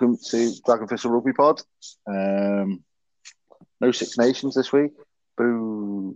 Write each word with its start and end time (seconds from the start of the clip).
welcome 0.00 0.16
to 0.16 0.52
Dragon 0.64 0.86
Dragonfist 0.86 1.10
Rugby 1.10 1.32
Pod. 1.32 1.60
Um, 2.06 2.84
no 3.80 3.90
Six 3.90 4.16
Nations 4.16 4.54
this 4.54 4.72
week. 4.72 4.92
Boo. 5.36 6.14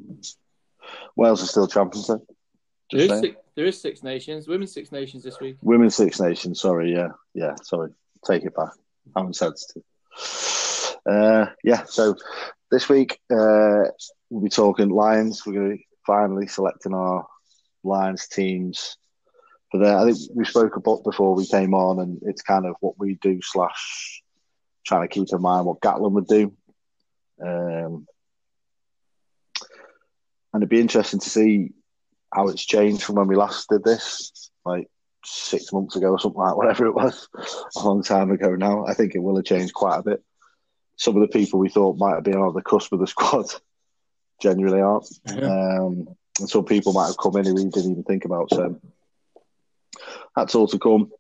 Wales 1.17 1.43
are 1.43 1.47
still 1.47 1.67
champions, 1.67 2.07
though. 2.07 2.25
There 2.93 3.01
is, 3.01 3.21
six, 3.21 3.37
there 3.57 3.65
is 3.67 3.81
Six 3.81 4.03
Nations, 4.05 4.47
Women's 4.47 4.73
Six 4.73 4.93
Nations 4.93 5.25
this 5.25 5.41
week. 5.41 5.57
Women's 5.63 5.97
Six 5.97 6.21
Nations, 6.21 6.61
sorry, 6.61 6.93
yeah. 6.93 7.09
Yeah, 7.35 7.57
sorry. 7.63 7.91
Take 8.25 8.45
it 8.45 8.55
back. 8.55 8.71
I'm 9.17 9.33
sensitive. 9.33 9.83
Uh, 11.05 11.47
yeah, 11.65 11.83
so 11.85 12.15
this 12.71 12.89
week 12.89 13.19
uh, 13.33 13.83
we'll 14.31 14.45
be 14.45 14.49
talking 14.49 14.91
Lions. 14.91 15.45
We're 15.45 15.55
going 15.55 15.71
to 15.71 15.77
be 15.77 15.87
finally 16.07 16.47
selecting 16.47 16.95
our 16.95 17.27
Lions 17.83 18.29
teams 18.29 18.97
for 19.73 19.79
there. 19.79 19.99
I 19.99 20.05
think 20.05 20.19
we 20.35 20.45
spoke 20.45 20.77
about 20.77 21.03
before 21.03 21.35
we 21.35 21.47
came 21.47 21.75
on, 21.75 21.99
and 21.99 22.21
it's 22.23 22.43
kind 22.43 22.67
of 22.67 22.77
what 22.81 22.99
we 22.99 23.15
do 23.15 23.41
slash 23.43 24.23
trying 24.87 25.09
to 25.09 25.13
keep 25.13 25.29
in 25.33 25.43
mind 25.43 25.67
what 25.67 25.81
Gatland 25.81 26.13
would 26.13 26.27
do. 26.27 26.53
Um, 27.43 28.07
and 30.53 30.63
it'd 30.63 30.69
be 30.69 30.81
interesting 30.81 31.21
to 31.21 31.31
see 31.31 31.71
how 32.33 32.49
it's 32.49 32.65
changed 32.65 33.03
from 33.03 33.17
when 33.17 33.29
we 33.29 33.35
last 33.35 33.69
did 33.69 33.83
this, 33.83 34.51
like 34.65 34.89
six 35.25 35.73
months 35.73 35.97
ago 35.97 36.11
or 36.11 36.21
something 36.21 36.41
like 36.41 36.57
whatever 36.57 36.87
it 36.87 36.95
was, 36.95 37.29
a 37.77 37.81
long 37.81 38.03
time 38.03 38.31
ago 38.31 38.55
now. 38.55 38.87
I 38.87 38.95
think 38.95 39.15
it 39.15 39.23
will 39.23 39.37
have 39.37 39.45
changed 39.45 39.75
quite 39.75 39.99
a 39.99 40.03
bit. 40.03 40.23
Some 40.97 41.17
of 41.17 41.23
the 41.23 41.39
people 41.39 41.59
we 41.59 41.71
thought 41.71 41.97
might 41.97 42.15
have 42.15 42.25
been 42.25 42.37
on 42.37 42.55
the 42.55 42.63
cusp 42.63 42.93
of 42.93 43.01
the 43.01 43.07
squad 43.07 43.47
genuinely 44.43 44.83
aren't. 44.83 45.09
Um, 45.31 46.09
and 46.39 46.49
some 46.49 46.65
people 46.65 46.93
might 46.93 47.07
have 47.07 47.19
come 47.19 47.37
in 47.37 47.47
who 47.47 47.55
we 47.55 47.65
didn't 47.65 47.93
even 47.93 48.05
think 48.05 48.25
about. 48.25 48.51
So 48.51 48.79
that's 50.37 50.55
all 50.55 50.67
to 50.69 50.79
come. 50.79 51.11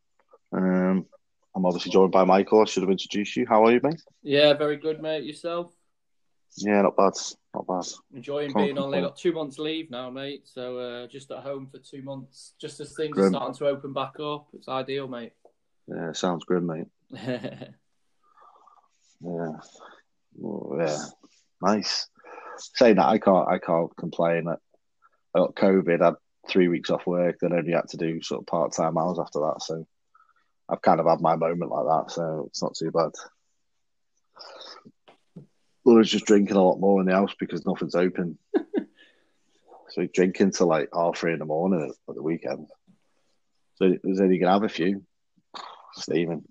Um, 0.52 1.06
I'm 1.54 1.66
obviously 1.66 1.92
joined 1.92 2.12
by 2.12 2.24
Michael. 2.24 2.62
I 2.62 2.64
should 2.64 2.82
have 2.82 2.90
introduced 2.90 3.36
you. 3.36 3.46
How 3.48 3.64
are 3.64 3.72
you, 3.72 3.80
mate? 3.82 4.00
Yeah, 4.22 4.54
very 4.54 4.76
good, 4.76 5.00
mate. 5.02 5.24
Yourself? 5.24 5.72
Yeah, 6.56 6.82
not 6.82 6.96
bad. 6.96 7.12
Not 7.54 7.66
bad. 7.66 7.86
Enjoying 8.14 8.52
Can't 8.52 8.66
being 8.66 8.78
on. 8.78 8.84
complain. 8.84 9.02
Got 9.04 9.16
two 9.16 9.32
months 9.32 9.58
leave 9.58 9.90
now, 9.90 10.10
mate. 10.10 10.42
So 10.44 10.78
uh, 10.78 11.06
just 11.06 11.30
at 11.30 11.38
home 11.38 11.68
for 11.70 11.78
two 11.78 12.02
months, 12.02 12.54
just 12.60 12.80
as 12.80 12.94
things 12.94 13.14
Grim. 13.14 13.34
are 13.34 13.38
starting 13.38 13.54
to 13.56 13.66
open 13.68 13.92
back 13.92 14.18
up. 14.20 14.48
It's 14.54 14.68
ideal, 14.68 15.08
mate. 15.08 15.32
Yeah, 15.86 16.12
sounds 16.12 16.44
good, 16.44 16.62
mate. 16.62 16.86
Yeah. 19.24 19.52
Oh, 20.44 20.76
yeah. 20.78 20.98
Nice. 21.60 22.08
Saying 22.56 22.96
that, 22.96 23.06
I 23.06 23.18
can't. 23.18 23.48
I 23.48 23.58
can't 23.58 23.94
complain. 23.96 24.48
I 24.48 24.54
I 25.34 25.38
got 25.38 25.54
COVID. 25.54 26.04
had 26.04 26.14
three 26.48 26.68
weeks 26.68 26.90
off 26.90 27.06
work. 27.06 27.38
Then 27.40 27.52
only 27.52 27.72
had 27.72 27.88
to 27.88 27.96
do 27.96 28.22
sort 28.22 28.42
of 28.42 28.46
part 28.46 28.72
time 28.72 28.98
hours 28.98 29.18
after 29.18 29.40
that. 29.40 29.62
So 29.62 29.86
I've 30.68 30.82
kind 30.82 31.00
of 31.00 31.06
had 31.06 31.20
my 31.20 31.36
moment 31.36 31.70
like 31.70 31.86
that. 31.86 32.12
So 32.12 32.44
it's 32.48 32.62
not 32.62 32.74
too 32.74 32.90
bad. 32.90 33.10
I 35.84 35.90
was 35.90 36.10
just 36.10 36.26
drinking 36.26 36.56
a 36.56 36.62
lot 36.62 36.78
more 36.78 37.00
in 37.00 37.06
the 37.06 37.14
house 37.14 37.34
because 37.38 37.66
nothing's 37.66 37.96
open. 37.96 38.38
so 39.90 40.06
drinking 40.14 40.52
till 40.52 40.68
like 40.68 40.88
half 40.94 41.18
three 41.18 41.32
in 41.32 41.40
the 41.40 41.44
morning 41.44 41.92
at 42.08 42.14
the 42.14 42.22
weekend. 42.22 42.68
So 43.76 43.92
there's 44.02 44.20
only 44.20 44.38
gonna 44.38 44.52
have 44.52 44.62
a 44.62 44.68
few. 44.68 45.04
Stephen. 45.94 46.44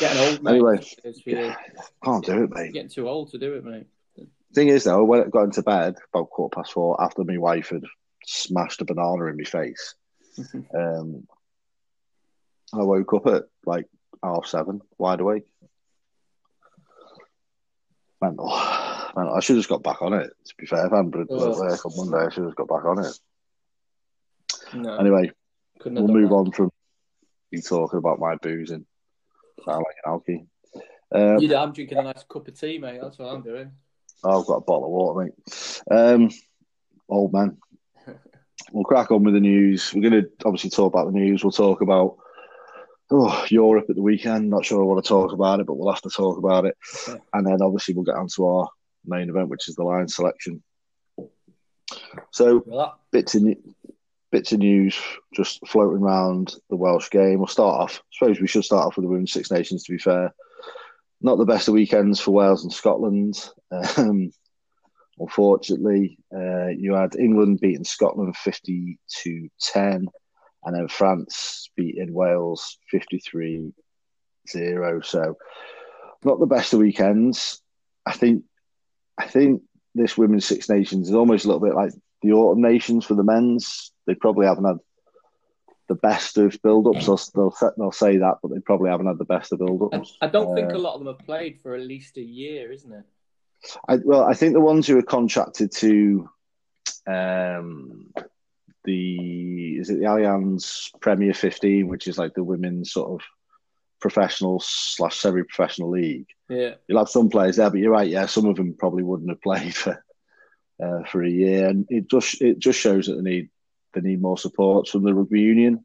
Getting 0.00 0.18
old, 0.18 0.42
mate. 0.42 0.50
Anyway. 0.52 0.86
It's 1.04 1.20
for 1.20 1.30
you. 1.30 1.54
Can't 2.02 2.24
do 2.24 2.44
it, 2.44 2.50
mate. 2.50 2.72
Getting 2.72 2.88
too 2.88 3.08
old 3.08 3.30
to 3.32 3.38
do 3.38 3.54
it, 3.54 3.64
mate. 3.64 3.86
Thing 4.54 4.68
is, 4.68 4.84
though, 4.84 5.04
when 5.04 5.20
I 5.22 5.28
got 5.28 5.44
into 5.44 5.62
bed 5.62 5.96
about 6.12 6.30
quarter 6.30 6.54
past 6.56 6.72
four 6.72 7.00
after 7.00 7.22
my 7.24 7.38
wife 7.38 7.68
had 7.68 7.84
smashed 8.24 8.80
a 8.80 8.84
banana 8.84 9.26
in 9.26 9.36
my 9.36 9.44
face, 9.44 9.94
um, 10.74 11.26
I 12.72 12.82
woke 12.82 13.12
up 13.14 13.26
at 13.28 13.44
like 13.64 13.86
half 14.22 14.46
seven, 14.46 14.80
wide 14.98 15.20
awake. 15.20 15.44
Mental. 18.20 18.46
Mental. 19.16 19.34
I 19.34 19.40
should 19.40 19.54
have 19.56 19.60
just 19.60 19.68
got 19.68 19.82
back 19.82 20.02
on 20.02 20.12
it. 20.14 20.30
To 20.46 20.54
be 20.58 20.66
fair, 20.66 20.86
if 20.86 20.92
I 20.92 20.96
hadn't 20.96 21.10
been 21.12 21.22
at 21.22 21.26
Oh. 21.30 21.58
work 21.58 21.86
on 21.86 21.92
Monday, 21.96 22.26
I 22.26 22.30
should 22.30 22.42
have 22.44 22.50
just 22.50 22.56
got 22.56 22.68
back 22.68 22.84
on 22.84 23.04
it. 23.04 23.18
No, 24.74 24.96
Anyway, 24.98 25.30
couldn't 25.78 26.02
we'll 26.04 26.12
move 26.14 26.28
that. 26.30 26.34
on 26.34 26.52
from 26.52 26.70
you 27.50 27.62
talking 27.62 27.98
about 27.98 28.18
my 28.18 28.36
boozing. 28.36 28.86
Sound 29.64 29.84
like 29.84 29.96
an 30.04 30.12
alky. 30.12 30.46
Um, 31.12 31.38
You- 31.40 31.56
I'm 31.56 31.72
drinking 31.72 31.98
a 31.98 32.02
nice 32.02 32.24
cup 32.24 32.46
of 32.46 32.58
tea, 32.58 32.78
mate. 32.78 33.00
That's 33.00 33.18
what 33.18 33.32
I'm 33.32 33.42
doing. 33.42 33.72
Oh, 34.22 34.40
I've 34.40 34.46
got 34.46 34.56
a 34.56 34.60
bottle 34.60 34.84
of 34.84 34.90
water, 34.90 35.24
mate. 35.24 35.90
Um, 35.90 36.30
old 37.08 37.32
man. 37.32 37.58
We'll 38.72 38.84
crack 38.84 39.10
on 39.10 39.24
with 39.24 39.34
the 39.34 39.40
news. 39.40 39.92
We're 39.92 40.08
going 40.08 40.22
to 40.22 40.30
obviously 40.44 40.70
talk 40.70 40.92
about 40.92 41.06
the 41.06 41.18
news. 41.18 41.42
We'll 41.42 41.50
talk 41.50 41.80
about 41.80 42.18
oh, 43.10 43.44
Europe 43.48 43.86
at 43.88 43.96
the 43.96 44.02
weekend. 44.02 44.48
Not 44.48 44.64
sure 44.64 44.80
I 44.80 44.84
want 44.84 45.04
to 45.04 45.08
talk 45.08 45.32
about 45.32 45.58
it, 45.58 45.66
but 45.66 45.74
we'll 45.74 45.92
have 45.92 46.02
to 46.02 46.10
talk 46.10 46.38
about 46.38 46.66
it. 46.66 46.76
Okay. 47.08 47.20
And 47.32 47.46
then 47.46 47.62
obviously 47.62 47.94
we'll 47.94 48.04
get 48.04 48.14
on 48.14 48.28
to 48.36 48.46
our 48.46 48.68
main 49.04 49.28
event, 49.28 49.48
which 49.48 49.68
is 49.68 49.74
the 49.74 49.82
line 49.82 50.06
selection. 50.08 50.62
So 52.30 52.62
Well, 52.66 53.00
bits 53.10 53.34
of 53.34 53.42
bits 54.30 54.52
of 54.52 54.60
news 54.60 54.96
just 55.34 55.66
floating 55.66 56.02
around 56.02 56.54
the 56.68 56.76
Welsh 56.76 57.10
game. 57.10 57.38
We'll 57.38 57.48
start 57.48 57.80
off. 57.80 57.96
I 57.98 58.02
suppose 58.12 58.40
we 58.40 58.46
should 58.46 58.64
start 58.64 58.86
off 58.86 58.96
with 58.96 59.04
the 59.04 59.10
Women's 59.10 59.32
Six 59.32 59.50
Nations. 59.50 59.84
To 59.84 59.92
be 59.92 59.98
fair, 59.98 60.32
not 61.20 61.38
the 61.38 61.44
best 61.44 61.68
of 61.68 61.74
weekends 61.74 62.20
for 62.20 62.32
Wales 62.32 62.64
and 62.64 62.72
Scotland. 62.72 63.48
Um, 63.96 64.32
unfortunately, 65.18 66.18
uh, 66.34 66.68
you 66.68 66.94
had 66.94 67.14
England 67.16 67.60
beating 67.60 67.84
Scotland 67.84 68.36
fifty 68.36 68.98
to 69.22 69.48
ten, 69.60 70.08
and 70.64 70.76
then 70.76 70.88
France 70.88 71.70
beating 71.76 72.12
Wales 72.12 72.78
53-0. 72.92 73.72
So, 75.04 75.36
not 76.24 76.40
the 76.40 76.46
best 76.46 76.72
of 76.72 76.80
weekends. 76.80 77.60
I 78.06 78.12
think. 78.12 78.44
I 79.18 79.26
think 79.26 79.62
this 79.94 80.16
Women's 80.16 80.46
Six 80.46 80.68
Nations 80.70 81.08
is 81.08 81.14
almost 81.14 81.44
a 81.44 81.48
little 81.48 81.60
bit 81.60 81.74
like 81.74 81.92
the 82.22 82.32
autumn 82.32 82.62
nations 82.62 83.04
for 83.04 83.14
the 83.14 83.22
men's. 83.22 83.92
They 84.06 84.14
probably 84.14 84.46
haven't 84.46 84.64
had 84.64 84.78
the 85.90 85.96
best 85.96 86.38
of 86.38 86.56
build-ups. 86.62 87.04
They'll, 87.04 87.20
they'll, 87.34 87.50
say- 87.50 87.74
they'll 87.76 87.90
say 87.92 88.16
that, 88.18 88.36
but 88.40 88.52
they 88.54 88.60
probably 88.60 88.90
haven't 88.90 89.08
had 89.08 89.18
the 89.18 89.24
best 89.24 89.52
of 89.52 89.60
I, 89.60 89.64
build-ups. 89.66 90.16
I 90.20 90.28
don't 90.28 90.54
think 90.54 90.72
Uh, 90.72 90.76
a 90.76 90.78
lot 90.78 90.94
of 90.94 91.00
them 91.00 91.08
have 91.12 91.26
played 91.26 91.60
for 91.60 91.74
at 91.74 91.80
least 91.82 92.16
a 92.16 92.22
year, 92.22 92.70
isn't 92.70 92.92
it? 92.92 93.04
I, 93.88 93.96
well, 93.96 94.22
I 94.22 94.34
think 94.34 94.52
the 94.54 94.60
ones 94.60 94.86
who 94.86 94.96
are 94.98 95.02
contracted 95.02 95.72
to 95.72 96.30
um, 97.08 98.12
the 98.84 99.76
is 99.80 99.90
it 99.90 99.98
the 99.98 100.04
Allianz 100.06 100.90
Premier 101.00 101.34
15, 101.34 101.88
which 101.88 102.06
is 102.06 102.16
like 102.18 102.34
the 102.34 102.44
women's 102.44 102.92
sort 102.92 103.10
of 103.10 103.26
professional 104.00 104.62
slash 104.64 105.16
semi-professional 105.18 105.90
league. 105.90 106.28
Yeah. 106.48 106.74
You'll 106.86 106.98
have 107.00 107.08
some 107.08 107.28
players 107.28 107.56
there, 107.56 107.68
but 107.68 107.80
you're 107.80 107.90
right. 107.90 108.08
Yeah, 108.08 108.26
some 108.26 108.46
of 108.46 108.56
them 108.56 108.74
probably 108.78 109.02
wouldn't 109.02 109.28
have 109.28 109.42
played 109.42 109.74
for 109.74 110.02
uh, 110.82 111.02
for 111.10 111.22
a 111.22 111.28
year, 111.28 111.66
and 111.68 111.84
it 111.90 112.08
just 112.08 112.40
it 112.40 112.60
just 112.60 112.78
shows 112.78 113.06
that 113.06 113.16
they 113.16 113.22
need 113.22 113.50
they 113.92 114.00
need 114.00 114.22
more 114.22 114.38
support 114.38 114.88
from 114.88 115.02
the 115.02 115.14
rugby 115.14 115.40
union. 115.40 115.84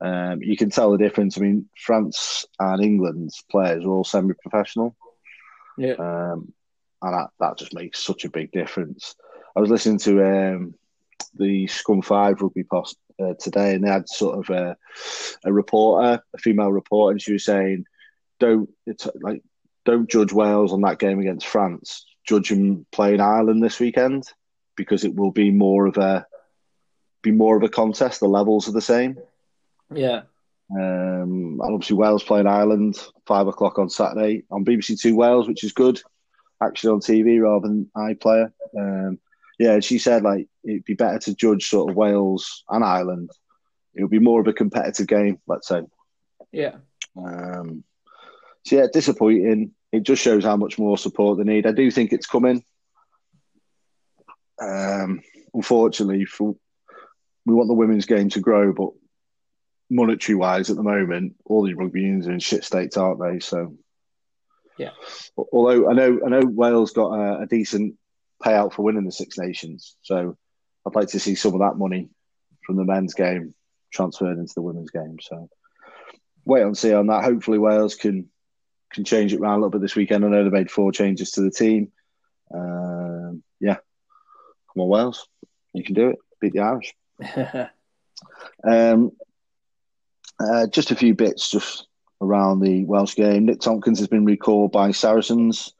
Um, 0.00 0.42
you 0.42 0.56
can 0.56 0.70
tell 0.70 0.90
the 0.92 0.98
difference. 0.98 1.38
I 1.38 1.40
mean, 1.40 1.68
France 1.78 2.44
and 2.58 2.82
England's 2.82 3.42
players 3.50 3.84
are 3.84 3.90
all 3.90 4.04
semi-professional, 4.04 4.96
Yeah. 5.78 5.94
um, 5.94 6.52
and 7.02 7.14
that, 7.14 7.30
that 7.40 7.58
just 7.58 7.74
makes 7.74 8.04
such 8.04 8.24
a 8.24 8.30
big 8.30 8.50
difference. 8.52 9.14
I 9.56 9.60
was 9.60 9.70
listening 9.70 9.98
to 10.00 10.22
um, 10.24 10.74
the 11.34 11.66
Scrum 11.68 12.02
V 12.02 12.08
rugby 12.10 12.64
post 12.64 12.96
uh, 13.22 13.34
today, 13.38 13.74
and 13.74 13.84
they 13.84 13.88
had 13.90 14.08
sort 14.08 14.38
of 14.38 14.50
a, 14.54 14.76
a 15.44 15.52
reporter, 15.52 16.20
a 16.34 16.38
female 16.38 16.72
reporter, 16.72 17.12
and 17.12 17.22
she 17.22 17.32
was 17.32 17.44
saying, 17.44 17.84
"Don't 18.40 18.68
it's 18.86 19.06
like 19.22 19.42
don't 19.84 20.10
judge 20.10 20.32
Wales 20.32 20.72
on 20.72 20.80
that 20.82 20.98
game 20.98 21.20
against 21.20 21.46
France. 21.46 22.04
Judge 22.26 22.48
them 22.48 22.86
playing 22.90 23.20
Ireland 23.20 23.62
this 23.62 23.78
weekend 23.78 24.24
because 24.76 25.04
it 25.04 25.14
will 25.14 25.30
be 25.30 25.50
more 25.50 25.86
of 25.86 25.98
a 25.98 26.26
be 27.24 27.32
more 27.32 27.56
of 27.56 27.62
a 27.62 27.68
contest. 27.68 28.20
The 28.20 28.28
levels 28.28 28.68
are 28.68 28.72
the 28.72 28.80
same." 28.80 29.18
Yeah. 29.92 30.22
Um, 30.70 31.60
and 31.60 31.74
obviously 31.74 31.96
Wales 31.96 32.24
playing 32.24 32.46
Ireland 32.46 32.96
five 33.26 33.46
o'clock 33.46 33.78
on 33.78 33.90
Saturday 33.90 34.44
on 34.50 34.64
BBC 34.64 35.00
Two 35.00 35.16
Wales, 35.16 35.48
which 35.48 35.64
is 35.64 35.72
good. 35.72 36.00
Actually 36.62 36.92
on 36.94 37.00
TV 37.00 37.42
rather 37.42 37.68
than 37.68 37.90
iPlayer. 37.96 38.52
Um, 38.78 39.18
yeah, 39.58 39.80
she 39.80 39.98
said 39.98 40.22
like 40.22 40.48
it'd 40.64 40.84
be 40.84 40.94
better 40.94 41.18
to 41.18 41.34
judge 41.34 41.68
sort 41.68 41.90
of 41.90 41.96
Wales 41.96 42.64
and 42.68 42.84
Ireland. 42.84 43.30
It 43.94 44.02
would 44.02 44.10
be 44.10 44.18
more 44.18 44.40
of 44.40 44.46
a 44.46 44.52
competitive 44.52 45.06
game, 45.06 45.38
let's 45.46 45.68
say. 45.68 45.82
Yeah. 46.50 46.76
Um, 47.16 47.84
so 48.64 48.76
yeah, 48.76 48.86
disappointing. 48.92 49.72
It 49.92 50.02
just 50.02 50.22
shows 50.22 50.44
how 50.44 50.56
much 50.56 50.78
more 50.78 50.98
support 50.98 51.38
they 51.38 51.44
need. 51.44 51.66
I 51.66 51.72
do 51.72 51.90
think 51.90 52.12
it's 52.12 52.26
coming. 52.26 52.64
Um, 54.60 55.22
unfortunately, 55.52 56.24
for, 56.24 56.56
we 57.46 57.54
want 57.54 57.68
the 57.68 57.74
women's 57.74 58.06
game 58.06 58.28
to 58.30 58.40
grow, 58.40 58.72
but 58.72 58.90
monetary 59.90 60.36
wise, 60.36 60.70
at 60.70 60.76
the 60.76 60.82
moment, 60.82 61.36
all 61.44 61.64
the 61.64 61.74
rugby 61.74 62.00
unions 62.02 62.26
are 62.26 62.32
in 62.32 62.40
shit 62.40 62.64
states, 62.64 62.96
aren't 62.96 63.20
they? 63.20 63.40
So, 63.40 63.76
Yeah. 64.78 64.90
Although 65.52 65.90
I 65.90 65.94
know, 65.94 66.20
I 66.24 66.28
know 66.30 66.42
Wales 66.44 66.92
got 66.92 67.12
a, 67.12 67.42
a 67.42 67.46
decent 67.46 67.94
payout 68.42 68.72
for 68.72 68.82
winning 68.82 69.04
the 69.04 69.12
Six 69.12 69.38
Nations, 69.38 69.96
so 70.02 70.36
I'd 70.86 70.94
like 70.94 71.08
to 71.08 71.20
see 71.20 71.34
some 71.34 71.54
of 71.54 71.60
that 71.60 71.78
money 71.78 72.08
from 72.66 72.76
the 72.76 72.84
men's 72.84 73.14
game 73.14 73.54
transferred 73.92 74.38
into 74.38 74.54
the 74.54 74.62
women's 74.62 74.90
game. 74.90 75.18
So, 75.20 75.48
wait 76.44 76.62
and 76.62 76.76
see 76.76 76.92
on 76.92 77.06
that. 77.08 77.24
Hopefully, 77.24 77.58
Wales 77.58 77.94
can 77.94 78.28
can 78.92 79.04
change 79.04 79.32
it 79.32 79.40
around 79.40 79.54
a 79.54 79.56
little 79.56 79.70
bit 79.70 79.80
this 79.80 79.96
weekend. 79.96 80.24
I 80.24 80.28
know 80.28 80.44
they 80.44 80.50
made 80.50 80.70
four 80.70 80.92
changes 80.92 81.32
to 81.32 81.42
the 81.42 81.50
team. 81.50 81.92
Um, 82.52 83.42
yeah, 83.60 83.76
come 84.72 84.82
on, 84.82 84.88
Wales, 84.88 85.28
you 85.72 85.84
can 85.84 85.94
do 85.94 86.10
it. 86.10 86.18
Beat 86.40 86.52
the 86.52 86.60
Irish. 86.60 86.94
um, 88.64 89.12
uh, 90.40 90.66
just 90.68 90.90
a 90.90 90.96
few 90.96 91.14
bits 91.14 91.50
just 91.50 91.86
around 92.20 92.60
the 92.60 92.84
Welsh 92.84 93.14
game. 93.14 93.46
Nick 93.46 93.60
Tompkins 93.60 93.98
has 93.98 94.08
been 94.08 94.24
recalled 94.24 94.72
by 94.72 94.90
Saracens. 94.90 95.72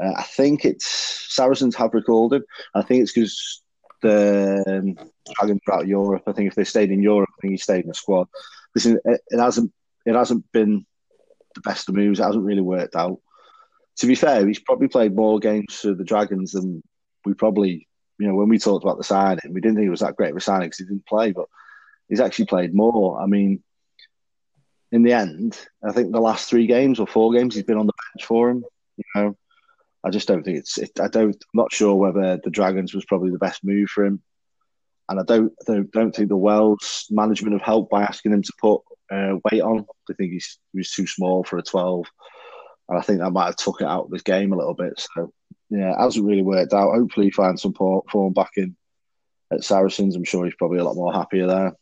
Uh, 0.00 0.12
I 0.16 0.22
think 0.22 0.64
it's 0.64 0.86
Saracens 0.86 1.74
have 1.76 1.94
recalled 1.94 2.34
him. 2.34 2.44
I 2.74 2.82
think 2.82 3.02
it's 3.02 3.12
because 3.12 3.62
the 4.02 4.64
um, 4.66 5.08
Dragons 5.34 5.60
are 5.66 5.74
out 5.74 5.82
of 5.82 5.88
Europe. 5.88 6.22
I 6.26 6.32
think 6.32 6.48
if 6.48 6.54
they 6.54 6.64
stayed 6.64 6.90
in 6.90 7.02
Europe, 7.02 7.30
I 7.38 7.40
think 7.40 7.52
he 7.52 7.56
stayed 7.56 7.82
in 7.82 7.88
the 7.88 7.94
squad. 7.94 8.28
Listen, 8.74 9.00
it, 9.04 9.20
it 9.28 9.40
hasn't 9.40 9.72
it 10.06 10.14
hasn't 10.14 10.50
been 10.52 10.86
the 11.54 11.60
best 11.62 11.88
of 11.88 11.94
moves. 11.94 12.20
It 12.20 12.24
hasn't 12.24 12.44
really 12.44 12.60
worked 12.60 12.94
out. 12.94 13.18
To 13.98 14.06
be 14.06 14.14
fair, 14.14 14.46
he's 14.46 14.60
probably 14.60 14.88
played 14.88 15.14
more 15.14 15.40
games 15.40 15.74
for 15.80 15.94
the 15.94 16.04
Dragons 16.04 16.52
than 16.52 16.82
we 17.24 17.34
probably, 17.34 17.87
you 18.18 18.26
know, 18.26 18.34
when 18.34 18.48
we 18.48 18.58
talked 18.58 18.84
about 18.84 18.98
the 18.98 19.04
signing, 19.04 19.52
we 19.52 19.60
didn't 19.60 19.76
think 19.76 19.86
it 19.86 19.90
was 19.90 20.00
that 20.00 20.16
great 20.16 20.30
of 20.30 20.36
a 20.36 20.40
signing 20.40 20.66
because 20.66 20.78
he 20.78 20.84
didn't 20.84 21.06
play, 21.06 21.32
but 21.32 21.46
he's 22.08 22.20
actually 22.20 22.46
played 22.46 22.74
more. 22.74 23.20
I 23.20 23.26
mean, 23.26 23.62
in 24.90 25.02
the 25.02 25.12
end, 25.12 25.58
I 25.84 25.92
think 25.92 26.12
the 26.12 26.20
last 26.20 26.48
three 26.48 26.66
games 26.66 26.98
or 26.98 27.06
four 27.06 27.32
games 27.32 27.54
he's 27.54 27.64
been 27.64 27.78
on 27.78 27.86
the 27.86 27.92
bench 27.92 28.26
for 28.26 28.50
him. 28.50 28.64
You 28.96 29.04
know, 29.14 29.36
I 30.02 30.10
just 30.10 30.26
don't 30.26 30.42
think 30.42 30.58
it's. 30.58 30.78
It, 30.78 30.98
I 31.00 31.08
don't. 31.08 31.34
I'm 31.34 31.54
not 31.54 31.72
sure 31.72 31.94
whether 31.94 32.38
the 32.42 32.50
Dragons 32.50 32.94
was 32.94 33.04
probably 33.04 33.30
the 33.30 33.38
best 33.38 33.62
move 33.62 33.88
for 33.88 34.04
him, 34.04 34.22
and 35.08 35.20
I 35.20 35.22
don't. 35.24 35.52
don't, 35.66 35.90
don't 35.92 36.14
think 36.14 36.28
the 36.28 36.36
Welsh 36.36 37.04
management 37.10 37.52
have 37.54 37.62
helped 37.62 37.90
by 37.90 38.02
asking 38.02 38.32
him 38.32 38.42
to 38.42 38.52
put 38.60 38.80
uh, 39.12 39.34
weight 39.50 39.62
on. 39.62 39.86
I 40.10 40.14
think 40.14 40.32
he's 40.32 40.58
he 40.72 40.78
was 40.78 40.90
too 40.90 41.06
small 41.06 41.44
for 41.44 41.58
a 41.58 41.62
12, 41.62 42.06
and 42.88 42.98
I 42.98 43.02
think 43.02 43.20
that 43.20 43.30
might 43.30 43.46
have 43.46 43.56
took 43.56 43.80
it 43.80 43.86
out 43.86 44.06
of 44.06 44.12
his 44.12 44.22
game 44.22 44.52
a 44.52 44.56
little 44.56 44.74
bit. 44.74 45.06
So 45.14 45.32
yeah, 45.70 45.92
it 45.92 45.98
hasn't 45.98 46.26
really 46.26 46.42
worked 46.42 46.72
out. 46.72 46.94
Hopefully, 46.94 47.26
he 47.26 47.30
finds 47.32 47.62
some 47.62 47.74
form 47.74 48.32
back 48.32 48.52
in 48.56 48.76
at 49.52 49.64
Saracens. 49.64 50.16
I'm 50.16 50.24
sure 50.24 50.44
he's 50.44 50.54
probably 50.54 50.78
a 50.78 50.84
lot 50.84 50.96
more 50.96 51.12
happier 51.12 51.46
there. 51.46 51.76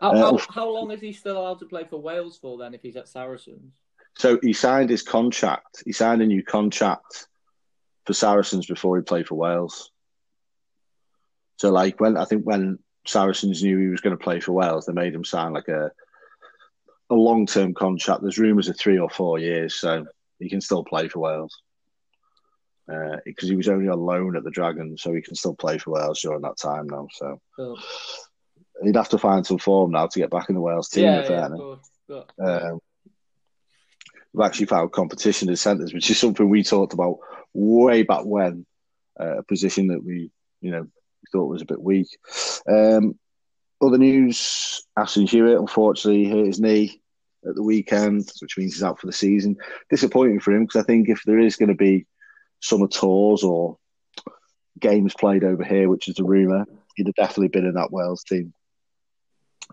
How, 0.00 0.16
how, 0.16 0.36
uh, 0.36 0.38
how, 0.48 0.68
long 0.70 0.90
is 0.92 1.00
he 1.00 1.12
still 1.12 1.38
allowed 1.38 1.58
to 1.58 1.66
play 1.66 1.84
for 1.84 2.00
Wales 2.00 2.38
for 2.38 2.56
then 2.56 2.72
if 2.72 2.82
he's 2.82 2.96
at 2.96 3.08
Saracens? 3.08 3.72
So 4.16 4.38
he 4.42 4.52
signed 4.52 4.90
his 4.90 5.02
contract. 5.02 5.82
He 5.84 5.92
signed 5.92 6.22
a 6.22 6.26
new 6.26 6.42
contract 6.42 7.26
for 8.06 8.14
Saracens 8.14 8.66
before 8.66 8.96
he 8.96 9.02
played 9.02 9.28
for 9.28 9.34
Wales. 9.34 9.90
So 11.56 11.70
like 11.70 12.00
when 12.00 12.16
I 12.16 12.24
think 12.24 12.44
when 12.44 12.78
Saracens 13.06 13.62
knew 13.62 13.78
he 13.78 13.88
was 13.88 14.00
going 14.00 14.16
to 14.16 14.22
play 14.22 14.40
for 14.40 14.52
Wales, 14.52 14.86
they 14.86 14.92
made 14.92 15.14
him 15.14 15.24
sign 15.24 15.52
like 15.52 15.68
a 15.68 15.90
a 17.10 17.14
long 17.14 17.44
term 17.44 17.74
contract. 17.74 18.22
There's 18.22 18.38
rumours 18.38 18.68
of 18.68 18.78
three 18.78 18.98
or 18.98 19.10
four 19.10 19.38
years, 19.38 19.74
so 19.74 20.06
he 20.38 20.48
can 20.48 20.60
still 20.60 20.84
play 20.84 21.08
for 21.08 21.18
Wales 21.18 21.60
because 23.24 23.48
uh, 23.48 23.52
he 23.52 23.56
was 23.56 23.68
only 23.68 23.88
on 23.88 24.00
loan 24.00 24.36
at 24.36 24.44
the 24.44 24.50
Dragons, 24.50 25.02
so 25.02 25.12
he 25.12 25.22
can 25.22 25.34
still 25.34 25.54
play 25.54 25.78
for 25.78 25.92
Wales 25.92 26.20
during 26.20 26.42
that 26.42 26.58
time 26.58 26.86
now. 26.88 27.08
So. 27.12 27.40
Cool 27.56 27.78
he'd 28.82 28.96
have 28.96 29.08
to 29.10 29.18
find 29.18 29.46
some 29.46 29.58
form 29.58 29.92
now 29.92 30.06
to 30.06 30.18
get 30.18 30.30
back 30.30 30.48
in 30.48 30.54
the 30.54 30.60
Wales 30.60 30.88
team. 30.88 31.04
Yeah, 31.04 31.28
yeah, 31.28 31.48
but, 32.08 32.30
um, 32.38 32.80
we've 34.32 34.46
actually 34.46 34.66
found 34.66 34.92
competition 34.92 35.48
in 35.48 35.56
centres, 35.56 35.92
which 35.92 36.10
is 36.10 36.18
something 36.18 36.48
we 36.48 36.62
talked 36.62 36.92
about 36.92 37.18
way 37.52 38.02
back 38.02 38.24
when. 38.24 38.66
Uh, 39.18 39.38
a 39.38 39.42
position 39.42 39.88
that 39.88 40.02
we, 40.02 40.30
you 40.62 40.70
know, 40.70 40.86
thought 41.30 41.50
was 41.50 41.62
a 41.62 41.66
bit 41.66 41.82
weak. 41.82 42.08
Um, 42.66 43.18
other 43.80 43.98
news: 43.98 44.86
Ashton 44.96 45.26
Hewitt 45.26 45.58
unfortunately 45.58 46.28
hurt 46.28 46.46
his 46.46 46.60
knee 46.60 47.02
at 47.46 47.54
the 47.54 47.62
weekend, 47.62 48.30
which 48.40 48.56
means 48.56 48.74
he's 48.74 48.82
out 48.82 48.98
for 48.98 49.06
the 49.06 49.12
season. 49.12 49.56
Disappointing 49.90 50.40
for 50.40 50.52
him 50.52 50.64
because 50.64 50.82
I 50.82 50.86
think 50.86 51.08
if 51.08 51.22
there 51.26 51.38
is 51.38 51.56
going 51.56 51.68
to 51.68 51.74
be 51.74 52.06
summer 52.60 52.88
tours 52.88 53.42
or 53.42 53.78
games 54.78 55.14
played 55.18 55.44
over 55.44 55.64
here, 55.64 55.88
which 55.88 56.08
is 56.08 56.18
a 56.18 56.24
rumor, 56.24 56.66
he'd 56.96 57.06
have 57.06 57.14
definitely 57.14 57.48
been 57.48 57.66
in 57.66 57.74
that 57.74 57.92
Wales 57.92 58.24
team. 58.24 58.52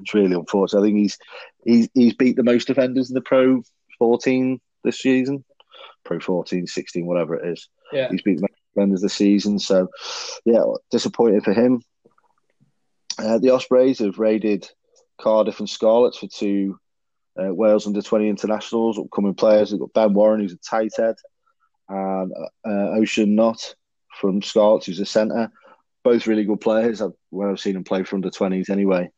It's 0.01 0.13
really 0.13 0.36
unfortunate. 0.36 0.81
I 0.81 0.86
think 0.86 0.98
he's 0.98 1.18
he's 1.66 1.89
he's 1.94 2.13
beat 2.13 2.36
the 2.36 2.44
most 2.44 2.68
defenders 2.68 3.10
in 3.10 3.16
the 3.16 3.22
Pro 3.22 3.63
14 3.98 4.60
this 4.84 5.00
season, 5.00 5.44
Pro 6.04 6.19
14, 6.19 6.68
16, 6.68 7.06
whatever 7.06 7.36
it 7.36 7.51
is. 7.51 7.68
Yeah, 7.92 8.10
he's 8.10 8.22
beat 8.22 8.38
the 8.38 8.48
most 8.50 8.62
defenders 8.74 9.01
this 9.01 9.13
season. 9.13 9.60
So, 9.60 9.89
yeah, 10.45 10.63
disappointed 10.92 11.44
for 11.44 11.54
him. 11.54 11.81
Uh, 13.18 13.39
the 13.39 13.50
Ospreys 13.50 14.00
have 14.00 14.19
raided 14.19 14.69
Cardiff 15.19 15.60
and 15.60 15.69
Scarlets 15.69 16.19
for 16.19 16.28
two 16.28 16.80
uh, 17.42 17.54
Wales 17.54 17.88
under 17.88 18.01
20 18.01 18.30
internationals, 18.30 19.00
upcoming 19.00 19.34
players. 19.34 19.72
We've 19.72 19.80
got 19.80 19.94
Ben 19.94 20.13
Warren, 20.13 20.42
who's 20.42 20.54
a 20.54 20.57
tight 20.57 20.92
head, 20.95 21.16
and 21.89 22.31
uh, 22.66 22.89
Ocean 22.98 23.36
Knott 23.36 23.75
from 24.19 24.42
Scarlets, 24.42 24.86
who's 24.86 25.00
a 25.00 25.06
centre. 25.06 25.51
Both 26.04 26.28
really 26.28 26.45
good 26.45 26.62
players. 26.62 27.01
I've, 27.01 27.13
when 27.30 27.50
I've 27.50 27.60
seen 27.60 27.74
them 27.74 27.84
play 27.84 28.04
for 28.04 28.16
under 28.16 28.30
20s 28.30 28.69
anyway. 28.69 29.10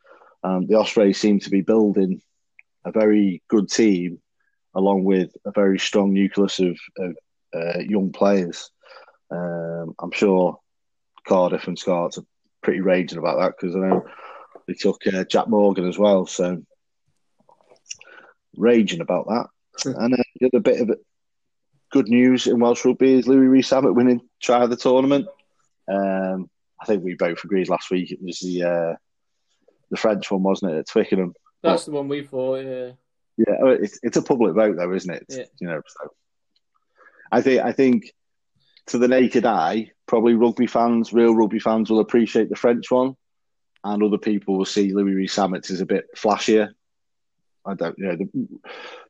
Um, 0.44 0.68
the 0.68 0.76
Ospreys 0.76 1.20
seem 1.20 1.40
to 1.42 1.50
be 1.50 1.62
building 1.62 2.22
a 2.86 2.92
very 2.92 3.44
good 3.50 3.70
team, 3.70 4.20
along 4.76 5.04
with 5.04 5.32
a 5.46 5.52
very 5.52 5.78
strong 5.80 6.14
nucleus 6.14 6.60
of, 6.60 6.78
of 6.98 7.16
uh, 7.54 7.80
young 7.80 8.12
players. 8.12 8.72
Um, 9.32 9.94
I'm 10.00 10.12
sure 10.12 10.58
Cardiff 11.28 11.68
and 11.68 11.78
Scarlets 11.78 12.18
are 12.18 12.26
pretty 12.64 12.82
raging 12.82 13.20
about 13.20 13.40
that 13.40 13.54
because 13.60 13.76
I 13.76 13.80
know 13.80 14.06
they 14.68 14.74
took 14.74 15.02
uh, 15.08 15.24
Jac 15.26 15.48
Morgan 15.48 15.88
as 15.88 15.98
well, 15.98 16.26
so 16.26 16.62
raging 18.56 19.02
about 19.02 19.28
that. 19.28 19.48
and 19.86 20.14
uh, 20.14 20.24
the 20.40 20.48
other 20.48 20.60
bit 20.60 20.82
of 20.82 20.98
good 21.92 22.08
news 22.08 22.48
in 22.48 22.60
Welsh 22.60 22.86
rugby 22.86 23.14
is 23.14 23.28
Louis 23.28 23.48
Rees-Zammit 23.48 23.96
winning 23.96 24.22
try 24.42 24.64
of 24.64 24.70
the 24.70 24.76
tournament. 24.76 25.28
Um, 25.92 26.50
I 26.82 26.86
think 26.86 27.04
we 27.04 27.16
both 27.16 27.44
agreed 27.44 27.70
last 27.70 27.90
week 27.92 28.12
it 28.12 28.22
was 28.22 28.40
the 28.40 28.64
uh, 28.64 28.96
the 29.90 29.98
French 29.98 30.30
one, 30.30 30.44
wasn't 30.44 30.74
it, 30.74 30.78
at 30.80 30.88
Twickenham? 30.88 31.34
That's 31.64 31.86
but, 31.86 31.92
the 31.92 31.98
one 31.98 32.08
we 32.08 32.24
thought. 32.24 32.64
Yeah. 32.64 32.92
Yeah, 33.38 33.56
it's, 33.68 34.00
it's 34.04 34.18
a 34.18 34.22
public 34.22 34.54
vote 34.54 34.76
though, 34.76 34.94
isn't 34.94 35.14
it? 35.14 35.26
Yeah. 35.30 35.44
You 35.60 35.68
know, 35.68 35.82
so 35.88 36.14
I 37.32 37.42
think 37.42 37.62
I 37.62 37.72
think 37.72 38.14
to 38.88 38.98
the 38.98 39.08
naked 39.08 39.46
eye, 39.46 39.92
probably 40.08 40.34
rugby 40.34 40.68
fans, 40.68 41.14
real 41.14 41.34
rugby 41.34 41.60
fans, 41.60 41.90
will 41.90 42.02
appreciate 42.02 42.50
the 42.50 42.56
French 42.56 42.92
one, 42.92 43.16
and 43.84 44.04
other 44.04 44.18
people 44.18 44.58
will 44.58 44.66
see 44.66 44.94
Louis 44.94 45.14
Rees-Zammit 45.14 45.72
as 45.72 45.80
a 45.80 45.86
bit 45.86 46.06
flashier. 46.18 46.70
I 47.66 47.76
don't, 47.76 47.98
you 47.98 48.06
know, 48.08 48.16
the, 48.18 48.48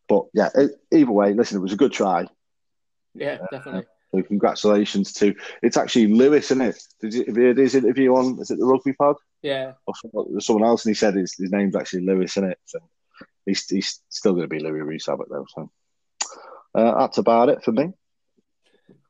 but 0.07 0.25
yeah. 0.33 0.49
It, 0.53 0.71
either 0.91 1.11
way, 1.11 1.33
listen, 1.33 1.57
it 1.57 1.61
was 1.61 1.73
a 1.73 1.77
good 1.77 1.93
try. 1.93 2.27
Yeah, 3.19 3.37
definitely. 3.51 3.85
So 4.11 4.23
congratulations 4.23 5.13
to 5.13 5.35
it's 5.61 5.77
actually 5.77 6.07
Lewis, 6.07 6.45
isn't 6.45 6.61
it? 6.61 6.81
Did 6.99 7.13
you, 7.13 7.25
heard 7.33 7.57
his 7.57 7.75
interview 7.75 8.15
on? 8.15 8.39
Is 8.39 8.49
it 8.49 8.57
the 8.57 8.65
Rugby 8.65 8.93
Pod? 8.93 9.17
Yeah. 9.43 9.73
Or 9.85 10.39
someone 10.39 10.67
else, 10.67 10.85
and 10.85 10.91
he 10.91 10.95
said 10.95 11.13
his, 11.13 11.35
his 11.35 11.51
name's 11.51 11.75
actually 11.75 12.05
Lewis, 12.05 12.35
isn't 12.37 12.49
it? 12.49 12.57
So 12.65 12.79
he's 13.45 13.67
he's 13.67 14.01
still 14.09 14.31
going 14.31 14.43
to 14.43 14.47
be 14.47 14.59
Louis 14.59 14.81
Rees-Zammit 14.81 15.29
though. 15.29 15.45
So 15.53 15.71
uh, 16.73 16.99
that's 16.99 17.19
about 17.19 17.49
it 17.49 17.63
for 17.63 17.71
me. 17.71 17.93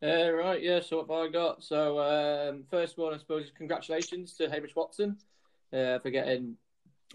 Uh, 0.01 0.31
right, 0.31 0.61
yeah. 0.61 0.81
So 0.81 0.97
what 0.97 1.09
have 1.09 1.29
I 1.29 1.31
got? 1.31 1.63
So 1.63 1.99
um, 1.99 2.63
first 2.69 2.97
one, 2.97 3.13
I 3.13 3.17
suppose, 3.17 3.45
is 3.45 3.51
congratulations 3.51 4.33
to 4.33 4.49
Hamish 4.49 4.75
Watson 4.75 5.17
uh, 5.71 5.99
for 5.99 6.09
getting 6.09 6.55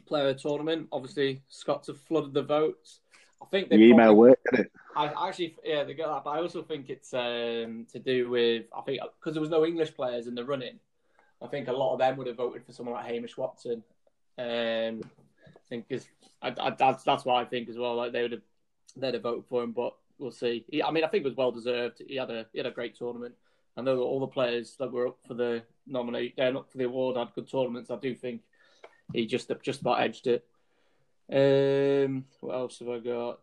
player 0.06 0.34
tournament. 0.34 0.88
Obviously, 0.92 1.42
Scots 1.48 1.88
have 1.88 2.00
flooded 2.00 2.34
the 2.34 2.42
votes. 2.42 3.00
I 3.44 3.46
think 3.50 3.68
the 3.68 3.76
email 3.76 4.14
worked, 4.14 4.46
did 4.50 4.60
it? 4.60 4.72
I 4.96 5.28
actually, 5.28 5.56
yeah, 5.64 5.84
they 5.84 5.94
got 5.94 6.14
that, 6.14 6.24
but 6.24 6.30
I 6.30 6.40
also 6.40 6.62
think 6.62 6.88
it's 6.88 7.12
um, 7.12 7.86
to 7.92 7.98
do 7.98 8.30
with 8.30 8.66
I 8.76 8.80
think 8.82 9.00
because 9.18 9.34
there 9.34 9.40
was 9.40 9.50
no 9.50 9.64
English 9.64 9.94
players 9.94 10.26
in 10.26 10.34
the 10.34 10.44
running. 10.44 10.78
I 11.42 11.48
think 11.48 11.68
a 11.68 11.72
lot 11.72 11.92
of 11.92 11.98
them 11.98 12.16
would 12.16 12.26
have 12.26 12.36
voted 12.36 12.64
for 12.64 12.72
someone 12.72 12.94
like 12.94 13.06
Hamish 13.06 13.36
Watson. 13.36 13.82
Um, 14.38 15.02
I 15.46 15.68
think 15.68 15.86
is 15.90 16.06
that's 16.42 17.04
that's 17.04 17.24
what 17.24 17.36
I 17.36 17.44
think 17.44 17.68
as 17.68 17.76
well. 17.76 17.96
Like 17.96 18.12
they 18.12 18.22
would 18.22 18.32
have 18.32 18.42
they'd 18.96 19.14
have 19.14 19.22
voted 19.22 19.44
for 19.46 19.62
him, 19.62 19.72
but 19.72 19.94
we'll 20.18 20.30
see. 20.30 20.64
He, 20.68 20.82
I 20.82 20.90
mean, 20.90 21.04
I 21.04 21.08
think 21.08 21.24
it 21.24 21.28
was 21.28 21.36
well 21.36 21.52
deserved. 21.52 22.02
He 22.06 22.16
had 22.16 22.30
a 22.30 22.46
he 22.52 22.58
had 22.58 22.66
a 22.66 22.70
great 22.70 22.96
tournament. 22.96 23.34
I 23.76 23.82
know 23.82 23.96
that 23.96 24.02
all 24.02 24.20
the 24.20 24.26
players 24.28 24.76
that 24.78 24.92
were 24.92 25.08
up 25.08 25.18
for 25.26 25.34
the 25.34 25.64
nominate, 25.86 26.34
uh, 26.38 26.58
up 26.58 26.70
for 26.70 26.78
the 26.78 26.84
award 26.84 27.16
had 27.16 27.34
good 27.34 27.50
tournaments. 27.50 27.90
I 27.90 27.96
do 27.96 28.14
think 28.14 28.42
he 29.12 29.26
just 29.26 29.50
just 29.62 29.80
about 29.80 30.00
edged 30.00 30.26
it. 30.26 30.46
Um, 31.32 32.24
what 32.40 32.54
else 32.54 32.78
have 32.80 32.88
I 32.88 32.98
got? 32.98 33.40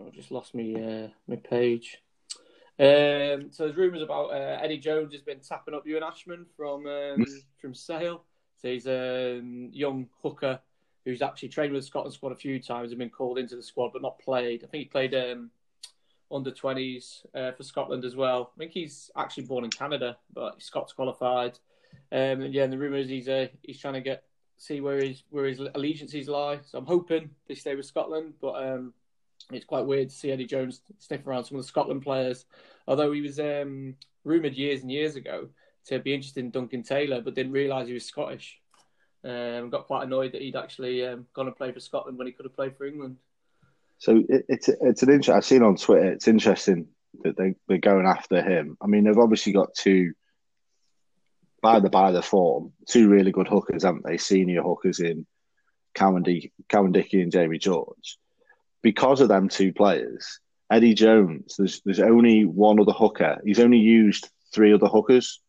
I 0.00 0.10
just 0.10 0.30
lost 0.30 0.54
me 0.54 0.74
uh, 0.74 1.08
my 1.26 1.36
page. 1.36 1.98
Um, 2.78 3.50
so 3.50 3.64
there's 3.64 3.76
rumours 3.76 4.02
about 4.02 4.30
uh, 4.30 4.58
Eddie 4.60 4.78
Jones 4.78 5.12
has 5.12 5.22
been 5.22 5.40
tapping 5.40 5.74
up 5.74 5.86
Ewan 5.86 6.02
Ashman 6.02 6.46
from 6.56 6.86
um, 6.86 7.24
from 7.60 7.74
Sale. 7.74 8.22
So 8.60 8.68
he's 8.68 8.86
a 8.86 9.38
um, 9.38 9.70
young 9.72 10.08
hooker 10.22 10.60
who's 11.04 11.22
actually 11.22 11.48
trained 11.48 11.72
with 11.72 11.82
the 11.82 11.86
Scotland 11.86 12.14
squad 12.14 12.32
a 12.32 12.36
few 12.36 12.60
times 12.60 12.90
and 12.90 12.98
been 12.98 13.10
called 13.10 13.38
into 13.38 13.56
the 13.56 13.62
squad 13.62 13.92
but 13.92 14.02
not 14.02 14.18
played. 14.18 14.64
I 14.64 14.66
think 14.66 14.82
he 14.82 14.88
played 14.88 15.14
um, 15.14 15.50
under 16.30 16.50
20s 16.50 17.24
uh, 17.34 17.52
for 17.52 17.62
Scotland 17.62 18.04
as 18.04 18.16
well. 18.16 18.50
I 18.56 18.58
think 18.58 18.72
he's 18.72 19.10
actually 19.16 19.44
born 19.44 19.64
in 19.64 19.70
Canada, 19.70 20.18
but 20.34 20.54
he's 20.56 20.64
Scots 20.64 20.92
qualified. 20.92 21.58
Um, 22.12 22.42
and 22.42 22.54
yeah, 22.54 22.64
and 22.64 22.72
the 22.72 22.78
rumour 22.78 22.98
is 22.98 23.08
he's 23.08 23.28
uh, 23.28 23.46
he's 23.62 23.78
trying 23.78 23.94
to 23.94 24.00
get 24.00 24.24
see 24.58 24.80
where 24.80 24.98
his 24.98 25.22
where 25.30 25.46
his 25.46 25.60
allegiances 25.60 26.28
lie. 26.28 26.60
So 26.64 26.78
I'm 26.78 26.86
hoping 26.86 27.30
they 27.48 27.54
stay 27.54 27.74
with 27.74 27.86
Scotland, 27.86 28.34
but 28.40 28.54
um, 28.54 28.92
it's 29.52 29.64
quite 29.64 29.86
weird 29.86 30.10
to 30.10 30.14
see 30.14 30.30
Eddie 30.30 30.46
Jones 30.46 30.80
sniff 30.98 31.26
around 31.26 31.44
some 31.44 31.58
of 31.58 31.64
the 31.64 31.68
Scotland 31.68 32.02
players. 32.02 32.46
Although 32.86 33.12
he 33.12 33.20
was 33.20 33.38
um, 33.38 33.94
rumoured 34.24 34.54
years 34.54 34.82
and 34.82 34.90
years 34.90 35.16
ago 35.16 35.48
to 35.86 35.98
be 35.98 36.14
interested 36.14 36.40
in 36.40 36.50
Duncan 36.50 36.82
Taylor, 36.82 37.20
but 37.20 37.34
didn't 37.34 37.52
realise 37.52 37.86
he 37.86 37.94
was 37.94 38.04
Scottish. 38.04 38.60
Um, 39.24 39.70
got 39.70 39.86
quite 39.86 40.04
annoyed 40.04 40.32
that 40.32 40.42
he'd 40.42 40.56
actually 40.56 41.04
um, 41.04 41.26
gone 41.34 41.46
and 41.46 41.56
played 41.56 41.74
for 41.74 41.80
Scotland 41.80 42.16
when 42.16 42.26
he 42.26 42.32
could 42.32 42.46
have 42.46 42.54
played 42.54 42.76
for 42.76 42.86
England. 42.86 43.16
So 43.98 44.22
it, 44.28 44.44
it's 44.48 44.68
it's 44.68 45.02
an 45.02 45.10
interesting. 45.10 45.34
I've 45.34 45.44
seen 45.44 45.62
on 45.62 45.76
Twitter. 45.76 46.12
It's 46.12 46.28
interesting 46.28 46.88
that 47.22 47.36
they 47.36 47.54
they're 47.66 47.78
going 47.78 48.06
after 48.06 48.42
him. 48.42 48.76
I 48.80 48.86
mean, 48.86 49.04
they've 49.04 49.18
obviously 49.18 49.52
got 49.52 49.74
two. 49.74 50.12
By 51.66 51.80
the 51.80 51.90
by 51.90 52.12
the 52.12 52.22
form, 52.22 52.72
two 52.86 53.08
really 53.08 53.32
good 53.32 53.48
hookers, 53.48 53.82
haven't 53.82 54.04
they? 54.04 54.18
Senior 54.18 54.62
hookers 54.62 55.00
in 55.00 55.26
Cowan 55.94 56.22
Dickie 56.22 57.22
and 57.22 57.32
Jamie 57.32 57.58
George. 57.58 58.18
Because 58.82 59.20
of 59.20 59.26
them 59.26 59.48
two 59.48 59.72
players, 59.72 60.38
Eddie 60.70 60.94
Jones, 60.94 61.56
there's 61.58 61.80
there's 61.84 61.98
only 61.98 62.44
one 62.44 62.78
other 62.78 62.92
hooker. 62.92 63.40
He's 63.44 63.58
only 63.58 63.78
used 63.78 64.28
three 64.54 64.72
other 64.72 64.86
hookers, 64.86 65.40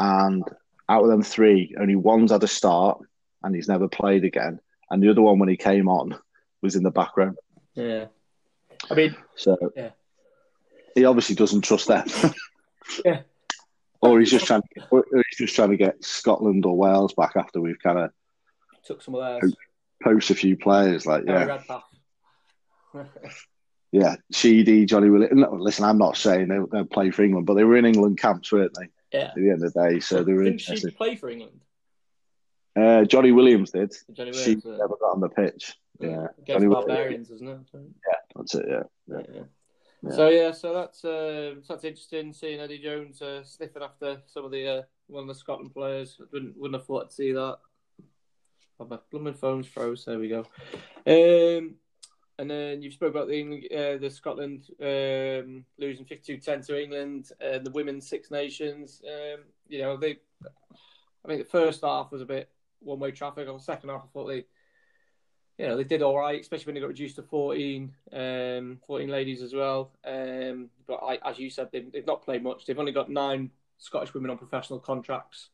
and 0.00 0.42
out 0.88 1.04
of 1.04 1.08
them 1.08 1.22
three, 1.22 1.76
only 1.78 1.94
one's 1.94 2.32
had 2.32 2.42
a 2.42 2.48
start, 2.48 2.98
and 3.44 3.54
he's 3.54 3.68
never 3.68 3.86
played 3.86 4.24
again. 4.24 4.58
And 4.90 5.00
the 5.00 5.10
other 5.10 5.22
one, 5.22 5.38
when 5.38 5.48
he 5.48 5.56
came 5.56 5.88
on, 5.88 6.18
was 6.62 6.74
in 6.74 6.82
the 6.82 6.90
background. 6.90 7.38
Yeah, 7.74 8.06
I 8.90 8.94
mean, 8.94 9.14
so 9.36 9.56
yeah, 9.76 9.90
he 10.96 11.04
obviously 11.04 11.36
doesn't 11.36 11.62
trust 11.62 11.86
them. 11.86 12.08
yeah, 13.04 13.20
or 14.04 14.20
he's 14.20 14.30
just 14.30 14.46
trying, 14.46 14.62
to, 14.62 14.86
or 14.90 15.04
he's 15.10 15.38
just 15.38 15.54
trying 15.54 15.70
to 15.70 15.76
get 15.76 16.02
Scotland 16.04 16.64
or 16.66 16.76
Wales 16.76 17.14
back 17.14 17.32
after 17.36 17.60
we've 17.60 17.78
kind 17.80 17.98
of 17.98 18.10
took 18.84 19.02
some 19.02 19.14
of 19.14 19.40
theirs. 19.40 19.54
Post 20.02 20.30
a 20.30 20.34
few 20.34 20.56
players, 20.56 21.06
like 21.06 21.24
yeah, 21.26 21.58
yeah, 23.92 24.16
Sheedy, 24.32 24.84
Johnny 24.84 25.08
Williams. 25.08 25.34
No, 25.34 25.52
listen, 25.52 25.84
I'm 25.84 25.98
not 25.98 26.16
saying 26.16 26.48
they 26.48 26.58
they'll 26.70 26.84
play 26.84 27.10
for 27.10 27.22
England, 27.22 27.46
but 27.46 27.54
they 27.54 27.64
were 27.64 27.76
in 27.76 27.86
England 27.86 28.18
camps, 28.18 28.52
weren't 28.52 28.76
they? 28.78 28.88
Yeah. 29.16 29.26
At 29.28 29.34
the 29.36 29.50
end 29.50 29.64
of 29.64 29.72
the 29.72 29.88
day, 29.88 30.00
so 30.00 30.24
they 30.24 30.32
were 30.32 30.44
Didn't 30.44 30.60
she 30.60 30.90
play 30.90 31.14
for 31.14 31.30
England? 31.30 31.60
Uh, 32.76 33.04
Johnny 33.04 33.30
Williams 33.30 33.70
did. 33.70 33.94
Johnny 34.12 34.32
She 34.32 34.56
Williams. 34.56 34.66
uh, 34.66 34.70
never 34.70 34.96
got 35.00 35.12
on 35.12 35.20
the 35.20 35.28
pitch. 35.28 35.76
Yeah, 36.00 36.26
Johnny 36.46 36.66
Williams. 36.66 36.86
barbarians, 36.86 37.30
isn't 37.30 37.48
it? 37.48 37.58
Yeah, 37.72 38.14
that's 38.34 38.54
it. 38.56 38.66
Yeah. 38.68 38.82
Yeah. 39.06 39.22
Yeah. 39.32 39.42
So 40.10 40.28
yeah, 40.28 40.52
so 40.52 40.74
that's 40.74 41.04
uh, 41.04 41.54
so 41.62 41.74
that's 41.74 41.84
interesting 41.84 42.32
seeing 42.32 42.60
Eddie 42.60 42.78
Jones 42.78 43.22
uh, 43.22 43.42
sniffing 43.44 43.82
after 43.82 44.20
some 44.26 44.44
of 44.44 44.50
the 44.50 44.66
uh, 44.66 44.82
one 45.06 45.22
of 45.22 45.28
the 45.28 45.34
Scotland 45.34 45.72
players. 45.72 46.18
Wouldn't 46.32 46.56
wouldn't 46.56 46.80
have 46.80 46.86
thought 46.86 47.10
to 47.10 47.14
see 47.14 47.32
that. 47.32 47.58
Oh, 48.80 48.86
my 48.86 48.98
blooming 49.10 49.34
phone's 49.34 49.66
froze. 49.66 50.04
There 50.04 50.18
we 50.18 50.28
go. 50.28 50.46
Um, 51.06 51.76
and 52.38 52.50
then 52.50 52.82
you've 52.82 52.94
spoke 52.94 53.14
about 53.14 53.28
the 53.28 53.68
uh, 53.70 53.98
the 53.98 54.10
Scotland 54.10 54.66
um, 54.80 55.64
losing 55.78 56.04
52-10 56.04 56.66
to 56.66 56.82
England, 56.82 57.30
uh, 57.40 57.58
the 57.58 57.70
women's 57.70 58.08
Six 58.08 58.30
Nations. 58.30 59.00
Um, 59.06 59.44
you 59.68 59.80
know 59.80 59.96
they, 59.96 60.18
I 61.24 61.28
think 61.28 61.42
the 61.42 61.50
first 61.50 61.82
half 61.82 62.10
was 62.10 62.22
a 62.22 62.26
bit 62.26 62.50
one 62.80 62.98
way 62.98 63.12
traffic. 63.12 63.48
On 63.48 63.56
the 63.56 63.62
second 63.62 63.90
half, 63.90 64.02
I 64.02 64.08
thought 64.12 64.26
they, 64.26 64.44
you 65.58 65.66
know, 65.66 65.76
they 65.76 65.84
did 65.84 66.02
all 66.02 66.18
right, 66.18 66.40
especially 66.40 66.66
when 66.66 66.74
they 66.74 66.80
got 66.80 66.88
reduced 66.88 67.16
to 67.16 67.22
14, 67.22 67.92
um, 68.12 68.78
14 68.86 69.08
ladies 69.08 69.40
as 69.42 69.54
well. 69.54 69.92
Um, 70.04 70.68
but 70.86 70.96
I, 70.96 71.18
as 71.24 71.38
you 71.38 71.48
said, 71.48 71.68
they've, 71.72 71.90
they've 71.92 72.06
not 72.06 72.24
played 72.24 72.42
much. 72.42 72.66
They've 72.66 72.78
only 72.78 72.92
got 72.92 73.08
nine 73.08 73.50
Scottish 73.78 74.14
women 74.14 74.30
on 74.30 74.38
professional 74.38 74.80
contracts. 74.80 75.50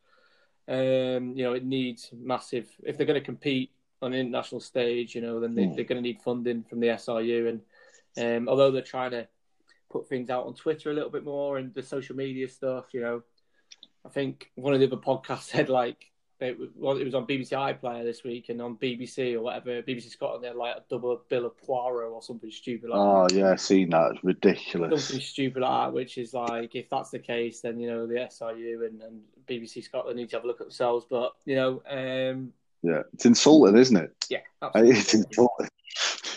Um, 0.69 1.35
you 1.35 1.43
know, 1.43 1.53
it 1.53 1.65
needs 1.65 2.11
massive 2.13 2.69
if 2.83 2.97
they're 2.97 3.07
going 3.07 3.21
to 3.21 3.25
compete 3.25 3.73
on 4.01 4.15
an 4.15 4.21
international 4.21 4.61
stage. 4.61 5.15
You 5.15 5.21
know, 5.21 5.41
then 5.41 5.55
they, 5.55 5.67
they're 5.67 5.85
going 5.85 6.03
to 6.03 6.09
need 6.09 6.23
funding 6.23 6.65
from 6.65 6.81
the 6.81 6.89
SRU. 6.89 7.61
And 8.17 8.37
um, 8.37 8.49
although 8.49 8.71
they're 8.71 8.83
trying 8.83 9.11
to 9.11 9.29
put 9.91 10.09
things 10.09 10.31
out 10.31 10.47
on 10.47 10.55
Twitter 10.55 10.91
a 10.91 10.95
little 10.95 11.11
bit 11.11 11.25
more 11.25 11.59
and 11.59 11.75
the 11.75 11.83
social 11.83 12.17
media 12.17 12.49
stuff, 12.49 12.87
you 12.93 13.01
know, 13.01 13.23
I 14.07 14.09
think 14.09 14.51
one 14.55 14.73
of 14.73 14.81
the 14.81 14.87
other 14.87 14.97
podcasts 14.97 15.43
said 15.51 15.69
like 15.69 16.11
it, 16.41 16.59
well, 16.77 16.97
it 16.97 17.05
was 17.05 17.15
on 17.15 17.27
BBC 17.27 17.51
iPlayer 17.53 18.03
this 18.05 18.25
week 18.25 18.49
and 18.49 18.61
on 18.63 18.77
BBC 18.77 19.35
or 19.35 19.43
whatever 19.43 19.83
BBC 19.83 20.11
Scotland 20.11 20.43
they 20.45 20.49
had 20.49 20.57
like 20.57 20.77
a 20.77 20.83
double 20.89 21.21
bill 21.29 21.47
of 21.47 21.57
Poirot 21.59 22.11
or 22.11 22.23
something 22.23 22.51
stupid 22.51 22.91
like 22.91 22.99
Oh 22.99 23.27
yeah, 23.33 23.53
I've 23.53 23.61
seen 23.61 23.91
that. 23.91 24.13
It's 24.15 24.25
ridiculous. 24.25 25.05
something 25.07 25.21
stupid 25.23 25.63
like 25.63 25.87
that, 25.87 25.93
which 25.93 26.19
is 26.19 26.33
like 26.35 26.75
if 26.75 26.89
that's 26.91 27.11
the 27.11 27.19
case, 27.19 27.61
then 27.61 27.79
you 27.79 27.89
know 27.91 28.07
the 28.07 28.15
SRU 28.15 28.87
and, 28.87 29.03
and 29.03 29.21
BBC 29.47 29.85
Scotland 29.85 30.17
need 30.17 30.31
to 30.31 30.37
have 30.37 30.45
a 30.45 30.47
look 30.47 30.61
at 30.61 30.69
themselves. 30.69 31.07
But 31.09 31.33
you 31.45 31.57
know, 31.57 31.83
um, 31.91 32.53
Yeah, 32.83 33.03
it's 33.13 33.27
insulting, 33.27 33.77
isn't 33.77 33.97
it? 33.97 34.13
yeah, 34.31 34.39
It's 34.77 35.15
insulting. 35.15 35.69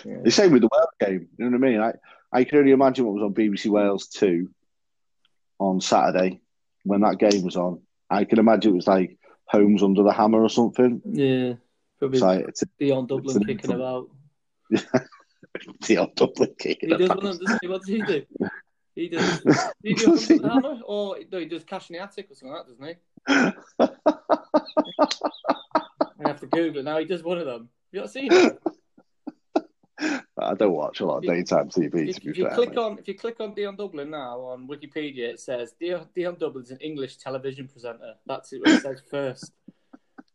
Yeah. 0.05 0.17
The 0.23 0.31
same 0.31 0.51
with 0.51 0.63
the 0.63 0.69
Wales 0.71 0.87
game. 0.99 1.29
You 1.37 1.49
know 1.49 1.57
what 1.57 1.65
I 1.67 1.71
mean? 1.71 1.79
I, 1.81 1.93
I 2.39 2.43
can 2.43 2.57
only 2.59 2.71
imagine 2.71 3.05
what 3.05 3.13
was 3.13 3.23
on 3.23 3.33
BBC 3.33 3.67
Wales 3.67 4.07
two 4.07 4.49
on 5.59 5.79
Saturday 5.79 6.41
when 6.83 7.01
that 7.01 7.19
game 7.19 7.43
was 7.43 7.55
on. 7.55 7.79
I 8.09 8.25
can 8.25 8.39
imagine 8.39 8.73
it 8.73 8.75
was 8.75 8.87
like 8.87 9.17
Homes 9.53 9.83
under 9.83 10.01
the 10.03 10.11
hammer 10.11 10.41
or 10.41 10.49
something. 10.49 11.01
yeah, 11.05 11.53
probably 11.99 12.19
it's 12.47 12.63
Dion 12.79 13.05
Dublin 13.05 13.37
it's 13.37 13.45
kicking 13.45 13.71
about. 13.71 14.09
the 15.87 15.97
old 15.99 16.15
Dublin 16.15 16.55
kick. 16.57 16.79
He 16.81 16.87
does 16.87 17.07
one 17.09 17.17
of 17.17 17.23
them, 17.23 17.37
doesn't 17.37 17.59
he? 17.61 17.67
What 17.67 17.81
does 17.81 17.89
he 17.89 18.01
do? 18.01 18.25
He 18.95 19.09
does. 19.09 19.39
Does 19.43 19.73
he 19.83 19.93
do 19.95 20.05
Does 20.05 20.27
he? 20.27 20.37
a 20.37 20.49
hammer? 20.49 20.79
Or 20.85 21.17
no, 21.31 21.39
he 21.39 21.45
does 21.45 21.63
cash 21.63 21.89
in 21.89 21.95
the 21.95 22.01
attic 22.03 22.29
or 22.29 22.35
something 22.35 22.55
like 22.55 22.67
that, 22.67 22.71
doesn't 22.71 22.87
he? 22.87 23.93
I 26.23 26.27
have 26.27 26.39
to 26.41 26.47
Google 26.47 26.81
it 26.81 26.85
now. 26.85 26.99
He 26.99 27.05
does 27.05 27.23
one 27.23 27.39
of 27.39 27.45
them. 27.45 27.61
Have 27.61 27.69
you 27.91 27.99
not 28.01 28.11
seen 28.11 28.31
it? 28.31 28.59
I 29.99 30.53
don't 30.55 30.73
watch 30.73 30.99
a 30.99 31.05
lot 31.05 31.17
of 31.17 31.23
daytime 31.23 31.69
TV. 31.69 32.09
If, 32.09 32.15
To 32.15 32.21
be 32.21 32.29
if 32.31 32.37
you 32.37 32.49
click 32.49 32.69
mate. 32.69 32.77
on 32.77 32.97
if 32.99 33.07
you 33.07 33.15
click 33.15 33.39
on 33.39 33.53
Dion 33.53 33.75
Dublin 33.75 34.09
now 34.09 34.39
on 34.41 34.67
Wikipedia, 34.67 35.29
it 35.29 35.39
says 35.39 35.73
Dion, 35.79 36.07
Dion 36.15 36.35
Dublin's 36.39 36.71
an 36.71 36.79
English 36.79 37.17
television 37.17 37.67
presenter. 37.67 38.15
That's 38.25 38.51
it, 38.53 38.59
what 38.59 38.69
it 38.69 38.81
says 38.81 39.01
first. 39.09 39.51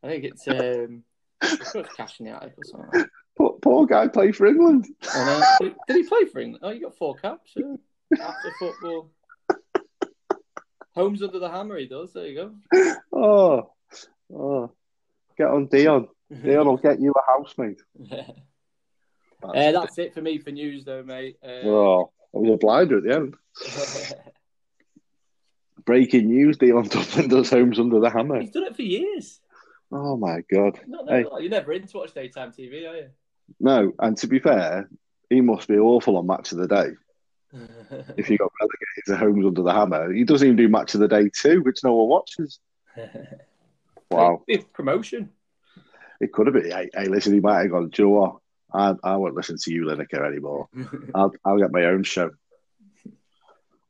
I 0.03 0.09
think 0.09 0.25
it's 0.25 0.47
um, 0.47 1.03
it's 1.43 1.73
got 1.73 1.97
cash 1.97 2.21
in 2.21 2.27
the 2.27 2.33
attic 2.33 2.55
or 2.57 2.65
something. 2.65 3.05
poor, 3.37 3.59
poor 3.61 3.87
guy 3.87 4.07
played 4.09 4.37
for 4.37 4.47
England. 4.47 4.87
And, 5.15 5.45
did, 5.61 5.75
did 5.87 5.97
he 5.97 6.03
play 6.05 6.25
for 6.27 6.41
England? 6.41 6.65
Oh, 6.65 6.71
you 6.71 6.83
got 6.83 6.97
four 6.97 7.17
caps. 7.17 7.53
Yeah. 7.57 7.75
After 8.21 8.53
football. 8.59 9.11
Homes 10.95 11.23
under 11.23 11.39
the 11.39 11.51
hammer. 11.51 11.79
He 11.79 11.87
does. 11.87 12.13
There 12.13 12.27
you 12.27 12.53
go. 12.73 12.97
Oh, 13.13 13.71
oh, 14.35 14.71
get 15.37 15.49
on 15.49 15.67
Dion. 15.67 16.09
Dion 16.43 16.67
will 16.67 16.77
get 16.77 17.01
you 17.01 17.13
a 17.13 17.23
housemate. 17.27 17.81
uh, 19.43 19.73
that's 19.73 19.99
it 19.99 20.15
for 20.15 20.23
me 20.23 20.39
for 20.39 20.51
news, 20.51 20.85
though, 20.85 21.03
mate. 21.03 21.37
Uh, 21.43 21.67
Oh, 21.67 22.11
I 22.35 22.39
was 22.39 22.55
a 22.55 22.57
blinder 22.57 22.99
at 22.99 23.05
the 23.05 23.15
end. 23.15 23.37
Breaking 25.85 26.27
news: 26.29 26.59
Dion 26.59 26.89
Dublin 26.89 27.29
does 27.29 27.51
homes 27.51 27.79
under 27.79 28.01
the 28.01 28.11
hammer. 28.11 28.41
He's 28.41 28.51
done 28.51 28.65
it 28.65 28.77
for 28.77 28.83
years. 28.83 29.41
Oh 29.91 30.17
my 30.17 30.43
god! 30.53 30.81
No, 30.87 31.03
no, 31.03 31.13
Hey. 31.13 31.23
no, 31.23 31.39
you're 31.39 31.51
never 31.51 31.73
in 31.73 31.87
to 31.87 31.97
watch 31.99 32.13
daytime 32.13 32.53
TV, 32.53 32.89
are 32.91 32.97
you? 32.97 33.09
No, 33.59 33.93
and 34.01 34.17
to 34.19 34.27
be 34.27 34.39
fair, 34.39 34.91
he 35.31 35.41
must 35.41 35.69
be 35.69 35.79
awful 35.79 36.17
on 36.19 36.27
Match 36.27 36.53
of 36.53 36.59
the 36.59 36.69
Day. 36.69 36.89
If 38.19 38.27
he 38.27 38.37
got 38.37 38.53
relegated 38.61 39.05
to 39.07 39.17
Homes 39.17 39.47
under 39.47 39.63
the 39.63 39.73
hammer, 39.73 40.13
he 40.13 40.25
doesn't 40.25 40.47
even 40.47 40.57
do 40.57 40.69
Match 40.69 40.93
of 40.95 41.01
the 41.01 41.09
Day 41.09 41.31
too, 41.35 41.63
which 41.63 41.83
no 41.83 41.95
one 41.95 42.09
watches. 42.09 42.59
Wow, 44.11 44.43
It's 44.49 44.65
promotion. 44.73 45.29
it 46.19 46.33
could 46.33 46.47
have 46.47 46.55
been. 46.55 46.71
Hey, 46.71 46.89
hey, 46.95 47.05
listen, 47.09 47.35
he 47.35 47.41
might 47.41 47.61
have 47.63 47.71
gone. 47.71 47.91
Do 47.91 48.03
you 48.03 48.09
know 48.09 48.15
what? 48.15 48.37
I, 48.73 48.95
I 49.03 49.17
won't 49.17 49.35
listen 49.35 49.57
to 49.63 49.73
you, 49.73 49.85
Lineker, 49.85 50.27
anymore. 50.27 50.69
I'll, 51.15 51.33
I'll 51.45 51.59
get 51.59 51.73
my 51.73 51.85
own 51.87 52.03
show. 52.03 52.31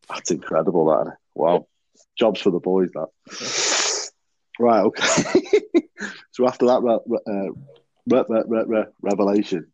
That's 0.09 0.31
incredible, 0.31 0.87
that. 0.87 1.17
Wow. 1.35 1.67
Jobs 2.19 2.41
for 2.41 2.51
the 2.51 2.61
boys, 2.61 2.91
that. 2.95 3.09
Right, 4.59 4.81
okay. 4.81 5.41
so 6.33 6.47
after 6.47 6.67
that 6.67 6.83
re- 6.83 6.99
re- 7.07 7.19
uh, 7.27 7.53
re- 8.09 8.25
re- 8.29 8.45
re- 8.47 8.65
re- 8.67 8.93
revelation, 9.03 9.67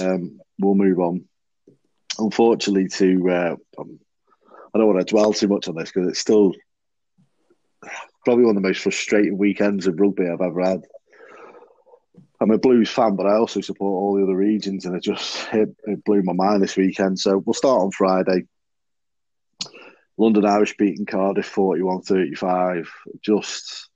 um, 0.00 0.40
we'll 0.58 0.74
move 0.74 0.98
on. 0.98 1.24
Unfortunately, 2.18 2.88
to 2.88 3.30
uh, 3.30 3.56
um, 3.78 4.00
I 4.74 4.78
don't 4.78 4.92
want 4.92 4.98
to 5.06 5.12
dwell 5.12 5.32
too 5.32 5.46
much 5.48 5.68
on 5.68 5.76
this 5.76 5.92
because 5.92 6.08
it's 6.08 6.18
still 6.18 6.52
probably 8.24 8.44
one 8.44 8.56
of 8.56 8.62
the 8.62 8.68
most 8.68 8.80
frustrating 8.82 9.38
weekends 9.38 9.86
of 9.86 10.00
rugby 10.00 10.28
I've 10.28 10.40
ever 10.40 10.62
had. 10.62 10.82
I'm 12.40 12.50
a 12.52 12.58
Blues 12.58 12.90
fan, 12.90 13.16
but 13.16 13.26
I 13.26 13.34
also 13.34 13.60
support 13.60 14.00
all 14.00 14.16
the 14.16 14.22
other 14.22 14.36
regions, 14.36 14.84
and 14.84 14.94
it 14.94 15.02
just 15.02 15.48
it, 15.52 15.70
it 15.84 16.04
blew 16.04 16.22
my 16.22 16.32
mind 16.32 16.62
this 16.62 16.76
weekend. 16.76 17.18
So 17.18 17.38
we'll 17.38 17.54
start 17.54 17.80
on 17.80 17.90
Friday. 17.90 18.44
London 20.16 20.44
Irish 20.44 20.76
beating 20.76 21.06
Cardiff 21.06 21.46
41 21.46 22.02
35. 22.02 22.90
Just 23.22 23.88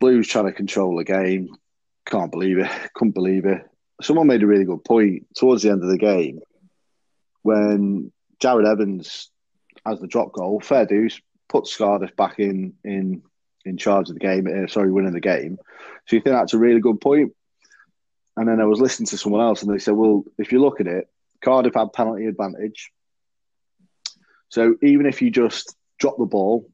Blues 0.00 0.28
trying 0.28 0.46
to 0.46 0.52
control 0.52 0.96
the 0.96 1.04
game. 1.04 1.48
Can't 2.06 2.32
believe 2.32 2.58
it. 2.58 2.70
Couldn't 2.94 3.14
believe 3.14 3.46
it. 3.46 3.62
Someone 4.02 4.26
made 4.26 4.42
a 4.42 4.46
really 4.46 4.64
good 4.64 4.84
point 4.84 5.26
towards 5.36 5.62
the 5.62 5.70
end 5.70 5.82
of 5.82 5.90
the 5.90 5.98
game 5.98 6.40
when 7.42 8.10
Jarrod 8.42 8.66
Evans 8.66 9.30
has 9.84 10.00
the 10.00 10.06
drop 10.06 10.32
goal. 10.32 10.60
Fair 10.60 10.86
dues, 10.86 11.20
puts 11.48 11.76
Cardiff 11.76 12.16
back 12.16 12.38
in 12.38 12.74
in 12.84 13.22
in 13.64 13.76
charge 13.76 14.08
of 14.08 14.14
the 14.14 14.20
game. 14.20 14.46
Uh, 14.46 14.66
sorry, 14.66 14.90
winning 14.90 15.12
the 15.12 15.20
game. 15.20 15.58
So 16.06 16.16
you 16.16 16.22
think 16.22 16.34
that's 16.34 16.54
a 16.54 16.58
really 16.58 16.80
good 16.80 17.00
point? 17.00 17.32
And 18.36 18.48
then 18.48 18.60
I 18.60 18.64
was 18.64 18.80
listening 18.80 19.06
to 19.08 19.18
someone 19.18 19.42
else, 19.42 19.62
and 19.62 19.72
they 19.72 19.78
said, 19.78 19.94
"Well, 19.94 20.24
if 20.38 20.52
you 20.52 20.60
look 20.60 20.80
at 20.80 20.86
it, 20.86 21.08
Cardiff 21.42 21.74
had 21.74 21.92
penalty 21.92 22.26
advantage. 22.26 22.90
So 24.48 24.76
even 24.82 25.06
if 25.06 25.22
you 25.22 25.30
just 25.30 25.74
drop 25.98 26.18
the 26.18 26.26
ball, 26.26 26.68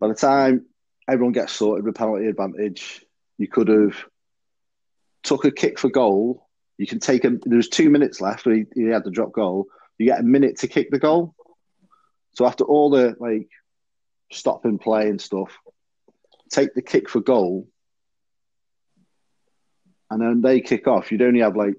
by 0.00 0.08
the 0.08 0.14
time 0.14 0.66
everyone 1.08 1.32
gets 1.32 1.52
sorted 1.52 1.84
with 1.84 1.94
penalty 1.94 2.26
advantage, 2.26 3.04
you 3.38 3.48
could 3.48 3.68
have 3.68 3.96
took 5.22 5.44
a 5.44 5.50
kick 5.50 5.78
for 5.78 5.88
goal. 5.88 6.48
You 6.78 6.86
can 6.86 6.98
take 6.98 7.24
him. 7.24 7.40
There 7.44 7.56
was 7.56 7.68
two 7.68 7.90
minutes 7.90 8.20
left 8.20 8.44
he, 8.44 8.64
he 8.74 8.84
had 8.84 9.04
to 9.04 9.10
drop 9.10 9.32
goal. 9.32 9.66
You 9.98 10.06
get 10.06 10.20
a 10.20 10.24
minute 10.24 10.58
to 10.58 10.68
kick 10.68 10.90
the 10.90 10.98
goal. 10.98 11.34
So 12.34 12.46
after 12.46 12.64
all 12.64 12.90
the 12.90 13.14
like 13.20 13.48
stop 14.30 14.64
and 14.64 14.80
play 14.80 15.08
and 15.08 15.20
stuff, 15.20 15.56
take 16.50 16.74
the 16.74 16.82
kick 16.82 17.08
for 17.08 17.20
goal, 17.20 17.68
and 20.10 20.20
then 20.20 20.40
they 20.40 20.60
kick 20.60 20.86
off. 20.86 21.10
You'd 21.10 21.22
only 21.22 21.40
have 21.40 21.56
like 21.56 21.74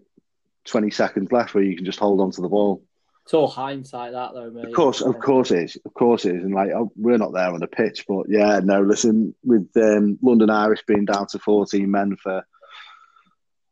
20 0.66 0.90
seconds 0.92 1.32
left 1.32 1.54
where 1.54 1.64
you 1.64 1.76
can 1.76 1.86
just 1.86 2.00
hold 2.00 2.22
on 2.22 2.32
to 2.32 2.42
the 2.42 2.50
ball. 2.50 2.84
It's 3.24 3.34
all 3.34 3.48
hindsight, 3.48 4.12
that 4.12 4.34
though, 4.34 4.52
mate. 4.52 4.66
Of 4.66 4.74
course, 4.74 5.02
of 5.02 5.20
course 5.20 5.50
it 5.50 5.64
is. 5.64 5.78
Of 5.84 5.94
course 5.96 6.26
it 6.26 6.36
is. 6.36 6.44
And 6.44 6.54
like, 6.54 6.70
oh, 6.76 6.92
we're 6.96 7.18
not 7.18 7.34
there 7.34 7.52
on 7.52 7.60
the 7.60 7.68
pitch, 7.68 8.06
but 8.08 8.28
yeah, 8.30 8.60
no, 8.64 8.82
listen, 8.82 9.34
with 9.44 9.68
um, 9.78 10.20
London 10.22 10.52
Irish 10.52 10.84
being 10.88 11.06
down 11.06 11.26
to 11.28 11.40
14 11.40 11.90
men 11.90 12.16
for 12.18 12.46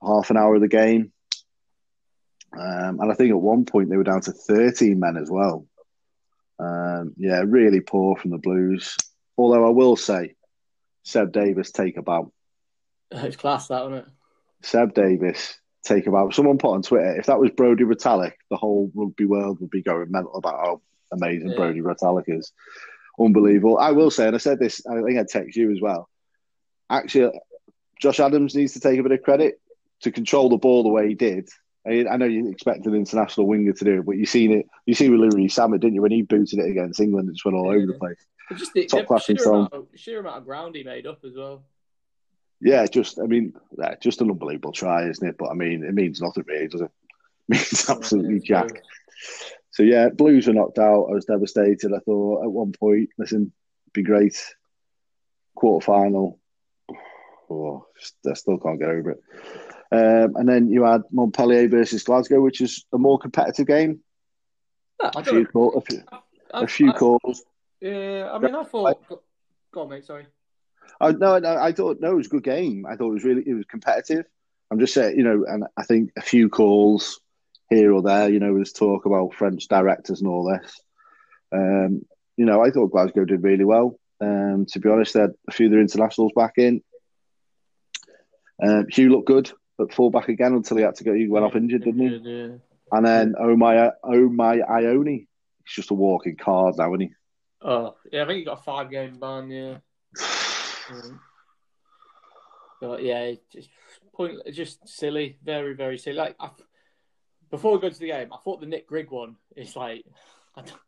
half 0.01 0.32
an 0.32 0.38
hour 0.38 0.56
of 0.56 0.62
the 0.62 0.68
game, 0.68 1.12
um, 2.58 3.00
and 3.00 3.12
I 3.12 3.15
think 3.15 3.32
at 3.32 3.39
one 3.39 3.65
point 3.65 3.89
they 3.89 3.98
were 3.98 4.03
down 4.03 4.22
to 4.22 4.32
13 4.32 5.00
men 5.00 5.18
as 5.18 5.30
well. 5.30 5.68
Um, 6.60 7.14
yeah, 7.18 7.44
really 7.46 7.82
poor 7.82 8.16
from 8.16 8.32
the 8.32 8.38
Blues. 8.38 8.96
Although 9.38 9.66
I 9.66 9.72
will 9.72 9.96
say, 9.96 10.36
Seb 11.04 11.32
Davies 11.32 11.72
take 11.72 11.98
a 11.98 12.02
bow. 12.02 12.32
It's 13.12 13.36
class, 13.36 13.68
that, 13.68 13.84
wasn't 13.84 14.08
it? 14.08 14.14
Seb 14.66 14.94
Davies 14.94 15.58
take 15.84 16.08
about. 16.08 16.34
Someone 16.34 16.58
put 16.58 16.74
on 16.74 16.82
Twitter, 16.82 17.18
if 17.18 17.26
that 17.26 17.40
was 17.40 17.52
Brodie 17.52 17.84
Retallick, 17.84 18.34
the 18.50 18.58
whole 18.58 18.92
rugby 18.96 19.26
world 19.26 19.60
would 19.60 19.70
be 19.70 19.82
going 19.82 20.10
mental 20.12 20.36
about 20.36 20.60
how 20.60 20.82
amazing 21.12 21.50
yeah. 21.50 21.58
Brodie 21.58 21.82
Retallick 21.82 22.26
is. 22.28 22.52
Unbelievable. 23.20 23.78
I 23.78 23.92
will 23.92 24.10
say, 24.10 24.28
and 24.28 24.36
I 24.36 24.40
said 24.40 24.60
this, 24.60 24.82
I 24.88 25.02
think 25.02 25.20
I 25.20 25.24
text 25.24 25.56
you 25.56 25.72
as 25.72 25.82
well. 25.82 26.10
Actually, 26.90 27.40
Josh 28.00 28.20
Adams 28.20 28.56
needs 28.56 28.74
to 28.74 28.80
take 28.80 29.00
a 29.00 29.04
bit 29.04 29.12
of 29.12 29.22
credit 29.22 29.60
to 30.02 30.12
control 30.12 30.50
the 30.50 30.58
ball 30.58 30.84
the 30.84 30.90
way 30.90 31.08
he 31.08 31.16
did. 31.16 31.50
I, 31.86 32.06
I 32.10 32.18
know 32.18 32.25
you 32.25 32.50
expect 32.50 32.86
an 32.86 32.96
international 32.96 33.48
winger 33.48 33.74
to 33.74 33.86
do 33.86 34.00
it, 34.00 34.06
but 34.06 34.18
you've 34.18 34.30
seen 34.30 34.52
it. 34.52 34.68
You 34.86 34.94
see 34.94 35.10
with 35.10 35.20
Louis 35.20 35.48
Zammit, 35.48 35.82
didn't 35.82 35.96
you? 35.96 36.02
When 36.02 36.12
he 36.12 36.22
booted 36.22 36.60
it 36.60 36.70
against 36.70 37.00
England, 37.00 37.30
it 37.30 37.34
just 37.34 37.46
went 37.46 37.58
all 37.58 37.72
yeah. 37.72 37.78
over 37.78 37.88
the 37.88 38.00
place. 38.00 38.25
Just 38.58 38.74
the, 38.74 38.86
Top 38.86 39.08
class 39.08 39.25
sheer 39.25 39.38
amount, 39.44 39.74
sheer 39.96 40.20
amount 40.20 40.38
of 40.38 40.46
ground 40.46 40.75
he 40.75 40.84
made 40.84 41.08
up 41.08 41.20
as 41.25 41.36
well 41.36 41.63
yeah, 42.63 42.86
just 42.86 43.20
I 43.20 43.25
mean, 43.25 43.54
yeah, 43.78 43.96
just 44.02 44.22
an 44.22 44.32
unbelievable 44.32 44.72
try, 44.72 45.08
isn't 45.08 45.28
it? 45.28 45.38
But 45.38 45.50
I 45.50 45.54
mean, 45.54 45.84
it 45.84 45.94
means 45.94 46.22
nothing 46.22 46.46
really, 46.48 46.68
does 46.68 46.82
it? 46.82 46.92
it 47.50 47.50
means 47.50 47.90
absolutely 47.90 48.40
jack. 48.40 48.82
So 49.72 49.84
yeah, 49.84 50.10
Blues 50.10 50.48
were 50.48 50.54
knocked 50.54 50.80
out. 50.80 51.08
I 51.10 51.13
was 51.13 51.25
devastated. 51.25 51.94
I 51.94 52.00
thought 52.00 52.44
at 52.44 52.52
one 52.52 52.72
point, 52.72 53.10
listen, 53.18 53.52
be 53.92 54.02
great. 54.02 54.42
Quarter 55.56 55.86
final. 55.86 56.40
Oh, 57.50 57.86
I 58.25 58.34
still 58.34 58.58
can't 58.58 58.80
get 58.80 58.90
over 58.90 59.12
it. 59.12 59.24
Um, 59.94 60.36
and 60.38 60.50
then 60.50 60.72
you 60.72 60.84
had 60.86 61.04
Montpellier 61.12 61.68
versus 61.68 62.02
Glasgow, 62.02 62.42
which 62.42 62.62
is 62.62 62.84
a 62.94 62.98
more 62.98 63.20
competitive 63.20 63.68
game. 63.68 64.00
Yeah, 65.02 65.12
a, 65.16 65.24
few 65.24 65.46
call, 65.46 65.76
a 65.76 65.82
few, 65.82 66.04
I, 66.52 66.64
a 66.64 66.68
few 66.68 66.90
I, 66.90 66.98
calls. 66.98 67.44
Yeah, 67.80 68.30
I 68.34 68.40
mean, 68.40 68.56
I 68.56 68.64
thought. 68.64 69.00
Go 69.72 69.82
on, 69.82 69.89
mate. 69.89 70.06
Sorry. 70.06 70.26
I, 71.00 71.12
no, 71.12 71.38
no, 71.38 71.58
I 71.58 71.74
thought 71.74 72.00
no, 72.00 72.13
it 72.13 72.15
was 72.15 72.26
a 72.26 72.32
good 72.32 72.44
game. 72.44 72.86
I 72.89 72.96
thought 72.96 73.10
it 73.10 73.13
was 73.13 73.24
really 73.24 73.44
it 73.46 73.54
was 73.54 73.65
competitive. 73.65 74.26
I'm 74.72 74.80
just 74.80 74.96
saying, 74.96 75.15
you 75.15 75.24
know, 75.24 75.46
and 75.48 75.65
I 75.78 75.84
think 75.84 76.12
a 76.17 76.22
few 76.22 76.50
calls 76.50 77.20
here 77.70 77.94
or 77.94 78.02
there, 78.02 78.30
you 78.30 78.39
know, 78.39 78.56
there's 78.56 78.74
talk 78.74 79.06
about 79.06 79.36
French 79.36 79.67
directors 79.67 80.22
and 80.22 80.30
all 80.30 80.52
this. 80.52 80.82
Um, 81.52 82.02
you 82.36 82.46
know, 82.46 82.63
I 82.63 82.72
thought 82.72 82.91
Glasgow 82.91 83.26
did 83.26 83.44
really 83.44 83.65
well. 83.65 84.00
Um, 84.20 84.65
to 84.72 84.80
be 84.80 84.89
honest, 84.89 85.13
they 85.13 85.22
had 85.22 85.34
a 85.48 85.52
few 85.52 85.67
of 85.67 85.72
their 85.72 85.82
internationals 85.82 86.32
back 86.36 86.54
in. 86.58 86.82
Um, 88.63 88.88
Hugh 88.89 89.12
looked 89.12 89.28
good 89.28 89.52
at 89.84 89.93
fullback 89.93 90.30
again 90.30 90.54
until 90.54 90.78
he 90.78 90.84
had 90.84 90.96
to 90.96 91.04
go. 91.04 91.13
He 91.13 91.28
went 91.28 91.46
off 91.46 91.56
injured, 91.56 91.84
didn't 91.84 92.02
he? 92.02 92.30
Yeah. 92.30 92.56
And 92.91 93.06
then 93.06 93.36
oh 93.39 93.56
my, 93.56 93.91
oh 94.04 94.30
my 94.30 94.58
Ioane, 94.58 95.28
he's 95.65 95.76
just 95.76 95.91
a 95.91 95.96
walking 95.96 96.36
card 96.36 96.76
now, 96.78 96.93
isn't 96.93 97.02
he? 97.02 97.10
Oh 97.62 97.96
yeah, 98.12 98.24
I 98.24 98.28
think 98.28 98.39
he 98.39 98.46
got 98.46 98.60
a 98.60 98.63
five 98.63 98.91
game 98.91 99.19
ban. 99.19 99.50
Yeah. 99.50 99.78
Mm. 100.17 101.19
But 102.82 103.02
yeah, 103.02 103.32
just 103.50 103.69
point, 104.13 104.39
just 104.52 104.86
silly, 104.89 105.38
very 105.41 105.74
very 105.74 105.98
silly. 105.98 106.17
Like 106.17 106.36
I, 106.38 106.50
before 107.50 107.76
we 107.76 107.80
go 107.80 107.89
to 107.89 107.98
the 107.98 108.08
game, 108.08 108.28
I 108.34 108.38
thought 108.43 108.60
the 108.60 108.65
Nick 108.65 108.88
Grigg 108.88 109.10
one 109.10 109.38
is 109.56 109.78
like 109.78 110.04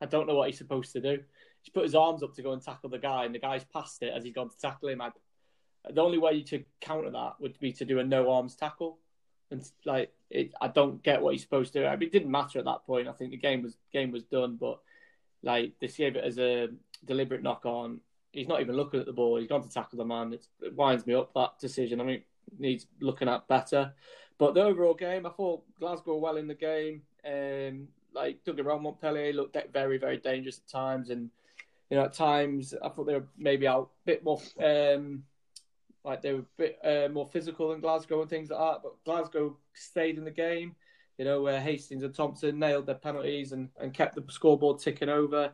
I, 0.01 0.05
don't 0.05 0.27
know 0.27 0.35
what 0.35 0.49
he's 0.49 0.57
supposed 0.57 0.93
to 0.93 1.01
do. 1.01 1.19
He's 1.61 1.71
put 1.73 1.83
his 1.83 1.95
arms 1.95 2.21
up 2.21 2.35
to 2.35 2.41
go 2.41 2.53
and 2.53 2.61
tackle 2.61 2.89
the 2.89 2.99
guy, 2.99 3.25
and 3.25 3.33
the 3.33 3.39
guy's 3.39 3.63
passed 3.63 4.03
it 4.03 4.13
as 4.15 4.23
he's 4.23 4.33
gone 4.33 4.49
to 4.49 4.57
tackle 4.57 4.89
him. 4.89 5.01
I, 5.01 5.11
the 5.93 6.01
only 6.01 6.17
way 6.17 6.41
to 6.43 6.63
counter 6.81 7.11
that 7.11 7.33
would 7.39 7.59
be 7.59 7.71
to 7.73 7.85
do 7.85 7.99
a 7.99 8.03
no 8.03 8.31
arms 8.31 8.55
tackle, 8.55 8.97
and 9.51 9.63
like 9.85 10.11
it, 10.29 10.53
I 10.61 10.67
don't 10.67 11.01
get 11.03 11.21
what 11.21 11.33
he's 11.33 11.41
supposed 11.41 11.73
to 11.73 11.81
do. 11.81 11.85
I 11.85 11.95
mean, 11.95 12.07
it 12.07 12.11
didn't 12.11 12.31
matter 12.31 12.59
at 12.59 12.65
that 12.65 12.85
point. 12.85 13.07
I 13.07 13.13
think 13.13 13.31
the 13.31 13.37
game 13.37 13.61
was 13.61 13.77
game 13.91 14.11
was 14.11 14.23
done, 14.23 14.57
but 14.59 14.79
like 15.43 15.73
they 15.79 15.87
gave 15.87 16.15
it 16.15 16.23
as 16.23 16.39
a 16.39 16.69
deliberate 17.05 17.43
knock 17.43 17.65
on 17.65 17.99
he's 18.35 18.47
not 18.47 18.61
even 18.61 18.75
looking 18.75 18.99
at 18.99 19.05
the 19.05 19.13
ball. 19.13 19.37
He's 19.37 19.47
gone 19.47 19.63
to 19.63 19.69
tackle 19.69 19.97
the 19.97 20.05
man. 20.05 20.33
It's, 20.33 20.49
it 20.61 20.75
winds 20.75 21.07
me 21.07 21.13
up 21.13 21.33
that 21.33 21.57
decision. 21.59 22.01
I 22.01 22.03
mean, 22.03 22.21
needs 22.59 22.85
looking 22.99 23.29
at 23.29 23.47
better. 23.47 23.93
But 24.37 24.53
the 24.53 24.63
overall 24.63 24.93
game, 24.93 25.25
I 25.25 25.29
thought 25.29 25.63
Glasgow 25.79 26.17
well 26.17 26.37
in 26.37 26.47
the 26.47 26.53
game. 26.53 27.01
Um, 27.25 27.87
like 28.13 28.43
get 28.45 28.63
wrong, 28.65 28.83
Montpellier 28.83 29.33
looked 29.33 29.57
very 29.73 29.97
very 29.97 30.17
dangerous 30.17 30.59
at 30.59 30.69
times, 30.69 31.09
and 31.09 31.29
you 31.89 31.97
know 31.97 32.03
at 32.03 32.13
times 32.13 32.73
I 32.83 32.89
thought 32.89 33.05
they 33.05 33.15
were 33.15 33.27
maybe 33.37 33.67
out 33.67 33.89
a 34.03 34.05
bit 34.05 34.23
more. 34.23 34.41
Um, 34.61 35.23
like 36.05 36.21
they 36.21 36.33
were 36.33 36.39
a 36.39 36.57
bit 36.57 36.79
uh, 36.83 37.09
more 37.11 37.25
physical 37.25 37.69
than 37.69 37.81
Glasgow 37.81 38.21
and 38.21 38.29
things 38.29 38.49
like 38.49 38.59
that. 38.59 38.81
But 38.83 39.03
Glasgow 39.03 39.57
stayed 39.73 40.17
in 40.17 40.25
the 40.25 40.31
game. 40.31 40.75
You 41.17 41.23
know, 41.23 41.41
where 41.41 41.61
Hastings 41.61 42.03
and 42.03 42.13
Thompson 42.13 42.59
nailed 42.59 42.87
their 42.87 42.95
penalties 42.95 43.53
and, 43.53 43.69
and 43.79 43.93
kept 43.93 44.15
the 44.15 44.23
scoreboard 44.29 44.79
ticking 44.79 45.07
over 45.07 45.53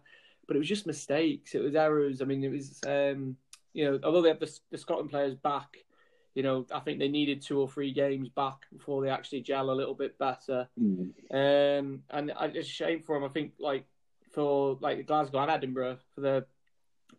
but 0.51 0.57
it 0.57 0.59
was 0.59 0.67
just 0.67 0.85
mistakes. 0.85 1.55
It 1.55 1.63
was 1.63 1.75
errors. 1.75 2.21
I 2.21 2.25
mean, 2.25 2.43
it 2.43 2.51
was 2.51 2.79
um, 2.85 3.37
you 3.71 3.85
know, 3.85 3.99
although 4.03 4.21
they 4.21 4.27
have 4.27 4.41
the, 4.41 4.59
the 4.69 4.77
Scotland 4.77 5.09
players 5.09 5.33
back, 5.33 5.77
you 6.33 6.43
know, 6.43 6.65
I 6.73 6.79
think 6.79 6.99
they 6.99 7.07
needed 7.07 7.41
two 7.41 7.57
or 7.57 7.69
three 7.69 7.93
games 7.93 8.27
back 8.27 8.57
before 8.71 9.01
they 9.01 9.09
actually 9.09 9.43
gel 9.43 9.71
a 9.71 9.71
little 9.71 9.93
bit 9.93 10.17
better. 10.17 10.67
Mm. 10.77 11.13
Um, 11.31 12.03
and 12.09 12.33
it's 12.53 12.67
a 12.67 12.69
shame 12.69 13.01
for 13.01 13.15
them. 13.15 13.23
I 13.23 13.31
think 13.31 13.53
like 13.59 13.85
for 14.31 14.77
like 14.81 15.05
Glasgow 15.05 15.39
and 15.39 15.51
Edinburgh 15.51 15.99
for 16.13 16.19
the 16.19 16.45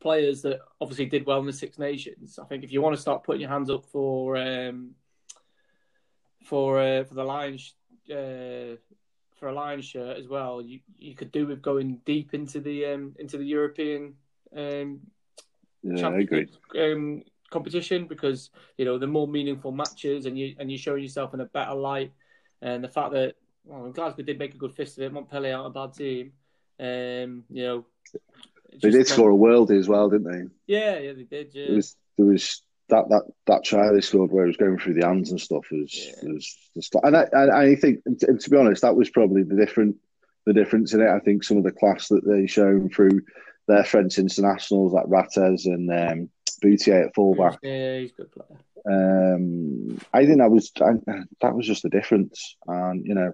players 0.01 0.43
that 0.43 0.61
obviously 0.81 1.07
did 1.07 1.27
well 1.27 1.41
in 1.41 1.47
the 1.47 1.53
Six 1.53 1.79
Nations. 1.79 2.39
I 2.41 2.45
think 2.47 2.65
if 2.65 2.73
you 2.73 2.81
want 2.81 2.97
to 2.97 3.03
start 3.03 3.25
putting 3.25 3.41
your 3.41 3.51
hands 3.51 3.71
up 3.71 3.85
for 3.87 4.37
um, 4.37 4.93
for 6.45 6.81
uh, 6.81 7.05
for 7.05 7.15
the 7.15 7.25
Lions 7.25 7.75
uh, 8.11 8.77
for 9.39 9.49
a 9.49 9.53
Lions 9.53 9.85
shirt 9.85 10.19
as 10.19 10.29
well. 10.29 10.63
You 10.63 10.81
you 10.99 11.15
could 11.15 11.33
do 11.33 11.47
with 11.47 11.63
going 11.63 12.01
deep 12.05 12.35
into 12.35 12.61
the 12.61 12.87
um, 12.87 13.15
into 13.19 13.39
the 13.39 13.45
European 13.45 14.15
um, 14.57 15.01
yeah. 15.83 16.07
Um, 16.79 17.23
competition 17.51 18.07
because 18.07 18.51
you 18.79 18.85
know 18.85 18.99
the 18.99 19.07
more 19.07 19.27
meaningful 19.27 19.73
matches 19.73 20.27
and 20.27 20.39
you 20.39 20.55
and 20.59 20.71
you're 20.71 20.79
showing 20.79 21.03
yourself 21.03 21.35
in 21.35 21.41
a 21.41 21.47
better 21.47 21.75
light. 21.75 22.13
And 22.61 22.85
the 22.85 22.89
fact 22.89 23.13
that 23.13 23.35
well, 23.65 23.91
Glasgow 23.91 24.23
did 24.23 24.39
make 24.39 24.55
a 24.55 24.59
good 24.59 24.75
fist 24.75 24.99
of 24.99 25.05
it. 25.05 25.13
Montpellier 25.13 25.57
aren't 25.57 25.77
a 25.77 25.81
bad 25.81 25.95
team. 25.95 26.33
Um, 26.79 27.45
you 27.51 27.65
know, 27.65 27.87
they 28.81 28.91
did 28.91 29.07
score 29.07 29.31
a 29.31 29.35
worldie 29.35 29.79
as 29.79 29.89
well, 29.89 30.09
didn't 30.09 30.31
they? 30.31 30.75
Yeah, 30.75 30.99
yeah, 30.99 31.13
they 31.13 31.25
did. 31.25 31.51
Yeah. 31.53 31.67
There 31.67 31.77
was 31.77 31.97
there 32.17 32.27
was 32.27 32.63
that 32.89 33.09
that 33.09 33.23
that 33.47 33.65
try 33.65 33.91
they 33.93 34.01
scored 34.01 34.31
where 34.31 34.45
it 34.45 34.49
was 34.49 34.57
going 34.57 34.79
through 34.79 34.95
the 34.95 35.07
hands 35.07 35.31
and 35.31 35.41
stuff 35.41 35.67
was 35.71 35.95
yeah. 35.95 36.31
was, 36.31 36.57
was 36.75 36.91
and 37.03 37.17
I, 37.17 37.27
I 37.35 37.75
think 37.77 38.01
and 38.07 38.41
to 38.41 38.51
be 38.51 38.57
honest 38.57 38.83
that 38.83 38.97
was 38.97 39.11
probably 39.11 39.43
the 39.43 39.57
different 39.57 39.97
the 40.47 40.53
difference 40.53 40.93
in 40.93 41.01
it. 41.01 41.09
I 41.09 41.21
think 41.21 41.45
some 41.45 41.57
of 41.57 41.65
the 41.65 41.73
class 41.73 42.09
that 42.09 42.27
they 42.27 42.47
shown 42.47 42.89
through 42.89 43.23
their 43.69 43.85
French 43.85 44.19
internationals 44.19 44.93
like 44.93 45.05
Rattez 45.07 45.67
and 45.67 45.91
um, 45.91 46.31
Bouthier 46.61 47.07
at 47.07 47.15
fullback. 47.15 47.59
Yeah, 47.63 47.99
he's 47.99 48.11
a 48.11 48.15
good 48.15 48.33
player. 48.33 48.59
Um, 48.85 50.01
I 50.13 50.27
think 50.27 50.39
that 50.39 50.51
was 50.51 50.73
I, 50.81 50.95
that 51.41 51.55
was 51.55 51.67
just 51.67 51.85
the 51.85 51.89
difference, 51.89 52.57
and 52.67 53.07
you 53.07 53.15
know, 53.15 53.33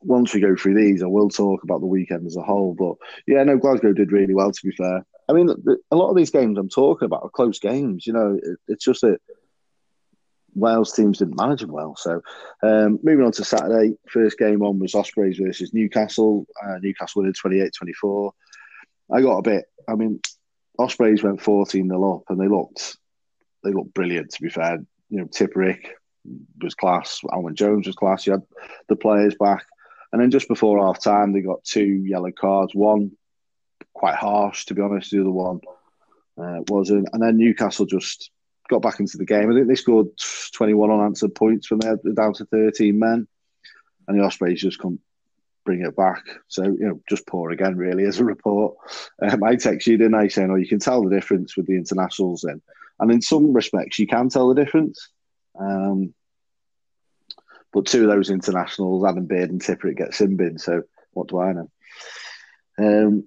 once 0.00 0.32
we 0.32 0.40
go 0.40 0.54
through 0.54 0.74
these, 0.74 1.02
I 1.02 1.06
will 1.06 1.28
talk 1.28 1.64
about 1.64 1.80
the 1.80 1.86
weekend 1.86 2.26
as 2.26 2.36
a 2.36 2.42
whole. 2.42 2.74
But 2.74 2.96
yeah, 3.26 3.42
no, 3.44 3.56
Glasgow 3.56 3.92
did 3.92 4.12
really 4.12 4.34
well. 4.34 4.52
To 4.52 4.66
be 4.66 4.72
fair, 4.72 5.04
I 5.28 5.32
mean, 5.32 5.50
a 5.90 5.96
lot 5.96 6.10
of 6.10 6.16
these 6.16 6.30
games 6.30 6.58
I'm 6.58 6.68
talking 6.68 7.06
about 7.06 7.22
are 7.22 7.30
close 7.30 7.58
games. 7.58 8.06
You 8.06 8.12
know, 8.12 8.38
it's 8.68 8.84
just 8.84 9.02
that 9.02 9.18
Wales 10.54 10.92
teams 10.92 11.18
didn't 11.18 11.36
manage 11.36 11.60
them 11.60 11.72
well. 11.72 11.96
So, 11.96 12.22
um, 12.62 12.98
moving 13.02 13.24
on 13.24 13.32
to 13.32 13.44
Saturday, 13.44 13.96
first 14.08 14.38
game 14.38 14.62
on 14.62 14.78
was 14.78 14.94
Ospreys 14.94 15.38
versus 15.38 15.74
Newcastle. 15.74 16.46
Uh, 16.62 16.78
Newcastle 16.80 17.22
winning 17.22 17.34
28 17.34 17.72
24. 17.76 18.32
I 19.10 19.22
got 19.22 19.38
a 19.38 19.42
bit, 19.42 19.64
I 19.88 19.94
mean, 19.94 20.20
Ospreys 20.78 21.22
went 21.22 21.42
14 21.42 21.88
0 21.88 22.14
up 22.14 22.22
and 22.28 22.40
they 22.40 22.48
looked 22.48 22.96
they 23.64 23.72
looked 23.72 23.94
brilliant 23.94 24.30
to 24.30 24.42
be 24.42 24.48
fair. 24.48 24.78
You 25.10 25.18
know, 25.18 25.24
Tipuric 25.24 25.88
was 26.62 26.74
class, 26.74 27.20
Alun 27.24 27.54
Jones 27.54 27.86
was 27.86 27.96
class, 27.96 28.26
you 28.26 28.32
had 28.32 28.42
the 28.88 28.96
players 28.96 29.34
back. 29.38 29.64
And 30.12 30.22
then 30.22 30.30
just 30.30 30.48
before 30.48 30.84
half 30.84 31.02
time 31.02 31.32
they 31.32 31.40
got 31.40 31.64
two 31.64 31.84
yellow 31.84 32.32
cards, 32.32 32.74
one 32.74 33.12
quite 33.92 34.14
harsh 34.14 34.66
to 34.66 34.74
be 34.74 34.82
honest, 34.82 35.10
the 35.10 35.20
other 35.20 35.30
one 35.30 35.60
uh, 36.40 36.60
wasn't. 36.68 37.08
And 37.12 37.22
then 37.22 37.36
Newcastle 37.36 37.86
just 37.86 38.30
got 38.68 38.82
back 38.82 39.00
into 39.00 39.18
the 39.18 39.24
game. 39.24 39.50
I 39.50 39.54
think 39.54 39.68
they 39.68 39.74
scored 39.74 40.08
21 40.54 40.90
unanswered 40.90 41.34
points 41.34 41.70
when 41.70 41.80
they're 41.80 42.14
down 42.14 42.34
to 42.34 42.44
13 42.46 42.98
men. 42.98 43.26
And 44.06 44.18
the 44.18 44.24
Ospreys 44.24 44.60
just 44.60 44.78
couldn't 44.78 45.00
bring 45.64 45.82
it 45.82 45.96
back. 45.96 46.24
So, 46.48 46.64
you 46.64 46.88
know, 46.88 47.00
just 47.08 47.26
poor 47.26 47.50
again, 47.50 47.76
really, 47.76 48.04
as 48.04 48.20
a 48.20 48.24
report. 48.24 48.76
Um, 49.20 49.44
I 49.44 49.56
text 49.56 49.86
you, 49.86 49.98
didn't 49.98 50.14
I, 50.14 50.28
saying, 50.28 50.50
oh, 50.50 50.56
you 50.56 50.66
can 50.66 50.78
tell 50.78 51.02
the 51.02 51.14
difference 51.14 51.56
with 51.56 51.66
the 51.66 51.76
internationals 51.76 52.42
then. 52.46 52.62
And 53.00 53.12
in 53.12 53.20
some 53.20 53.52
respects, 53.52 53.98
you 53.98 54.06
can 54.06 54.30
tell 54.30 54.48
the 54.48 54.54
difference. 54.54 55.10
Um, 55.58 56.14
but 57.72 57.86
two 57.86 58.02
of 58.02 58.08
those 58.08 58.30
internationals, 58.30 59.04
Adam 59.04 59.26
Beard 59.26 59.50
and 59.50 59.60
Tipuric, 59.60 59.96
get 59.96 60.14
sin 60.14 60.36
bin. 60.36 60.58
So 60.58 60.82
what 61.12 61.28
do 61.28 61.40
I 61.40 61.52
know? 61.52 61.70
Um, 62.78 63.24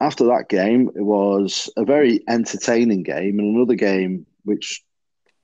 after 0.00 0.24
that 0.26 0.48
game, 0.48 0.90
it 0.94 1.02
was 1.02 1.70
a 1.76 1.84
very 1.84 2.20
entertaining 2.28 3.02
game 3.02 3.38
and 3.38 3.56
another 3.56 3.74
game 3.74 4.26
which 4.44 4.82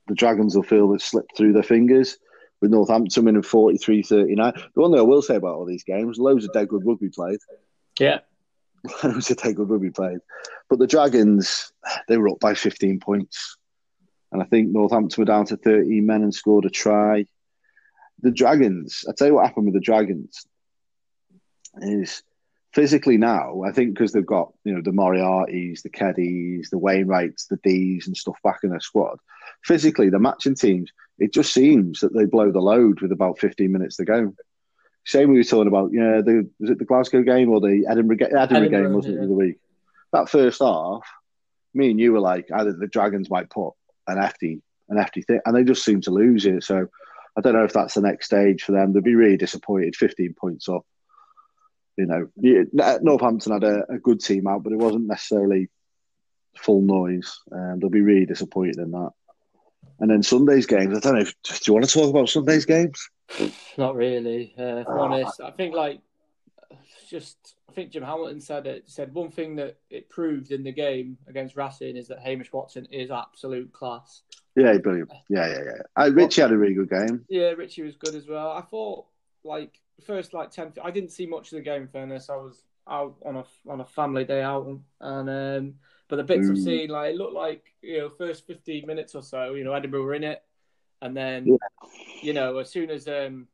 the 0.09 0.15
Dragons 0.15 0.55
will 0.55 0.63
feel 0.63 0.89
that 0.89 1.01
slipped 1.01 1.37
through 1.37 1.53
their 1.53 1.63
fingers 1.63 2.19
with 2.61 2.71
Northampton 2.71 3.25
winning 3.25 3.43
43 3.43 4.03
39. 4.03 4.53
The 4.75 4.81
one 4.81 4.93
thing 4.93 4.99
I 4.99 5.03
will 5.03 5.23
say 5.23 5.37
about 5.37 5.55
all 5.55 5.65
these 5.65 5.85
games, 5.85 6.19
loads 6.19 6.45
of 6.45 6.53
dead 6.53 6.69
good 6.69 6.87
rugby 6.87 7.09
played. 7.09 7.41
Yeah. 7.99 8.21
loads 9.05 9.31
of 9.31 9.39
dead 9.39 9.57
good 9.57 9.71
rugby 9.71 9.91
played. 9.91 10.19
But 10.69 10.79
the 10.79 10.87
Dragons, 10.87 11.73
they 12.09 12.19
were 12.19 12.31
up 12.31 12.41
by 12.41 12.55
15 12.55 13.01
points. 13.01 13.57
And 14.31 14.43
I 14.43 14.47
think 14.47 14.71
Northampton 14.71 15.21
were 15.21 15.27
down 15.27 15.47
to 15.47 15.57
13 15.57 16.05
men 16.07 16.23
and 16.23 16.35
scored 16.35 16.65
a 16.65 16.71
try. 16.71 17.27
The 18.23 18.31
Dragons, 18.31 19.05
I 19.09 19.13
tell 19.13 19.27
you 19.27 19.35
what 19.35 19.47
happened 19.47 19.67
with 19.67 19.75
the 19.75 19.81
Dragons 19.81 20.47
is 21.81 22.23
physically 22.73 23.17
now, 23.17 23.63
I 23.63 23.73
think 23.73 23.95
because 23.95 24.13
they've 24.13 24.25
got 24.25 24.53
you 24.65 24.75
know 24.75 24.83
the 24.83 24.91
Moriartys, 24.91 25.83
the 25.83 25.91
Keddies, 25.91 26.71
the 26.71 26.79
Wainwrights, 26.79 27.49
the 27.49 27.59
D's 27.63 28.07
and 28.07 28.17
stuff 28.17 28.37
back 28.43 28.61
in 28.63 28.71
their 28.71 28.81
squad. 28.81 29.19
Physically, 29.65 30.11
the 30.11 30.19
matching 30.19 30.55
teams, 30.55 30.91
it 31.19 31.33
just 31.33 31.53
seems 31.53 32.01
that 32.01 32.15
they 32.15 32.25
blow 32.25 32.51
the 32.51 32.61
load 32.61 33.01
with 33.01 33.13
about 33.13 33.39
15 33.39 33.71
minutes 33.71 33.97
to 33.97 34.05
go. 34.05 34.35
Same 35.05 35.31
we 35.31 35.39
were 35.39 35.45
talking 35.45 35.69
about, 35.69 35.91
yeah, 35.93 36.21
the 36.21 36.49
was 36.61 36.71
it 36.71 36.79
the 36.79 36.85
Glasgow 36.85 37.23
game 37.23 37.51
or 37.51 37.61
the 37.61 37.87
Edinburgh, 37.89 38.19
Edinburgh, 38.21 38.41
Edinburgh 38.41 38.69
game, 38.69 38.93
wasn't 38.93 39.17
yeah. 39.17 39.25
it, 39.25 39.27
the 39.27 39.35
week? 39.35 39.59
That 40.13 40.29
first 40.29 40.61
half, 40.61 41.03
me 41.75 41.91
and 41.91 41.99
you 41.99 42.13
were 42.13 42.21
like, 42.21 42.49
either 42.55 42.73
the 42.73 42.87
Dragons 42.87 43.31
might 43.31 43.51
put 43.51 43.73
an 44.07 44.19
hefty, 44.19 44.63
an 44.89 44.99
hefty 44.99 45.23
thing, 45.23 45.41
and 45.45 45.57
they 45.57 45.65
just 45.65 45.85
seem 45.85 46.01
to 46.03 46.11
lose 46.11 46.47
it. 46.47 46.63
So 46.63 46.89
I 47.37 47.41
don't 47.41 47.55
know 47.55 47.65
if 47.65 47.73
that's 47.73 47.95
the 47.95 48.03
next 48.03 48.27
stage 48.27 48.63
for 48.63 48.73
them. 48.73 48.93
They'd 48.93 49.03
be 49.03 49.15
really 49.15 49.37
disappointed, 49.37 49.97
15 49.97 50.35
points 50.35 50.69
up 50.69 50.85
you 51.97 52.07
know, 52.07 52.29
Northampton 53.03 53.53
had 53.53 53.65
a, 53.65 53.93
a, 53.93 53.99
good 53.99 54.21
team 54.21 54.47
out, 54.47 54.63
but 54.63 54.73
it 54.73 54.79
wasn't 54.79 55.07
necessarily 55.07 55.69
full 56.57 56.81
noise. 56.81 57.41
And 57.51 57.81
they'll 57.81 57.91
be 57.91 58.01
really 58.01 58.27
disappointed 58.27 58.79
in 58.79 58.91
that. 58.93 59.11
And 60.01 60.11
then 60.11 60.23
Sunday's 60.23 60.67
games. 60.67 60.97
I 60.97 61.01
don't 61.01 61.15
know. 61.15 61.21
If, 61.21 61.35
do 61.43 61.59
you 61.67 61.75
want 61.75 61.85
to 61.85 61.93
talk 61.93 62.11
about 62.11 62.29
Sunday's 62.29 62.65
games? 62.65 63.09
Not 63.77 63.95
really. 63.95 64.55
Uh, 64.59 64.79
if 64.79 64.89
honest, 64.89 65.41
I 65.41 65.51
think 65.51 65.75
like 65.75 66.01
just 67.09 67.37
I 67.69 67.73
think 67.73 67.91
Jim 67.91 68.03
Hamilton 68.03 68.41
said 68.41 68.67
it. 68.67 68.85
Said 68.87 69.15
one 69.15 69.31
thing 69.31 69.57
that 69.57 69.77
it 69.91 70.09
proved 70.09 70.51
in 70.51 70.65
the 70.65 70.73
game 70.73 71.19
against 71.29 71.57
Racing 71.57 71.97
is 71.97 72.09
that 72.09 72.21
Hamish 72.21 72.53
Watson 72.53 72.87
is 72.91 73.11
absolute 73.11 73.73
class. 73.73 74.23
Yeah, 74.55 74.77
brilliant. 74.79 75.11
Yeah, 75.29 75.49
yeah, 75.49 75.61
yeah. 75.65 75.83
Uh, 76.05 76.11
Richie 76.11 76.43
had 76.43 76.53
a 76.53 76.59
really 76.59 76.75
good 76.75 76.91
game. 76.91 77.25
Yeah, 77.29 77.51
Richie 77.51 77.83
was 77.83 77.97
good 77.97 78.15
as 78.15 78.27
well. 78.29 78.53
I 78.53 78.61
thought 78.61 79.07
like 79.45 79.79
first 80.05 80.35
like 80.35 80.51
ten. 80.51 80.73
I 80.83 80.91
didn't 80.91 81.13
see 81.13 81.27
much 81.27 81.53
of 81.53 81.57
the 81.57 81.63
game. 81.63 81.89
fairness, 81.89 82.29
I 82.29 82.37
was 82.37 82.63
out 82.89 83.17
on 83.25 83.37
a 83.37 83.45
on 83.69 83.81
a 83.81 83.85
family 83.85 84.25
day 84.25 84.43
out, 84.43 84.67
and 85.01 85.31
um, 85.31 85.75
but 86.09 86.17
the 86.17 86.25
bits 86.25 86.47
mm. 86.47 86.51
I've 86.51 86.63
seen, 86.63 86.91
like 86.91 87.13
it 87.13 87.17
looked 87.17 87.35
like 87.35 87.65
you 87.81 87.99
know 87.99 88.11
first 88.11 88.47
fifteen 88.47 88.87
minutes 88.87 89.15
or 89.15 89.23
so, 89.23 89.55
you 89.55 89.65
know 89.65 89.73
Edinburgh 89.73 90.05
were 90.05 90.15
in 90.15 90.25
it, 90.25 90.43
and 91.01 91.17
then 91.17 91.47
yeah. 91.47 91.89
you 92.23 92.35
know 92.35 92.59
as 92.59 92.71
soon 92.71 92.91
as 92.91 93.09
um 93.09 93.49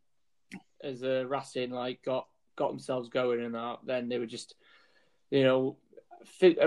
as 0.82 1.02
uh, 1.02 1.24
Racing 1.28 1.70
like 1.70 2.02
got 2.02 2.26
got 2.56 2.70
themselves 2.70 3.08
going 3.08 3.44
and 3.44 3.54
that, 3.54 3.78
then 3.84 4.08
they 4.08 4.18
were 4.18 4.26
just 4.26 4.54
you 5.30 5.44
know 5.44 5.76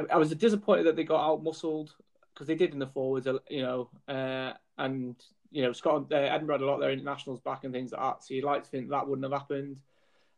I 0.10 0.18
was 0.18 0.34
disappointed 0.36 0.86
that 0.86 0.96
they 0.96 1.04
got 1.04 1.26
out 1.26 1.44
muscled 1.44 1.94
because 2.42 2.48
they 2.48 2.66
did 2.66 2.74
in 2.74 2.80
the 2.80 2.88
forwards, 2.88 3.28
you 3.52 3.62
know, 3.62 3.88
uh, 4.08 4.54
and 4.80 5.16
you 5.52 5.62
know, 5.62 5.74
Scotland, 5.74 6.08
uh, 6.12 6.16
Edinburgh 6.16 6.56
had 6.56 6.62
a 6.64 6.66
lot 6.66 6.74
of 6.74 6.80
their 6.80 6.92
internationals 6.92 7.40
back 7.40 7.66
and 7.66 7.72
things 7.72 7.92
like 7.92 8.02
that. 8.02 8.24
So 8.24 8.34
you'd 8.34 8.44
like 8.44 8.64
to 8.64 8.70
think 8.70 8.90
that 8.90 9.08
wouldn't 9.08 9.32
have 9.32 9.40
happened. 9.40 9.78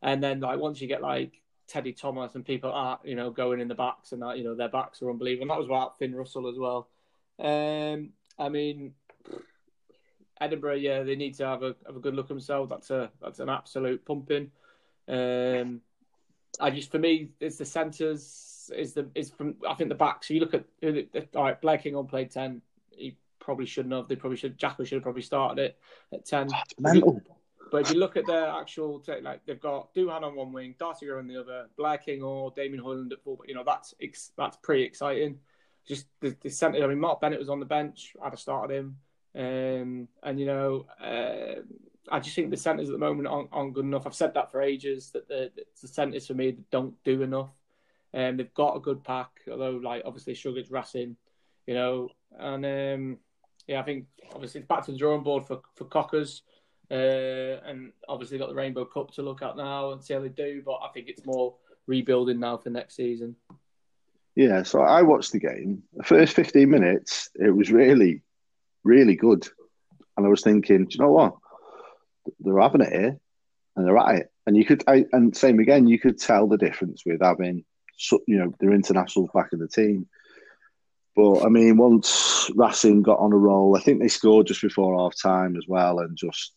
And 0.02 0.22
then 0.22 0.40
like 0.40 0.58
once 0.58 0.82
you 0.82 0.86
get 0.86 1.00
like 1.00 1.40
Teddy 1.66 1.94
Thomas 1.94 2.34
and 2.34 2.44
people 2.44 2.70
are 2.70 3.00
you 3.04 3.14
know 3.14 3.30
going 3.30 3.58
in 3.58 3.68
the 3.68 3.74
backs 3.74 4.12
and 4.12 4.20
that 4.20 4.36
you 4.36 4.44
know 4.44 4.54
their 4.54 4.68
backs 4.68 5.00
are 5.00 5.08
unbelievable. 5.08 5.44
And 5.44 5.50
that 5.50 5.56
was 5.56 5.66
about 5.66 5.98
Finn 5.98 6.14
Russell 6.14 6.46
as 6.46 6.58
well. 6.58 6.90
Um, 7.38 8.10
I 8.38 8.50
mean, 8.50 8.92
Edinburgh, 10.42 10.74
yeah, 10.74 11.04
they 11.04 11.16
need 11.16 11.32
to 11.36 11.46
have 11.46 11.62
a 11.62 11.74
have 11.86 11.96
a 11.96 12.00
good 12.00 12.14
look 12.14 12.28
themselves. 12.28 12.68
That's 12.68 12.90
a 12.90 13.10
that's 13.22 13.40
an 13.40 13.48
absolute 13.48 14.04
pumping. 14.04 14.50
Um, 15.08 15.80
I 16.60 16.68
just 16.68 16.90
for 16.90 16.98
me, 16.98 17.30
it's 17.40 17.56
the 17.56 17.64
centres 17.64 18.53
is 18.70 18.94
the 18.94 19.08
is 19.14 19.30
from 19.30 19.56
I 19.68 19.74
think 19.74 19.88
the 19.88 19.94
back. 19.94 20.24
So 20.24 20.34
you 20.34 20.40
look 20.40 20.54
at 20.54 20.64
all 21.34 21.44
right, 21.44 21.60
Blair 21.60 21.78
Kinghorn 21.78 22.06
played 22.06 22.30
ten. 22.30 22.62
He 22.90 23.16
probably 23.38 23.66
shouldn't 23.66 23.94
have. 23.94 24.08
They 24.08 24.16
probably 24.16 24.36
should. 24.36 24.58
Jaco 24.58 24.86
should 24.86 24.96
have 24.96 25.02
probably 25.02 25.22
started 25.22 25.62
it 25.62 25.78
at 26.12 26.24
ten. 26.24 26.48
mental. 26.78 27.20
But 27.70 27.82
if 27.82 27.90
you 27.92 27.98
look 27.98 28.16
at 28.16 28.26
their 28.26 28.48
actual, 28.48 29.02
like 29.22 29.44
they've 29.46 29.60
got 29.60 29.92
Duhan 29.94 30.22
on 30.22 30.36
one 30.36 30.52
wing, 30.52 30.74
Darcy 30.78 31.10
on 31.10 31.26
the 31.26 31.40
other, 31.40 31.66
Blair 31.76 31.98
King 31.98 32.22
or 32.22 32.52
Damien 32.54 32.82
Hoyland 32.82 33.12
at 33.12 33.22
full. 33.22 33.36
But 33.36 33.48
you 33.48 33.54
know 33.54 33.64
that's 33.64 33.94
that's 34.36 34.56
pretty 34.58 34.84
exciting. 34.84 35.38
Just 35.86 36.06
the, 36.20 36.36
the 36.40 36.50
centre. 36.50 36.82
I 36.82 36.86
mean, 36.86 37.00
Mark 37.00 37.20
Bennett 37.20 37.38
was 37.38 37.48
on 37.48 37.60
the 37.60 37.66
bench. 37.66 38.14
I'd 38.22 38.30
have 38.30 38.40
started 38.40 38.74
him. 38.74 38.96
Um, 39.36 40.08
and 40.22 40.38
you 40.38 40.46
know, 40.46 40.86
uh, 41.02 41.62
I 42.10 42.20
just 42.20 42.36
think 42.36 42.50
the 42.50 42.56
centres 42.56 42.88
at 42.88 42.92
the 42.92 42.98
moment 42.98 43.28
aren't, 43.28 43.48
aren't, 43.52 43.74
good 43.74 43.84
enough. 43.84 44.06
I've 44.06 44.14
said 44.14 44.34
that 44.34 44.50
for 44.50 44.62
ages 44.62 45.10
that 45.10 45.28
the, 45.28 45.50
the 45.80 45.88
centres 45.88 46.26
for 46.26 46.34
me 46.34 46.52
that 46.52 46.70
don't 46.70 46.94
do 47.02 47.22
enough. 47.22 47.52
Um, 48.14 48.36
they've 48.36 48.54
got 48.54 48.76
a 48.76 48.80
good 48.80 49.02
pack, 49.02 49.30
although 49.50 49.80
like 49.82 50.02
obviously 50.04 50.34
Sugar's 50.34 50.70
Racing, 50.70 51.16
you 51.66 51.74
know, 51.74 52.10
and 52.38 52.64
um, 52.64 53.18
yeah, 53.66 53.80
I 53.80 53.82
think 53.82 54.06
obviously 54.32 54.60
it's 54.60 54.68
back 54.68 54.84
to 54.84 54.92
the 54.92 54.98
drawing 54.98 55.24
board 55.24 55.44
for 55.44 55.62
for 55.74 55.86
Cockers, 55.86 56.42
uh, 56.90 56.94
and 56.94 57.92
obviously 58.08 58.38
got 58.38 58.50
the 58.50 58.54
Rainbow 58.54 58.84
Cup 58.84 59.10
to 59.12 59.22
look 59.22 59.42
at 59.42 59.56
now 59.56 59.90
and 59.90 60.04
see 60.04 60.14
how 60.14 60.20
they 60.20 60.28
do. 60.28 60.62
But 60.64 60.80
I 60.84 60.88
think 60.94 61.08
it's 61.08 61.26
more 61.26 61.56
rebuilding 61.86 62.38
now 62.38 62.56
for 62.56 62.70
next 62.70 62.94
season. 62.94 63.34
Yeah, 64.36 64.62
so 64.62 64.80
I 64.80 65.02
watched 65.02 65.32
the 65.32 65.40
game. 65.40 65.82
The 65.94 66.04
first 66.04 66.34
fifteen 66.34 66.70
minutes, 66.70 67.30
it 67.34 67.50
was 67.50 67.72
really, 67.72 68.22
really 68.84 69.16
good, 69.16 69.48
and 70.16 70.24
I 70.24 70.28
was 70.28 70.42
thinking, 70.42 70.84
do 70.86 70.96
you 70.96 71.00
know 71.04 71.10
what? 71.10 71.34
They're 72.40 72.60
having 72.60 72.82
it 72.82 72.92
here, 72.92 73.18
and 73.76 73.86
they're 73.86 73.98
at 73.98 74.14
it. 74.14 74.32
And 74.46 74.56
you 74.56 74.64
could, 74.64 74.84
I, 74.86 75.04
and 75.12 75.36
same 75.36 75.58
again, 75.58 75.86
you 75.86 75.98
could 75.98 76.18
tell 76.18 76.46
the 76.46 76.58
difference 76.58 77.02
with 77.06 77.22
having, 77.22 77.64
you 78.26 78.38
know, 78.38 78.52
their 78.60 78.72
internationals 78.72 79.30
back 79.34 79.50
in 79.52 79.58
the 79.58 79.68
team. 79.68 80.06
But 81.16 81.44
I 81.44 81.48
mean, 81.48 81.76
once 81.76 82.50
Racing 82.56 83.02
got 83.02 83.20
on 83.20 83.32
a 83.32 83.36
roll, 83.36 83.76
I 83.76 83.80
think 83.80 84.00
they 84.00 84.08
scored 84.08 84.48
just 84.48 84.62
before 84.62 84.98
half 84.98 85.14
time 85.20 85.56
as 85.56 85.64
well, 85.68 86.00
and 86.00 86.16
just 86.16 86.52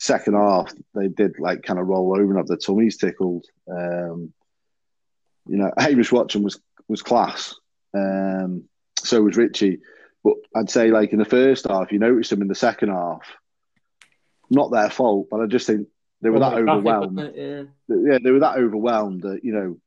second 0.00 0.34
half 0.34 0.72
they 0.94 1.08
did 1.08 1.40
like 1.40 1.62
kind 1.64 1.80
of 1.80 1.88
roll 1.88 2.12
over 2.12 2.30
and 2.30 2.36
have 2.36 2.46
their 2.46 2.56
tummies 2.56 2.96
tickled. 2.96 3.44
Um, 3.68 4.32
you 5.48 5.56
know, 5.56 5.72
Hamish 5.76 6.12
Watson 6.12 6.42
was 6.42 6.60
was 6.86 7.02
class. 7.02 7.54
Um, 7.94 8.64
so 8.98 9.22
was 9.22 9.36
Richie. 9.36 9.80
But 10.22 10.34
I'd 10.54 10.70
say 10.70 10.90
like 10.90 11.12
in 11.12 11.18
the 11.18 11.24
first 11.24 11.66
half, 11.68 11.90
you 11.90 11.98
noticed 11.98 12.30
them 12.30 12.42
in 12.42 12.48
the 12.48 12.54
second 12.54 12.90
half. 12.90 13.22
Not 14.50 14.70
their 14.70 14.90
fault, 14.90 15.28
but 15.30 15.40
I 15.40 15.46
just 15.46 15.66
think 15.66 15.88
they 16.20 16.30
were 16.30 16.38
well, 16.38 16.50
that 16.50 16.58
overwhelmed. 16.58 17.32
yeah. 17.34 17.62
yeah, 17.88 18.18
they 18.22 18.30
were 18.30 18.40
that 18.40 18.58
overwhelmed 18.58 19.22
that 19.22 19.40
you 19.44 19.52
know 19.52 19.78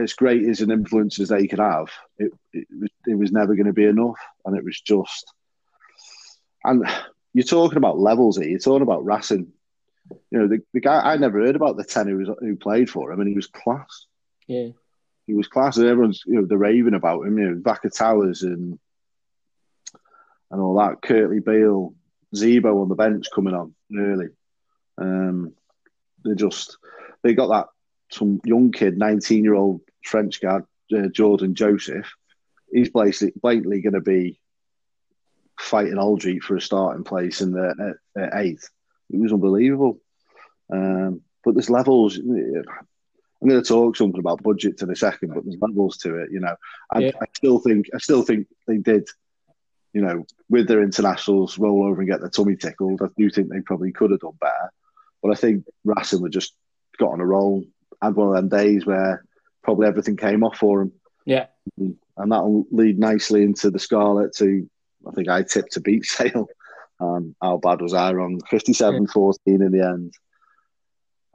as 0.00 0.12
great 0.14 0.48
as 0.48 0.60
an 0.60 0.70
influence 0.70 1.18
as 1.20 1.28
they 1.28 1.46
could 1.46 1.58
have, 1.58 1.90
it, 2.18 2.32
it, 2.52 2.66
it 3.06 3.18
was 3.18 3.32
never 3.32 3.54
going 3.54 3.66
to 3.66 3.72
be 3.72 3.84
enough. 3.84 4.18
And 4.44 4.56
it 4.56 4.64
was 4.64 4.80
just. 4.80 5.32
And 6.64 6.84
you're 7.32 7.44
talking 7.44 7.78
about 7.78 7.98
levels 7.98 8.38
here. 8.38 8.48
You're 8.48 8.58
talking 8.58 8.82
about 8.82 9.04
Racing. 9.04 9.52
You 10.30 10.38
know, 10.38 10.48
the, 10.48 10.62
the 10.72 10.80
guy, 10.80 11.00
I 11.00 11.16
never 11.16 11.44
heard 11.44 11.56
about 11.56 11.76
the 11.76 11.84
10 11.84 12.08
who, 12.08 12.16
was, 12.18 12.28
who 12.40 12.56
played 12.56 12.88
for 12.88 13.12
him, 13.12 13.20
and 13.20 13.28
he 13.28 13.34
was 13.34 13.46
class. 13.46 14.06
Yeah. 14.46 14.68
He 15.26 15.34
was 15.34 15.48
class, 15.48 15.76
and 15.76 15.86
everyone's, 15.86 16.22
you 16.26 16.34
know, 16.34 16.46
the 16.46 16.56
raving 16.56 16.94
about 16.94 17.26
him. 17.26 17.38
You 17.38 17.50
know, 17.50 17.60
Vakatawa 17.60 18.42
and 18.42 18.78
and 20.50 20.60
all 20.60 20.76
that. 20.76 21.02
Kurtley 21.02 21.44
Beale, 21.44 21.94
Zebo 22.34 22.82
on 22.82 22.88
the 22.88 22.94
bench 22.94 23.26
coming 23.34 23.54
on 23.54 23.74
early. 23.96 24.28
Um, 24.98 25.52
they 26.24 26.34
just 26.34 26.78
they 27.22 27.34
got 27.34 27.48
that 27.48 27.66
some 28.10 28.40
young 28.44 28.72
kid, 28.72 28.96
19 28.98 29.44
year 29.44 29.54
old 29.54 29.80
French 30.04 30.40
guy, 30.40 30.60
uh, 30.96 31.08
Jordan 31.12 31.54
Joseph, 31.54 32.06
he's 32.72 32.90
blatantly, 32.90 33.32
blatantly 33.40 33.80
going 33.80 33.94
to 33.94 34.00
be 34.00 34.40
fighting 35.58 35.94
Alldritt 35.94 36.42
for 36.42 36.56
a 36.56 36.60
starting 36.60 37.04
place 37.04 37.40
in 37.40 37.52
the 37.52 37.96
at, 38.16 38.22
at 38.22 38.40
eighth. 38.40 38.68
It 39.10 39.20
was 39.20 39.32
unbelievable. 39.32 39.98
Um, 40.72 41.22
but 41.44 41.54
there's 41.54 41.70
levels. 41.70 42.18
I'm 42.18 43.48
going 43.48 43.62
to 43.62 43.66
talk 43.66 43.96
something 43.96 44.18
about 44.18 44.42
budgets 44.42 44.82
in 44.82 44.90
a 44.90 44.96
second, 44.96 45.32
but 45.34 45.44
there's 45.44 45.60
levels 45.60 45.98
to 45.98 46.16
it. 46.16 46.30
You 46.32 46.40
know, 46.40 46.56
I, 46.90 46.98
yeah. 46.98 47.12
I 47.20 47.26
still 47.34 47.58
think 47.60 47.86
I 47.94 47.98
still 47.98 48.22
think 48.22 48.48
they 48.66 48.78
did. 48.78 49.08
You 49.92 50.02
know, 50.02 50.26
with 50.50 50.68
their 50.68 50.82
internationals, 50.82 51.58
roll 51.58 51.86
over 51.86 52.02
and 52.02 52.10
get 52.10 52.20
their 52.20 52.28
tummy 52.28 52.56
tickled. 52.56 53.00
I 53.00 53.06
do 53.16 53.30
think 53.30 53.48
they 53.48 53.60
probably 53.60 53.92
could 53.92 54.10
have 54.10 54.20
done 54.20 54.36
better, 54.38 54.70
but 55.22 55.32
I 55.32 55.36
think 55.36 55.64
Racing 55.84 56.20
were 56.20 56.28
just 56.28 56.54
got 56.98 57.12
on 57.12 57.20
a 57.20 57.24
roll. 57.24 57.64
Had 58.02 58.14
one 58.14 58.28
of 58.28 58.34
them 58.34 58.48
days 58.48 58.86
where 58.86 59.24
probably 59.62 59.86
everything 59.86 60.16
came 60.16 60.44
off 60.44 60.58
for 60.58 60.82
him. 60.82 60.92
Yeah, 61.24 61.46
and 61.76 62.32
that'll 62.32 62.66
lead 62.70 62.98
nicely 62.98 63.42
into 63.42 63.70
the 63.70 63.78
Scarlet. 63.78 64.34
To 64.36 64.68
I 65.06 65.10
think 65.12 65.28
I 65.28 65.42
tipped 65.42 65.72
to 65.72 65.80
beat 65.80 66.04
Sale. 66.06 66.48
Um, 66.98 67.34
how 67.42 67.58
bad 67.58 67.82
was 67.82 67.92
I 67.92 68.12
wrong? 68.12 68.40
57-14 68.50 69.36
in 69.46 69.70
the 69.70 69.86
end. 69.86 70.14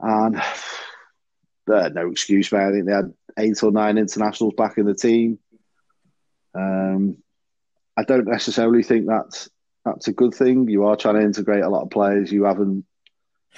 And 0.00 0.36
uh, 1.72 1.88
no 1.90 2.10
excuse, 2.10 2.50
man. 2.50 2.68
I 2.68 2.72
think 2.72 2.86
they 2.86 2.92
had 2.92 3.12
eight 3.38 3.62
or 3.62 3.70
nine 3.70 3.98
internationals 3.98 4.54
back 4.56 4.78
in 4.78 4.86
the 4.86 4.94
team. 4.94 5.38
Um, 6.54 7.18
I 7.96 8.04
don't 8.04 8.26
necessarily 8.26 8.82
think 8.82 9.06
that's 9.06 9.48
that's 9.84 10.08
a 10.08 10.12
good 10.12 10.34
thing. 10.34 10.68
You 10.68 10.84
are 10.86 10.96
trying 10.96 11.16
to 11.16 11.22
integrate 11.22 11.64
a 11.64 11.68
lot 11.68 11.82
of 11.82 11.90
players 11.90 12.32
you 12.32 12.44
haven't 12.44 12.84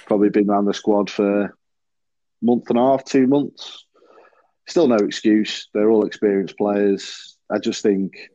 probably 0.05 0.29
been 0.29 0.49
around 0.49 0.65
the 0.65 0.73
squad 0.73 1.09
for 1.09 1.55
month 2.41 2.69
and 2.69 2.79
a 2.79 2.81
half, 2.81 3.03
two 3.03 3.27
months. 3.27 3.85
Still 4.67 4.87
no 4.87 4.95
excuse. 4.95 5.69
They're 5.73 5.89
all 5.89 6.05
experienced 6.05 6.57
players. 6.57 7.37
I 7.51 7.59
just 7.59 7.83
think 7.83 8.29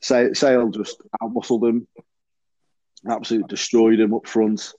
Sale 0.00 0.70
just 0.70 1.02
outmuscled 1.22 1.60
them, 1.60 1.88
absolutely 3.08 3.48
destroyed 3.48 3.98
them 3.98 4.14
up 4.14 4.26
front. 4.26 4.72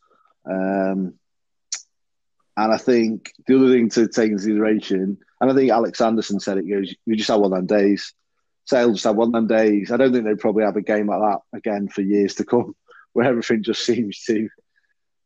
Um, 0.49 1.13
and 2.57 2.73
I 2.73 2.77
think 2.77 3.31
the 3.47 3.55
other 3.55 3.71
thing 3.71 3.89
to 3.91 4.07
take 4.07 4.31
into 4.31 4.43
consideration, 4.43 5.17
and 5.39 5.51
I 5.51 5.53
think 5.55 5.71
Alex 5.71 5.97
Sanderson 5.97 6.39
said 6.39 6.57
it, 6.57 6.69
goes, 6.69 6.93
we 7.07 7.15
just 7.15 7.29
had 7.29 7.35
one 7.35 7.53
of 7.53 7.57
them 7.57 7.65
days. 7.65 8.13
Sale 8.65 8.93
just 8.93 9.05
had 9.05 9.15
one 9.15 9.29
of 9.29 9.33
them 9.33 9.47
days. 9.47 9.91
I 9.91 9.97
don't 9.97 10.11
think 10.11 10.25
they'll 10.25 10.35
probably 10.37 10.63
have 10.63 10.75
a 10.75 10.81
game 10.81 11.07
like 11.07 11.19
that 11.19 11.39
again 11.57 11.87
for 11.87 12.01
years 12.01 12.35
to 12.35 12.45
come, 12.45 12.75
where 13.13 13.27
everything 13.27 13.63
just 13.63 13.85
seems 13.85 14.23
to, 14.25 14.49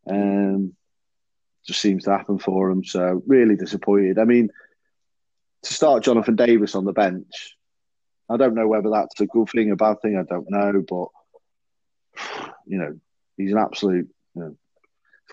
um, 0.10 0.76
just 1.66 1.82
seems 1.82 2.04
to 2.04 2.12
happen 2.12 2.40
for 2.40 2.70
him. 2.70 2.84
So 2.84 3.22
really 3.26 3.56
disappointed. 3.56 4.20
I 4.20 4.26
mean, 4.26 4.50
to 5.64 5.74
start 5.74 6.04
Jonathan 6.04 6.36
Davies 6.36 6.76
on 6.76 6.86
the 6.86 6.94
bench, 6.94 7.56
I 8.30 8.38
don't 8.38 8.56
know 8.56 8.68
whether 8.68 8.90
that's 8.90 9.20
a 9.22 9.26
good 9.26 9.50
thing, 9.50 9.72
a 9.72 9.76
bad 9.76 10.02
thing. 10.02 10.18
I 10.18 10.24
don't 10.24 10.50
know, 10.50 10.84
but 10.88 12.22
you 12.66 12.78
know, 12.78 13.00
he's 13.38 13.52
an 13.52 13.58
absolute 13.58 14.10
you 14.36 14.42
know, 14.42 14.58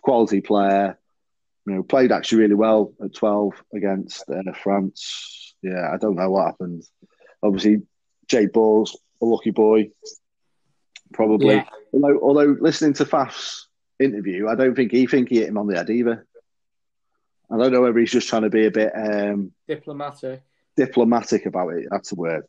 quality 0.02 0.40
player 0.40 0.98
you 1.66 1.74
know, 1.74 1.82
played 1.82 2.12
actually 2.12 2.42
really 2.42 2.54
well 2.54 2.92
at 3.02 3.14
12 3.14 3.52
against 3.74 4.28
uh, 4.28 4.52
France. 4.62 5.54
Yeah, 5.62 5.90
I 5.92 5.96
don't 5.96 6.16
know 6.16 6.30
what 6.30 6.46
happened. 6.46 6.82
Obviously, 7.42 7.82
Jake 8.28 8.52
Ball's 8.52 8.98
a 9.20 9.24
lucky 9.24 9.50
boy, 9.50 9.90
probably. 11.12 11.56
Yeah. 11.56 11.64
Although, 11.92 12.20
although 12.20 12.56
listening 12.60 12.94
to 12.94 13.06
Faf's 13.06 13.68
interview, 14.04 14.48
I 14.48 14.54
don't 14.54 14.74
think 14.74 14.92
he 14.92 15.06
think 15.06 15.28
he 15.28 15.38
hit 15.38 15.48
him 15.48 15.58
on 15.58 15.66
the 15.66 15.76
head 15.76 15.90
either. 15.90 16.26
I 17.50 17.56
don't 17.58 17.72
know 17.72 17.82
whether 17.82 17.98
he's 17.98 18.10
just 18.10 18.28
trying 18.28 18.42
to 18.42 18.50
be 18.50 18.66
a 18.66 18.70
bit 18.70 18.92
um, 18.94 19.52
diplomatic. 19.68 20.42
Diplomatic 20.76 21.46
about 21.46 21.74
it. 21.74 21.88
That's 21.90 22.10
the 22.10 22.16
word. 22.16 22.44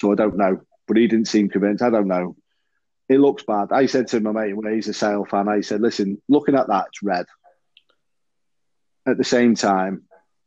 So 0.00 0.12
I 0.12 0.14
don't 0.14 0.36
know, 0.36 0.60
but 0.86 0.96
he 0.96 1.06
didn't 1.06 1.28
seem 1.28 1.48
convinced. 1.48 1.82
I 1.82 1.90
don't 1.90 2.08
know. 2.08 2.36
It 3.08 3.20
looks 3.20 3.44
bad. 3.44 3.70
I 3.70 3.86
said 3.86 4.08
to 4.08 4.20
my 4.20 4.32
mate 4.32 4.56
when 4.56 4.72
he's 4.72 4.88
a 4.88 4.94
Sale 4.94 5.26
fan, 5.26 5.48
I 5.48 5.60
said, 5.60 5.80
"Listen, 5.80 6.20
looking 6.28 6.56
at 6.56 6.68
that, 6.68 6.86
it's 6.88 7.02
red." 7.02 7.26
at 9.06 9.16
the 9.16 9.24
same 9.24 9.54
time, 9.54 10.02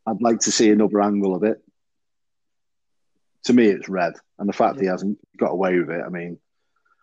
I'd 0.06 0.22
like 0.22 0.42
to 0.42 0.52
see 0.52 0.70
another 0.70 1.02
angle 1.02 1.36
of 1.36 1.44
it. 1.44 1.64
To 3.46 3.54
me, 3.54 3.68
it's 3.68 3.88
red, 3.88 4.14
and 4.38 4.50
the 4.50 4.54
fact 4.54 4.76
that 4.76 4.82
he 4.82 4.90
hasn't 4.90 5.18
got 5.38 5.52
away 5.52 5.80
with 5.80 5.90
it. 5.90 6.04
I 6.06 6.10
mean, 6.10 6.38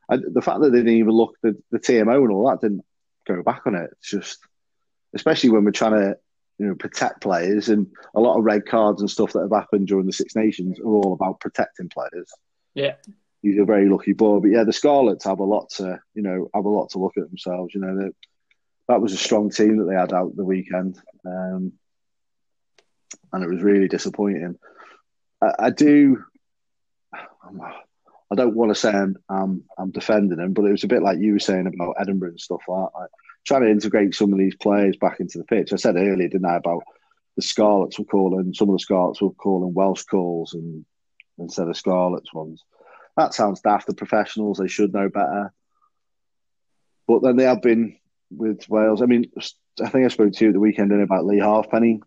I, 0.08 0.18
the 0.18 0.42
fact 0.42 0.60
that 0.60 0.70
they 0.70 0.78
didn't 0.78 0.92
even 0.92 1.12
look 1.12 1.34
the, 1.42 1.56
the 1.70 1.78
TMO 1.78 2.22
and 2.22 2.30
all 2.30 2.48
that 2.48 2.60
didn't 2.60 2.84
go 3.26 3.42
back 3.42 3.62
on 3.66 3.74
it. 3.74 3.90
It's 3.92 4.10
just, 4.10 4.38
especially 5.14 5.50
when 5.50 5.64
we're 5.64 5.70
trying 5.72 5.92
to, 5.92 6.16
you 6.58 6.66
know, 6.66 6.74
protect 6.74 7.20
players, 7.20 7.68
and 7.68 7.86
a 8.14 8.20
lot 8.20 8.38
of 8.38 8.44
red 8.44 8.64
cards 8.66 9.00
and 9.00 9.10
stuff 9.10 9.32
that 9.32 9.42
have 9.42 9.52
happened 9.52 9.88
during 9.88 10.06
the 10.06 10.12
Six 10.12 10.34
Nations 10.34 10.80
are 10.80 10.86
all 10.86 11.12
about 11.12 11.40
protecting 11.40 11.88
players. 11.88 12.30
Yeah, 12.74 12.94
he's 13.42 13.58
a 13.58 13.64
very 13.64 13.88
lucky 13.88 14.14
boy. 14.14 14.40
But 14.40 14.50
yeah, 14.50 14.64
the 14.64 14.72
Scarlets 14.72 15.24
have 15.24 15.40
a 15.40 15.44
lot 15.44 15.70
to, 15.76 16.00
you 16.14 16.22
know, 16.22 16.48
have 16.54 16.64
a 16.64 16.68
lot 16.68 16.90
to 16.90 16.98
look 16.98 17.16
at 17.18 17.28
themselves. 17.28 17.74
You 17.74 17.82
know, 17.82 18.10
that 18.88 19.00
was 19.00 19.12
a 19.12 19.18
strong 19.18 19.50
team 19.50 19.76
that 19.78 19.84
they 19.84 19.94
had 19.94 20.12
out 20.14 20.34
the 20.34 20.44
weekend, 20.44 20.98
um, 21.26 21.72
and 23.32 23.44
it 23.44 23.50
was 23.50 23.62
really 23.62 23.88
disappointing. 23.88 24.58
I, 25.42 25.52
I 25.58 25.70
do. 25.70 26.24
I 28.30 28.34
don't 28.34 28.56
want 28.56 28.70
to 28.70 28.74
say 28.74 28.90
I'm, 28.90 29.16
I'm, 29.28 29.64
I'm 29.78 29.90
defending 29.90 30.38
them, 30.38 30.52
but 30.52 30.64
it 30.64 30.72
was 30.72 30.84
a 30.84 30.88
bit 30.88 31.02
like 31.02 31.18
you 31.18 31.34
were 31.34 31.38
saying 31.38 31.66
about 31.66 31.96
Edinburgh 32.00 32.30
and 32.30 32.40
stuff 32.40 32.62
like 32.68 32.90
that. 32.92 32.98
Like, 32.98 33.10
trying 33.44 33.62
to 33.62 33.70
integrate 33.70 34.14
some 34.14 34.32
of 34.32 34.38
these 34.38 34.56
players 34.56 34.96
back 34.96 35.20
into 35.20 35.38
the 35.38 35.44
pitch. 35.44 35.72
I 35.72 35.76
said 35.76 35.96
earlier, 35.96 36.28
didn't 36.28 36.44
I, 36.44 36.56
about 36.56 36.82
the 37.36 37.42
Scarlets 37.42 37.98
were 37.98 38.04
calling 38.04 38.52
some 38.52 38.68
of 38.68 38.74
the 38.74 38.80
Scarlets 38.80 39.22
were 39.22 39.30
calling 39.30 39.72
Welsh 39.72 40.02
calls 40.04 40.54
and 40.54 40.84
instead 41.38 41.68
of 41.68 41.76
Scarlets 41.76 42.32
ones. 42.32 42.64
That 43.16 43.34
sounds 43.34 43.60
daft. 43.60 43.86
The 43.86 43.94
professionals 43.94 44.58
they 44.58 44.68
should 44.68 44.92
know 44.92 45.08
better. 45.08 45.52
But 47.06 47.22
then 47.22 47.36
they 47.36 47.44
have 47.44 47.62
been 47.62 47.98
with 48.30 48.68
Wales. 48.68 49.00
I 49.00 49.06
mean, 49.06 49.30
I 49.82 49.88
think 49.88 50.04
I 50.04 50.08
spoke 50.08 50.32
to 50.32 50.44
you 50.44 50.50
at 50.50 50.54
the 50.54 50.60
weekend 50.60 50.92
about 50.92 51.24
Leigh 51.24 51.38
Halfpenny. 51.38 52.00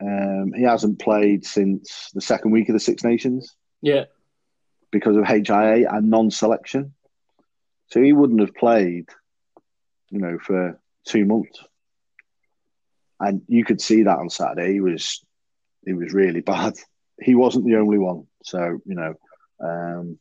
Um, 0.00 0.52
he 0.54 0.62
hasn't 0.62 0.98
played 0.98 1.44
since 1.44 2.10
the 2.14 2.20
second 2.20 2.52
week 2.52 2.68
of 2.68 2.72
the 2.72 2.80
Six 2.80 3.04
Nations. 3.04 3.54
Yeah. 3.82 4.04
Because 4.94 5.16
of 5.16 5.26
HIA 5.26 5.90
and 5.90 6.08
non-selection, 6.08 6.94
so 7.88 8.00
he 8.00 8.12
wouldn't 8.12 8.40
have 8.40 8.54
played, 8.54 9.08
you 10.08 10.20
know, 10.20 10.38
for 10.38 10.80
two 11.04 11.24
months. 11.24 11.58
And 13.18 13.42
you 13.48 13.64
could 13.64 13.80
see 13.80 14.04
that 14.04 14.18
on 14.18 14.30
Saturday. 14.30 14.72
He 14.74 14.80
was, 14.80 15.20
he 15.84 15.94
was 15.94 16.12
really 16.12 16.42
bad. 16.42 16.74
He 17.20 17.34
wasn't 17.34 17.66
the 17.66 17.76
only 17.76 17.98
one. 17.98 18.28
So 18.44 18.78
you 18.86 18.94
know, 18.94 19.14
um, 19.60 20.18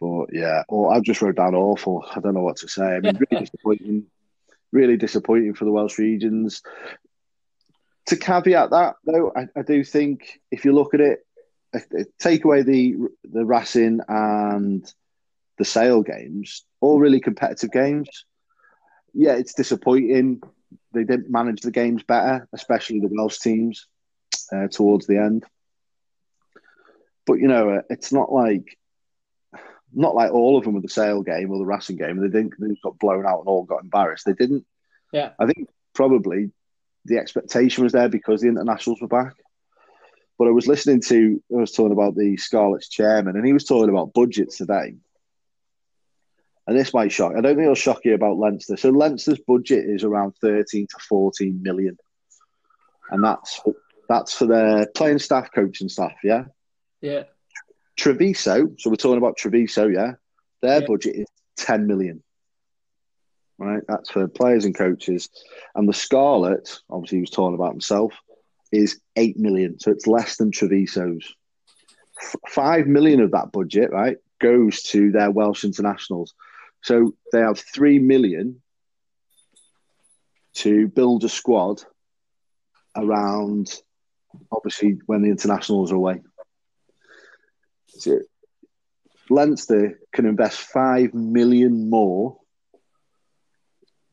but 0.00 0.26
yeah, 0.32 0.62
or 0.68 0.94
I 0.94 1.00
just 1.00 1.20
wrote 1.20 1.36
down 1.36 1.54
awful. 1.54 2.04
I 2.14 2.20
don't 2.20 2.34
know 2.34 2.42
what 2.42 2.56
to 2.58 2.68
say. 2.68 2.84
I 2.84 3.00
mean, 3.00 3.18
really 3.30 3.44
disappointing. 3.44 4.06
Really 4.72 4.96
disappointing 4.96 5.54
for 5.54 5.64
the 5.66 5.72
Welsh 5.72 5.98
regions. 5.98 6.62
To 8.06 8.16
caveat 8.16 8.70
that, 8.70 8.96
though, 9.04 9.32
I, 9.36 9.46
I 9.56 9.62
do 9.62 9.84
think 9.84 10.40
if 10.50 10.64
you 10.64 10.72
look 10.72 10.94
at 10.94 11.00
it, 11.00 11.26
take 12.18 12.44
away 12.44 12.62
the 12.62 12.96
the 13.24 13.44
Racing 13.44 14.00
and 14.08 14.92
the 15.58 15.64
Sale 15.64 16.02
games, 16.02 16.64
all 16.80 16.98
really 16.98 17.20
competitive 17.20 17.70
games. 17.70 18.08
Yeah, 19.12 19.34
it's 19.34 19.54
disappointing. 19.54 20.42
They 20.92 21.04
didn't 21.04 21.30
manage 21.30 21.60
the 21.62 21.70
games 21.70 22.02
better, 22.02 22.48
especially 22.52 23.00
the 23.00 23.08
Welsh 23.08 23.38
teams 23.38 23.86
uh, 24.52 24.68
towards 24.68 25.06
the 25.06 25.18
end. 25.18 25.44
But 27.26 27.34
you 27.34 27.48
know, 27.48 27.82
it's 27.90 28.12
not 28.12 28.32
like 28.32 28.76
not 29.92 30.14
like 30.14 30.32
all 30.32 30.56
of 30.56 30.64
them 30.64 30.74
with 30.74 30.82
the 30.84 30.88
Sale 30.88 31.22
game 31.22 31.50
or 31.50 31.58
the 31.58 31.66
Racing 31.66 31.96
game. 31.96 32.18
They 32.18 32.28
didn't. 32.28 32.54
They 32.58 32.74
got 32.82 32.98
blown 32.98 33.26
out 33.26 33.40
and 33.40 33.48
all 33.48 33.64
got 33.64 33.82
embarrassed. 33.82 34.24
They 34.24 34.32
didn't. 34.32 34.64
Yeah. 35.12 35.30
I 35.38 35.46
think 35.46 35.68
probably 35.94 36.52
the 37.04 37.18
expectation 37.18 37.84
was 37.84 37.92
there 37.92 38.08
because 38.08 38.40
the 38.40 38.48
internationals 38.48 39.00
were 39.00 39.08
back. 39.08 39.34
But 40.40 40.48
I 40.48 40.52
was 40.52 40.66
listening 40.66 41.02
to. 41.02 41.42
I 41.54 41.60
was 41.60 41.72
talking 41.72 41.92
about 41.92 42.16
the 42.16 42.38
Scarlets 42.38 42.88
chairman, 42.88 43.36
and 43.36 43.44
he 43.44 43.52
was 43.52 43.66
talking 43.66 43.90
about 43.90 44.14
budgets 44.14 44.56
today. 44.56 44.94
And 46.66 46.78
this 46.78 46.94
might 46.94 47.12
shock. 47.12 47.32
I 47.32 47.42
don't 47.42 47.56
think 47.56 47.64
it'll 47.64 47.74
shock 47.74 48.06
you 48.06 48.14
about 48.14 48.38
Leinster. 48.38 48.78
So 48.78 48.88
Leinster's 48.88 49.38
budget 49.46 49.84
is 49.84 50.02
around 50.02 50.32
thirteen 50.40 50.86
to 50.86 50.96
fourteen 51.06 51.60
million, 51.62 51.98
and 53.10 53.22
that's 53.22 53.60
that's 54.08 54.32
for 54.32 54.46
their 54.46 54.86
playing 54.86 55.18
staff, 55.18 55.50
coaching 55.54 55.90
staff. 55.90 56.14
Yeah. 56.24 56.44
Yeah. 57.02 57.24
Treviso, 57.98 58.70
so 58.78 58.88
we're 58.88 58.96
talking 58.96 59.18
about 59.18 59.36
Treviso, 59.36 59.88
yeah. 59.88 60.12
Their 60.62 60.80
yeah. 60.80 60.86
budget 60.86 61.16
is 61.16 61.26
10 61.58 61.86
million. 61.86 62.22
Right, 63.58 63.82
that's 63.86 64.10
for 64.10 64.26
players 64.26 64.64
and 64.64 64.74
coaches. 64.74 65.28
And 65.74 65.86
the 65.86 65.92
Scarlet, 65.92 66.80
obviously, 66.88 67.18
he 67.18 67.22
was 67.22 67.30
talking 67.30 67.54
about 67.54 67.72
himself, 67.72 68.14
is 68.72 69.00
8 69.16 69.36
million. 69.38 69.78
So 69.80 69.90
it's 69.90 70.06
less 70.06 70.36
than 70.36 70.50
Treviso's. 70.50 71.34
F- 72.20 72.36
5 72.48 72.86
million 72.86 73.20
of 73.20 73.32
that 73.32 73.52
budget, 73.52 73.90
right, 73.90 74.16
goes 74.40 74.82
to 74.84 75.10
their 75.10 75.30
Welsh 75.30 75.64
internationals. 75.64 76.34
So 76.82 77.14
they 77.32 77.40
have 77.40 77.58
3 77.58 77.98
million 77.98 78.62
to 80.54 80.88
build 80.88 81.24
a 81.24 81.28
squad 81.28 81.82
around, 82.96 83.72
obviously, 84.50 84.98
when 85.06 85.22
the 85.22 85.30
internationals 85.30 85.92
are 85.92 85.96
away. 85.96 86.20
So, 87.88 88.20
Leinster 89.28 90.00
can 90.12 90.26
invest 90.26 90.58
five 90.58 91.14
million 91.14 91.88
more. 91.88 92.39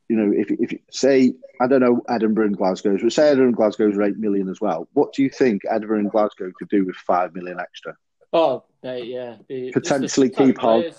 You 0.09 0.15
know, 0.15 0.31
if 0.33 0.49
if 0.51 0.79
say 0.91 1.33
I 1.59 1.67
don't 1.67 1.81
know 1.81 2.01
Edinburgh 2.07 2.47
and 2.47 2.57
Glasgow's, 2.57 3.01
but 3.01 3.11
say 3.11 3.27
Edinburgh 3.27 3.47
and 3.47 3.55
Glasgow's 3.57 3.97
are 3.97 4.03
eight 4.03 4.17
million 4.17 4.49
as 4.49 4.61
well. 4.61 4.87
What 4.93 5.13
do 5.13 5.21
you 5.21 5.29
think 5.29 5.63
Edinburgh 5.69 5.99
and 5.99 6.11
Glasgow 6.11 6.51
could 6.57 6.69
do 6.69 6.85
with 6.85 6.95
five 6.95 7.33
million 7.35 7.59
extra? 7.59 7.95
Oh, 8.33 8.63
they, 8.81 9.03
yeah. 9.03 9.37
The, 9.47 9.71
Potentially 9.71 10.29
keep 10.29 10.57
Hogg. 10.57 10.93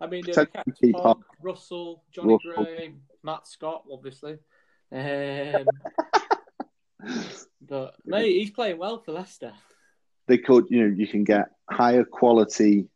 I 0.00 0.06
mean, 0.06 0.24
they 0.24 0.32
Potentially 0.32 0.62
kept 0.64 0.80
keep 0.80 0.96
Hogg. 0.96 1.24
Russell, 1.42 2.04
Johnny 2.10 2.38
Russell. 2.44 2.64
Gray, 2.64 2.94
Matt 3.22 3.46
Scott, 3.46 3.84
obviously. 3.90 4.38
Um, 4.92 5.66
but 7.60 7.94
mate, 8.04 8.36
he's 8.36 8.50
playing 8.50 8.78
well 8.78 8.98
for 8.98 9.12
Leicester. 9.12 9.52
They 10.26 10.38
could, 10.38 10.66
you 10.70 10.80
know, 10.80 10.94
you 10.96 11.06
can 11.06 11.24
get 11.24 11.50
higher 11.68 12.04
quality, 12.04 12.88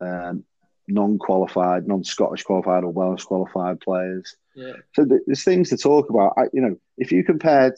um, 0.00 0.44
non-qualified, 0.88 1.86
non-Scottish 1.86 2.42
qualified 2.42 2.84
or 2.84 2.92
Welsh 2.92 3.24
qualified 3.24 3.80
players. 3.80 4.36
Yeah, 4.56 4.72
So 4.94 5.04
th- 5.04 5.20
there's 5.26 5.44
things 5.44 5.68
to 5.70 5.76
talk 5.76 6.08
about. 6.10 6.32
I, 6.36 6.44
you 6.52 6.62
know, 6.62 6.76
if 6.96 7.12
you 7.12 7.22
compared 7.22 7.74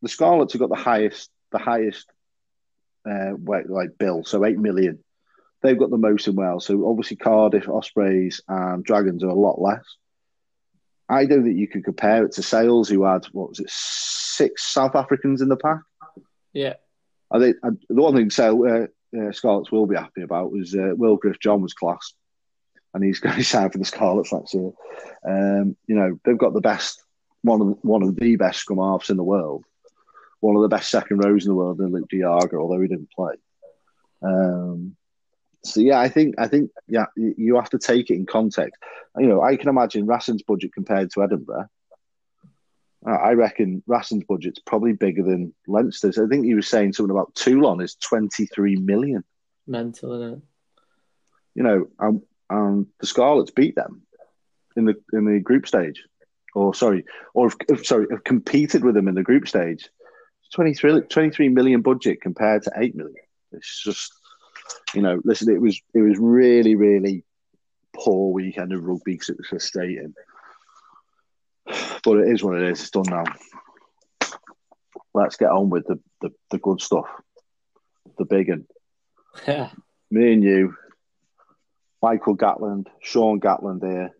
the 0.00 0.08
Scarlets 0.08 0.52
have 0.52 0.60
got 0.60 0.68
the 0.68 0.76
highest, 0.76 1.30
the 1.50 1.58
highest, 1.58 2.06
uh, 3.08 3.32
like 3.44 3.98
bill, 3.98 4.24
so 4.24 4.44
eight 4.44 4.58
million. 4.58 5.02
They've 5.62 5.78
got 5.78 5.90
the 5.90 5.98
most 5.98 6.28
in 6.28 6.36
Wales. 6.36 6.66
So 6.66 6.88
obviously 6.88 7.16
Cardiff, 7.16 7.68
Ospreys, 7.68 8.40
and 8.46 8.84
Dragons 8.84 9.24
are 9.24 9.28
a 9.28 9.34
lot 9.34 9.60
less. 9.60 9.84
I 11.08 11.26
don't 11.26 11.42
think 11.42 11.56
you 11.56 11.68
could 11.68 11.84
compare 11.84 12.24
it 12.24 12.32
to 12.32 12.42
Sales, 12.42 12.88
who 12.88 13.04
had 13.04 13.24
what 13.32 13.50
was 13.50 13.60
it, 13.60 13.70
six 13.70 14.64
South 14.66 14.94
Africans 14.94 15.40
in 15.42 15.48
the 15.48 15.56
pack. 15.56 15.80
yeah, 16.52 16.74
I 17.30 17.38
think 17.40 17.56
the 17.62 18.02
one 18.02 18.14
thing 18.14 18.30
so 18.30 18.66
uh, 18.68 18.86
uh, 19.18 19.32
Scarlets 19.32 19.72
will 19.72 19.86
be 19.86 19.96
happy 19.96 20.22
about 20.22 20.52
was 20.52 20.74
uh, 20.74 20.92
Will 20.96 21.16
Griff 21.16 21.40
John 21.40 21.62
was 21.62 21.74
class, 21.74 22.14
and 22.94 23.04
he's 23.04 23.20
going 23.20 23.36
to 23.36 23.44
sign 23.44 23.70
for 23.70 23.78
the 23.78 23.84
Scarlets 23.84 24.32
next 24.32 24.54
year. 24.54 24.70
Um, 25.26 25.76
you 25.86 25.96
know 25.96 26.18
they've 26.24 26.38
got 26.38 26.54
the 26.54 26.60
best 26.60 27.02
one 27.42 27.60
of 27.60 27.66
the, 27.66 27.74
one 27.82 28.02
of 28.02 28.16
the 28.16 28.36
best 28.36 28.60
scrum 28.60 28.78
halves 28.78 29.10
in 29.10 29.18
the 29.18 29.24
world, 29.24 29.64
one 30.40 30.56
of 30.56 30.62
the 30.62 30.68
best 30.68 30.90
second 30.90 31.18
rows 31.18 31.44
in 31.44 31.50
the 31.50 31.56
world 31.56 31.80
in 31.80 31.92
Luke 31.92 32.08
Diaga, 32.10 32.54
although 32.54 32.80
he 32.80 32.88
didn't 32.88 33.10
play. 33.10 33.34
Um, 34.22 34.96
so 35.62 35.80
yeah, 35.80 36.00
I 36.00 36.08
think 36.08 36.34
I 36.38 36.48
think 36.48 36.70
yeah, 36.88 37.06
you 37.16 37.56
have 37.56 37.70
to 37.70 37.78
take 37.78 38.10
it 38.10 38.14
in 38.14 38.26
context. 38.26 38.80
You 39.18 39.26
know, 39.26 39.42
I 39.42 39.56
can 39.56 39.68
imagine 39.68 40.06
Rasson's 40.06 40.42
budget 40.42 40.72
compared 40.72 41.10
to 41.12 41.22
Edinburgh. 41.22 41.68
I 43.06 43.32
reckon 43.32 43.82
Rasson's 43.86 44.24
budget's 44.24 44.60
probably 44.60 44.94
bigger 44.94 45.22
than 45.22 45.54
Leinster's. 45.66 46.18
I 46.18 46.26
think 46.26 46.46
he 46.46 46.54
was 46.54 46.68
saying 46.68 46.94
something 46.94 47.10
about 47.10 47.34
Toulon 47.34 47.82
is 47.82 47.96
23 47.96 48.76
million. 48.76 49.22
mental, 49.66 50.14
isn't 50.14 50.38
it? 50.38 50.42
You 51.54 51.62
know, 51.64 51.86
and, 51.98 52.22
and 52.54 52.86
the 53.00 53.06
Scarlets 53.06 53.50
beat 53.50 53.74
them 53.74 54.02
in 54.76 54.84
the 54.84 54.94
in 55.12 55.24
the 55.24 55.40
group 55.40 55.66
stage, 55.66 56.02
or 56.54 56.74
sorry, 56.74 57.04
or 57.34 57.50
have, 57.68 57.86
sorry, 57.86 58.06
have 58.10 58.24
competed 58.24 58.84
with 58.84 58.94
them 58.94 59.08
in 59.08 59.14
the 59.14 59.22
group 59.22 59.48
stage. 59.48 59.88
23, 60.52 61.00
23 61.02 61.48
million 61.48 61.82
budget 61.82 62.20
compared 62.20 62.62
to 62.62 62.72
eight 62.76 62.94
million. 62.94 63.16
It's 63.50 63.82
just, 63.82 64.12
you 64.94 65.02
know, 65.02 65.20
listen, 65.24 65.52
it 65.52 65.60
was 65.60 65.80
it 65.94 66.00
was 66.00 66.18
really 66.18 66.76
really 66.76 67.24
poor 67.94 68.32
weekend 68.32 68.72
of 68.72 68.84
rugby 68.84 69.12
because 69.12 69.30
it 69.30 69.38
was 69.38 69.48
frustrating. 69.48 70.14
But 72.04 72.18
it 72.18 72.28
is 72.28 72.42
what 72.42 72.56
it 72.56 72.70
is. 72.70 72.80
It's 72.80 72.90
done 72.90 73.04
now. 73.08 73.24
Let's 75.14 75.36
get 75.36 75.50
on 75.50 75.70
with 75.70 75.86
the, 75.86 76.00
the, 76.20 76.30
the 76.50 76.58
good 76.58 76.80
stuff. 76.80 77.06
The 78.18 78.24
big 78.24 78.50
one. 78.50 78.66
Yeah, 79.48 79.70
Me 80.12 80.32
and 80.32 80.44
you, 80.44 80.76
Michael 82.04 82.36
Gatland, 82.36 82.88
Sean 83.00 83.40
Gatland 83.40 83.82
here. 83.82 84.10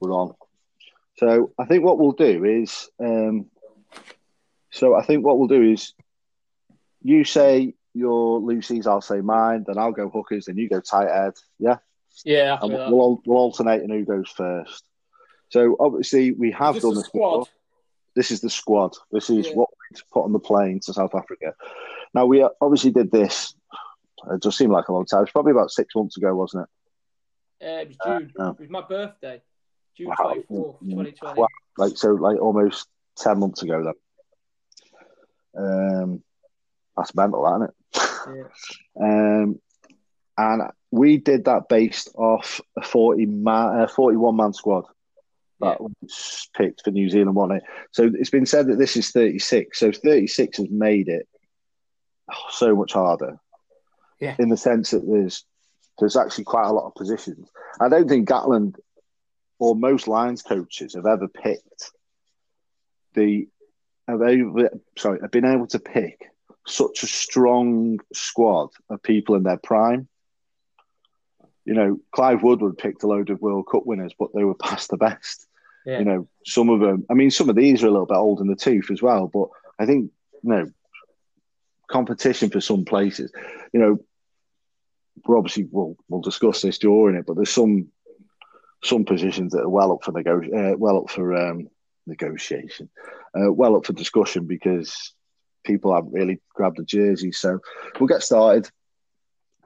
We're 0.00 0.10
on. 0.10 0.34
So 1.18 1.52
I 1.56 1.66
think 1.66 1.84
what 1.84 2.00
we'll 2.00 2.18
do 2.30 2.44
is, 2.44 2.90
um, 2.98 3.46
so 4.72 4.96
I 4.96 5.04
think 5.04 5.24
what 5.24 5.38
we'll 5.38 5.46
do 5.46 5.62
is, 5.62 5.94
you 7.00 7.22
say 7.22 7.74
your 7.94 8.40
Lucy's, 8.40 8.88
I'll 8.88 9.00
say 9.00 9.20
mine, 9.20 9.62
then 9.68 9.78
I'll 9.78 9.92
go 9.92 10.08
hookers, 10.10 10.46
then 10.46 10.56
you 10.58 10.68
go 10.68 10.80
tight 10.80 11.10
head. 11.10 11.34
Yeah, 11.60 11.76
yeah. 12.24 12.58
and 12.60 12.72
we'll, 12.72 12.90
we'll, 12.90 13.22
we'll 13.24 13.38
alternate 13.38 13.82
and 13.82 13.92
who 13.92 14.04
goes 14.04 14.28
first. 14.28 14.82
So 15.50 15.76
obviously 15.78 16.32
we 16.32 16.50
have 16.50 16.74
Is 16.76 16.82
done 16.82 16.94
this 16.96 17.04
squad. 17.06 17.30
before. 17.30 17.46
This 18.16 18.30
is 18.32 18.40
the 18.40 18.50
squad. 18.50 18.96
This 19.12 19.30
is 19.30 19.46
Yeah. 19.46 19.54
what 19.54 19.68
we 19.70 20.00
put 20.12 20.24
on 20.24 20.32
the 20.32 20.40
plane 20.40 20.80
to 20.86 20.92
South 20.92 21.14
Africa. 21.14 21.54
Now 22.14 22.26
we 22.26 22.44
obviously 22.60 22.90
did 22.90 23.12
this. 23.12 23.54
It 24.30 24.42
just 24.42 24.56
seemed 24.58 24.72
like 24.72 24.88
a 24.88 24.92
long 24.92 25.04
time. 25.06 25.22
It's 25.22 25.32
probably 25.32 25.52
about 25.52 25.70
six 25.70 25.94
months 25.94 26.16
ago, 26.16 26.34
wasn't 26.34 26.68
it? 27.60 27.66
Uh, 27.66 27.80
it 27.82 27.88
was 27.88 27.96
June. 28.04 28.32
no. 28.38 28.48
It 28.50 28.60
was 28.60 28.70
my 28.70 28.82
birthday, 28.82 29.42
June 29.96 30.12
twenty 30.16 30.42
fourth, 30.42 30.76
Mm. 30.82 30.94
twenty 30.94 31.12
twenty. 31.12 31.40
Wow. 31.40 31.46
Like 31.78 31.96
so, 31.96 32.10
like 32.12 32.40
almost 32.40 32.88
ten 33.16 33.38
months 33.38 33.62
ago. 33.62 33.82
Then, 33.84 33.94
um, 35.56 36.22
that's 36.96 37.14
mental, 37.14 37.46
isn't 37.46 37.62
it? 37.68 37.74
Yeah. 38.36 38.44
Um, 39.00 39.58
and 40.38 40.62
we 40.90 41.16
did 41.18 41.44
that 41.46 41.68
based 41.68 42.10
off 42.14 42.60
a 42.76 42.82
forty 42.82 43.26
man, 43.26 43.80
uh, 43.80 43.86
forty-one 43.86 44.36
man 44.36 44.52
squad 44.52 44.84
that 45.60 45.80
was 45.80 46.48
picked 46.56 46.82
for 46.84 46.90
New 46.90 47.08
Zealand, 47.10 47.34
won 47.36 47.52
it. 47.52 47.62
So 47.92 48.10
it's 48.14 48.30
been 48.30 48.46
said 48.46 48.66
that 48.68 48.76
this 48.78 48.96
is 48.96 49.10
thirty-six. 49.10 49.78
So 49.78 49.92
thirty-six 49.92 50.58
has 50.58 50.70
made 50.70 51.08
it 51.08 51.26
so 52.50 52.74
much 52.76 52.92
harder. 52.92 53.38
Yeah. 54.22 54.36
In 54.38 54.50
the 54.50 54.56
sense 54.56 54.92
that 54.92 55.04
there's 55.04 55.44
there's 55.98 56.16
actually 56.16 56.44
quite 56.44 56.68
a 56.68 56.72
lot 56.72 56.86
of 56.86 56.94
positions. 56.94 57.50
I 57.80 57.88
don't 57.88 58.08
think 58.08 58.28
Gatland 58.28 58.76
or 59.58 59.74
most 59.74 60.06
Lions 60.06 60.42
coaches 60.42 60.94
have 60.94 61.06
ever 61.06 61.26
picked 61.26 61.90
the 63.14 63.48
have 64.06 64.22
ever, 64.22 64.70
sorry 64.96 65.18
have 65.22 65.32
been 65.32 65.44
able 65.44 65.66
to 65.66 65.80
pick 65.80 66.30
such 66.68 67.02
a 67.02 67.08
strong 67.08 67.98
squad 68.12 68.70
of 68.88 69.02
people 69.02 69.34
in 69.34 69.42
their 69.42 69.56
prime. 69.56 70.06
You 71.64 71.74
know, 71.74 72.00
Clive 72.12 72.44
Woodward 72.44 72.78
picked 72.78 73.02
a 73.02 73.08
load 73.08 73.28
of 73.30 73.40
World 73.40 73.66
Cup 73.70 73.86
winners, 73.86 74.14
but 74.16 74.28
they 74.34 74.44
were 74.44 74.54
past 74.62 74.90
the 74.90 74.96
best. 74.96 75.48
Yeah. 75.84 75.98
You 75.98 76.04
know, 76.04 76.28
some 76.46 76.68
of 76.68 76.78
them. 76.78 77.06
I 77.10 77.14
mean, 77.14 77.32
some 77.32 77.48
of 77.48 77.56
these 77.56 77.82
are 77.82 77.88
a 77.88 77.90
little 77.90 78.06
bit 78.06 78.16
old 78.16 78.40
in 78.40 78.46
the 78.46 78.54
tooth 78.54 78.88
as 78.92 79.02
well. 79.02 79.26
But 79.26 79.48
I 79.80 79.86
think 79.86 80.12
you 80.44 80.48
know, 80.48 80.70
competition 81.90 82.50
for 82.50 82.60
some 82.60 82.84
places. 82.84 83.32
You 83.72 83.80
know, 83.80 83.98
we're 85.26 85.38
obviously 85.38 85.66
we'll 85.70 85.96
we'll 86.08 86.20
discuss 86.20 86.62
this 86.62 86.78
during 86.78 87.16
it, 87.16 87.26
but 87.26 87.36
there's 87.36 87.50
some 87.50 87.88
some 88.82 89.04
positions 89.04 89.52
that 89.52 89.62
are 89.62 89.68
well 89.68 89.92
up 89.92 90.02
for 90.02 90.12
nego- 90.12 90.40
uh, 90.40 90.76
well 90.76 90.98
up 90.98 91.10
for 91.10 91.34
um, 91.34 91.68
negotiation, 92.06 92.88
uh, 93.38 93.52
well 93.52 93.76
up 93.76 93.86
for 93.86 93.92
discussion 93.92 94.46
because 94.46 95.14
people 95.64 95.94
haven't 95.94 96.12
really 96.12 96.40
grabbed 96.54 96.78
the 96.78 96.84
jersey. 96.84 97.32
So 97.32 97.60
we'll 97.98 98.08
get 98.08 98.22
started. 98.22 98.68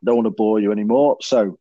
Don't 0.05 0.17
want 0.17 0.27
to 0.27 0.31
bore 0.31 0.61
you 0.61 0.73
anymore. 0.73 1.19
So. 1.23 1.59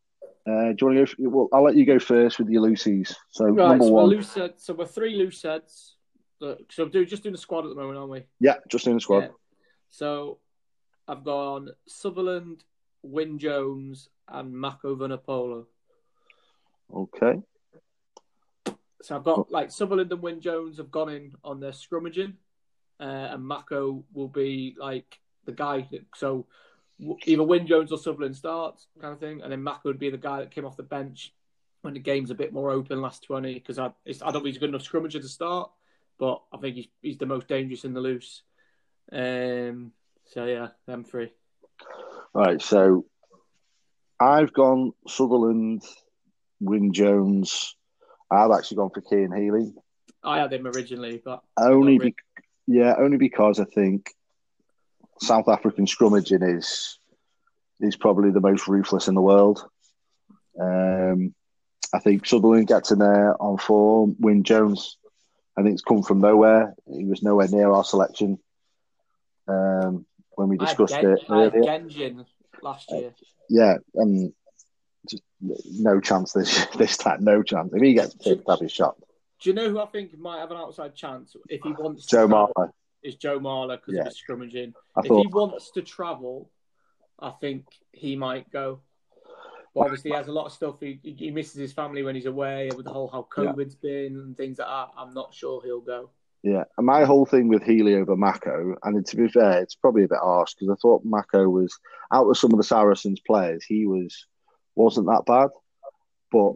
Uh, 0.47 0.73
do 0.73 0.77
you 0.79 0.87
want 0.87 1.09
to 1.09 1.15
go? 1.23 1.29
Well, 1.31 1.49
I'll 1.51 1.63
let 1.63 1.75
you 1.75 1.87
go 1.87 1.97
first 1.97 2.37
with 2.37 2.49
your 2.49 2.61
Lucy's. 2.61 3.15
So 3.31 3.45
Right, 3.45 3.69
number 3.69 3.85
so 3.85 3.91
one, 3.93 4.03
we're 4.03 4.15
loose 4.17 4.35
heads. 4.35 4.63
So 4.63 4.75
we're 4.75 4.85
three 4.85 5.15
loose 5.15 5.41
heads. 5.41 5.95
So 6.69 6.87
do 6.87 7.03
just 7.03 7.23
doing 7.23 7.33
the 7.33 7.39
squad 7.39 7.65
at 7.65 7.69
the 7.69 7.75
moment, 7.75 7.97
aren't 7.97 8.11
we? 8.11 8.23
yeah, 8.39 8.57
just 8.69 8.85
doing 8.85 8.97
the 8.97 9.01
squad. 9.01 9.21
Yeah. 9.21 9.27
So 9.89 10.37
I've 11.07 11.23
gone 11.23 11.69
Sutherland, 11.87 12.63
Wyn 13.05 13.37
Jones, 13.37 14.09
and 14.27 14.53
Mako 14.53 14.95
Vunipola. 14.95 15.65
Okay. 16.93 17.41
So 19.01 19.15
I've 19.15 19.23
got 19.23 19.51
like 19.51 19.71
Sutherland 19.71 20.11
and 20.11 20.21
Wyn 20.21 20.41
Jones 20.41 20.77
have 20.77 20.91
gone 20.91 21.09
in 21.09 21.33
on 21.43 21.59
their 21.59 21.71
scrummaging, 21.71 22.33
uh, 22.99 23.03
and 23.33 23.45
Mako 23.45 24.03
will 24.13 24.27
be 24.27 24.75
like 24.79 25.19
the 25.45 25.51
guy. 25.51 25.87
That, 25.91 26.05
so 26.15 26.47
either 27.25 27.43
Wyn 27.43 27.67
Jones 27.67 27.91
or 27.91 27.97
Sutherland 27.97 28.35
starts, 28.35 28.87
kind 28.99 29.13
of 29.13 29.19
thing, 29.19 29.41
and 29.41 29.51
then 29.51 29.61
Mako 29.61 29.89
would 29.89 29.99
be 29.99 30.09
the 30.09 30.17
guy 30.17 30.39
that 30.39 30.51
came 30.51 30.65
off 30.65 30.77
the 30.77 30.83
bench 30.83 31.33
when 31.81 31.93
the 31.93 31.99
game's 31.99 32.31
a 32.31 32.35
bit 32.35 32.51
more 32.51 32.71
open 32.71 33.01
last 33.01 33.23
twenty 33.23 33.53
because 33.53 33.77
I 33.77 33.87
I 33.87 34.31
don't 34.31 34.33
think 34.33 34.47
he's 34.47 34.57
a 34.57 34.59
good 34.59 34.69
enough 34.69 34.83
scrummager 34.83 35.21
to 35.21 35.27
start, 35.27 35.69
but 36.17 36.41
I 36.51 36.57
think 36.57 36.75
he's 36.75 36.87
he's 37.01 37.17
the 37.17 37.27
most 37.27 37.47
dangerous 37.47 37.85
in 37.85 37.93
the 37.93 38.01
loose. 38.01 38.41
Um. 39.11 39.91
So 40.33 40.45
yeah, 40.45 40.69
them 40.87 41.03
three. 41.03 41.31
Right. 42.35 42.61
So 42.61 43.05
I've 44.19 44.51
gone 44.51 44.91
Sutherland, 45.07 45.83
Wyn 46.59 46.91
Jones. 46.91 47.77
I've 48.29 48.51
actually 48.51 48.77
gone 48.77 48.89
for 48.89 49.01
Cian 49.09 49.31
Healy. 49.31 49.73
I 50.21 50.39
had 50.39 50.51
him 50.51 50.67
originally, 50.67 51.21
but 51.23 51.41
Only, 51.57 51.97
be- 51.97 52.15
yeah, 52.67 52.95
only 52.97 53.15
because 53.15 53.61
I 53.61 53.63
think 53.63 54.11
South 55.21 55.47
African 55.47 55.85
scrummaging 55.85 56.57
is 56.57 56.99
is 57.79 57.95
probably 57.95 58.31
the 58.31 58.41
most 58.41 58.67
ruthless 58.67 59.07
in 59.07 59.15
the 59.15 59.21
world. 59.21 59.63
Um, 60.59 61.33
I 61.93 61.99
think 61.99 62.25
Sutherland 62.25 62.67
gets 62.67 62.91
in 62.91 62.99
there 62.99 63.41
on 63.41 63.57
form. 63.57 64.17
Wyn 64.19 64.43
Jones, 64.43 64.97
I 65.57 65.61
think, 65.61 65.75
it's 65.75 65.83
come 65.83 66.03
from 66.03 66.19
nowhere. 66.19 66.75
He 66.91 67.05
was 67.05 67.23
nowhere 67.23 67.47
near 67.47 67.71
our 67.71 67.85
selection 67.85 68.39
um, 69.47 70.05
when 70.35 70.49
we 70.49 70.57
I 70.59 70.65
discussed 70.65 70.93
Gen- 70.93 71.05
it 71.11 71.23
I 71.29 71.43
had 71.43 71.55
earlier. 71.55 71.63
Genjin 71.63 72.25
last 72.61 72.91
year. 72.91 73.13
Yeah, 73.49 73.77
and 73.95 74.33
just 75.09 75.23
no 75.41 75.99
chance 75.99 76.33
this 76.33 76.65
this 76.77 76.97
time. 76.97 77.23
No 77.23 77.43
chance. 77.43 77.73
If 77.73 77.81
he 77.81 77.93
gets 77.93 78.15
picked, 78.15 78.49
have 78.49 78.59
his 78.59 78.71
shot. 78.71 78.95
Do 79.41 79.49
you 79.49 79.53
know 79.55 79.69
who 79.69 79.79
I 79.79 79.85
think 79.87 80.17
might 80.17 80.39
have 80.39 80.51
an 80.51 80.57
outside 80.57 80.95
chance 80.95 81.35
if 81.49 81.61
he 81.61 81.71
wants 81.73 82.05
Joe 82.05 82.27
Marler. 82.27 82.69
Is 83.03 83.15
Joe 83.15 83.39
Marler 83.39 83.77
because 83.77 83.93
Yeah. 83.95 84.01
of 84.01 84.07
his 84.07 84.21
scrummaging. 84.27 84.73
I 84.95 85.01
if 85.01 85.07
thought 85.07 85.21
he 85.21 85.27
wants 85.27 85.71
to 85.71 85.81
travel, 85.83 86.49
I 87.19 87.29
think 87.31 87.65
he 87.91 88.15
might 88.15 88.49
go. 88.51 88.79
But 89.75 89.81
obviously, 89.81 90.11
he 90.11 90.15
has 90.15 90.27
a 90.29 90.31
lot 90.31 90.45
of 90.45 90.53
stuff. 90.53 90.79
He, 90.79 90.99
he 91.03 91.29
misses 91.31 91.55
his 91.55 91.73
family 91.73 92.01
when 92.01 92.15
he's 92.15 92.25
away 92.27 92.69
with 92.75 92.85
the 92.85 92.93
whole 92.93 93.09
how 93.09 93.27
Yeah. 93.37 93.51
COVID's 93.51 93.75
been 93.75 94.15
and 94.15 94.37
things 94.37 94.57
like 94.57 94.69
that. 94.69 94.87
I'm 94.97 95.13
not 95.13 95.33
sure 95.33 95.61
he'll 95.63 95.81
go. 95.81 96.09
Yeah, 96.45 96.65
and 96.77 96.85
my 96.85 97.05
whole 97.05 97.25
thing 97.25 97.47
with 97.47 97.63
Healy 97.63 97.95
over 97.95 98.15
Mako, 98.15 98.75
and 98.83 99.03
to 99.03 99.15
be 99.15 99.27
fair, 99.27 99.63
it's 99.63 99.73
probably 99.73 100.03
a 100.03 100.07
bit 100.07 100.19
harsh 100.21 100.53
because 100.53 100.71
I 100.71 100.77
thought 100.79 101.03
Mako 101.03 101.49
was 101.49 101.75
out 102.13 102.29
of 102.29 102.37
some 102.37 102.51
of 102.51 102.57
the 102.57 102.63
Saracens 102.63 103.19
players, 103.25 103.65
he 103.65 103.87
was 103.87 104.27
wasn't 104.75 105.07
that 105.07 105.23
bad, 105.25 105.49
but 106.31 106.53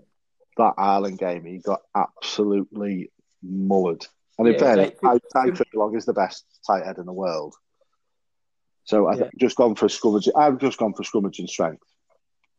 that 0.57 0.75
Ireland 0.77 1.17
game, 1.17 1.43
he 1.43 1.57
got 1.57 1.79
absolutely 1.95 3.11
mullered. 3.43 4.05
And 4.37 4.47
in 4.47 4.53
Yeah, 4.53 4.59
fairness, 4.59 4.91
like- 5.01 5.21
I, 5.33 5.47
Ty 5.53 5.63
Long 5.73 5.95
is 5.95 6.05
the 6.05 6.13
best 6.13 6.45
tight 6.67 6.85
head 6.85 6.99
in 6.99 7.07
the 7.07 7.13
world. 7.13 7.55
So 8.83 9.07
I've 9.07 9.19
Yeah. 9.19 9.29
just 9.39 9.55
gone 9.55 9.73
for 9.73 9.87
scrummage. 9.87 10.29
I've 10.35 10.59
just 10.59 10.77
gone 10.77 10.93
for 10.93 11.01
scrummage 11.03 11.39
and 11.39 11.49
strength. 11.49 11.83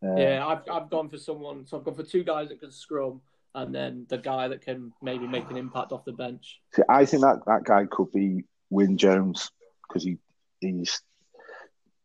Uh, 0.02 0.16
Yeah, 0.16 0.46
I've 0.46 0.68
I've 0.68 0.90
gone 0.90 1.08
for 1.08 1.18
someone. 1.18 1.64
So 1.66 1.76
I've 1.78 1.84
gone 1.84 1.94
for 1.94 2.02
two 2.02 2.24
guys 2.24 2.48
that 2.48 2.58
can 2.58 2.72
scrum, 2.72 3.20
and 3.54 3.74
then 3.74 4.06
the 4.08 4.18
guy 4.18 4.48
that 4.48 4.62
can 4.62 4.92
maybe 5.02 5.26
make 5.26 5.50
an 5.50 5.56
impact 5.56 5.92
off 5.92 6.04
the 6.04 6.12
bench. 6.12 6.60
See, 6.74 6.82
I 6.88 7.04
think 7.04 7.22
that, 7.22 7.40
that 7.46 7.64
guy 7.64 7.86
could 7.90 8.12
be 8.12 8.44
Wyn 8.70 8.96
Jones 8.96 9.50
because 9.88 10.04
he 10.04 10.18
he's 10.60 11.02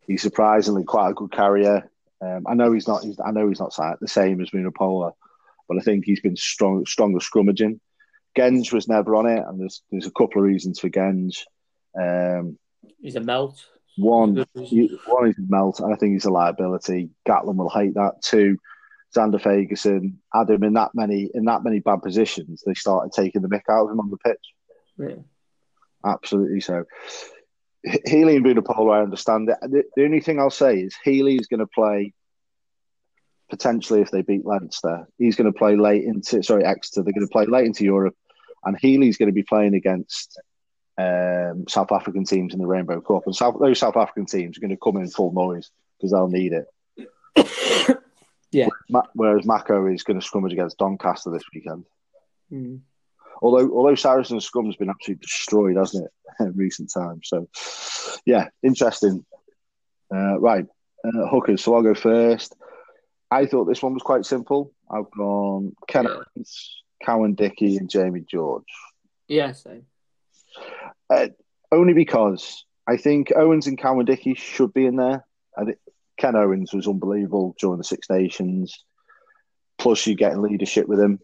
he's 0.07 0.21
surprisingly 0.21 0.83
quite 0.83 1.09
a 1.11 1.13
good 1.13 1.31
carrier. 1.31 1.89
Um, 2.21 2.45
I 2.47 2.53
know 2.55 2.71
he's 2.71 2.87
not. 2.87 3.03
He's, 3.03 3.19
I 3.23 3.31
know 3.31 3.47
he's 3.47 3.59
not 3.59 3.75
the 3.99 4.07
same 4.07 4.41
as 4.41 4.49
Vunipola, 4.49 5.11
but 5.67 5.77
I 5.77 5.81
think 5.81 6.05
he's 6.05 6.21
been 6.21 6.35
strong, 6.37 6.85
stronger 6.85 7.19
scrummaging. 7.19 7.79
Genge 8.37 8.73
was 8.73 8.87
never 8.87 9.15
on 9.15 9.27
it, 9.27 9.43
and 9.45 9.59
there's 9.59 9.83
there's 9.91 10.07
a 10.07 10.11
couple 10.11 10.41
of 10.41 10.47
reasons 10.47 10.79
for 10.79 10.89
Genge. 10.89 11.43
Um, 11.99 12.57
He's 13.01 13.15
a 13.15 13.21
melt. 13.21 13.65
one, 13.97 14.45
you- 14.55 14.99
one 15.07 15.29
is 15.29 15.37
a 15.37 15.41
melt, 15.47 15.79
and 15.79 15.93
I 15.93 15.97
think 15.97 16.13
he's 16.13 16.25
a 16.25 16.29
liability. 16.31 17.09
Gatland 17.27 17.55
will 17.57 17.69
hate 17.69 17.93
that. 17.95 18.21
Two, 18.21 18.57
Zander 19.15 19.41
Fagerson 19.41 20.15
had 20.33 20.49
him 20.49 20.63
in 20.63 20.73
that 20.73 20.91
many 20.93 21.29
in 21.33 21.45
that 21.45 21.63
many 21.63 21.79
bad 21.79 22.01
positions. 22.01 22.63
They 22.65 22.73
started 22.73 23.11
taking 23.11 23.41
the 23.41 23.47
mick 23.47 23.63
out 23.69 23.85
of 23.85 23.91
him 23.91 23.99
on 23.99 24.09
the 24.09 24.17
pitch. 24.17 24.37
Yeah. 24.97 25.23
Absolutely 26.05 26.61
so. 26.61 26.85
He- 27.83 28.01
Healy 28.05 28.35
and 28.35 28.45
Vunipola, 28.45 28.99
I 28.99 29.03
understand 29.03 29.49
it. 29.49 29.57
The, 29.61 29.83
the 29.95 30.03
only 30.03 30.19
thing 30.19 30.39
I'll 30.39 30.49
say 30.49 30.79
is 30.79 30.95
Healy 31.03 31.35
is 31.35 31.47
going 31.47 31.59
to 31.59 31.67
play 31.67 32.13
potentially 33.49 34.01
if 34.01 34.11
they 34.11 34.21
beat 34.21 34.45
Leinster. 34.45 35.07
He's 35.17 35.35
going 35.35 35.51
to 35.51 35.57
play 35.57 35.75
late 35.75 36.03
into 36.03 36.43
sorry 36.43 36.65
Exeter. 36.65 37.03
They're 37.03 37.13
going 37.13 37.27
to 37.27 37.31
play 37.31 37.45
late 37.45 37.65
into 37.65 37.83
Europe, 37.83 38.15
and 38.63 38.77
Healy's 38.79 39.17
going 39.17 39.29
to 39.29 39.33
be 39.33 39.43
playing 39.43 39.75
against 39.75 40.39
um, 40.97 41.65
South 41.67 41.91
African 41.91 42.25
teams 42.25 42.53
in 42.53 42.59
the 42.59 42.67
Rainbow 42.67 43.01
Cup, 43.01 43.23
and 43.25 43.35
South, 43.35 43.55
those 43.59 43.79
South 43.79 43.97
African 43.97 44.25
teams 44.25 44.57
are 44.57 44.61
going 44.61 44.71
to 44.71 44.77
come 44.77 44.97
in 44.97 45.09
full 45.09 45.33
noise 45.33 45.69
because 45.97 46.11
they'll 46.11 46.27
need 46.27 46.53
it. 46.53 47.97
Yeah. 48.55 48.69
Whereas 49.13 49.45
Mako 49.45 49.87
is 49.87 50.03
going 50.03 50.19
to 50.19 50.25
scrummage 50.25 50.53
against 50.53 50.77
Doncaster 50.77 51.29
this 51.29 51.43
weekend. 51.53 51.85
Mm. 52.51 52.79
Although 53.41 53.69
although 53.75 53.95
Saracens 53.95 54.49
scrum's 54.49 54.77
been 54.77 54.89
absolutely 54.89 55.21
destroyed, 55.21 55.75
hasn't 55.75 56.05
it, 56.05 56.11
in 56.39 56.53
recent 56.53 56.91
times? 56.93 57.27
So, 57.27 57.49
yeah, 58.25 58.47
interesting. 58.63 59.25
Uh, 60.13 60.39
right, 60.39 60.65
uh, 61.03 61.27
hookers. 61.27 61.63
So 61.63 61.75
I'll 61.75 61.81
go 61.81 61.93
first. 61.95 62.55
I 63.29 63.45
thought 63.45 63.65
this 63.65 63.83
one 63.83 63.93
was 63.93 64.03
quite 64.03 64.25
simple. 64.25 64.71
I've 64.89 65.11
gone 65.11 65.75
Ken. 65.87 66.07
Owens, 66.07 66.83
Cowan 67.03 67.33
Dickey, 67.33 67.77
and 67.77 67.89
Jamie 67.89 68.23
George. 68.29 68.63
Yeah, 69.27 69.51
same. 69.51 69.85
Uh, 71.09 71.27
only 71.71 71.93
because 71.93 72.63
I 72.87 72.97
think 72.97 73.31
Owens 73.35 73.67
and 73.67 73.77
Cowan-Dickie 73.77 74.35
should 74.35 74.73
be 74.73 74.85
in 74.85 74.95
there. 74.95 75.25
I 75.57 75.65
think 75.65 75.77
Ken 76.17 76.35
Owens 76.35 76.73
was 76.73 76.87
unbelievable 76.87 77.55
during 77.59 77.77
the 77.77 77.83
Six 77.83 78.09
Nations. 78.09 78.83
Plus, 79.77 80.07
you're 80.07 80.15
getting 80.15 80.41
leadership 80.41 80.87
with 80.87 80.99
him. 80.99 81.19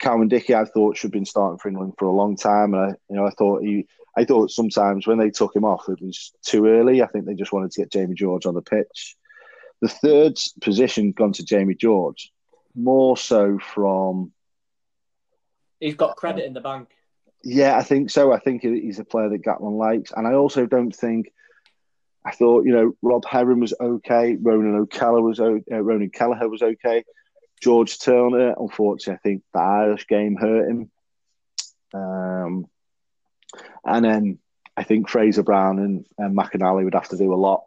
Cowan-Dickie, 0.00 0.54
I 0.54 0.64
thought 0.64 0.96
should 0.96 1.08
have 1.08 1.12
been 1.12 1.26
starting 1.26 1.58
for 1.58 1.68
England 1.68 1.94
for 1.98 2.06
a 2.06 2.12
long 2.12 2.36
time. 2.36 2.72
And 2.74 2.82
I, 2.82 2.88
you 3.10 3.16
know, 3.16 3.26
I 3.26 3.30
thought 3.30 3.62
he, 3.62 3.86
I 4.16 4.24
thought 4.24 4.50
sometimes 4.50 5.06
when 5.06 5.18
they 5.18 5.30
took 5.30 5.54
him 5.54 5.64
off, 5.64 5.88
it 5.88 6.00
was 6.00 6.32
too 6.42 6.66
early. 6.66 7.02
I 7.02 7.06
think 7.06 7.26
they 7.26 7.34
just 7.34 7.52
wanted 7.52 7.70
to 7.72 7.82
get 7.82 7.92
Jamie 7.92 8.14
George 8.14 8.46
on 8.46 8.54
the 8.54 8.62
pitch. 8.62 9.16
The 9.82 9.88
third 9.88 10.38
position 10.60 11.12
gone 11.12 11.32
to 11.34 11.44
Jamie 11.44 11.74
George, 11.74 12.32
more 12.74 13.16
so 13.16 13.58
from 13.58 14.32
He's 15.80 15.94
got 15.94 16.16
credit 16.16 16.44
in 16.44 16.52
the 16.52 16.60
bank. 16.60 16.88
Yeah, 17.42 17.78
I 17.78 17.82
think 17.82 18.10
so. 18.10 18.32
I 18.32 18.38
think 18.38 18.60
he's 18.60 18.98
a 18.98 19.04
player 19.04 19.30
that 19.30 19.42
Gatland 19.42 19.78
likes, 19.78 20.12
and 20.14 20.26
I 20.26 20.34
also 20.34 20.66
don't 20.66 20.94
think. 20.94 21.32
I 22.24 22.32
thought 22.32 22.66
you 22.66 22.72
know 22.72 22.92
Rob 23.02 23.24
Herring 23.24 23.60
was 23.60 23.74
okay, 23.80 24.36
Ronan 24.40 24.76
O'Callaghan 24.76 25.24
was 25.24 25.40
uh, 25.40 25.58
Ronan 25.70 26.10
Kelleher 26.10 26.48
was 26.48 26.62
okay, 26.62 27.04
George 27.62 27.98
Turner. 27.98 28.54
Unfortunately, 28.58 29.14
I 29.14 29.28
think 29.28 29.42
the 29.52 29.60
Irish 29.60 30.06
game 30.06 30.36
hurt 30.36 30.68
him. 30.68 30.90
Um, 31.92 32.66
and 33.84 34.04
then 34.04 34.38
I 34.76 34.84
think 34.84 35.08
Fraser 35.08 35.42
Brown 35.42 35.78
and, 35.78 36.06
and 36.18 36.36
McInally 36.36 36.84
would 36.84 36.94
have 36.94 37.08
to 37.08 37.16
do 37.16 37.32
a 37.32 37.36
lot. 37.36 37.64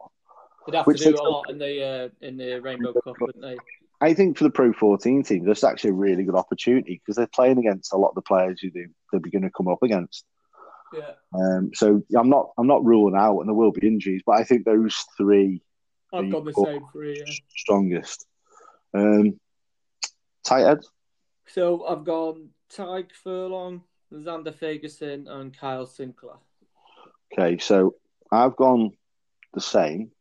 They'd 0.66 0.76
have 0.76 0.86
to 0.86 0.94
do 0.94 1.16
a 1.16 1.22
lot 1.22 1.50
in 1.50 1.58
the 1.58 1.84
uh, 1.84 2.08
in 2.26 2.36
the 2.36 2.60
Rainbow 2.60 2.92
Cup, 2.92 3.16
wouldn't 3.20 3.42
they? 3.42 3.56
I 4.00 4.14
think 4.14 4.36
for 4.36 4.44
the 4.44 4.50
Pro 4.50 4.72
14 4.72 5.22
team, 5.22 5.44
that's 5.44 5.64
actually 5.64 5.90
a 5.90 5.94
really 5.94 6.24
good 6.24 6.34
opportunity 6.34 7.00
because 7.00 7.16
they're 7.16 7.26
playing 7.26 7.58
against 7.58 7.92
a 7.92 7.96
lot 7.96 8.10
of 8.10 8.14
the 8.16 8.22
players 8.22 8.60
who 8.60 8.70
they, 8.70 8.86
they're 9.12 9.20
going 9.20 9.42
to 9.42 9.50
come 9.50 9.68
up 9.68 9.82
against. 9.82 10.24
Yeah. 10.94 11.12
Um, 11.38 11.70
so 11.74 12.02
I'm 12.16 12.28
not 12.30 12.50
I'm 12.58 12.66
not 12.66 12.84
ruling 12.84 13.16
out, 13.16 13.40
and 13.40 13.48
there 13.48 13.54
will 13.54 13.72
be 13.72 13.86
injuries, 13.86 14.22
but 14.24 14.32
I 14.32 14.44
think 14.44 14.64
those 14.64 14.94
three 15.16 15.62
I've 16.12 16.30
got 16.30 16.44
the 16.44 16.52
same 16.52 16.84
three. 16.92 17.18
Yeah. 17.18 17.32
strongest. 17.56 18.26
Um, 18.92 19.38
tight 20.44 20.60
head. 20.62 20.80
So 21.46 21.84
I've 21.86 22.04
gone 22.04 22.50
Tadhg 22.72 23.10
Furlong, 23.22 23.82
Zander 24.12 24.54
Fagerson, 24.54 25.28
and 25.28 25.56
Kyle 25.56 25.86
Sinckler. 25.86 26.38
Okay, 27.32 27.58
so 27.58 27.96
I've 28.30 28.54
gone 28.56 28.92
the 29.52 29.60
same. 29.60 30.12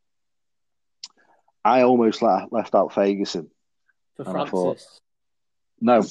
I 1.64 1.84
almost 1.84 2.22
left 2.22 2.76
out 2.76 2.92
Fagerson. 2.92 3.50
For 4.16 4.28
And 4.28 4.38
I 4.38 4.46
thought- 4.46 4.80
Francis. 4.80 5.00
No, 5.80 6.02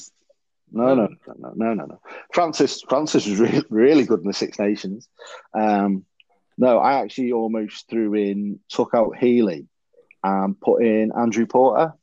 no, 0.72 0.94
no, 0.94 1.08
no, 1.38 1.52
no, 1.54 1.74
no, 1.74 1.84
no. 1.86 2.00
Francis, 2.32 2.82
Francis 2.88 3.26
was 3.26 3.38
really, 3.38 3.64
really 3.70 4.04
good 4.04 4.20
in 4.20 4.26
the 4.26 4.32
Six 4.32 4.58
Nations. 4.58 5.08
Um, 5.54 6.04
no, 6.58 6.78
I 6.78 7.00
actually 7.00 7.32
almost 7.32 7.88
threw 7.88 8.14
in, 8.14 8.60
took 8.68 8.90
out 8.94 9.16
Healy, 9.16 9.66
and 10.22 10.58
put 10.60 10.82
in 10.82 11.12
Andrew 11.12 11.46
Porter. 11.46 11.94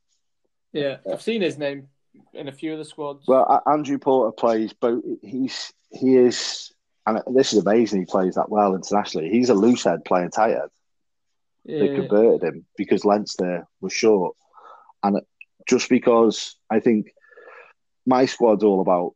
Yeah, 0.74 0.97
I've 1.11 1.22
seen 1.22 1.41
his 1.41 1.57
name 1.57 1.88
in 2.34 2.47
a 2.47 2.51
few 2.51 2.74
of 2.74 2.80
the 2.80 2.86
squads. 2.86 3.26
Well, 3.28 3.61
Andrew 3.65 3.97
Porter 3.97 4.32
plays 4.32 4.74
both. 4.74 5.03
He's 5.22 5.74
he 5.91 6.15
is, 6.15 6.72
and 7.05 7.22
this 7.36 7.53
is 7.53 7.59
amazing. 7.59 8.01
He 8.01 8.05
plays 8.05 8.36
that 8.36 8.49
well 8.49 8.76
internationally. 8.76 9.30
He's 9.30 9.49
a 9.49 9.55
loose 9.55 9.84
head 9.84 10.05
playing 10.05 10.32
tight 10.32 10.51
head. 10.51 10.70
They 11.65 11.95
converted 11.95 12.43
him 12.43 12.65
because 12.78 13.05
Leinster 13.05 13.67
was 13.82 13.93
short, 13.93 14.36
and 15.03 15.22
just 15.67 15.89
because 15.89 16.55
I 16.70 16.80
think 16.80 17.13
my 18.10 18.26
squad's 18.26 18.64
all 18.64 18.82
about 18.82 19.14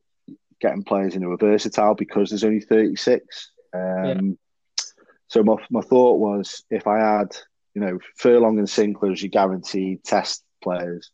getting 0.62 0.84
players 0.84 1.16
in 1.16 1.24
who 1.24 1.32
are 1.32 1.38
versatile 1.38 1.96
because 1.96 2.30
there's 2.30 2.44
only 2.44 2.62
36. 2.62 3.52
Um, 3.74 4.38
So 5.28 5.44
my 5.44 5.56
my 5.72 5.82
thought 5.82 6.20
was 6.20 6.64
if 6.70 6.86
I 6.86 7.00
had 7.00 7.36
you 7.74 7.82
know 7.82 7.98
Furlong 8.18 8.60
and 8.60 8.68
Sinckler 8.68 9.12
as 9.12 9.24
your 9.24 9.32
guaranteed 9.32 10.04
test 10.04 10.44
players, 10.62 11.10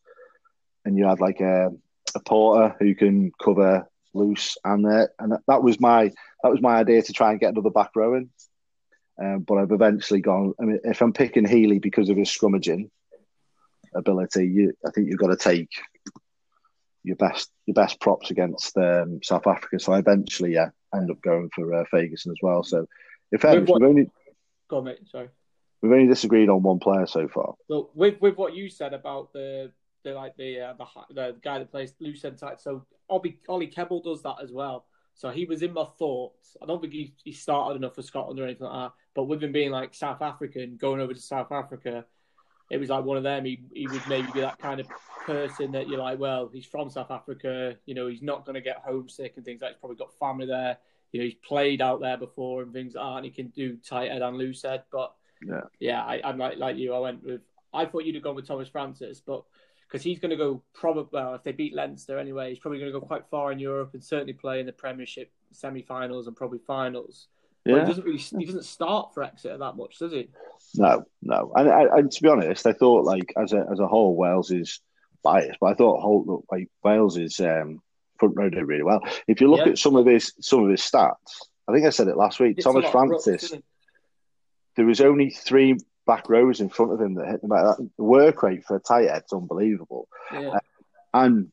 and 0.84 0.98
you 0.98 1.08
had 1.08 1.22
like 1.22 1.40
a, 1.40 1.70
a 2.16 2.20
Porter 2.20 2.76
who 2.80 2.94
can 2.96 3.32
cover 3.42 3.88
loose 4.14 4.58
and 4.66 4.86
uh, 4.86 5.08
and 5.20 5.34
that 5.48 5.64
was 5.64 5.80
my 5.80 6.12
that 6.44 6.52
was 6.52 6.62
my 6.62 6.76
idea 6.82 7.02
to 7.02 7.14
try 7.14 7.32
and 7.32 7.40
get 7.40 7.54
another 7.54 7.70
back 7.70 7.92
row 7.96 8.16
in. 8.16 8.30
Um, 9.22 9.40
but 9.48 9.58
I've 9.58 9.72
eventually 9.72 10.22
gone. 10.22 10.54
I 10.60 10.64
mean, 10.66 10.80
if 10.84 11.02
I'm 11.02 11.14
picking 11.14 11.48
Healy 11.48 11.80
because 11.80 12.10
of 12.10 12.18
his 12.18 12.30
scrummaging 12.30 12.90
ability, 13.96 14.48
you, 14.48 14.74
I 14.86 14.92
think 14.92 15.08
you've 15.08 15.20
got 15.20 15.28
to 15.28 15.38
take 15.38 15.70
your 17.04 17.16
best 17.16 17.50
your 17.66 17.76
best 17.76 18.00
props 18.00 18.32
against 18.32 18.78
um, 18.78 19.20
South 19.24 19.48
Africa. 19.48 19.80
So 19.80 19.94
I 19.94 20.00
eventually, 20.00 20.54
yeah, 20.54 20.70
end 20.94 21.10
up 21.12 21.22
going 21.22 21.50
for 21.54 21.74
uh, 21.74 21.84
Fagerson 21.94 22.28
as 22.32 22.38
well. 22.42 22.64
So, 22.64 22.86
in 23.32 23.38
fairness, 23.40 23.70
what- 23.70 23.82
we've 23.82 23.90
only 23.90 24.12
Go 24.70 24.78
on, 24.78 24.84
mate. 24.84 25.00
Sorry. 25.08 25.30
we've 25.82 25.92
only 25.92 26.08
disagreed 26.08 26.48
on 26.50 26.62
one 26.62 26.78
player 26.80 27.08
so 27.08 27.28
far. 27.28 27.56
Well, 27.68 27.90
with 27.96 28.22
with 28.22 28.38
what 28.38 28.54
you 28.56 28.70
said 28.70 28.94
about 28.94 29.34
the 29.34 29.72
the 30.04 30.14
like 30.14 30.36
the 30.38 30.60
uh, 30.62 30.74
the, 30.78 31.14
the 31.14 31.36
guy 31.42 31.60
that 31.60 31.72
plays 31.72 31.94
loose 32.00 32.24
end 32.24 32.38
tight, 32.38 32.62
so 32.62 32.86
Ollie 33.10 33.40
Ollie 33.48 33.68
Kebble 33.68 34.04
does 34.04 34.22
that 34.24 34.36
as 34.44 34.52
well. 34.52 34.86
So 35.16 35.32
he 35.32 35.44
was 35.46 35.64
in 35.64 35.74
my 35.74 35.86
thoughts. 35.98 36.56
I 36.62 36.66
don't 36.66 36.80
think 36.80 36.94
he, 36.94 37.14
he 37.26 37.34
started 37.34 37.76
enough 37.76 37.96
for 37.96 38.02
Scotland 38.02 38.40
or 38.40 38.46
anything 38.46 38.68
like 38.68 38.86
that. 38.90 38.94
But 39.14 39.26
with 39.26 39.44
him 39.44 39.52
being 39.52 39.70
like 39.70 39.94
South 39.94 40.22
African, 40.22 40.78
going 40.78 41.02
over 41.02 41.14
to 41.14 41.20
South 41.20 41.52
Africa, 41.52 42.06
it 42.70 42.78
was 42.78 42.90
like 42.90 43.04
one 43.04 43.18
of 43.18 43.24
them. 43.24 43.46
He 43.46 43.60
he 43.74 43.88
would 43.88 44.08
maybe 44.08 44.28
be 44.34 44.42
that 44.42 44.60
kind 44.60 44.80
of 44.80 44.88
person 45.26 45.72
that 45.72 45.90
you're 45.90 46.00
like, 46.00 46.20
well, 46.20 46.50
he's 46.52 46.66
from 46.66 46.90
South 46.90 47.12
Africa. 47.12 47.76
You 47.86 47.96
know, 47.96 48.08
he's 48.08 48.22
not 48.22 48.46
going 48.46 48.56
to 48.56 48.62
get 48.62 48.78
homesick 48.86 49.34
and 49.36 49.46
things 49.46 49.62
like. 49.62 49.72
He's 49.72 49.80
probably 49.80 49.98
got 49.98 50.14
family 50.20 50.46
there. 50.46 50.78
You 51.12 51.20
know, 51.20 51.26
he's 51.26 51.36
played 51.36 51.82
out 51.82 52.02
there 52.02 52.18
before 52.18 52.62
and 52.62 52.72
things 52.72 52.94
like 52.96 53.04
that, 53.04 53.16
and 53.18 53.26
he 53.26 53.32
can 53.32 53.48
do 53.48 53.78
tight 53.78 54.12
head 54.12 54.22
and 54.22 54.38
loose 54.38 54.62
head. 54.62 54.84
But 54.92 55.14
Yeah. 55.46 55.62
yeah, 55.80 56.04
I, 56.04 56.22
I'm 56.24 56.38
like 56.38 56.58
like 56.58 56.78
you. 56.78 56.94
I 56.94 57.00
went 57.00 57.24
with. 57.24 57.42
I 57.74 57.86
thought 57.86 58.06
you'd 58.06 58.16
have 58.16 58.24
gone 58.24 58.36
with 58.36 58.48
Tomas 58.48 58.70
Francis, 58.70 59.20
but 59.20 59.44
because 59.88 60.04
he's 60.04 60.20
going 60.20 60.32
to 60.32 60.38
go 60.38 60.62
probably 60.74 61.10
well 61.12 61.34
if 61.34 61.44
they 61.44 61.52
beat 61.52 61.74
Leinster 61.74 62.20
anyway, 62.20 62.50
he's 62.50 62.60
probably 62.60 62.80
going 62.80 62.92
to 62.92 63.00
go 63.00 63.06
quite 63.06 63.26
far 63.30 63.52
in 63.52 63.60
Europe 63.60 63.92
and 63.94 64.04
certainly 64.04 64.34
play 64.34 64.60
in 64.60 64.66
the 64.66 64.72
Premiership 64.72 65.32
semi-finals 65.52 66.28
and 66.28 66.36
probably 66.36 66.60
finals. 66.60 67.28
Yeah. 67.66 67.82
he 67.82 67.86
doesn't 67.86 68.06
really 68.06 68.18
he 68.18 68.46
doesn't 68.46 68.66
start 68.66 69.14
for 69.14 69.24
Exeter 69.24 69.58
that 69.58 69.76
much, 69.76 70.00
does 70.00 70.12
he? 70.12 70.30
No, 70.76 71.06
no. 71.22 71.52
And, 71.56 71.70
and, 71.70 72.12
to 72.12 72.22
be 72.22 72.30
honest, 72.30 72.66
I 72.66 72.74
thought 72.74 73.06
like 73.06 73.34
as 73.38 73.54
a 73.54 73.66
as 73.72 73.80
a 73.80 73.88
whole, 73.88 74.16
Wales 74.16 74.52
is 74.52 74.80
biased, 75.24 75.60
but 75.60 75.68
I 75.68 75.74
thought 75.74 76.02
whole 76.02 76.46
like 76.52 76.70
Wales 76.84 77.18
is 77.18 77.40
um, 77.40 77.82
front 78.18 78.36
row 78.38 78.50
did 78.50 78.66
really 78.66 78.84
well. 78.84 79.02
If 79.28 79.42
you 79.42 79.50
look 79.50 79.66
Yeah. 79.66 79.74
at 79.74 79.78
some 79.78 79.96
of 79.96 80.06
his 80.06 80.34
some 80.40 80.64
of 80.64 80.70
his 80.70 80.82
stats, 80.82 81.16
I 81.68 81.74
think 81.74 81.86
I 81.86 81.90
said 81.90 82.08
it 82.08 82.18
last 82.18 82.40
week. 82.40 82.58
It's 82.58 82.64
Thomas 82.66 82.86
lot 82.86 82.96
of 82.96 82.96
rucks, 82.96 83.24
Francis, 83.24 83.44
isn't 83.44 83.66
there 84.80 84.86
was 84.86 85.02
only 85.02 85.30
three 85.30 85.78
back 86.08 86.30
rows 86.30 86.62
in 86.62 86.70
front 86.70 86.94
of 86.94 87.02
him 87.02 87.16
that 87.16 87.28
hit 87.28 87.42
them. 87.42 87.50
That. 87.50 87.90
The 87.98 88.04
work 88.04 88.42
rate 88.44 88.64
for 88.64 88.78
a 88.78 88.80
tight 88.80 89.10
head's 89.10 89.34
unbelievable. 89.34 90.08
Yeah. 90.34 90.58
And 91.14 91.52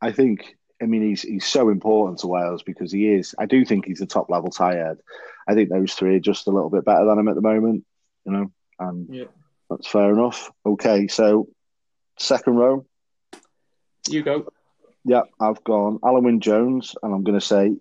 I 0.00 0.10
think, 0.10 0.56
I 0.84 0.86
mean, 0.86 1.02
he's 1.02 1.22
he's 1.22 1.46
so 1.46 1.70
important 1.70 2.18
to 2.18 2.26
Wales 2.26 2.62
because 2.62 2.92
he 2.92 3.08
is. 3.08 3.34
I 3.38 3.46
do 3.46 3.64
think 3.64 3.86
he's 3.86 4.02
a 4.02 4.06
top 4.06 4.28
level 4.28 4.52
head. 4.58 4.98
I 5.48 5.54
think 5.54 5.70
those 5.70 5.94
three 5.94 6.16
are 6.16 6.20
just 6.20 6.46
a 6.46 6.50
little 6.50 6.68
bit 6.68 6.84
better 6.84 7.06
than 7.06 7.18
him 7.18 7.28
at 7.28 7.34
the 7.36 7.40
moment, 7.40 7.84
you 8.26 8.32
know, 8.32 8.52
and 8.78 9.08
Yeah. 9.08 9.24
that's 9.70 9.88
fair 9.88 10.12
enough. 10.12 10.50
Okay, 10.66 11.08
so 11.08 11.48
second 12.18 12.56
row, 12.56 12.84
You 14.10 14.22
go. 14.22 14.46
yeah, 15.04 15.22
I've 15.40 15.64
gone 15.64 15.98
Alun 16.00 16.24
Wyn 16.24 16.40
Jones, 16.40 16.94
and 17.02 17.14
I'm 17.14 17.24
going 17.24 17.38
to 17.40 17.44
say 17.46 17.74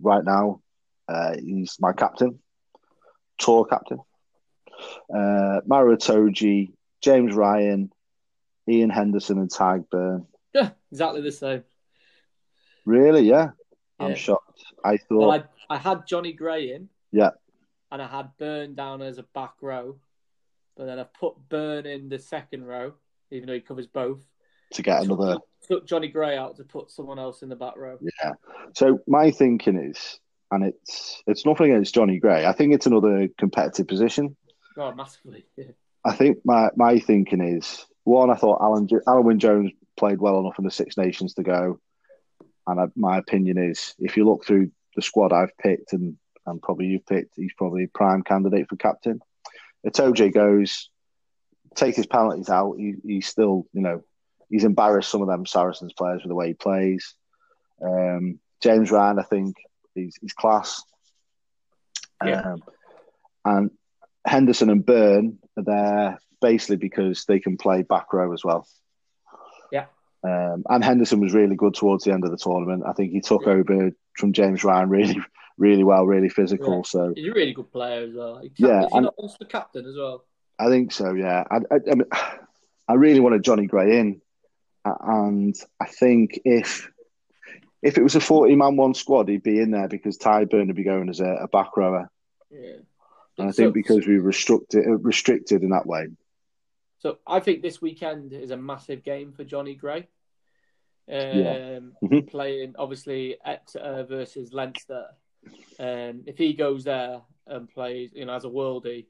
right 0.00 0.24
now, 0.24 0.62
uh, 1.08 1.34
he's 1.38 1.76
my 1.80 1.92
captain, 1.92 2.38
tour 3.38 3.66
captain. 3.66 3.98
Uh, 5.14 5.60
Maro 5.66 5.94
Itoje, 5.96 6.72
James 7.02 7.34
Ryan, 7.34 7.92
Iain 8.68 8.90
Henderson, 8.90 9.38
and 9.38 9.50
Tadhg 9.50 9.86
Beirne. 9.92 10.26
Yeah, 10.54 10.70
exactly 10.90 11.20
the 11.20 11.32
same. 11.32 11.64
Really? 12.84 13.22
Yeah. 13.22 13.50
I'm 14.00 14.14
shocked. 14.16 14.64
I 14.84 14.96
thought, 14.96 15.18
Well, 15.18 15.30
I 15.30 15.44
I 15.74 15.78
had 15.78 16.06
Jonny 16.06 16.32
Gray 16.32 16.72
in. 16.72 16.88
Yeah. 17.12 17.30
And 17.90 18.02
I 18.02 18.06
had 18.06 18.30
Beirne 18.40 18.74
down 18.74 19.02
as 19.02 19.18
a 19.18 19.22
back 19.22 19.54
row, 19.60 19.96
but 20.76 20.86
then 20.86 20.98
I 20.98 21.04
put 21.04 21.34
Beirne 21.48 21.86
in 21.86 22.08
the 22.08 22.18
second 22.18 22.64
row, 22.64 22.94
even 23.30 23.46
though 23.46 23.54
he 23.54 23.60
covers 23.60 23.86
both. 23.86 24.20
to 24.72 24.82
get 24.82 25.02
another. 25.02 25.38
Took 25.68 25.86
Jonny 25.86 26.08
Gray 26.08 26.36
out 26.36 26.56
to 26.56 26.64
put 26.64 26.90
someone 26.90 27.18
else 27.18 27.42
in 27.42 27.48
the 27.48 27.54
back 27.56 27.76
row. 27.76 27.98
Yeah. 28.22 28.32
So 28.74 28.98
my 29.06 29.30
thinking 29.30 29.76
is, 29.76 30.18
and 30.50 30.64
it's 30.64 31.22
it's 31.26 31.46
nothing 31.46 31.70
against 31.70 31.94
Jonny 31.94 32.18
Gray. 32.18 32.44
I 32.46 32.52
think 32.52 32.74
it's 32.74 32.86
another 32.86 33.28
competitive 33.38 33.86
position. 33.86 34.36
Oh, 34.76 34.92
massively. 34.94 35.44
Yeah. 35.56 35.66
I 36.04 36.16
think 36.16 36.38
my 36.44 36.70
my 36.74 36.98
thinking 36.98 37.40
is 37.40 37.86
one. 38.02 38.28
I 38.30 38.34
thought 38.34 38.60
Alun 38.60 38.88
Alun 39.06 39.24
Wyn 39.24 39.38
Jones 39.38 39.70
played 39.96 40.18
well 40.20 40.40
enough 40.40 40.58
in 40.58 40.64
the 40.64 40.70
Six 40.70 40.96
Nations 40.96 41.34
to 41.34 41.44
go, 41.44 41.78
and 42.66 42.80
I, 42.80 42.86
my 42.96 43.18
opinion 43.18 43.58
is, 43.58 43.94
if 43.98 44.16
you 44.16 44.24
look 44.24 44.44
through 44.44 44.70
the 44.94 45.02
squad 45.02 45.32
I've 45.32 45.56
picked 45.58 45.92
and 45.92 46.16
and 46.44 46.60
probably 46.60 46.86
you've 46.86 47.06
picked, 47.06 47.34
he's 47.36 47.54
probably 47.56 47.84
a 47.84 47.88
prime 47.88 48.22
candidate 48.22 48.68
for 48.68 48.76
captain. 48.76 49.20
If 49.84 49.92
OJ 49.94 50.34
goes, 50.34 50.90
take 51.74 51.94
his 51.94 52.06
penalties 52.06 52.48
out, 52.48 52.74
he, 52.78 52.94
he's 53.04 53.26
still 53.26 53.66
you 53.72 53.82
know 53.82 54.02
he's 54.48 54.64
embarrassed 54.64 55.10
some 55.10 55.22
of 55.22 55.28
them 55.28 55.46
Saracens 55.46 55.92
players 55.92 56.22
with 56.22 56.30
the 56.30 56.34
way 56.34 56.48
he 56.48 56.54
plays. 56.54 57.14
Um, 57.82 58.38
James 58.60 58.90
Ryan, 58.90 59.18
I 59.18 59.22
think 59.22 59.56
he's 59.94 60.16
he's 60.20 60.32
class. 60.32 60.82
Yeah. 62.24 62.42
Um, 62.42 62.62
and 63.44 63.70
Henderson 64.24 64.70
and 64.70 64.84
Beirne 64.84 65.38
are 65.56 65.64
there 65.64 66.18
basically 66.40 66.76
because 66.76 67.24
they 67.24 67.40
can 67.40 67.56
play 67.56 67.82
back 67.82 68.12
row 68.12 68.32
as 68.32 68.44
well. 68.44 68.66
Um, 70.24 70.62
and 70.68 70.84
Henderson 70.84 71.20
was 71.20 71.34
really 71.34 71.56
good 71.56 71.74
towards 71.74 72.04
the 72.04 72.12
end 72.12 72.24
of 72.24 72.30
the 72.30 72.36
tournament. 72.36 72.84
I 72.86 72.92
think 72.92 73.10
he 73.12 73.20
took 73.20 73.42
Yeah. 73.46 73.52
over 73.54 73.90
from 74.16 74.32
James 74.32 74.62
Ryan 74.62 74.88
really, 74.88 75.18
really 75.58 75.82
well, 75.84 76.06
really 76.06 76.28
physical. 76.28 76.76
Yeah. 76.76 76.82
So 76.84 77.12
He's 77.16 77.28
a 77.28 77.32
really 77.32 77.52
good 77.52 77.72
player 77.72 78.04
as 78.06 78.14
well. 78.14 78.38
He 78.38 78.52
Yeah, 78.56 78.86
and- 78.92 79.06
also 79.08 79.36
the 79.40 79.46
captain 79.46 79.84
as 79.86 79.96
well? 79.96 80.24
I 80.58 80.68
think 80.68 80.92
so. 80.92 81.12
Yeah. 81.14 81.42
I, 81.50 81.56
I, 81.56 81.76
I, 81.90 81.94
mean, 81.96 82.04
I 82.88 82.94
really 82.94 83.18
wanted 83.20 83.42
Jonny 83.42 83.66
Gray 83.66 83.98
in, 83.98 84.20
and 84.84 85.56
I 85.80 85.86
think 85.86 86.40
if 86.44 86.88
if 87.82 87.98
it 87.98 88.02
was 88.02 88.14
a 88.14 88.20
forty 88.20 88.54
man 88.54 88.76
one 88.76 88.94
squad, 88.94 89.28
he'd 89.28 89.42
be 89.42 89.58
in 89.58 89.72
there 89.72 89.88
because 89.88 90.18
Tadhg 90.18 90.50
Beirne 90.50 90.68
would 90.68 90.76
be 90.76 90.84
going 90.84 91.08
as 91.08 91.18
a, 91.20 91.26
a 91.42 91.48
back 91.48 91.76
rower. 91.76 92.08
Yeah. 92.50 92.76
And 93.38 93.48
I 93.48 93.50
So- 93.50 93.62
think 93.64 93.74
because 93.74 94.06
we 94.06 94.18
restricted 94.18 94.84
restricted 95.04 95.62
in 95.62 95.70
that 95.70 95.86
way. 95.86 96.06
So 97.02 97.18
I 97.26 97.40
think 97.40 97.62
this 97.62 97.82
weekend 97.82 98.32
is 98.32 98.52
a 98.52 98.56
massive 98.56 99.02
game 99.02 99.32
for 99.32 99.42
Jonny 99.42 99.74
Gray. 99.74 100.06
Um, 101.08 101.16
Yeah. 101.16 101.80
Mhm. 102.00 102.30
Playing 102.30 102.76
obviously 102.78 103.36
Exeter 103.44 104.04
versus 104.08 104.52
Leinster. 104.52 105.08
Um, 105.80 106.22
if 106.26 106.38
he 106.38 106.52
goes 106.52 106.84
there 106.84 107.22
and 107.48 107.68
plays, 107.68 108.12
you 108.14 108.24
know, 108.24 108.34
as 108.34 108.44
a 108.44 108.48
worldie, 108.48 109.06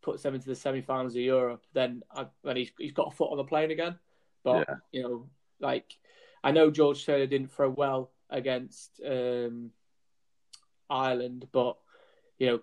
puts 0.00 0.22
them 0.22 0.36
into 0.36 0.46
the 0.46 0.54
semi-finals 0.54 1.16
of 1.16 1.22
Europe, 1.22 1.66
then 1.72 2.04
I, 2.12 2.26
then 2.44 2.54
he's 2.54 2.70
he's 2.78 2.92
got 2.92 3.08
a 3.08 3.16
foot 3.16 3.32
on 3.32 3.38
the 3.38 3.44
plane 3.44 3.72
again. 3.72 3.98
But 4.44 4.68
Yeah. 4.68 4.74
you 4.92 5.02
know, 5.02 5.28
like 5.58 5.98
I 6.44 6.52
know 6.52 6.70
George 6.70 7.04
Turner 7.04 7.26
didn't 7.26 7.50
throw 7.50 7.68
well 7.68 8.12
against 8.30 9.00
um, 9.04 9.72
Ireland, 10.88 11.48
but 11.50 11.78
you 12.38 12.46
know, 12.46 12.60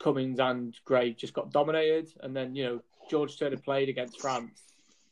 Cummings 0.00 0.40
and 0.40 0.76
Gray 0.84 1.12
just 1.12 1.34
got 1.34 1.52
dominated, 1.52 2.12
and 2.20 2.34
then 2.34 2.56
you 2.56 2.64
know 2.64 2.82
George 3.08 3.38
Turner 3.38 3.56
played 3.56 3.88
against 3.88 4.20
France, 4.20 4.62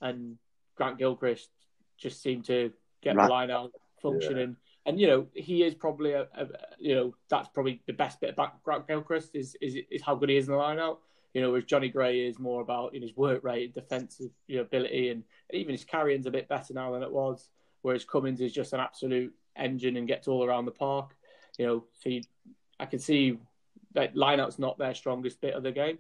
and 0.01 0.39
Grant 0.75 0.99
Gilchrist 0.99 1.51
just 1.97 2.23
seemed 2.23 2.45
to 2.47 2.73
get 3.03 3.17
Right. 3.17 3.27
the 3.27 3.33
line 3.33 3.51
out 3.51 3.73
functioning. 4.01 4.57
And 4.85 5.01
you 5.01 5.07
know 5.09 5.27
he 5.35 5.63
is 5.65 5.75
probably 5.75 6.13
a, 6.13 6.29
a 6.35 6.47
you 6.79 6.95
know 6.95 7.15
that's 7.29 7.49
probably 7.49 7.83
the 7.87 7.93
best 7.93 8.21
bit 8.21 8.31
about 8.31 8.63
Grant 8.63 8.87
Gilchrist 8.87 9.35
is, 9.35 9.57
is 9.61 9.77
is 9.91 10.03
how 10.03 10.15
good 10.15 10.29
he 10.29 10.37
is 10.37 10.47
in 10.47 10.53
the 10.53 10.59
line 10.59 10.79
out. 10.79 11.01
You 11.35 11.43
know, 11.43 11.51
whereas 11.51 11.65
Jonny 11.65 11.91
Gray 11.91 12.21
is 12.21 12.39
more 12.39 12.63
about 12.63 12.95
you 12.95 13.01
know, 13.01 13.07
his 13.07 13.17
work 13.17 13.45
rate, 13.45 13.75
defensive 13.75 14.31
you 14.47 14.57
know, 14.57 14.63
ability, 14.63 15.11
and 15.11 15.23
even 15.53 15.73
his 15.73 15.85
carrying's 15.85 16.27
a 16.27 16.31
bit 16.31 16.49
better 16.49 16.73
now 16.73 16.93
than 16.93 17.03
it 17.03 17.13
was. 17.13 17.51
Whereas 17.83 18.07
Cummings 18.07 18.41
is 18.41 18.53
just 18.53 18.73
an 18.73 18.81
absolute 18.81 19.35
engine 19.55 19.97
and 19.97 20.09
gets 20.09 20.29
all 20.29 20.45
around 20.45 20.65
the 20.65 20.71
park. 20.71 21.15
You 21.59 21.67
know, 21.67 21.85
so 21.93 22.09
you, 22.09 22.23
I 22.81 22.87
can 22.87 23.01
see 23.01 23.39
that 23.93 24.15
lineout's 24.15 24.59
not 24.59 24.79
their 24.79 24.95
strongest 24.95 25.41
bit 25.41 25.55
of 25.55 25.63
the 25.63 25.73
game. 25.73 25.99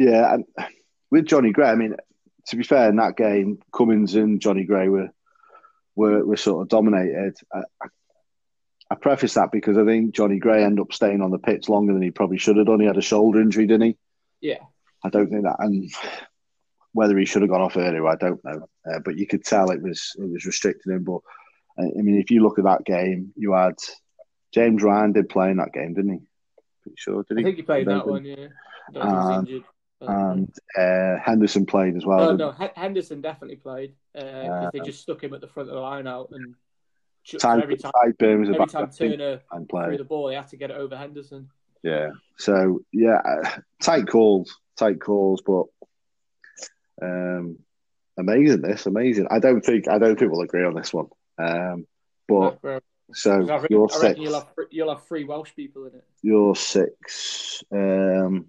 Yeah, 0.00 0.32
and 0.32 0.44
with 1.10 1.26
Jonny 1.26 1.52
Gray, 1.52 1.68
I 1.68 1.74
mean, 1.74 1.94
to 2.46 2.56
be 2.56 2.62
fair, 2.62 2.88
in 2.88 2.96
that 2.96 3.18
game, 3.18 3.58
Cummings 3.70 4.14
and 4.14 4.40
Jonny 4.40 4.64
Gray 4.64 4.88
were 4.88 5.10
were, 5.94 6.24
were 6.24 6.38
sort 6.38 6.62
of 6.62 6.68
dominated. 6.68 7.36
I, 7.52 7.60
I, 8.90 8.94
preface 8.94 9.34
that 9.34 9.52
because 9.52 9.76
I 9.76 9.84
think 9.84 10.14
Jonny 10.14 10.38
Gray 10.38 10.64
ended 10.64 10.80
up 10.80 10.94
staying 10.94 11.20
on 11.20 11.30
the 11.30 11.38
pitch 11.38 11.68
longer 11.68 11.92
than 11.92 12.00
he 12.00 12.10
probably 12.10 12.38
should 12.38 12.56
have 12.56 12.64
done. 12.64 12.80
He 12.80 12.86
had 12.86 12.96
a 12.96 13.02
shoulder 13.02 13.42
injury, 13.42 13.66
didn't 13.66 13.88
he? 13.88 13.96
Yeah, 14.40 14.64
I 15.04 15.10
don't 15.10 15.28
think 15.28 15.42
that, 15.42 15.56
and 15.58 15.90
whether 16.94 17.18
he 17.18 17.26
should 17.26 17.42
have 17.42 17.50
gone 17.50 17.60
off 17.60 17.76
earlier, 17.76 18.06
I 18.06 18.16
don't 18.16 18.42
know. 18.42 18.68
Uh, 18.90 19.00
but 19.04 19.18
you 19.18 19.26
could 19.26 19.44
tell 19.44 19.70
it 19.70 19.82
was 19.82 20.12
it 20.16 20.30
was 20.30 20.46
restricting 20.46 20.94
him. 20.94 21.04
But 21.04 21.20
I 21.78 22.00
mean, 22.00 22.18
if 22.18 22.30
you 22.30 22.42
look 22.42 22.58
at 22.58 22.64
that 22.64 22.86
game, 22.86 23.34
you 23.36 23.52
had 23.52 23.74
James 24.54 24.82
Ryan 24.82 25.12
did 25.12 25.28
play 25.28 25.50
in 25.50 25.58
that 25.58 25.74
game, 25.74 25.92
didn't 25.92 26.12
he? 26.12 26.20
Pretty 26.84 26.96
sure, 26.96 27.22
did 27.28 27.36
he? 27.36 27.44
I 27.44 27.44
think 27.44 27.56
he 27.56 27.62
played 27.64 27.86
that 27.86 28.06
one. 28.06 28.24
Yeah, 28.24 28.46
I 28.98 29.42
don't 30.00 30.08
think 30.08 30.18
he 30.18 30.24
was 30.24 30.36
injured. 30.36 30.54
But- 30.76 30.82
And 30.82 31.16
uh, 31.18 31.22
Henderson 31.22 31.66
played 31.66 31.96
as 31.96 32.06
well. 32.06 32.36
no, 32.36 32.50
no, 32.50 32.54
H- 32.60 32.72
Henderson 32.76 33.20
definitely 33.20 33.56
played 33.56 33.94
because 34.12 34.70
they 34.72 34.80
Uh, 34.80 34.84
just 34.84 35.02
stuck 35.02 35.22
him 35.22 35.34
at 35.34 35.40
the 35.40 35.48
front 35.48 35.68
of 35.68 35.74
the 35.74 35.80
line 35.80 36.06
out 36.06 36.30
and 36.32 36.54
so 37.22 37.36
every 37.50 37.76
time, 37.76 37.92
was 37.94 38.48
every 38.48 38.66
time 38.66 38.90
Turner 38.90 39.40
and 39.52 39.68
threw 39.68 39.98
the 39.98 40.04
ball, 40.04 40.30
he 40.30 40.34
had 40.36 40.48
to 40.48 40.56
get 40.56 40.70
it 40.70 40.76
over 40.76 40.96
Henderson. 40.96 41.50
Yeah. 41.82 42.10
So 42.38 42.80
yeah, 42.92 43.20
uh, 43.24 43.58
tight 43.82 44.06
calls, 44.08 44.58
tight 44.76 45.00
calls, 45.00 45.42
but 45.46 45.64
um, 47.02 47.58
amazing. 48.18 48.62
This 48.62 48.86
amazing. 48.86 49.26
I 49.30 49.38
don't 49.38 49.60
think 49.60 49.86
I 49.88 49.98
don't 49.98 50.18
think 50.18 50.32
we'll 50.32 50.40
agree 50.42 50.64
on 50.64 50.74
this 50.74 50.92
one. 50.92 51.08
Um, 51.38 51.86
but 52.26 52.58
row. 52.62 52.80
so 53.12 53.32
I 53.34 53.38
reckon, 53.38 53.66
you're 53.70 53.88
six. 53.88 54.18
you'll 54.18 54.34
have 54.34 54.48
you'll 54.70 54.94
have 54.94 55.04
three 55.06 55.24
Welsh 55.24 55.54
people 55.54 55.86
in 55.86 55.94
it. 55.94 56.04
You're 56.22 56.56
six. 56.56 57.62
Um, 57.72 58.46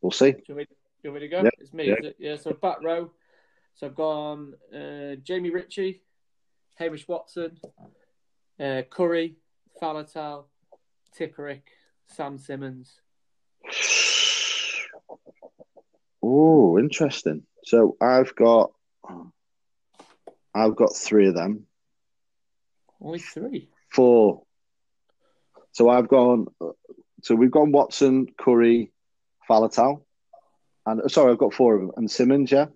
we'll 0.00 0.10
see. 0.10 0.32
Do 0.32 0.42
you 0.48 0.54
want 0.54 0.70
me, 0.70 0.76
you 1.02 1.10
want 1.10 1.22
me 1.22 1.28
to 1.28 1.36
go? 1.36 1.42
Yeah, 1.42 1.50
It's 1.58 1.72
me, 1.72 1.88
yeah. 1.88 1.94
it? 2.02 2.16
Yeah, 2.18 2.36
so 2.36 2.52
back 2.52 2.82
row. 2.82 3.10
So 3.74 3.86
I've 3.86 3.94
gone 3.94 4.54
uh, 4.74 5.16
Jamie 5.22 5.50
Ritchie, 5.50 6.02
Hamish 6.76 7.08
Watson, 7.08 7.58
uh, 8.60 8.82
Curry, 8.90 9.36
Faletau, 9.80 10.44
Tipuric, 11.18 11.62
Sam 12.06 12.38
Simmonds. 12.38 13.00
Oh, 16.22 16.78
interesting. 16.78 17.42
So 17.64 17.96
I've 18.00 18.34
got, 18.34 18.72
I've 20.54 20.76
got 20.76 20.96
three 20.96 21.28
of 21.28 21.34
them. 21.34 21.66
Only 23.00 23.18
three. 23.18 23.68
Four. 23.90 24.44
So 25.72 25.88
I've 25.88 26.08
gone. 26.08 26.46
So 27.22 27.34
we've 27.34 27.50
gone 27.50 27.72
Watson, 27.72 28.28
Curry, 28.38 28.92
Faletau, 29.48 30.02
and 30.86 31.10
sorry, 31.10 31.32
I've 31.32 31.38
got 31.38 31.54
four 31.54 31.74
of 31.74 31.80
them, 31.80 31.90
and 31.96 32.10
Simmonds. 32.10 32.52
Yeah. 32.52 32.66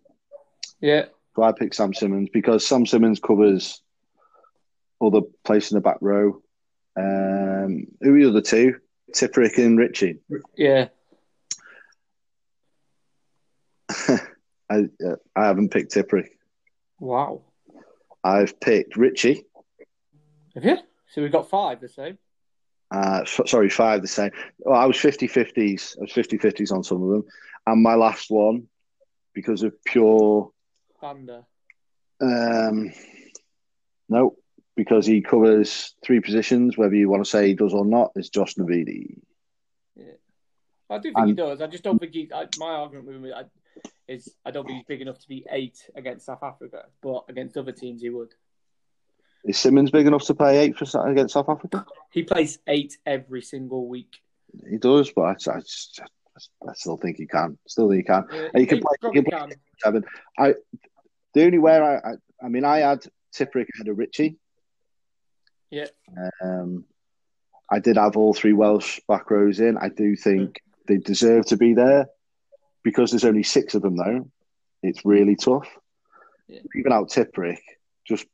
Yeah. 0.81 1.07
So 1.37 1.43
I 1.43 1.53
picked 1.53 1.75
Sam 1.75 1.95
Simmonds 1.95 2.31
because 2.33 2.67
Sam 2.67 2.87
Simmonds 2.87 3.21
covers 3.21 3.83
other 5.01 5.21
place 5.45 5.71
in 5.71 5.77
the 5.77 5.81
back 5.81 5.99
row. 6.01 6.43
Um, 6.99 7.87
who 8.01 8.15
are 8.15 8.19
the 8.19 8.29
other 8.29 8.41
two? 8.41 8.77
Tipuric 9.15 9.57
and 9.59 9.79
Ritchie. 9.79 10.19
Yeah. 10.57 10.89
I 14.71 14.89
uh, 15.05 15.17
I 15.35 15.47
haven't 15.47 15.71
picked 15.71 15.95
Tipuric. 15.95 16.29
Wow. 17.01 17.43
I've 18.23 18.61
picked 18.61 18.97
Ritchie. 18.97 19.45
Have 20.55 20.65
you? 20.65 20.77
So 21.15 21.23
we've 21.23 21.33
got 21.33 21.49
five 21.49 21.81
the 21.81 21.89
same. 21.89 22.19
Uh, 22.91 23.21
f- 23.23 23.47
sorry, 23.47 23.69
five 23.69 24.03
the 24.03 24.09
same. 24.09 24.31
Well, 24.59 24.79
I 24.79 24.87
was 24.87 24.99
50 24.99 25.29
50s. 25.29 25.99
I 25.99 26.03
was 26.03 26.13
50 26.13 26.39
50s 26.39 26.73
on 26.73 26.83
some 26.83 27.03
of 27.03 27.11
them. 27.11 27.25
And 27.67 27.83
my 27.83 27.95
last 27.95 28.31
one, 28.31 28.69
because 29.35 29.63
of 29.63 29.83
pure. 29.85 30.51
Thunder. 31.01 31.45
Um, 32.21 32.93
no, 34.09 34.37
because 34.75 35.07
he 35.07 35.21
covers 35.21 35.95
three 36.05 36.21
positions, 36.21 36.79
whether 36.79 36.95
you 36.95 37.09
want 37.09 37.25
to 37.25 37.31
say 37.31 37.49
he 37.49 37.55
does 37.55 37.75
or 37.75 37.85
not, 37.85 38.13
is 38.17 38.31
Josh 38.31 38.55
Navidi. 38.55 39.19
Yeah. 39.97 40.05
I 40.89 40.99
do 40.99 41.13
think 41.13 41.27
he 41.27 41.33
does. 41.35 41.61
I 41.61 41.67
just 41.67 41.85
don't 41.85 41.99
think 41.99 42.15
he. 42.15 42.31
I, 42.35 42.47
my 42.59 42.71
argument 42.71 43.07
with 43.07 43.17
him 43.17 43.33
I, 43.35 43.45
is 44.07 44.33
I 44.45 44.51
don't 44.51 44.65
think 44.67 44.79
he's 44.79 44.87
big 44.87 45.03
enough 45.03 45.19
to 45.19 45.29
be 45.29 45.45
eight 45.51 45.79
against 45.95 46.27
South 46.27 46.43
Africa, 46.43 46.87
but 47.03 47.25
against 47.29 47.57
other 47.57 47.73
teams 47.73 48.01
he 48.01 48.09
would. 48.09 48.35
Is 49.45 49.57
Simmonds 49.59 49.91
big 49.91 50.07
enough 50.07 50.25
to 50.27 50.35
play 50.35 50.59
eight 50.59 50.77
for 50.77 51.09
against 51.09 51.35
South 51.35 51.49
Africa? 51.49 51.87
He 52.11 52.23
plays 52.23 52.59
eight 52.67 52.99
every 53.07 53.43
single 53.43 53.87
week. 53.89 54.17
He 54.69 54.79
does, 54.79 55.11
but 55.13 55.23
I, 55.23 55.51
I, 55.53 55.59
I 56.69 56.73
still 56.75 56.97
think 56.97 57.17
he 57.19 57.27
can. 57.27 57.59
Still 57.67 57.89
think 57.89 58.01
he 58.01 58.05
can. 58.05 58.25
Uh, 58.31 58.49
And 58.53 58.61
he 58.61 58.67
can 58.67 58.81
play- 58.81 59.11
he 59.13 59.23
can 59.23 59.31
can. 59.31 59.53
Seven. 59.83 60.05
I 60.39 60.55
the 61.35 61.45
only 61.45 61.59
where 61.59 61.85
I, 61.85 62.11
I, 62.11 62.15
I 62.45 62.49
mean, 62.49 62.65
I 62.65 62.79
had 62.79 63.01
Tipuric 63.35 63.67
ahead 63.75 63.89
of 63.89 63.99
Ritchie. 63.99 64.37
Yeah. 65.71 65.87
Um, 66.43 66.85
I 67.71 67.79
did 67.79 67.97
have 67.97 68.17
all 68.17 68.33
three 68.35 68.55
Welsh 68.55 69.01
back 69.07 69.31
rows 69.31 69.61
in. 69.61 69.77
I 69.77 69.91
do 69.91 70.17
think 70.17 70.61
they 70.87 70.97
deserve 70.97 71.45
to 71.47 71.57
be 71.57 71.75
there 71.75 72.07
because 72.83 73.11
there's 73.11 73.27
only 73.27 73.43
six 73.43 73.75
of 73.75 73.83
them 73.83 73.97
though. 73.97 74.31
It's 74.83 75.05
really 75.05 75.37
tough. 75.37 75.69
Yeah. 76.49 76.61
Even 76.75 76.93
out 76.93 77.11
Tipuric, 77.11 77.59
just 78.07 78.27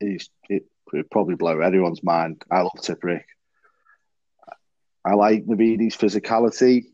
he's 0.00 0.30
it 0.48 0.64
would 0.92 1.10
probably 1.10 1.34
blow 1.34 1.60
everyone's 1.60 2.02
mind. 2.02 2.42
I 2.50 2.62
love 2.62 2.72
Tipuric. 2.78 3.24
I 5.04 5.14
like 5.14 5.44
Navidi's 5.44 5.96
physicality, 5.96 6.84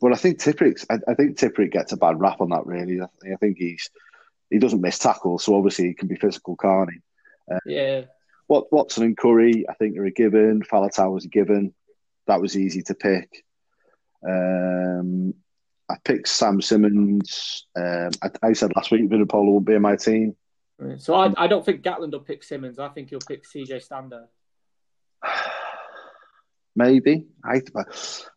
but 0.00 0.12
I 0.12 0.16
think 0.16 0.38
Tipuric. 0.38 0.84
I, 0.90 0.98
I 1.08 1.14
think 1.14 1.38
Tipuric 1.38 1.72
gets 1.72 1.92
a 1.92 1.96
bad 1.96 2.20
rap 2.20 2.40
on 2.40 2.50
that. 2.50 2.66
Really, 2.66 3.00
I, 3.00 3.32
I 3.32 3.36
think 3.36 3.58
he's 3.58 3.90
he 4.50 4.58
doesn't 4.58 4.80
miss 4.80 4.98
tackles, 4.98 5.44
so 5.44 5.54
obviously 5.54 5.88
he 5.88 5.94
can 5.94 6.08
be 6.08 6.16
physical, 6.16 6.56
can't 6.56 6.90
he? 6.90 6.98
Yeah. 7.66 8.02
Wat- 8.48 8.72
Watson 8.72 9.04
and 9.04 9.16
Curry, 9.16 9.64
I 9.68 9.74
think, 9.74 9.96
are 9.96 10.06
a 10.06 10.10
given. 10.10 10.62
Faletau 10.62 11.12
was 11.12 11.24
a 11.24 11.28
given. 11.28 11.72
That 12.26 12.40
was 12.40 12.56
easy 12.56 12.82
to 12.82 12.94
pick. 12.94 13.44
Um, 14.28 15.34
I 15.88 15.96
picked 16.04 16.28
Sam 16.28 16.60
Simmonds. 16.60 17.66
Um, 17.76 18.10
I, 18.22 18.30
I 18.42 18.52
said 18.52 18.72
last 18.74 18.90
week 18.90 19.08
Vunipola 19.08 19.54
would 19.54 19.64
be 19.64 19.74
in 19.74 19.82
my 19.82 19.96
team. 19.96 20.36
So 20.98 21.14
I, 21.14 21.32
I 21.36 21.46
don't 21.46 21.64
think 21.64 21.82
Gatland 21.82 22.12
will 22.12 22.20
pick 22.20 22.42
Simmonds. 22.42 22.78
I 22.78 22.88
think 22.88 23.10
he'll 23.10 23.18
pick 23.20 23.44
CJ 23.44 23.82
Stander. 23.82 24.26
Maybe. 26.76 27.26
I, 27.44 27.60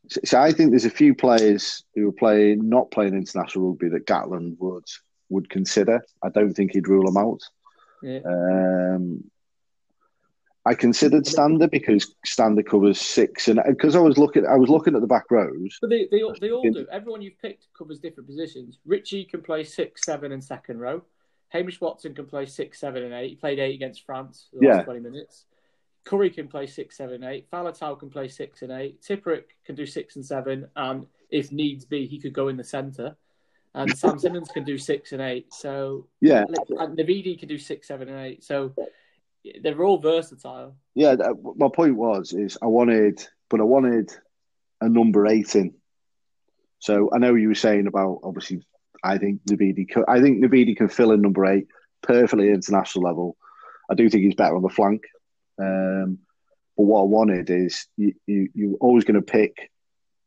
so 0.07 0.39
I 0.41 0.51
think 0.51 0.71
there's 0.71 0.85
a 0.85 0.89
few 0.89 1.13
players 1.15 1.83
who 1.95 2.09
are 2.09 2.13
playing, 2.13 2.67
not 2.67 2.91
playing 2.91 3.13
international 3.13 3.69
rugby 3.69 3.89
that 3.89 4.07
Gatland 4.07 4.57
would 4.59 4.85
would 5.29 5.49
consider. 5.49 6.03
I 6.23 6.29
don't 6.29 6.53
think 6.53 6.71
he'd 6.73 6.87
rule 6.87 7.05
them 7.05 7.17
out. 7.17 7.41
Yeah. 8.01 8.19
Um, 8.25 9.23
I 10.65 10.75
considered 10.75 11.27
Stander 11.27 11.67
because 11.67 12.15
Stander 12.25 12.63
covers 12.63 12.99
six, 12.99 13.47
and 13.49 13.59
because 13.67 13.95
I 13.95 13.99
was 13.99 14.17
looking, 14.17 14.45
I 14.45 14.55
was 14.55 14.69
looking 14.69 14.95
at 14.95 15.01
the 15.01 15.07
back 15.07 15.29
rows. 15.29 15.77
But 15.81 15.89
they, 15.89 16.07
they, 16.09 16.21
all- 16.21 16.35
they 16.39 16.51
all 16.51 16.63
do. 16.63 16.85
Everyone 16.91 17.21
you've 17.21 17.39
picked 17.39 17.67
covers 17.77 17.99
different 17.99 18.27
positions. 18.29 18.79
Ritchie 18.85 19.25
can 19.25 19.41
play 19.41 19.63
six, 19.63 20.01
seven, 20.05 20.31
and 20.31 20.43
second 20.43 20.79
row. 20.79 21.03
Hamish 21.53 21.79
Watson 21.79 22.15
can 22.15 22.25
play 22.25 22.47
six, 22.47 22.79
seven, 22.79 23.03
and 23.03 23.13
eight. 23.13 23.29
He 23.29 23.35
played 23.35 23.59
eight 23.59 23.75
against 23.75 24.05
France 24.05 24.47
for 24.49 24.57
the 24.59 24.65
Yeah. 24.65 24.75
last 24.77 24.85
20 24.85 24.99
minutes. 25.01 25.45
Curry 26.03 26.31
can 26.31 26.47
play 26.47 26.65
six, 26.65 26.97
seven, 26.97 27.23
eight. 27.23 27.49
Faletau 27.49 27.97
can 27.97 28.09
play 28.09 28.27
six 28.27 28.63
and 28.63 28.71
eight. 28.71 29.01
Tipuric 29.01 29.43
can 29.63 29.75
do 29.75 29.85
six 29.85 30.15
and 30.15 30.25
seven. 30.25 30.67
And 30.75 31.05
if 31.29 31.51
needs 31.51 31.85
be, 31.85 32.07
he 32.07 32.19
could 32.19 32.33
go 32.33 32.47
in 32.47 32.57
the 32.57 32.63
centre. 32.63 33.15
And 33.75 33.95
Sam 33.97 34.19
Simmonds 34.19 34.49
can 34.49 34.63
do 34.63 34.77
six 34.77 35.13
and 35.13 35.21
eight. 35.21 35.53
So 35.53 36.07
Yeah, 36.21 36.43
and 36.79 36.97
Navidi 36.97 37.39
can 37.39 37.47
do 37.47 37.57
six, 37.57 37.87
seven, 37.87 38.09
and 38.09 38.19
eight. 38.25 38.43
So 38.43 38.73
they're 39.61 39.83
all 39.83 39.97
versatile. 39.99 40.75
yeah. 40.95 41.15
that- 41.15 41.53
My 41.55 41.69
point 41.69 41.95
was 41.95 42.33
is 42.33 42.57
I 42.61 42.65
wanted, 42.67 43.25
but 43.49 43.59
I 43.61 43.63
wanted 43.63 44.11
a 44.81 44.89
number 44.89 45.25
eight 45.27 45.55
in. 45.55 45.75
So 46.79 47.09
I 47.13 47.17
know 47.19 47.35
you 47.35 47.47
were 47.47 47.55
saying 47.55 47.87
about 47.87 48.19
obviously. 48.23 48.65
I 49.03 49.17
think 49.17 49.43
Navidi. 49.45 49.89
Could, 49.89 50.05
I 50.07 50.21
think 50.21 50.43
can 50.77 50.87
fill 50.87 51.11
in 51.11 51.21
number 51.21 51.45
eight 51.45 51.67
perfectly 52.01 52.49
at 52.49 52.55
international 52.55 53.05
level. 53.05 53.37
I 53.89 53.95
do 53.95 54.09
think 54.09 54.23
he's 54.23 54.35
better 54.35 54.55
on 54.55 54.61
the 54.61 54.69
flank. 54.69 55.03
Um, 55.59 56.19
but 56.77 56.83
what 56.83 57.01
I 57.01 57.05
wanted 57.05 57.49
is 57.49 57.87
you, 57.97 58.13
you 58.25 58.49
you're 58.53 58.77
always 58.77 59.03
going 59.03 59.15
to 59.15 59.21
pick, 59.21 59.71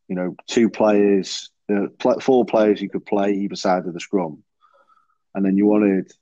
you 0.08 0.14
know, 0.16 0.36
two 0.46 0.70
players, 0.70 1.50
uh, 1.72 1.86
four 2.20 2.44
players 2.44 2.80
you 2.80 2.88
could 2.88 3.06
play 3.06 3.32
either 3.32 3.56
side 3.56 3.86
of 3.86 3.94
the 3.94 4.00
scrum, 4.00 4.42
and 5.34 5.44
then 5.44 5.56
you 5.56 5.66
wanted 5.66 6.12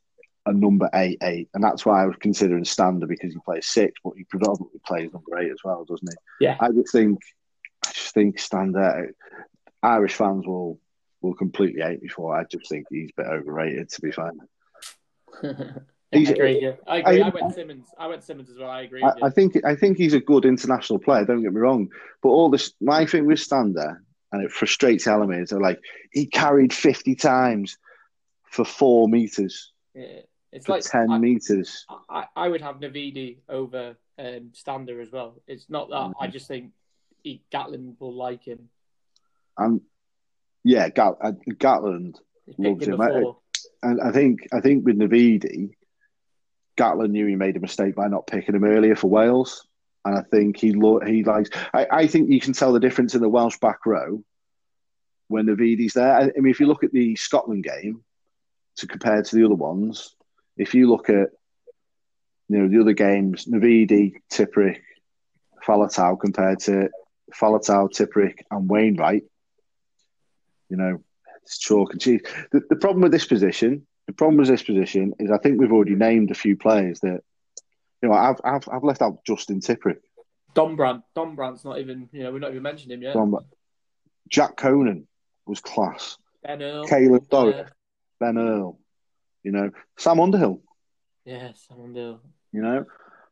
a 0.47 0.53
number 0.53 0.89
eight 0.95 1.19
eight, 1.23 1.49
and 1.55 1.63
that's 1.63 1.85
why 1.85 2.03
I 2.03 2.07
was 2.07 2.17
considering 2.21 2.65
Stander 2.65 3.07
because 3.07 3.33
he 3.33 3.39
plays 3.45 3.67
six, 3.67 3.93
but 4.03 4.15
he 4.17 4.25
predominantly 4.25 4.81
plays 4.87 5.13
number 5.13 5.39
eight 5.39 5.51
as 5.51 5.59
well, 5.65 5.85
doesn't 5.85 6.09
he? 6.09 6.45
Yeah. 6.47 6.57
I 6.61 6.71
just 6.71 6.93
think, 6.93 7.21
I 7.87 7.91
just 7.93 8.15
think 8.15 8.39
Stander. 8.39 9.15
Irish 9.83 10.15
fans 10.15 10.47
will 10.47 10.81
will 11.25 11.35
completely 11.35 11.83
hate 11.83 12.03
me 12.03 12.09
for. 12.09 12.37
I 12.39 12.45
just 12.45 12.69
think 12.69 12.87
he's 12.91 13.11
a 13.19 13.23
bit 13.23 13.31
overrated, 13.31 13.89
to 13.91 14.01
be 14.01 14.13
fair. 14.13 14.33
I 16.13 16.19
agree. 16.19 16.61
Yeah. 16.63 16.73
I 16.87 16.99
agree. 16.99 17.23
I, 17.23 17.27
I- 17.27 17.31
went 17.31 17.55
Simmonds. 17.55 17.89
I 17.99 18.07
went 18.07 18.23
Simmonds 18.23 18.51
as 18.51 18.59
well. 18.59 18.71
I 18.71 18.83
agree. 18.83 19.03
I, 19.03 19.09
you. 19.09 19.25
I 19.25 19.31
think 19.31 19.57
I 19.65 19.75
think 19.75 19.97
he's 19.97 20.15
a 20.15 20.21
good 20.21 20.45
international 20.45 20.99
player. 21.01 21.25
Don't 21.25 21.43
get 21.43 21.53
me 21.53 21.61
wrong, 21.61 21.89
but 22.23 22.29
all 22.29 22.51
this 22.51 22.73
my 22.81 23.05
thing 23.07 23.27
with 23.27 23.41
Stander, 23.41 24.03
and 24.31 24.45
it 24.45 24.53
frustrates 24.53 25.07
elements. 25.09 25.53
Are 25.53 25.61
like 25.61 25.81
he 26.13 26.27
carried 26.27 26.73
fifty 26.73 27.17
times 27.17 27.79
for 28.45 28.65
four 28.65 29.09
meters, 29.09 29.73
Yeah. 29.95 30.21
It's 30.53 30.69
like 30.69 30.85
ten 30.85 31.11
I, 31.11 31.19
meters. 31.19 31.85
I, 32.09 32.27
I 32.37 32.49
would 32.49 32.61
have 32.61 32.77
Navidi 32.77 33.39
over 33.49 33.97
um, 34.17 34.51
Stander 34.53 35.01
as 35.01 35.11
well. 35.11 35.43
It's 35.49 35.69
not 35.69 35.89
that 35.89 35.97
Mm-hmm. 35.97 36.23
I 36.23 36.29
just 36.29 36.47
think 36.47 36.71
he, 37.25 37.43
Gatland 37.53 37.97
will 37.99 38.15
like 38.15 38.45
him. 38.45 38.69
And 39.59 39.81
yeah, 40.65 40.89
Gat, 40.89 41.15
uh, 41.21 41.33
Gatland, 41.51 42.17
Loves 42.59 42.87
him 42.95 43.01
I- 43.01 43.09
and 43.83 44.01
I 44.01 44.11
think 44.13 44.49
I 44.53 44.61
think 44.61 44.85
with 44.85 44.99
Navidi, 44.99 45.71
Gatland 46.77 47.11
knew 47.11 47.27
he 47.27 47.37
made 47.37 47.57
a 47.57 47.61
mistake 47.61 47.95
by 47.95 48.09
not 48.09 48.27
picking 48.27 48.55
him 48.55 48.65
earlier 48.65 48.97
for 48.97 49.09
Wales, 49.09 49.67
and 50.05 50.17
I 50.17 50.23
think 50.23 50.57
he 50.57 50.73
lo- 50.73 51.01
he 51.01 51.23
likes. 51.25 51.51
I, 51.73 51.87
I 51.91 52.07
think 52.07 52.31
you 52.31 52.41
can 52.41 52.53
tell 52.53 52.73
the 52.73 52.81
difference 52.81 53.15
in 53.15 53.21
the 53.21 53.29
Welsh 53.29 53.59
back 53.59 53.87
row 53.87 54.23
when 55.29 55.47
Navidi's 55.47 55.95
there. 55.95 56.15
I, 56.15 56.23
I 56.25 56.41
mean, 56.41 56.51
if 56.51 56.61
you 56.61 56.67
look 56.67 56.85
at 56.85 56.93
the 56.93 57.17
Scotland 57.17 57.65
game 57.65 58.03
to 58.77 58.87
compare 58.87 59.23
to 59.23 59.37
the 59.37 59.45
other 59.45 59.55
ones, 59.55 60.15
if 60.57 60.75
you 60.75 60.89
look 60.89 61.09
at 61.11 61.29
you 62.49 62.59
know 62.59 62.69
the 62.69 62.81
other 62.81 62.93
games, 62.93 63.47
Navidi, 63.47 64.15
Tipuric, 64.31 64.81
Faletau 65.65 66.19
compared 66.21 66.61
to 66.61 66.91
Faletau, 67.33 67.89
Tipuric, 67.91 68.41
and 68.51 68.69
Wainwright, 68.69 69.25
you 70.75 70.83
know, 70.83 71.01
it's 71.43 71.59
chalk 71.59 71.93
and 71.93 72.01
cheese. 72.01 72.21
The, 72.51 72.63
the 72.69 72.77
problem 72.77 73.03
with 73.03 73.13
this 73.13 73.27
position, 73.27 73.87
the 74.09 74.13
problem 74.13 74.39
with 74.39 74.49
this 74.49 74.63
position 74.65 75.15
is 75.21 75.31
I 75.31 75.39
think 75.39 75.61
we've 75.61 75.71
already 75.73 75.95
named 75.95 76.31
a 76.33 76.35
few 76.35 76.57
players 76.57 76.99
that, 77.01 77.21
you 78.03 78.09
know, 78.09 78.13
I've 78.13 78.41
I've, 78.45 78.69
I've 78.73 78.83
left 78.83 79.03
out 79.03 79.25
Justin 79.25 79.61
Tipuric, 79.61 79.99
Don 80.55 80.75
Brandt. 80.75 81.03
Don 81.15 81.37
Brandt's 81.37 81.65
not 81.65 81.79
even. 81.79 82.09
You 82.13 82.25
know, 82.25 82.33
we've 82.33 82.41
not 82.41 82.51
even 82.51 82.63
mentioned 82.63 82.91
him 82.93 83.03
yet. 83.03 83.13
from 83.13 83.37
Jack 84.29 84.57
Conan 84.57 85.07
was 85.47 85.61
class, 85.61 86.19
Ben 86.43 86.61
Earl. 86.61 86.87
Caelan 86.89 87.29
Doris. 87.29 87.71
Ben 88.19 88.37
Earl, 88.37 88.79
you 89.45 89.53
know, 89.53 89.71
Sam 89.97 90.19
Underhill, 90.21 90.61
Yeah, 91.25 91.53
someone 91.69 91.93
do. 91.93 92.19
you 92.53 92.63
know. 92.63 92.85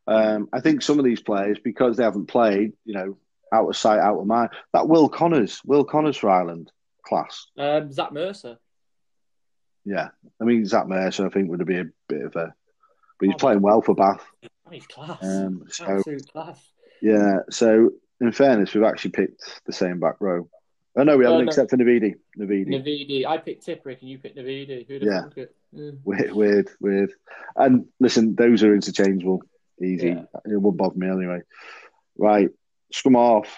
Um, 0.06 0.48
I 0.52 0.60
think 0.60 0.82
some 0.82 0.98
of 0.98 1.04
these 1.04 1.22
players, 1.22 1.58
because 1.62 1.96
they 1.96 2.04
haven't 2.04 2.26
played, 2.26 2.72
you 2.84 2.94
know, 2.94 3.16
out 3.52 3.68
of 3.68 3.76
sight, 3.76 4.00
out 4.00 4.18
of 4.18 4.26
mind. 4.26 4.50
That 4.72 4.88
Will 4.88 5.08
Connors, 5.08 5.60
Will 5.64 5.84
Connors 5.84 6.16
for 6.16 6.28
Ireland, 6.30 6.72
class. 7.02 7.46
Um, 7.58 7.92
Zach 7.92 8.12
Mercer. 8.12 8.58
Yeah, 9.84 10.08
I 10.40 10.44
mean 10.44 10.64
Zach 10.64 10.86
Mercer, 10.86 11.26
I 11.26 11.30
think 11.30 11.50
would 11.50 11.64
be 11.66 11.78
a 11.78 11.84
bit 12.08 12.22
of 12.24 12.36
a, 12.36 12.54
but 13.18 13.26
he's 13.26 13.34
Oh, 13.34 13.38
playing 13.38 13.62
well 13.62 13.82
for 13.82 13.94
Bath. 13.94 14.24
Oh, 14.44 14.70
he's 14.70 14.86
class. 14.86 15.18
Um, 15.22 15.64
so 15.68 15.84
Absolute 15.84 16.28
class. 16.32 16.58
yeah, 17.00 17.38
so 17.50 17.90
in 18.20 18.30
fairness, 18.32 18.74
we've 18.74 18.84
actually 18.84 19.10
picked 19.10 19.60
the 19.66 19.72
same 19.72 19.98
back 19.98 20.20
row. 20.20 20.48
Oh 20.96 21.02
no, 21.02 21.16
we 21.16 21.24
haven't 21.24 21.40
Oh, 21.40 21.42
no. 21.44 21.48
except 21.48 21.70
for 21.70 21.78
Navidi. 21.78 22.14
Navidi. 22.38 22.68
Navidi. 22.68 23.26
I 23.26 23.38
picked 23.38 23.66
Tipuric 23.66 24.00
and 24.02 24.10
you 24.10 24.18
picked 24.18 24.36
Navidi. 24.36 24.86
Who'd 24.86 25.02
have 25.02 25.32
Yeah. 25.36 25.42
it? 25.42 25.54
Yeah. 25.72 25.90
Weird, 26.04 26.32
weird, 26.32 26.68
weird. 26.80 27.12
And 27.56 27.86
listen, 27.98 28.34
those 28.36 28.62
are 28.62 28.74
interchangeable. 28.74 29.42
Easy. 29.82 30.08
Yeah. 30.08 30.24
It 30.44 30.60
won't 30.60 30.76
bother 30.76 30.96
me 30.98 31.08
anyway. 31.08 31.40
Right, 32.18 32.50
scrum 32.92 33.16
off. 33.16 33.48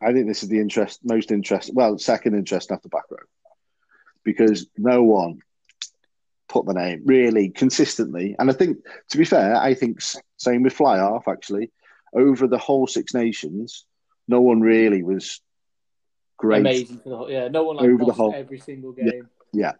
I 0.00 0.12
think 0.12 0.26
this 0.26 0.42
is 0.42 0.48
the 0.48 0.60
interest, 0.60 1.00
most 1.04 1.30
interest. 1.32 1.72
Well, 1.72 1.98
second 1.98 2.34
interest 2.34 2.70
after 2.70 2.88
back 2.88 3.04
row, 3.10 3.18
because 4.24 4.66
no 4.76 5.02
one 5.02 5.40
put 6.48 6.66
the 6.66 6.74
name 6.74 7.02
really 7.04 7.48
consistently. 7.48 8.36
And 8.38 8.50
I 8.50 8.52
think, 8.52 8.78
to 9.10 9.18
be 9.18 9.24
fair, 9.24 9.56
I 9.56 9.74
think 9.74 10.00
same 10.36 10.62
with 10.62 10.74
fly 10.74 10.98
off. 11.00 11.28
Actually, 11.28 11.70
over 12.12 12.46
the 12.46 12.58
whole 12.58 12.86
Six 12.86 13.14
Nations, 13.14 13.86
no 14.28 14.40
one 14.40 14.60
really 14.60 15.02
was 15.02 15.40
great. 16.36 16.60
Amazing 16.60 16.98
for 16.98 17.08
the 17.08 17.16
whole. 17.16 17.30
Yeah, 17.30 17.48
no 17.48 17.64
one 17.64 17.76
like 17.76 17.86
Over 17.86 18.04
the 18.04 18.12
whole- 18.12 18.34
every 18.34 18.58
single 18.58 18.92
game. 18.92 19.28
Yeah. 19.52 19.72
game. 19.72 19.78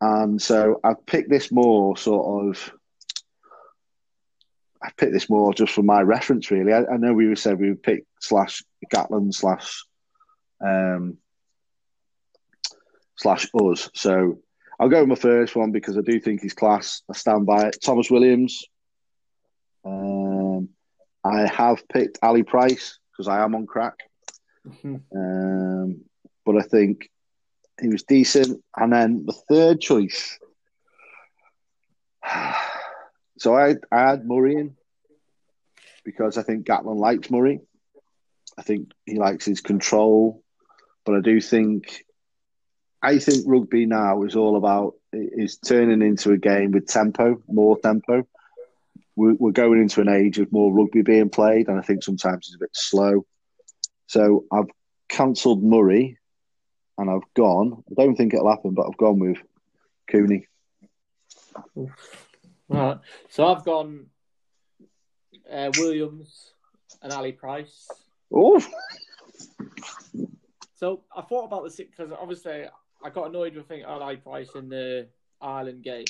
And 0.00 0.42
so 0.42 0.80
I've 0.82 1.06
picked 1.06 1.30
this 1.30 1.50
more 1.52 1.96
sort 1.96 2.48
of. 2.48 2.72
I 4.82 4.90
picked 4.96 5.12
this 5.12 5.30
more 5.30 5.54
just 5.54 5.72
for 5.72 5.82
my 5.82 6.00
reference, 6.02 6.50
really. 6.50 6.72
I, 6.72 6.84
I 6.84 6.96
know 6.96 7.12
we 7.14 7.34
said 7.36 7.58
we 7.58 7.70
would 7.70 7.82
pick 7.82 8.04
slash 8.20 8.62
Gatland 8.92 9.34
slash 9.34 9.84
um, 10.60 11.18
slash 13.16 13.46
us. 13.54 13.90
So 13.94 14.38
I'll 14.80 14.88
go 14.88 15.00
with 15.00 15.08
my 15.08 15.14
first 15.14 15.54
one 15.54 15.70
because 15.70 15.96
I 15.96 16.00
do 16.00 16.18
think 16.18 16.40
he's 16.42 16.54
class. 16.54 17.02
I 17.08 17.14
stand 17.14 17.46
by 17.46 17.68
it. 17.68 17.78
Tomos 17.80 18.10
Williams. 18.10 18.64
Um, 19.84 20.70
I 21.24 21.46
have 21.46 21.86
picked 21.88 22.18
Ali 22.22 22.42
Price 22.42 22.98
because 23.12 23.28
I 23.28 23.44
am 23.44 23.54
on 23.54 23.66
crack. 23.66 23.94
Um, 25.14 26.02
but 26.44 26.56
I 26.56 26.62
think 26.62 27.10
he 27.80 27.88
was 27.88 28.02
decent. 28.02 28.62
And 28.76 28.92
then 28.92 29.26
the 29.26 29.32
third 29.48 29.80
choice. 29.80 30.38
So 33.42 33.56
I, 33.56 33.74
I 33.90 34.10
had 34.10 34.24
Murray 34.24 34.54
in 34.54 34.76
because 36.04 36.38
I 36.38 36.44
think 36.44 36.64
Gatland 36.64 37.00
likes 37.00 37.28
Murray. 37.28 37.58
I 38.56 38.62
think 38.62 38.92
he 39.04 39.18
likes 39.18 39.44
his 39.44 39.60
control. 39.60 40.44
But 41.04 41.16
I 41.16 41.20
do 41.22 41.40
think, 41.40 42.04
I 43.02 43.18
think 43.18 43.42
rugby 43.44 43.84
now 43.84 44.22
is 44.22 44.36
all 44.36 44.56
about, 44.56 44.94
is 45.12 45.56
turning 45.56 46.02
into 46.02 46.30
a 46.30 46.38
game 46.38 46.70
with 46.70 46.86
tempo, 46.86 47.42
more 47.48 47.76
tempo. 47.80 48.28
We're, 49.16 49.34
we're 49.34 49.50
going 49.50 49.82
into 49.82 50.02
an 50.02 50.08
age 50.08 50.38
of 50.38 50.52
more 50.52 50.72
rugby 50.72 51.02
being 51.02 51.28
played. 51.28 51.66
And 51.66 51.80
I 51.80 51.82
think 51.82 52.04
sometimes 52.04 52.46
it's 52.46 52.54
a 52.54 52.60
bit 52.60 52.70
slow. 52.74 53.26
So 54.06 54.44
I've 54.52 54.70
cancelled 55.08 55.64
Murray 55.64 56.16
and 56.96 57.10
I've 57.10 57.34
gone. 57.34 57.82
I 57.90 58.00
don't 58.00 58.14
think 58.14 58.34
it'll 58.34 58.48
happen, 58.48 58.74
but 58.74 58.86
I've 58.86 58.96
gone 58.96 59.18
with 59.18 59.38
Cooney. 60.06 60.46
Right. 62.68 62.98
So 63.28 63.46
I've 63.46 63.64
gone 63.64 64.06
uh, 65.50 65.70
Williams 65.78 66.52
and 67.02 67.12
Ali 67.12 67.32
Price. 67.32 67.88
Oh, 68.32 68.60
So 70.74 71.02
I 71.16 71.22
thought 71.22 71.44
about 71.44 71.64
the 71.64 71.70
six 71.70 71.90
because 71.96 72.12
obviously 72.18 72.64
I 73.04 73.10
got 73.10 73.28
annoyed 73.28 73.54
with 73.54 73.68
thinking 73.68 73.86
Ali 73.86 74.16
Price 74.16 74.50
in 74.54 74.68
the 74.68 75.08
Ireland 75.40 75.82
game, 75.82 76.04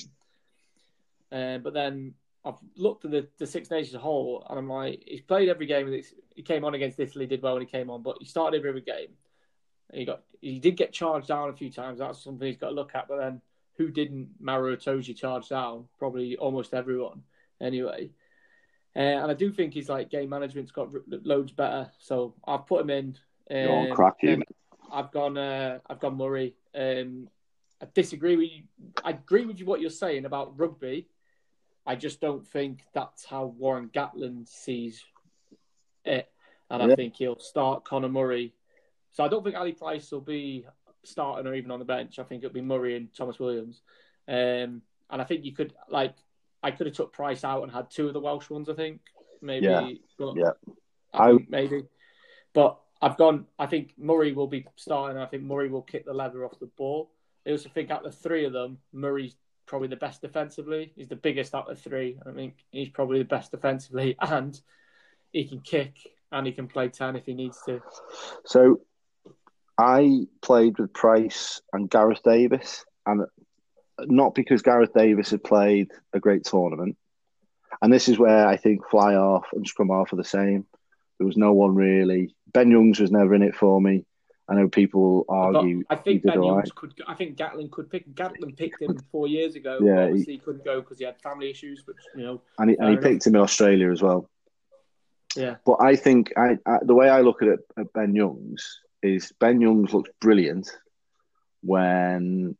uh, 1.30 1.58
but 1.58 1.74
then 1.74 2.14
I've 2.44 2.58
looked 2.76 3.04
at 3.04 3.10
the, 3.10 3.28
the 3.38 3.46
Six 3.46 3.70
Nations 3.70 4.00
whole, 4.00 4.46
and 4.48 4.58
I'm 4.58 4.68
like, 4.68 5.04
he's 5.06 5.20
played 5.20 5.48
every 5.48 5.66
game. 5.66 6.02
He 6.34 6.42
came 6.42 6.64
on 6.64 6.74
against 6.74 6.98
Italy, 6.98 7.26
did 7.26 7.42
well 7.42 7.54
when 7.54 7.62
he 7.62 7.68
came 7.68 7.88
on, 7.88 8.02
but 8.02 8.16
he 8.18 8.26
started 8.26 8.58
every, 8.58 8.70
every 8.70 8.80
game. 8.80 9.08
He 9.92 10.04
got 10.04 10.22
he 10.40 10.58
did 10.58 10.76
get 10.76 10.92
charged 10.92 11.28
down 11.28 11.50
a 11.50 11.52
few 11.52 11.70
times. 11.70 11.98
That's 11.98 12.22
something 12.22 12.46
he's 12.46 12.56
got 12.56 12.70
to 12.70 12.74
look 12.74 12.94
at. 12.94 13.08
But 13.08 13.18
then 13.18 13.42
who 13.82 13.90
didn't 13.90 14.28
Maro 14.38 14.74
Itoje 14.76 15.16
charge 15.16 15.48
down? 15.48 15.86
Probably 15.98 16.36
almost 16.36 16.72
everyone. 16.74 17.22
Anyway. 17.60 18.10
Uh, 18.94 18.98
and 19.00 19.30
I 19.30 19.34
do 19.34 19.50
think 19.50 19.74
his 19.74 19.88
like 19.88 20.10
game 20.10 20.28
management's 20.28 20.70
got 20.70 20.90
loads 21.08 21.50
better, 21.50 21.90
so 21.98 22.34
I've 22.46 22.66
put 22.66 22.82
him 22.82 22.90
in. 22.90 23.16
Um, 23.50 23.90
crack, 23.94 24.16
you. 24.20 24.42
I've 24.92 25.10
gone. 25.10 25.38
Uh, 25.38 25.78
I've 25.88 25.98
gone 25.98 26.16
Murray. 26.16 26.54
Um, 26.74 27.28
I 27.80 27.86
disagree 27.94 28.36
with 28.36 28.50
you. 28.50 28.62
I 29.02 29.10
agree 29.10 29.46
with 29.46 29.58
you 29.58 29.64
what 29.64 29.80
you're 29.80 29.88
saying 29.90 30.26
about 30.26 30.58
rugby. 30.58 31.08
I 31.86 31.96
just 31.96 32.20
don't 32.20 32.46
think 32.46 32.84
that's 32.92 33.24
how 33.24 33.46
Warren 33.46 33.88
Gatland 33.88 34.46
sees 34.46 35.02
it, 36.04 36.30
and 36.68 36.82
Yeah. 36.82 36.92
I 36.92 36.94
think 36.94 37.16
he'll 37.16 37.38
start 37.38 37.84
Conor 37.84 38.10
Murray. 38.10 38.52
So 39.12 39.24
I 39.24 39.28
don't 39.28 39.42
think 39.42 39.56
Ali 39.56 39.72
Price 39.72 40.10
will 40.12 40.20
be 40.20 40.66
starting 41.04 41.46
or 41.46 41.54
even 41.54 41.70
on 41.70 41.78
the 41.78 41.84
bench. 41.84 42.18
I 42.18 42.24
think 42.24 42.42
it'll 42.42 42.54
be 42.54 42.60
Murray 42.60 42.96
and 42.96 43.12
Tomos 43.14 43.38
Williams. 43.38 43.82
Um, 44.28 44.82
and 45.10 45.20
I 45.20 45.24
think 45.24 45.44
you 45.44 45.52
could 45.52 45.74
like 45.88 46.14
I 46.62 46.70
could 46.70 46.86
have 46.86 46.96
took 46.96 47.12
Price 47.12 47.44
out 47.44 47.62
and 47.62 47.72
had 47.72 47.90
two 47.90 48.06
of 48.06 48.14
the 48.14 48.20
Welsh 48.20 48.48
ones. 48.50 48.68
I 48.68 48.74
think 48.74 49.00
maybe. 49.40 49.66
Yeah. 49.66 49.90
But 50.18 50.36
Yeah. 50.36 50.52
I 51.12 51.30
I- 51.30 51.46
maybe. 51.48 51.84
But 52.54 52.78
I've 53.00 53.16
gone. 53.16 53.46
I 53.58 53.66
think 53.66 53.94
Murray 53.98 54.32
will 54.32 54.46
be 54.46 54.66
starting. 54.76 55.18
I 55.18 55.26
think 55.26 55.42
Murray 55.42 55.68
will 55.68 55.82
kick 55.82 56.04
the 56.04 56.14
leather 56.14 56.44
off 56.44 56.58
the 56.60 56.66
ball. 56.66 57.10
I 57.46 57.50
also 57.50 57.68
think 57.68 57.90
out 57.90 58.06
of 58.06 58.12
the 58.12 58.18
three 58.18 58.44
of 58.44 58.52
them, 58.52 58.78
Murray's 58.92 59.34
probably 59.66 59.88
the 59.88 59.96
best 59.96 60.20
defensively. 60.20 60.92
He's 60.94 61.08
the 61.08 61.16
biggest 61.16 61.54
out 61.54 61.68
of 61.70 61.80
three. 61.80 62.18
I 62.24 62.30
think 62.30 62.64
he's 62.70 62.90
probably 62.90 63.18
the 63.18 63.24
best 63.24 63.50
defensively, 63.50 64.16
and 64.20 64.60
he 65.32 65.44
can 65.46 65.60
kick 65.60 65.96
and 66.30 66.46
he 66.46 66.52
can 66.52 66.68
play 66.68 66.88
ten 66.88 67.16
if 67.16 67.26
he 67.26 67.34
needs 67.34 67.58
to. 67.66 67.80
So 68.44 68.80
I 69.82 70.26
played 70.42 70.78
with 70.78 70.92
Price 70.92 71.60
and 71.72 71.90
Gareth 71.90 72.22
Davies, 72.22 72.84
and 73.04 73.26
not 74.00 74.34
because 74.34 74.62
Gareth 74.62 74.94
Davies 74.94 75.30
had 75.30 75.42
played 75.44 75.90
a 76.12 76.20
great 76.20 76.44
tournament. 76.44 76.96
And 77.80 77.92
this 77.92 78.08
is 78.08 78.18
where 78.18 78.46
I 78.46 78.56
think 78.56 78.88
fly 78.88 79.14
off 79.14 79.46
and 79.52 79.66
scrum 79.66 79.90
off 79.90 80.12
are 80.12 80.16
the 80.16 80.24
same. 80.24 80.66
There 81.18 81.26
was 81.26 81.36
no 81.36 81.52
one 81.52 81.74
really. 81.74 82.34
Ben 82.52 82.70
Youngs 82.70 83.00
was 83.00 83.10
never 83.10 83.34
in 83.34 83.42
it 83.42 83.56
for 83.56 83.80
me. 83.80 84.04
I 84.48 84.54
know 84.54 84.68
people 84.68 85.24
argue. 85.28 85.82
I 85.88 85.96
think 85.96 86.22
Ben 86.22 86.42
Youngs 86.42 86.64
right. 86.70 86.74
could. 86.74 86.92
I 87.08 87.14
think 87.14 87.36
Gatland 87.36 87.70
could 87.70 87.90
pick. 87.90 88.08
Gatland 88.14 88.56
picked 88.56 88.82
him 88.82 88.98
four 89.12 89.26
years 89.26 89.54
ago. 89.54 89.78
Yeah, 89.82 90.08
but 90.08 90.16
he- 90.16 90.24
he 90.24 90.38
couldn't 90.38 90.64
go 90.64 90.80
because 90.80 90.98
he 90.98 91.04
had 91.04 91.20
family 91.22 91.50
issues. 91.50 91.82
But 91.86 91.96
you 92.16 92.22
know, 92.24 92.42
and 92.58 92.70
he, 92.70 92.76
and 92.78 92.90
he 92.90 92.96
picked 92.96 93.26
him 93.26 93.34
in 93.34 93.40
Australia 93.40 93.90
as 93.90 94.02
well. 94.02 94.28
yeah, 95.36 95.56
But 95.64 95.80
I 95.80 95.96
think 95.96 96.32
I, 96.36 96.58
I, 96.66 96.78
the 96.82 96.94
way 96.94 97.08
I 97.08 97.20
look 97.22 97.42
at 97.42 97.48
it 97.48 97.60
at 97.78 97.92
Ben 97.92 98.14
Youngs 98.14 98.80
is 99.02 99.32
Ben 99.40 99.60
Youngs 99.60 99.92
looks 99.92 100.10
brilliant 100.20 100.70
when 101.62 102.56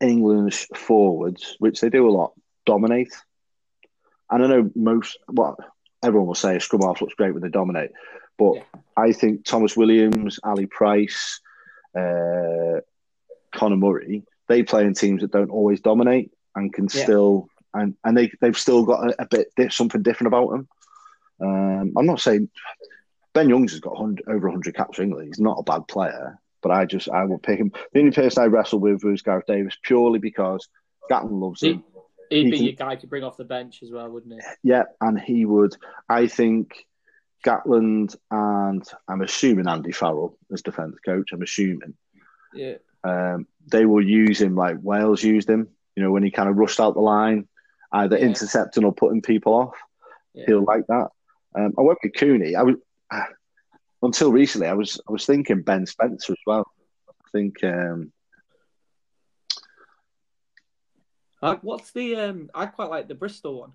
England's 0.00 0.66
forwards, 0.74 1.56
which 1.58 1.80
they 1.80 1.88
do 1.90 2.08
a 2.08 2.12
lot, 2.12 2.32
dominate. 2.64 3.12
And 4.30 4.44
I 4.44 4.46
know 4.48 4.70
most, 4.74 5.18
well, 5.28 5.56
everyone 6.02 6.26
will 6.26 6.34
say 6.34 6.56
a 6.56 6.60
scrum 6.60 6.82
half 6.82 7.00
looks 7.00 7.14
great 7.14 7.32
when 7.32 7.42
they 7.42 7.48
dominate, 7.48 7.90
but 8.38 8.54
Yeah. 8.54 8.62
I 8.96 9.12
think 9.12 9.44
Tomos 9.44 9.76
Williams, 9.76 10.38
Ali 10.42 10.66
Price, 10.66 11.40
uh, 11.94 12.80
Conor 13.54 13.76
Murray, 13.76 14.24
they 14.48 14.62
play 14.62 14.84
in 14.84 14.94
teams 14.94 15.22
that 15.22 15.32
don't 15.32 15.50
always 15.50 15.80
dominate 15.80 16.30
and 16.54 16.72
can 16.72 16.88
Yeah. 16.92 17.04
still 17.04 17.48
and 17.74 17.94
and 18.04 18.16
they 18.16 18.30
they've 18.40 18.56
still 18.56 18.84
got 18.84 19.10
a, 19.10 19.22
a 19.22 19.26
bit 19.26 19.72
something 19.72 20.02
different 20.02 20.28
about 20.28 20.50
them. 20.50 20.68
Um, 21.40 21.92
I'm 21.96 22.06
not 22.06 22.20
saying 22.20 22.48
Ben 23.36 23.48
Youngs 23.50 23.72
has 23.72 23.80
got 23.80 23.92
100, 23.98 24.24
over 24.28 24.48
100 24.48 24.74
caps 24.74 24.96
for 24.96 25.02
England. 25.02 25.28
He's 25.28 25.38
not 25.40 25.58
a 25.58 25.62
bad 25.62 25.86
player, 25.88 26.38
but 26.62 26.70
I 26.72 26.86
just 26.86 27.08
I 27.10 27.24
would 27.24 27.42
pick 27.42 27.58
him. 27.58 27.70
The 27.92 28.00
only 28.00 28.12
person 28.12 28.42
I 28.42 28.46
wrestled 28.46 28.82
with 28.82 29.04
was 29.04 29.22
Gareth 29.22 29.46
Davies 29.46 29.76
purely 29.82 30.18
because 30.18 30.66
Gatland 31.10 31.40
loves 31.40 31.62
him. 31.62 31.84
he'd 32.30 32.44
He 32.46 32.50
be 32.50 32.56
can- 32.56 32.66
your 32.66 32.74
guy 32.74 32.96
to 32.96 33.06
bring 33.06 33.24
off 33.24 33.36
the 33.36 33.44
bench 33.44 33.82
as 33.82 33.90
well, 33.92 34.08
wouldn't 34.08 34.34
he? 34.34 34.40
Yeah, 34.70 34.84
and 35.00 35.20
he 35.20 35.44
would. 35.44 35.76
I 36.08 36.26
think 36.28 36.86
Gatland 37.44 38.16
and 38.30 38.82
I'm 39.06 39.20
assuming 39.22 39.68
Andy 39.68 39.92
Farrell 39.92 40.36
as 40.52 40.62
defence 40.62 40.96
coach. 41.04 41.30
I'm 41.32 41.42
assuming 41.42 41.94
Yeah, 42.54 42.76
um, 43.04 43.46
they 43.70 43.84
will 43.86 44.04
use 44.04 44.40
him 44.40 44.56
like 44.56 44.78
Wales 44.82 45.22
used 45.22 45.48
him. 45.48 45.68
You 45.94 46.02
know 46.02 46.10
when 46.10 46.22
he 46.24 46.30
kind 46.30 46.48
of 46.48 46.56
rushed 46.56 46.80
out 46.80 46.94
the 46.94 47.00
line, 47.00 47.48
either 47.92 48.16
Yeah. 48.18 48.24
intercepting 48.26 48.84
or 48.84 48.92
putting 48.94 49.22
people 49.22 49.54
off. 49.54 49.76
yeah. 50.34 50.44
He'll 50.46 50.64
like 50.64 50.86
that. 50.88 51.08
Um, 51.54 51.72
I 51.78 51.82
went 51.82 51.98
with 52.02 52.12
Cooney. 52.14 52.54
I 52.56 52.62
was 52.62 52.76
until 54.02 54.32
recently. 54.32 54.66
I 54.68 54.74
was 54.74 55.00
I 55.08 55.12
was 55.12 55.26
thinking 55.26 55.62
Ben 55.62 55.86
Spencer 55.86 56.32
as 56.32 56.38
well. 56.46 56.66
I 57.08 57.28
think 57.32 57.62
um, 57.64 58.12
Uh, 61.42 61.56
what's 61.62 61.92
the? 61.92 62.16
Um, 62.16 62.50
I 62.54 62.66
quite 62.66 62.90
like 62.90 63.08
the 63.08 63.14
Bristol 63.14 63.60
one. 63.60 63.72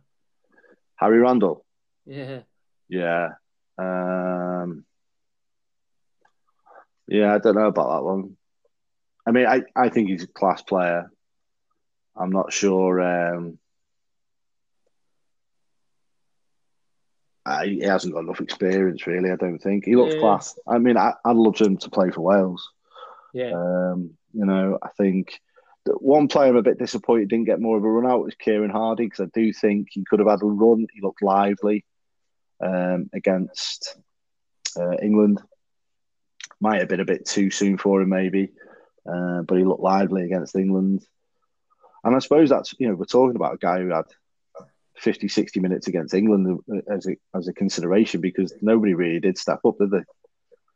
Harry 0.96 1.20
Randall. 1.20 1.66
Yeah, 2.06 2.42
Yeah. 2.90 3.30
Um, 3.78 4.86
Yeah, 7.08 7.34
I 7.34 7.40
don't 7.40 7.56
know 7.56 7.68
about 7.68 7.90
that 7.90 8.04
one. 8.04 8.38
I 9.26 9.32
mean, 9.32 9.46
I, 9.46 9.64
I 9.76 9.90
think 9.90 10.10
he's 10.10 10.24
a 10.24 10.28
class 10.28 10.62
player. 10.64 11.12
I'm 12.16 12.32
not 12.32 12.52
sure. 12.52 13.02
Um, 13.02 13.60
I, 17.46 17.66
he 17.66 17.80
hasn't 17.82 18.14
got 18.14 18.24
enough 18.24 18.42
experience, 18.42 19.08
really. 19.08 19.32
I 19.32 19.36
don't 19.36 19.60
think 19.60 19.86
he 19.86 19.96
looks 19.96 20.14
Yeah. 20.16 20.20
class. 20.20 20.58
I 20.68 20.78
mean, 20.78 20.98
I, 20.98 21.14
I'd 21.26 21.36
love 21.36 21.58
him 21.58 21.78
to 21.78 21.90
play 21.90 22.12
for 22.12 22.22
Wales. 22.22 22.70
Yeah, 23.34 23.52
Um, 23.54 24.12
you 24.34 24.46
know, 24.46 24.78
I 24.82 24.90
think 24.98 25.40
the 25.86 25.94
one 25.94 26.28
player 26.28 26.50
I'm 26.50 26.58
a 26.58 26.62
bit 26.62 26.78
disappointed 26.78 27.30
didn't 27.30 27.46
get 27.46 27.62
more 27.62 27.78
of 27.78 27.84
a 27.84 27.90
run 27.90 28.10
out 28.12 28.24
was 28.24 28.36
Kieran 28.36 28.70
Hardy 28.70 29.06
because 29.06 29.22
I 29.26 29.30
do 29.34 29.52
think 29.54 29.88
he 29.92 30.04
could 30.04 30.20
have 30.20 30.28
had 30.30 30.44
a 30.44 30.46
run. 30.46 30.86
He 30.94 31.02
looked 31.02 31.24
lively 31.24 31.86
um, 32.60 33.10
against 33.14 33.98
uh, 34.78 34.98
England. 35.02 35.42
Might 36.60 36.80
have 36.80 36.90
been 36.90 37.00
a 37.00 37.06
bit 37.06 37.26
too 37.26 37.50
soon 37.50 37.78
for 37.78 38.02
him, 38.02 38.10
maybe, 38.10 38.52
uh, 39.12 39.42
but 39.42 39.58
he 39.58 39.64
looked 39.64 39.82
lively 39.82 40.24
against 40.24 40.56
England. 40.56 41.04
And 42.04 42.16
I 42.16 42.20
suppose 42.20 42.50
that's, 42.50 42.76
you 42.78 42.88
know, 42.88 42.96
we're 42.96 43.06
talking 43.06 43.36
about 43.36 43.56
a 43.56 43.58
guy 43.58 43.80
who 43.80 43.90
had 43.90 44.06
50, 45.02 45.28
60 45.28 45.60
minutes 45.60 45.88
against 45.88 46.14
England 46.14 46.60
uh, 46.72 46.94
as 46.94 47.08
a, 47.08 47.16
as 47.36 47.48
a 47.48 47.54
consideration 47.54 48.22
because 48.22 48.54
nobody 48.62 48.94
really 48.94 49.20
did 49.20 49.38
step 49.38 49.60
up, 49.66 49.76
did 49.80 49.92
they? 49.92 50.04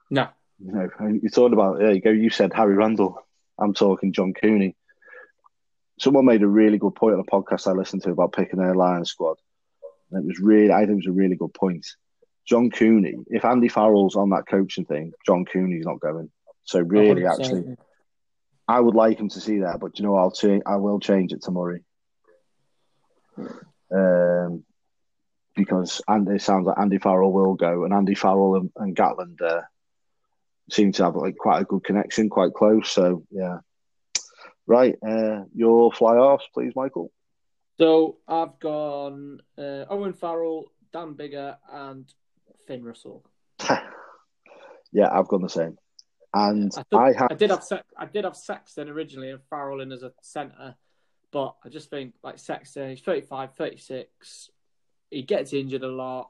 no, 0.10 0.30
You 0.60 0.72
know, 0.72 1.20
you 1.22 1.30
talked 1.30 1.54
about 1.54 1.80
there 1.80 1.92
you 1.92 2.02
go. 2.02 2.10
You 2.10 2.30
said 2.30 2.54
Harry 2.54 2.76
Randall. 2.76 3.20
I'm 3.60 3.74
talking 3.74 4.14
John 4.14 4.34
Cooney. 4.34 4.76
Someone 6.00 6.26
made 6.26 6.42
a 6.42 6.48
really 6.48 6.78
good 6.78 6.96
point 6.96 7.14
on 7.14 7.22
a 7.22 7.24
podcast 7.24 7.68
I 7.68 7.72
listened 7.72 8.04
to 8.04 8.12
about 8.12 8.34
picking 8.34 8.60
their 8.60 8.76
Lions 8.76 9.12
squad, 9.12 9.38
and 10.12 10.24
it 10.24 10.28
was 10.28 10.40
really, 10.40 10.72
I 10.72 10.80
think 10.80 10.92
it 10.92 10.96
was 10.96 11.08
a 11.08 11.12
really 11.12 11.36
good 11.36 11.54
point. 11.54 11.86
John 12.46 12.70
Cooney. 12.70 13.16
If 13.28 13.46
Andy 13.46 13.70
Farrell's 13.70 14.16
on 14.16 14.30
that 14.32 14.48
coaching 14.48 14.86
thing, 14.86 15.14
John 15.26 15.46
Cooney's 15.46 15.86
not 15.86 16.00
going. 16.00 16.30
So 16.64 16.80
really, 16.80 17.22
100%. 17.22 17.32
actually, 17.32 17.76
I 18.68 18.80
would 18.80 18.96
like 18.96 19.20
him 19.20 19.30
to 19.30 19.40
see 19.40 19.60
that, 19.60 19.80
but 19.80 20.00
you 20.00 20.06
know, 20.06 20.16
I'll 20.16 20.32
change. 20.32 20.64
I 20.66 20.78
will 20.78 21.00
change 21.00 21.32
it 21.34 21.44
to 21.44 21.52
Murray. 21.52 21.82
Um, 23.94 24.64
because 25.56 26.02
and 26.08 26.28
it 26.30 26.42
sounds 26.42 26.66
like 26.68 26.78
Andy 26.78 26.98
Farrell 26.98 27.32
will 27.32 27.56
go, 27.56 27.86
and 27.86 27.94
Andy 27.94 28.16
Farrell 28.16 28.56
and, 28.56 28.72
and 28.76 28.96
Gatland 28.96 29.42
uh, 29.42 29.62
seem 30.70 30.92
to 30.94 31.04
have 31.06 31.16
like 31.16 31.38
quite 31.38 31.62
a 31.62 31.66
good 31.66 31.84
connection, 31.84 32.30
quite 32.30 32.54
close. 32.54 32.92
So 32.92 33.24
yeah, 33.32 33.60
right. 34.68 34.96
Uh, 35.06 35.44
your 35.54 35.92
fly 35.92 36.16
offs, 36.16 36.48
please, 36.54 36.74
Michael. 36.76 37.12
So 37.78 38.18
I've 38.28 38.60
gone 38.60 39.42
uh, 39.58 39.86
Owen 39.90 40.14
Farrell, 40.14 40.72
Dan 40.94 41.14
Biggar, 41.14 41.58
and 41.72 42.06
Finn 42.68 42.84
Russell. 42.84 43.26
yeah, 44.92 45.10
I've 45.12 45.28
gone 45.28 45.42
the 45.42 45.50
same, 45.50 45.78
and 46.34 46.72
I, 46.76 46.80
I, 46.80 46.84
thought, 46.84 47.16
have 47.16 47.32
I 47.32 47.36
did 47.36 47.50
have 47.50 47.64
Se- 47.64 47.82
I 47.98 48.06
did 48.06 48.26
have 48.26 48.36
Sexton 48.36 48.90
originally 48.90 49.32
and 49.32 49.42
Farrell 49.50 49.82
in 49.82 49.92
as 49.92 50.04
a 50.04 50.12
centre, 50.22 50.76
but 51.36 51.58
I 51.66 51.68
just 51.68 51.90
think 51.90 52.14
like 52.24 52.40
Sexton, 52.40 52.92
he's 52.92 53.02
35, 53.02 53.56
36. 53.56 54.50
He 55.12 55.22
gets 55.22 55.52
injured 55.52 55.84
a 55.84 55.90
lot. 55.90 56.30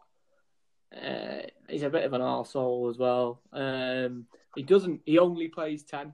Uh, 0.91 1.43
he's 1.69 1.83
a 1.83 1.91
bit 1.91 2.05
of 2.05 2.13
an 2.13 2.21
arsehole 2.21 2.89
as 2.89 2.97
well. 2.97 3.39
Um, 3.53 4.25
he 4.55 4.63
doesn't. 4.63 5.01
He 5.05 5.19
only 5.19 5.47
plays 5.47 5.83
ten. 5.83 6.13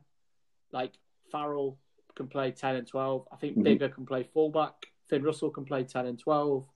Like 0.73 0.91
Farrell 1.31 1.77
can 2.15 2.27
play 2.27 2.51
ten 2.51 2.75
and 2.75 2.85
twelve. 2.85 3.29
I 3.31 3.37
think 3.37 3.57
Mhm. 3.57 3.63
Biggar 3.79 3.93
can 3.93 4.05
play 4.05 4.23
fullback. 4.23 4.87
Finn 5.07 5.23
Russell 5.23 5.51
can 5.51 5.63
play 5.63 5.85
ten 5.85 6.05
and 6.05 6.19
twelve. 6.19 6.67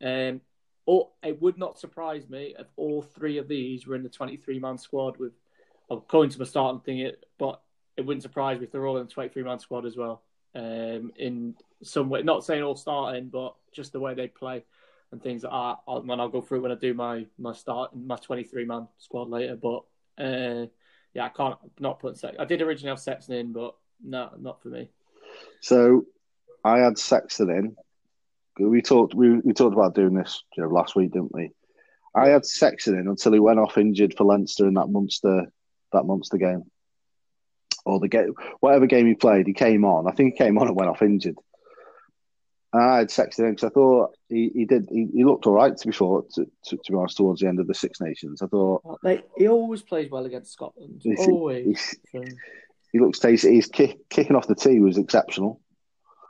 Um, 0.00 0.42
or 0.86 1.10
it 1.24 1.42
would 1.42 1.58
not 1.58 1.80
surprise 1.80 2.28
me 2.28 2.54
if 2.56 2.68
all 2.76 3.02
three 3.02 3.38
of 3.38 3.48
these 3.48 3.88
were 3.88 3.96
in 3.96 4.04
the 4.04 4.08
twenty-three 4.08 4.60
man 4.60 4.78
squad 4.78 5.16
with. 5.16 5.32
I'm 5.90 6.02
going 6.06 6.30
to 6.30 6.38
my 6.38 6.44
starting 6.44 6.80
thing, 6.82 7.10
but 7.38 7.60
it 7.96 8.02
wouldn't 8.06 8.22
surprise 8.22 8.60
me 8.60 8.66
if 8.66 8.70
they're 8.70 8.86
all 8.86 8.98
in 8.98 9.06
the 9.06 9.12
twenty-three 9.12 9.42
man 9.42 9.58
squad 9.58 9.84
as 9.84 9.96
well. 9.96 10.22
Um, 10.54 11.12
in 11.16 11.54
some 11.82 12.08
way, 12.08 12.22
not 12.22 12.44
saying 12.44 12.62
all 12.62 12.76
starting, 12.76 13.28
but 13.28 13.54
just 13.72 13.92
the 13.92 14.00
way 14.00 14.14
they 14.14 14.28
play 14.28 14.64
and 15.12 15.22
things 15.22 15.44
like 15.44 15.52
that. 15.52 15.78
I'll, 15.86 16.04
I'll 16.10 16.28
go 16.28 16.40
through 16.40 16.62
when 16.62 16.72
I 16.72 16.76
do 16.76 16.94
my 16.94 17.26
my 17.38 17.52
start 17.52 17.96
my 17.96 18.16
twenty 18.16 18.44
three 18.44 18.64
man 18.64 18.88
squad 18.98 19.28
later. 19.28 19.56
But 19.56 19.84
uh, 20.18 20.66
yeah, 21.14 21.26
I 21.26 21.28
can't 21.28 21.58
not 21.78 22.00
put 22.00 22.18
Sex. 22.18 22.36
I 22.38 22.44
did 22.44 22.62
originally 22.62 22.90
have 22.90 23.00
Sexton 23.00 23.34
in, 23.36 23.52
but 23.52 23.76
no, 24.04 24.30
not 24.38 24.62
for 24.62 24.68
me. 24.68 24.90
So 25.60 26.04
I 26.64 26.78
had 26.78 26.98
Sexton 26.98 27.50
in. 27.50 27.76
We 28.58 28.82
talked. 28.82 29.14
We, 29.14 29.38
we 29.38 29.52
talked 29.52 29.74
about 29.74 29.94
doing 29.94 30.14
this 30.14 30.42
you 30.56 30.62
know, 30.62 30.68
last 30.68 30.94
week, 30.94 31.12
didn't 31.12 31.34
we? 31.34 31.50
I 32.14 32.28
had 32.28 32.44
Sexton 32.44 32.98
in 32.98 33.08
until 33.08 33.32
he 33.32 33.40
went 33.40 33.60
off 33.60 33.78
injured 33.78 34.14
for 34.16 34.24
Leinster 34.24 34.66
in 34.66 34.74
that 34.74 34.88
Munster 34.88 35.46
that 35.92 36.04
Munster 36.04 36.38
game, 36.38 36.64
or 37.90 38.00
the 38.00 38.08
game, 38.08 38.34
whatever 38.60 38.86
game 38.86 39.06
he 39.06 39.14
played. 39.14 39.46
He 39.46 39.52
came 39.52 39.84
on. 39.84 40.08
I 40.08 40.12
think 40.12 40.32
he 40.34 40.38
came 40.38 40.58
on 40.58 40.68
and 40.68 40.76
went 40.76 40.90
off 40.90 41.02
injured. 41.02 41.36
And 42.72 42.82
I 42.82 42.98
had 42.98 43.10
Sexton 43.10 43.46
him 43.46 43.50
because 43.52 43.70
I 43.70 43.74
thought 43.74 44.14
he, 44.28 44.50
he 44.54 44.64
did. 44.64 44.88
He, 44.90 45.08
he 45.12 45.24
looked 45.24 45.46
all 45.46 45.54
right 45.54 45.76
to 45.76 45.86
be 45.86 45.92
fair, 45.92 46.20
to, 46.34 46.46
to, 46.66 46.76
to 46.76 46.92
be 46.92 46.96
honest. 46.96 47.16
Towards 47.16 47.40
the 47.40 47.48
end 47.48 47.58
of 47.58 47.66
the 47.66 47.74
Six 47.74 48.00
Nations, 48.00 48.42
I 48.42 48.46
thought 48.46 48.82
he 49.36 49.48
always 49.48 49.82
plays 49.82 50.10
well 50.10 50.24
against 50.24 50.52
Scotland. 50.52 51.02
Always. 51.18 51.96
So, 52.12 52.22
he 52.92 53.00
looks 53.00 53.18
tasty. 53.18 53.54
He's 53.54 53.66
kick, 53.66 54.08
kicking 54.08 54.36
off 54.36 54.46
the 54.46 54.54
tee 54.54 54.80
was 54.80 54.98
exceptional. 54.98 55.60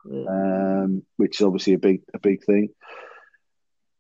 yeah. 0.05 0.25
um, 0.29 1.03
which 1.17 1.41
is 1.41 1.47
obviously 1.47 1.75
a 1.75 1.79
big 1.79 2.03
a 2.15 2.19
big 2.19 2.45
thing. 2.45 2.71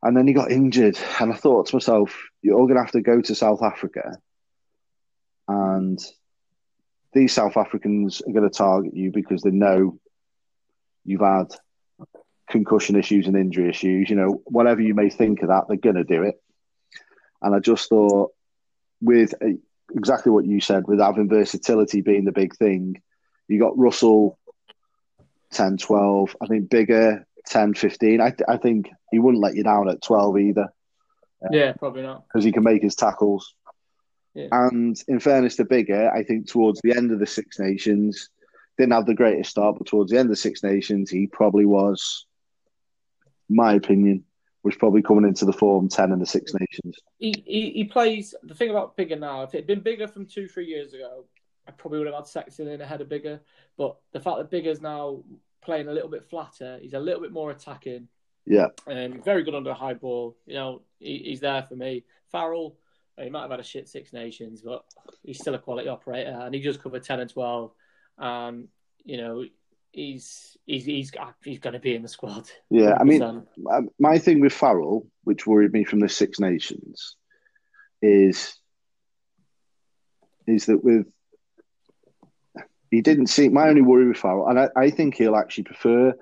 And 0.03 0.17
then 0.17 0.27
he 0.27 0.33
got 0.33 0.51
injured, 0.51 0.99
and 1.21 1.33
I 1.33 1.37
thought 1.37 1.67
to 1.67 1.77
myself, 1.77 2.17
"You're 2.43 2.59
all 2.59 2.67
going 2.67 2.77
to 2.77 2.83
have 2.83 2.93
to 2.93 3.03
go 3.03 3.21
to 3.21 3.35
South 3.35 3.63
Africa, 3.63 4.17
and 5.47 5.99
these 7.13 7.33
South 7.33 7.57
Africans 7.57 8.23
are 8.27 8.33
going 8.33 8.49
to 8.49 8.57
target 8.57 8.97
you 8.97 9.11
because 9.11 9.43
they 9.43 9.51
know 9.51 9.99
you've 11.05 11.21
had 11.21 11.55
concussion 12.49 12.97
issues 12.97 13.27
and 13.27 13.37
injury 13.37 13.69
issues. 13.69 14.11
You 14.11 14.17
know, 14.17 14.43
whatever 14.45 14.81
you 14.81 14.95
may 14.95 15.11
think 15.11 15.43
of 15.43 15.49
that, 15.49 15.65
they're 15.69 15.77
going 15.77 15.97
to 15.97 16.05
do 16.05 16.23
it." 16.23 16.41
And 17.43 17.55
I 17.55 17.59
just 17.59 17.89
thought, 17.89 18.33
with 19.01 19.35
uh, 19.43 19.57
exactly 19.95 20.31
what 20.31 20.47
you 20.47 20.61
said, 20.61 20.87
with 20.87 21.01
having 21.01 21.29
versatility 21.29 22.01
being 22.01 22.25
the 22.25 22.33
big 22.33 22.55
thing, 22.57 23.01
you 23.49 23.59
got 23.59 23.79
Russell 23.79 24.39
10, 25.53 25.79
12. 25.79 26.37
I 26.41 26.47
think 26.47 26.69
Biggar 26.69 27.25
10, 27.47 27.75
15. 27.75 28.21
I, 28.21 28.35
I 28.49 28.57
think 28.57 28.91
he 29.11 29.19
wouldn't 29.19 29.43
let 29.43 29.57
you 29.57 29.65
down 29.65 29.89
at 29.89 30.03
12 30.03 30.39
either 30.39 30.69
yeah, 31.51 31.73
probably 31.73 32.03
not. 32.03 32.25
because 32.27 32.45
he 32.45 32.53
can 32.53 32.63
make 32.63 32.83
his 32.83 32.95
tackles. 32.95 33.55
Yeah. 34.35 34.49
And 34.53 34.97
in 35.09 35.21
fairness 35.21 35.57
to 35.57 35.65
Biggar, 35.65 36.13
I 36.13 36.23
think 36.23 36.49
towards 36.49 36.81
the 36.83 36.97
end 36.97 37.11
of 37.11 37.19
the 37.19 37.27
Six 37.27 37.59
Nations, 37.59 38.31
didn't 38.79 38.93
have 38.93 39.07
the 39.07 39.15
greatest 39.15 39.51
start, 39.51 39.77
but 39.77 39.87
towards 39.87 40.11
the 40.11 40.19
end 40.19 40.27
of 40.27 40.31
the 40.31 40.37
Six 40.37 40.63
Nations, 40.63 41.11
he 41.11 41.27
probably 41.27 41.67
was, 41.67 42.27
my 43.49 43.75
opinion, 43.75 44.25
was 44.63 44.77
probably 44.77 45.03
coming 45.03 45.25
into 45.25 45.45
the 45.45 45.53
form 45.53 45.89
10 45.89 46.13
in 46.13 46.19
the 46.19 46.27
Six 46.27 46.53
Nations. 46.55 46.97
He, 47.19 47.35
he 47.47 47.71
he 47.71 47.85
plays 47.85 48.35
the 48.43 48.55
thing 48.55 48.71
about 48.71 48.97
Biggar 48.97 49.19
now. 49.19 49.43
If 49.43 49.55
it 49.55 49.59
had 49.59 49.67
been 49.67 49.81
Biggar 49.81 50.13
from 50.13 50.27
two 50.27 50.49
three 50.49 50.67
years 50.67 50.93
ago, 50.93 51.25
I 51.67 51.73
probably 51.73 51.99
would 51.99 52.09
have 52.09 52.17
had 52.17 52.27
Sexton 52.27 52.69
in 52.69 52.81
ahead 52.81 53.01
of 53.01 53.09
Biggar. 53.09 53.41
But 53.77 53.97
the 54.13 54.21
fact 54.21 54.39
that 54.39 54.51
Biggar's 54.51 54.81
now 54.81 55.23
playing 55.63 55.89
a 55.89 55.93
little 55.93 56.09
bit 56.11 56.25
flatter, 56.25 56.79
he's 56.81 56.95
a 56.95 57.01
little 57.01 57.21
bit 57.21 57.33
more 57.33 57.51
attacking. 57.51 58.09
Yeah. 58.47 58.69
Um, 58.87 59.23
very 59.23 59.43
good 59.43 59.55
under 59.55 59.71
a 59.71 59.75
high 59.75 59.95
ball. 59.95 60.37
You 60.47 60.55
know, 60.55 60.83
he, 60.99 61.23
he's 61.27 61.41
there 61.41 61.63
for 61.63 61.77
me. 61.77 62.05
Farrell, 62.33 62.77
he 63.23 63.31
might 63.31 63.43
have 63.43 63.51
had 63.51 63.61
a 63.61 63.65
shit 63.65 63.89
Six 63.89 64.13
Nations, 64.13 64.63
but 64.63 64.85
he's 65.23 65.39
still 65.39 65.55
a 65.55 65.59
quality 65.59 65.89
operator, 65.89 66.31
and 66.43 66.55
he 66.55 66.61
just 66.61 66.83
covered 66.83 67.03
ten 67.03 67.21
and 67.21 67.31
twelve. 67.31 67.73
Um, 68.19 68.69
you 69.05 69.17
know, 69.17 69.45
he's 69.93 70.57
he's 70.67 70.85
he's 70.85 71.13
he's 71.45 71.59
going 71.59 71.73
to 71.73 71.79
be 71.79 71.95
in 71.95 72.03
the 72.03 72.09
squad. 72.09 72.49
Yeah. 72.71 72.97
I 72.99 73.05
mean, 73.05 73.47
my- 73.57 73.81
my 73.99 74.19
thing 74.19 74.41
with 74.41 74.53
Farrell, 74.53 75.07
which 75.25 75.47
worried 75.47 75.73
me 75.73 75.85
from 75.85 76.01
the 76.01 76.09
Six 76.09 76.39
Nations, 76.41 77.17
is 78.03 78.57
is 80.47 80.67
that 80.67 80.83
with 80.83 81.07
he 82.91 83.03
didn't 83.03 83.29
see 83.29 83.49
my 83.49 83.69
only 83.69 83.83
worry 83.83 84.09
with 84.09 84.17
Farrell, 84.17 84.49
and 84.49 84.59
I, 84.59 84.69
I 84.77 84.91
think 84.91 85.15
he'll 85.15 85.37
actually 85.37 85.65
prefer. 85.65 86.15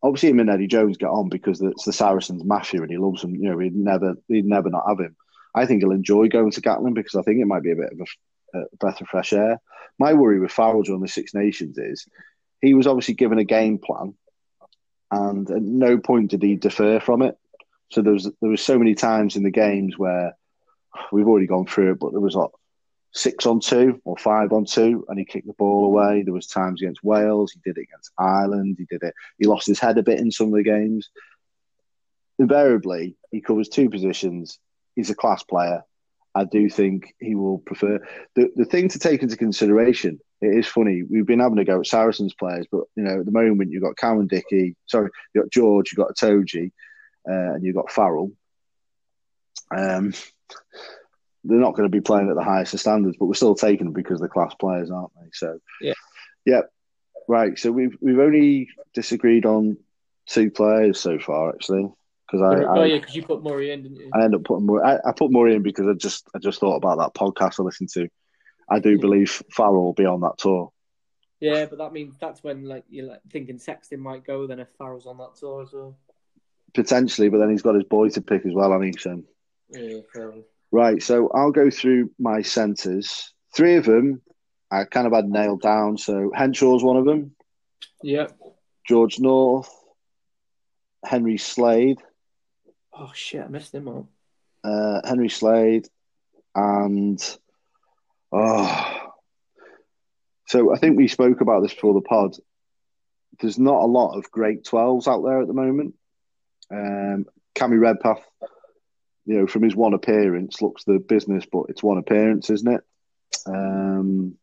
Obviously, 0.00 0.28
him 0.28 0.38
and 0.38 0.50
Eddie 0.50 0.68
Jones 0.68 0.96
get 0.96 1.08
on 1.08 1.28
because 1.28 1.60
it's 1.60 1.84
the 1.84 1.92
Saracens 1.92 2.44
mafia, 2.44 2.82
and 2.82 2.90
he 2.90 2.96
loves 2.96 3.22
them. 3.22 3.34
You 3.34 3.50
know, 3.50 3.58
he'd 3.58 3.74
never, 3.74 4.14
he'd 4.28 4.44
never 4.44 4.70
not 4.70 4.84
have 4.88 5.00
him. 5.00 5.16
I 5.54 5.66
think 5.66 5.82
he'll 5.82 5.92
enjoy 5.92 6.28
going 6.28 6.50
to 6.52 6.60
Gatland 6.60 6.94
because 6.94 7.14
I 7.14 7.22
think 7.22 7.40
it 7.40 7.46
might 7.46 7.62
be 7.62 7.72
a 7.72 7.76
bit 7.76 7.92
of 7.92 8.00
a, 8.54 8.58
a 8.58 8.76
breath 8.78 9.00
of 9.00 9.08
fresh 9.08 9.32
air. 9.32 9.60
My 9.98 10.14
worry 10.14 10.38
with 10.38 10.52
Farrell 10.52 10.82
during 10.82 11.00
the 11.00 11.08
Six 11.08 11.34
Nations 11.34 11.78
is 11.78 12.06
he 12.60 12.74
was 12.74 12.86
obviously 12.86 13.14
given 13.14 13.38
a 13.38 13.44
game 13.44 13.78
plan, 13.78 14.14
and 15.10 15.50
at 15.50 15.62
no 15.62 15.98
point 15.98 16.30
did 16.30 16.42
he 16.42 16.56
defer 16.56 17.00
from 17.00 17.22
it. 17.22 17.36
So 17.90 18.02
there 18.02 18.12
was 18.12 18.30
there 18.40 18.50
was 18.50 18.62
so 18.62 18.78
many 18.78 18.94
times 18.94 19.36
in 19.36 19.42
the 19.42 19.50
games 19.50 19.98
where 19.98 20.36
we've 21.12 21.26
already 21.26 21.46
gone 21.46 21.66
through 21.66 21.92
it, 21.92 21.98
but 21.98 22.12
there 22.12 22.20
was 22.20 22.34
like 22.34 22.50
six 23.12 23.46
on 23.46 23.60
two 23.60 24.00
or 24.04 24.16
five 24.16 24.52
on 24.52 24.64
two, 24.64 25.04
and 25.08 25.18
he 25.18 25.24
kicked 25.24 25.46
the 25.46 25.54
ball 25.54 25.86
away. 25.86 26.22
There 26.22 26.34
was 26.34 26.46
times 26.46 26.82
against 26.82 27.02
Wales, 27.02 27.52
he 27.52 27.60
did 27.64 27.78
it 27.78 27.82
against 27.82 28.12
Ireland, 28.18 28.76
he 28.78 28.84
did 28.84 29.02
it. 29.02 29.14
He 29.38 29.46
lost 29.46 29.66
his 29.66 29.80
head 29.80 29.98
a 29.98 30.02
bit 30.02 30.20
in 30.20 30.30
some 30.30 30.48
of 30.48 30.54
the 30.54 30.62
games. 30.62 31.10
Invariably, 32.38 33.16
he 33.30 33.40
covers 33.40 33.68
two 33.68 33.90
positions. 33.90 34.58
He's 34.98 35.10
a 35.10 35.14
class 35.14 35.44
player, 35.44 35.84
I 36.34 36.44
do 36.44 36.68
think 36.68 37.14
he 37.18 37.34
will 37.34 37.58
prefer 37.58 37.98
the 38.36 38.50
the 38.54 38.64
thing 38.64 38.88
to 38.90 38.98
take 38.98 39.22
into 39.22 39.36
consideration. 39.36 40.20
It 40.40 40.56
is 40.56 40.66
funny. 40.66 41.02
We've 41.02 41.26
been 41.26 41.40
having 41.40 41.58
a 41.58 41.64
go 41.64 41.80
at 41.80 41.86
Saracens 41.86 42.34
players, 42.34 42.66
but 42.70 42.84
you 42.94 43.02
know, 43.02 43.20
at 43.20 43.26
the 43.26 43.32
moment 43.32 43.72
you've 43.72 43.82
got 43.82 43.96
Cowan-Dickie, 43.96 44.76
sorry, 44.86 45.10
you've 45.34 45.44
got 45.44 45.52
George, 45.52 45.90
you've 45.90 46.06
got 46.06 46.14
Itoje, 46.14 46.70
uh, 47.28 47.54
and 47.54 47.64
you've 47.64 47.74
got 47.74 47.90
Farrell. 47.90 48.30
Um, 49.76 50.14
they're 51.42 51.58
not 51.58 51.74
going 51.74 51.90
to 51.90 51.96
be 51.96 52.00
playing 52.00 52.30
at 52.30 52.36
the 52.36 52.44
highest 52.44 52.74
of 52.74 52.80
standards, 52.80 53.16
but 53.18 53.26
we're 53.26 53.34
still 53.34 53.56
taking 53.56 53.86
them 53.86 53.94
because 53.94 54.20
they're 54.20 54.28
class 54.28 54.54
players, 54.60 54.90
aren't 54.92 55.12
they? 55.16 55.28
So, 55.32 55.58
yeah, 55.80 55.94
yeah, 56.44 56.60
right. 57.26 57.58
So 57.58 57.72
we've 57.72 57.96
we've 58.00 58.20
only 58.20 58.68
disagreed 58.94 59.44
on 59.44 59.76
two 60.26 60.52
players 60.52 61.00
so 61.00 61.18
far, 61.18 61.50
actually. 61.50 61.90
Because 62.30 62.42
I, 62.42 62.64
oh 62.64 62.84
yeah, 62.84 62.98
because 62.98 63.16
you 63.16 63.22
put 63.22 63.42
Murray 63.42 63.70
in, 63.70 63.82
didn't 63.82 63.96
you? 63.96 64.10
I 64.14 64.22
end 64.22 64.34
up 64.34 64.44
putting 64.44 64.66
Murray. 64.66 64.82
I, 64.82 65.08
I, 65.08 65.12
put 65.12 65.30
Murray 65.30 65.54
in 65.54 65.62
because 65.62 65.86
I 65.86 65.94
just 65.94 66.28
I 66.34 66.38
just 66.38 66.60
thought 66.60 66.76
about 66.76 66.98
that 66.98 67.18
podcast 67.18 67.58
I 67.58 67.62
listened 67.62 67.88
to. 67.94 68.08
I 68.70 68.80
do 68.80 68.98
believe 68.98 69.42
Farrell 69.50 69.82
will 69.82 69.94
be 69.94 70.04
on 70.04 70.20
that 70.20 70.36
tour. 70.38 70.70
Yeah, 71.40 71.64
but 71.66 71.78
that 71.78 71.92
means 71.92 72.16
that's 72.20 72.44
when 72.44 72.64
like 72.64 72.84
you're 72.90 73.06
like 73.06 73.20
thinking 73.30 73.58
Sexton 73.58 74.00
might 74.00 74.26
go. 74.26 74.46
Then 74.46 74.60
if 74.60 74.68
Farrell's 74.76 75.06
on 75.06 75.18
that 75.18 75.36
tour 75.36 75.62
as 75.62 75.72
well, 75.72 75.96
potentially. 76.74 77.30
But 77.30 77.38
then 77.38 77.50
he's 77.50 77.62
got 77.62 77.76
his 77.76 77.84
boy 77.84 78.10
to 78.10 78.20
pick 78.20 78.44
as 78.44 78.52
well. 78.52 78.72
I 78.72 78.78
think 78.78 79.00
so. 79.00 79.22
Yeah, 79.70 80.00
Right, 80.70 81.02
so 81.02 81.30
I'll 81.34 81.50
go 81.50 81.70
through 81.70 82.10
my 82.18 82.42
centres. 82.42 83.32
Three 83.54 83.76
of 83.76 83.86
them 83.86 84.20
I 84.70 84.84
kind 84.84 85.06
of 85.06 85.12
had 85.12 85.28
nailed 85.28 85.62
down. 85.62 85.96
So 85.98 86.30
Henshaw's 86.36 86.84
one 86.84 86.96
of 86.96 87.04
them. 87.04 87.32
Yep. 88.02 88.38
George 88.86 89.18
North, 89.18 89.70
Henry 91.04 91.38
Slade. 91.38 91.98
Oh 92.98 93.12
shit, 93.14 93.44
I 93.44 93.48
missed 93.48 93.74
him 93.74 93.88
all. 93.88 94.08
Uh, 94.64 95.00
Henry 95.06 95.28
Slade, 95.28 95.86
and 96.54 97.38
oh, 98.32 99.12
so 100.46 100.74
I 100.74 100.78
think 100.78 100.96
we 100.96 101.08
spoke 101.08 101.40
about 101.40 101.62
this 101.62 101.74
before 101.74 101.94
the 101.94 102.00
pod. 102.00 102.36
There's 103.40 103.58
not 103.58 103.82
a 103.82 103.86
lot 103.86 104.16
of 104.16 104.30
great 104.30 104.64
twelves 104.64 105.06
out 105.06 105.22
there 105.22 105.40
at 105.40 105.46
the 105.46 105.54
moment. 105.54 105.94
Um, 106.70 107.26
Cammy 107.54 107.80
Redpath 107.80 108.22
you 109.28 109.38
know, 109.38 109.46
from 109.46 109.62
his 109.62 109.76
one 109.76 109.92
appearance, 109.92 110.62
looks 110.62 110.84
the 110.84 110.98
business, 110.98 111.44
but 111.52 111.64
it's 111.68 111.82
one 111.82 111.98
appearance, 111.98 112.48
isn't 112.48 112.72
it? 112.72 112.80
Um, 113.44 114.36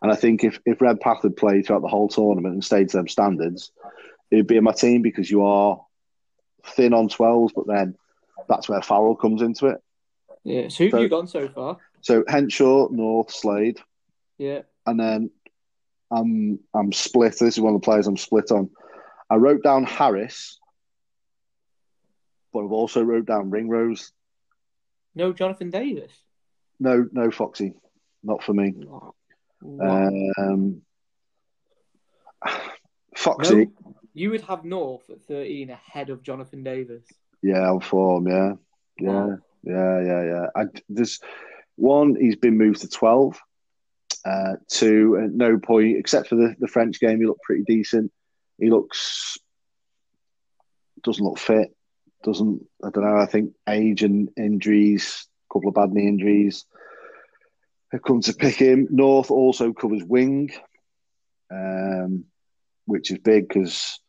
and 0.00 0.12
I 0.12 0.14
think 0.14 0.44
if, 0.44 0.60
if 0.64 0.80
Redpath 0.80 1.22
had 1.22 1.36
played 1.36 1.66
throughout 1.66 1.82
the 1.82 1.88
whole 1.88 2.08
tournament 2.08 2.54
and 2.54 2.64
stayed 2.64 2.90
to 2.90 2.98
them 2.98 3.08
standards, 3.08 3.72
it'd 4.30 4.46
be 4.46 4.56
in 4.56 4.62
my 4.62 4.70
team 4.70 5.02
because 5.02 5.28
you 5.28 5.42
are 5.42 5.84
thin 6.64 6.94
on 6.94 7.08
12s, 7.08 7.52
but 7.54 7.66
then 7.66 7.96
that's 8.48 8.68
where 8.68 8.82
Farrell 8.82 9.16
comes 9.16 9.42
into 9.42 9.66
it. 9.66 9.82
Yeah. 10.44 10.68
So 10.68 10.84
who've 10.84 10.90
so, 10.92 11.00
you 11.00 11.08
gone 11.08 11.26
so 11.26 11.48
far? 11.48 11.78
So 12.00 12.24
Henshaw, 12.26 12.88
North, 12.90 13.30
Slade. 13.30 13.78
Yeah. 14.38 14.62
And 14.86 14.98
then 14.98 15.30
I'm 16.10 16.58
I'm 16.74 16.92
split. 16.92 17.38
This 17.38 17.56
is 17.56 17.60
one 17.60 17.74
of 17.74 17.80
the 17.80 17.84
players 17.84 18.06
I'm 18.06 18.16
split 18.16 18.50
on. 18.50 18.70
I 19.28 19.36
wrote 19.36 19.62
down 19.62 19.84
Harris 19.84 20.60
but 22.52 22.64
I've 22.64 22.72
also 22.72 23.02
wrote 23.02 23.26
down 23.26 23.50
Ringrose. 23.50 24.12
No 25.14 25.32
Jonathan 25.32 25.70
Davies. 25.70 26.10
No, 26.78 27.06
no 27.12 27.30
Foxy, 27.30 27.74
not 28.22 28.42
for 28.42 28.54
me. 28.54 28.74
Um, 29.62 30.82
Foxy. 33.16 33.54
No, 33.54 33.72
you 34.14 34.30
would 34.30 34.42
have 34.42 34.64
North 34.64 35.08
at 35.10 35.22
thirteen 35.22 35.70
ahead 35.70 36.10
of 36.10 36.22
Jonathan 36.22 36.62
Davies. 36.62 37.04
Yeah, 37.42 37.70
on 37.70 37.80
form. 37.80 38.28
Yeah, 38.28 38.52
yeah, 38.98 39.10
wow. 39.10 39.38
yeah, 39.62 40.00
yeah, 40.00 40.24
yeah. 40.24 40.46
I, 40.56 40.64
there's 40.88 41.20
one. 41.76 42.16
He's 42.16 42.36
been 42.36 42.58
moved 42.58 42.80
to 42.82 42.88
twelve. 42.88 43.38
Uh, 44.24 44.56
two, 44.68 45.18
at 45.22 45.32
no 45.32 45.58
point 45.58 45.96
except 45.96 46.28
for 46.28 46.34
the, 46.34 46.54
the 46.58 46.68
French 46.68 47.00
game, 47.00 47.20
he 47.20 47.26
looked 47.26 47.42
pretty 47.42 47.64
decent. 47.66 48.12
He 48.58 48.68
looks 48.68 49.38
doesn't 51.02 51.24
look 51.24 51.38
fit 51.38 51.74
doesn't. 52.22 52.66
I 52.84 52.90
don't 52.90 53.04
know. 53.04 53.16
I 53.16 53.26
think 53.26 53.54
age 53.68 54.02
and 54.02 54.28
injuries, 54.36 55.26
a 55.50 55.54
couple 55.54 55.68
of 55.68 55.74
bad 55.74 55.92
knee 55.92 56.08
injuries, 56.08 56.64
have 57.92 58.02
come 58.02 58.20
to 58.22 58.32
pick 58.32 58.56
him. 58.56 58.88
North 58.90 59.30
also 59.30 59.72
covers 59.72 60.02
wing, 60.04 60.50
um, 61.50 62.24
which 62.90 63.10
is 63.10 63.18
big 63.18 63.48
because 63.48 64.00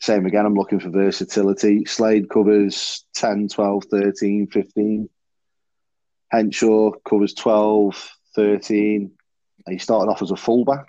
same 0.00 0.26
again. 0.26 0.46
I'm 0.46 0.54
looking 0.54 0.80
for 0.80 0.90
versatility. 0.90 1.84
Slade 1.84 2.28
covers 2.28 3.04
10, 3.14 3.48
12, 3.48 3.84
13, 3.90 4.46
15. 4.48 5.08
Henshaw 6.30 6.92
covers 7.08 7.34
12, 7.34 8.10
13. 8.34 9.10
He 9.68 9.78
started 9.78 10.10
off 10.10 10.22
as 10.22 10.30
a 10.30 10.36
fullback. 10.36 10.86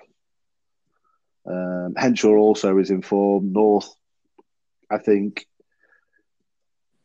Um, 1.45 1.95
Henshaw 1.97 2.35
also 2.35 2.77
is 2.77 2.91
in 2.91 3.01
form. 3.01 3.51
North, 3.53 3.91
I 4.91 4.97
think, 4.97 5.45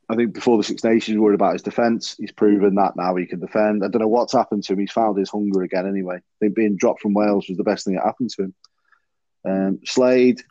I 0.08 0.16
think 0.16 0.34
before 0.34 0.58
the 0.58 0.64
Six 0.64 0.84
Nations, 0.84 1.18
worried 1.18 1.36
about 1.36 1.54
his 1.54 1.62
defence. 1.62 2.16
He's 2.18 2.32
proven 2.32 2.74
that 2.74 2.96
now 2.96 3.16
he 3.16 3.26
can 3.26 3.40
defend. 3.40 3.82
I 3.82 3.88
don't 3.88 4.02
know 4.02 4.08
what's 4.08 4.34
happened 4.34 4.64
to 4.64 4.74
him. 4.74 4.80
He's 4.80 4.92
found 4.92 5.18
his 5.18 5.30
hunger 5.30 5.62
again. 5.62 5.86
Anyway, 5.86 6.16
I 6.16 6.20
think 6.40 6.54
being 6.54 6.76
dropped 6.76 7.00
from 7.00 7.14
Wales 7.14 7.46
was 7.48 7.56
the 7.56 7.64
best 7.64 7.86
thing 7.86 7.94
that 7.94 8.04
happened 8.04 8.30
to 8.30 8.44
him. 8.44 8.54
Um, 9.44 9.80
Slade, 9.84 10.42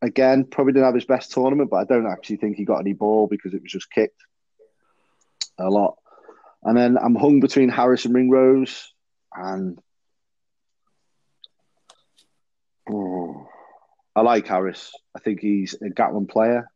again, 0.00 0.44
probably 0.44 0.72
didn't 0.72 0.86
have 0.86 0.94
his 0.94 1.04
best 1.04 1.32
tournament, 1.32 1.70
but 1.70 1.76
I 1.76 1.84
don't 1.84 2.06
actually 2.06 2.36
think 2.36 2.56
he 2.56 2.64
got 2.64 2.80
any 2.80 2.92
ball 2.92 3.26
because 3.26 3.54
it 3.54 3.62
was 3.62 3.70
just 3.70 3.90
kicked 3.90 4.20
a 5.58 5.68
lot. 5.68 5.96
And 6.62 6.76
then 6.76 6.96
I'm 6.96 7.14
hung 7.14 7.40
between 7.40 7.68
Harris 7.68 8.04
and 8.04 8.14
Ringrose, 8.14 8.92
and 9.34 9.78
oh, 12.90 13.48
I 14.14 14.20
like 14.20 14.46
Harris. 14.46 14.92
I 15.14 15.18
think 15.18 15.40
he's 15.40 15.74
a 15.74 15.86
Gatland 15.86 16.28
player 16.28 16.68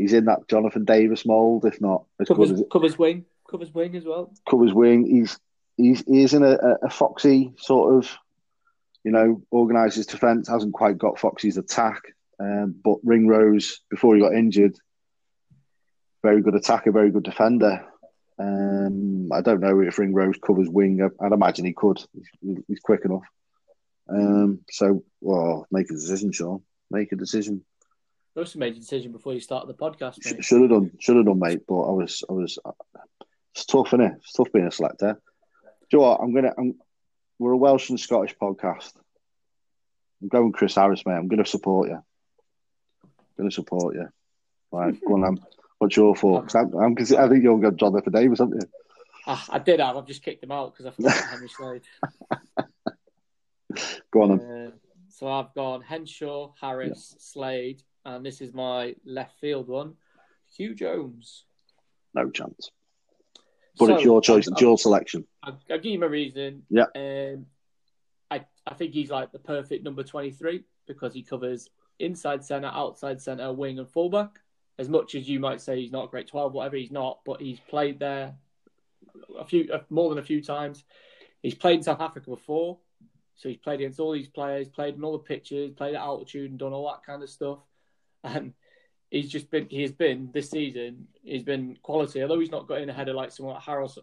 he's 0.00 0.12
in 0.12 0.24
that 0.26 0.48
Jonathan 0.48 0.84
Davies 0.84 1.26
mould, 1.26 1.64
if 1.64 1.80
not 1.80 2.04
as 2.20 2.28
covers, 2.28 2.50
good 2.50 2.60
as 2.60 2.66
covers 2.72 2.98
wing, 2.98 3.24
covers 3.50 3.72
wing 3.72 3.96
as 3.96 4.04
well. 4.04 4.32
Covers 4.48 4.72
wing. 4.72 5.06
He's 5.06 5.38
he's 5.76 6.04
he's 6.06 6.34
in 6.34 6.42
a, 6.42 6.56
a 6.82 6.90
foxy 6.90 7.52
sort 7.58 7.94
of, 7.94 8.18
you 9.04 9.12
know, 9.12 9.42
organises 9.50 10.06
defence. 10.06 10.48
Hasn't 10.48 10.74
quite 10.74 10.98
got 10.98 11.18
Foxy's 11.18 11.56
attack, 11.56 12.00
um, 12.38 12.74
but 12.82 12.98
Ringrose 13.04 13.80
before 13.90 14.14
he 14.14 14.20
got 14.20 14.34
injured, 14.34 14.76
very 16.22 16.42
good 16.42 16.54
attacker, 16.54 16.92
very 16.92 17.10
good 17.10 17.24
defender. 17.24 17.84
Um, 18.38 19.30
I 19.32 19.42
don't 19.42 19.60
know 19.60 19.80
if 19.80 19.98
Ringrose 19.98 20.38
covers 20.44 20.68
wing. 20.68 21.08
I'd 21.20 21.32
imagine 21.32 21.66
he 21.66 21.72
could. 21.72 22.02
He's, 22.40 22.58
he's 22.68 22.80
quick 22.80 23.04
enough. 23.04 23.24
Um, 24.08 24.60
so, 24.70 25.04
well, 25.20 25.66
make 25.70 25.90
a 25.90 25.94
decision, 25.94 26.32
Sean. 26.32 26.62
Make 26.90 27.12
a 27.12 27.16
decision. 27.16 27.64
You 28.34 28.42
also 28.42 28.58
made 28.58 28.74
a 28.74 28.80
decision 28.80 29.12
before 29.12 29.34
you 29.34 29.40
started 29.40 29.68
the 29.68 29.74
podcast. 29.74 30.24
Mate. 30.24 30.44
Should 30.44 30.62
have 30.62 30.70
done, 30.70 30.90
should 30.98 31.16
have 31.16 31.26
done, 31.26 31.38
mate. 31.38 31.60
But 31.66 31.80
I 31.82 31.92
was, 31.92 32.24
I 32.28 32.32
was. 32.32 32.58
It's 33.54 33.66
tough, 33.66 33.88
isn't 33.88 34.00
it? 34.00 34.12
It's 34.18 34.32
tough 34.32 34.52
being 34.52 34.66
a 34.66 34.70
selector. 34.70 35.20
Do 35.90 35.96
you 35.96 35.98
know 35.98 36.08
what? 36.08 36.20
I'm 36.20 36.34
gonna. 36.34 36.54
I'm, 36.56 36.74
we're 37.40 37.52
a 37.52 37.56
Welsh 37.56 37.88
and 37.88 37.98
Scottish 37.98 38.36
podcast. 38.36 38.92
I'm 40.20 40.28
going 40.28 40.52
Chris 40.52 40.74
Harris, 40.74 41.04
mate. 41.06 41.14
I'm 41.14 41.26
going 41.26 41.42
to 41.42 41.50
support 41.50 41.88
you. 41.88 41.94
I'm 41.96 43.10
going 43.38 43.48
to 43.48 43.54
support 43.54 43.94
you. 43.94 44.08
Right, 44.70 44.94
go 45.04 45.14
on, 45.14 45.40
What's 45.78 45.96
your 45.96 46.14
thought? 46.14 46.54
I'm, 46.54 46.74
I'm, 46.74 46.92
I 46.98 47.28
think 47.28 47.42
you're 47.42 47.58
going 47.58 47.62
to 47.62 47.72
Jonathan 47.72 48.12
Davies, 48.12 48.40
haven't 48.40 48.62
you? 48.62 48.68
Ah, 49.26 49.44
I 49.48 49.58
did 49.58 49.80
have. 49.80 49.96
I've 49.96 50.06
just 50.06 50.22
kicked 50.22 50.44
him 50.44 50.52
out 50.52 50.72
because 50.72 50.86
I 50.86 50.90
forgot 50.90 51.30
Henry 51.30 51.48
Slade. 51.48 51.82
go 54.12 54.22
on. 54.22 54.40
Uh, 54.40 54.70
so 55.08 55.26
I've 55.26 55.54
gone 55.54 55.80
Henshaw, 55.80 56.52
Harris, 56.60 57.14
yeah. 57.14 57.18
Slade, 57.20 57.82
and 58.04 58.24
this 58.24 58.42
is 58.42 58.52
my 58.52 58.94
left 59.06 59.40
field 59.40 59.66
one. 59.66 59.94
Huw 60.58 60.76
Jones. 60.76 61.44
No 62.12 62.28
chance. 62.30 62.70
But 63.80 63.86
so, 63.86 63.94
it's 63.94 64.04
your 64.04 64.20
choice. 64.20 64.46
It's 64.46 64.60
your 64.60 64.76
selection. 64.76 65.26
I'll, 65.42 65.58
I'll, 65.70 65.78
give 65.78 65.92
you 65.92 65.98
my 65.98 66.06
reason. 66.06 66.62
Yeah. 66.68 66.84
Um, 66.94 67.46
I 68.30 68.44
I 68.66 68.74
think 68.74 68.92
he's 68.92 69.10
like 69.10 69.32
the 69.32 69.38
perfect 69.38 69.82
number 69.82 70.02
twenty 70.02 70.30
three 70.30 70.64
because 70.86 71.14
he 71.14 71.22
covers 71.22 71.70
inside 71.98 72.44
centre, 72.44 72.70
outside 72.72 73.22
centre, 73.22 73.52
wing, 73.52 73.78
and 73.78 73.88
fullback. 73.88 74.38
As 74.78 74.88
much 74.88 75.14
as 75.14 75.28
you 75.28 75.40
might 75.40 75.60
say 75.60 75.80
he's 75.80 75.92
not 75.92 76.04
a 76.04 76.08
great 76.08 76.28
twelve, 76.28 76.52
whatever, 76.52 76.76
he's 76.76 76.92
not. 76.92 77.20
But 77.24 77.40
he's 77.40 77.60
played 77.60 77.98
there 77.98 78.34
a 79.38 79.46
few 79.46 79.70
more 79.88 80.10
than 80.10 80.18
a 80.18 80.22
few 80.26 80.42
times. 80.42 80.84
He's 81.42 81.54
played 81.54 81.78
in 81.78 81.82
South 81.82 82.02
Africa 82.02 82.28
before, 82.28 82.78
so 83.36 83.48
he's 83.48 83.58
played 83.58 83.80
against 83.80 83.98
all 83.98 84.12
these 84.12 84.28
players, 84.28 84.68
played 84.68 84.94
in 84.94 85.04
all 85.04 85.12
the 85.12 85.18
pitches, 85.24 85.72
played 85.72 85.94
at 85.94 86.02
altitude, 86.02 86.50
and 86.50 86.58
done 86.58 86.74
all 86.74 86.86
that 86.88 87.04
kind 87.04 87.22
of 87.22 87.30
stuff 87.30 87.60
and 88.24 88.52
he's 89.10 89.28
just 89.28 89.50
been 89.50 89.66
he's 89.68 89.92
been 89.92 90.30
this 90.32 90.50
season 90.50 91.06
he's 91.22 91.42
been 91.42 91.76
quality. 91.82 92.22
Although 92.22 92.40
he's 92.40 92.50
not 92.50 92.68
got 92.68 92.80
in 92.80 92.88
ahead 92.88 93.08
of 93.08 93.16
like 93.16 93.32
someone 93.32 93.54
like 93.54 93.64
Harris 93.64 93.98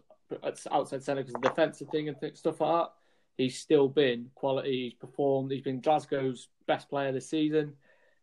outside 0.70 1.02
centre 1.02 1.22
because 1.22 1.32
the 1.32 1.48
defensive 1.48 1.88
thing 1.88 2.08
and 2.08 2.16
stuff 2.36 2.60
like 2.60 2.82
that. 2.84 2.92
He's 3.36 3.58
still 3.58 3.88
been 3.88 4.30
quality. 4.34 4.84
He's 4.84 4.94
performed. 4.94 5.52
He's 5.52 5.62
been 5.62 5.80
Glasgow's 5.80 6.48
best 6.66 6.88
player 6.88 7.12
this 7.12 7.30
season. 7.30 7.74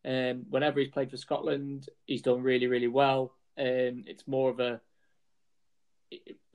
Um, 0.03 0.45
whenever 0.49 0.79
he's 0.79 0.89
played 0.89 1.09
for 1.09 1.17
Scotland, 1.17 1.87
he's 2.05 2.21
done 2.21 2.43
really, 2.43 2.67
really 2.67 2.89
well. 2.89 3.33
Um, 3.57 4.03
it's 4.07 4.27
more 4.27 4.49
of 4.49 4.59
a 4.59 4.81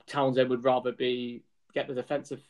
Townsend 0.05 0.49
would 0.49 0.63
rather 0.63 0.91
be 0.91 1.43
get 1.73 1.87
the 1.87 1.95
defensive 1.95 2.41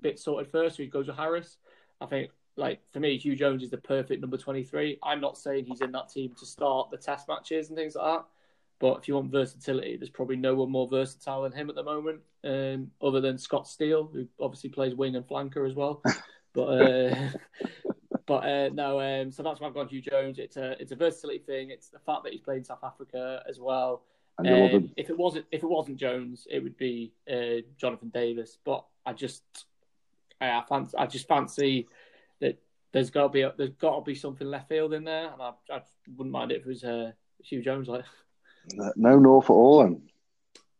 bit 0.00 0.18
sorted 0.18 0.50
first, 0.50 0.76
so 0.76 0.82
he 0.82 0.88
goes 0.88 1.06
with 1.06 1.16
Harris. 1.16 1.56
I 2.00 2.06
think, 2.06 2.30
like 2.56 2.80
for 2.92 3.00
me, 3.00 3.18
Huw 3.18 3.36
Jones 3.36 3.62
is 3.62 3.70
the 3.70 3.76
perfect 3.76 4.20
number 4.20 4.36
twenty 4.36 4.64
three. 4.64 4.98
I'm 5.02 5.20
not 5.20 5.36
saying 5.36 5.66
he's 5.66 5.80
in 5.80 5.92
that 5.92 6.08
team 6.10 6.34
to 6.38 6.46
start 6.46 6.90
the 6.90 6.96
test 6.96 7.28
matches 7.28 7.68
and 7.68 7.76
things 7.76 7.94
like 7.94 8.18
that. 8.18 8.24
But 8.78 8.98
if 8.98 9.08
you 9.08 9.14
want 9.14 9.30
versatility, 9.30 9.96
there's 9.96 10.10
probably 10.10 10.36
no 10.36 10.54
one 10.54 10.70
more 10.70 10.86
versatile 10.86 11.42
than 11.42 11.52
him 11.52 11.70
at 11.70 11.76
the 11.76 11.82
moment, 11.82 12.20
um, 12.44 12.90
other 13.02 13.20
than 13.20 13.38
Scott 13.38 13.66
Steele, 13.66 14.08
who 14.12 14.26
obviously 14.38 14.68
plays 14.68 14.94
wing 14.94 15.16
and 15.16 15.26
flanker 15.26 15.66
as 15.66 15.74
well. 15.74 16.02
but 16.52 16.64
uh, 16.64 17.28
but 18.26 18.44
uh, 18.44 18.68
no, 18.70 19.00
um, 19.00 19.30
so 19.30 19.42
that's 19.42 19.60
why 19.60 19.68
I've 19.68 19.74
gone 19.74 19.88
Huw 19.88 20.02
Jones. 20.02 20.38
It's 20.38 20.56
a 20.56 20.80
it's 20.80 20.92
a 20.92 20.96
versatility 20.96 21.40
thing. 21.40 21.70
It's 21.70 21.88
the 21.88 21.98
fact 21.98 22.24
that 22.24 22.32
he's 22.32 22.42
played 22.42 22.66
South 22.66 22.84
Africa 22.84 23.42
as 23.48 23.58
well. 23.58 24.02
Um, 24.38 24.90
if 24.96 25.08
it 25.08 25.16
wasn't 25.16 25.46
if 25.50 25.62
it 25.62 25.68
wasn't 25.68 25.96
Jones, 25.96 26.46
it 26.50 26.62
would 26.62 26.76
be 26.76 27.12
uh, 27.30 27.62
Jonathan 27.78 28.10
Davies. 28.10 28.58
But 28.64 28.84
I 29.06 29.14
just 29.14 29.42
I, 30.40 30.62
fancy, 30.68 30.96
I 30.98 31.06
just 31.06 31.26
fancy 31.26 31.88
there's 32.92 33.10
got 33.10 33.24
to 33.24 33.28
be 33.28 33.42
a, 33.42 33.52
there's 33.56 33.74
got 33.74 33.96
to 33.96 34.02
be 34.02 34.14
something 34.14 34.46
left 34.46 34.68
field 34.68 34.92
in 34.94 35.04
there, 35.04 35.32
and 35.32 35.42
I, 35.42 35.52
I 35.70 35.82
wouldn't 36.16 36.32
mind 36.32 36.52
it 36.52 36.60
if 36.60 36.66
it 36.66 36.68
was 36.68 36.84
uh, 36.84 37.12
Huw 37.50 37.62
Jones. 37.62 37.88
Like 37.88 38.04
no 38.96 39.18
North 39.18 39.46
at 39.46 39.50
all. 39.50 39.82
Then. 39.82 40.02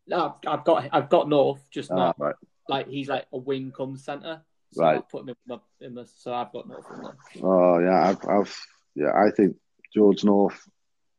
No, 0.07 0.35
I've 0.45 0.63
got 0.63 0.89
I've 0.91 1.09
got 1.09 1.29
North, 1.29 1.61
just 1.69 1.91
Ah, 1.91 1.95
not 1.95 2.19
right. 2.19 2.35
like 2.69 2.87
he's 2.87 3.09
like 3.09 3.25
a 3.33 3.37
wing 3.37 3.71
come 3.75 3.97
centre. 3.97 4.41
So 4.73 4.83
Right. 4.83 4.97
I've 4.97 5.09
put 5.09 5.21
him 5.23 5.29
in 5.29 5.35
the, 5.47 5.85
in 5.85 5.95
the 5.95 6.05
so 6.05 6.33
I've 6.33 6.51
got 6.51 6.67
North 6.67 6.85
in 6.93 7.01
there. 7.01 7.17
Oh 7.43 7.79
yeah, 7.79 8.09
I've, 8.09 8.29
I've 8.29 8.57
yeah, 8.95 9.11
I 9.15 9.31
think 9.31 9.55
George 9.93 10.23
North 10.23 10.59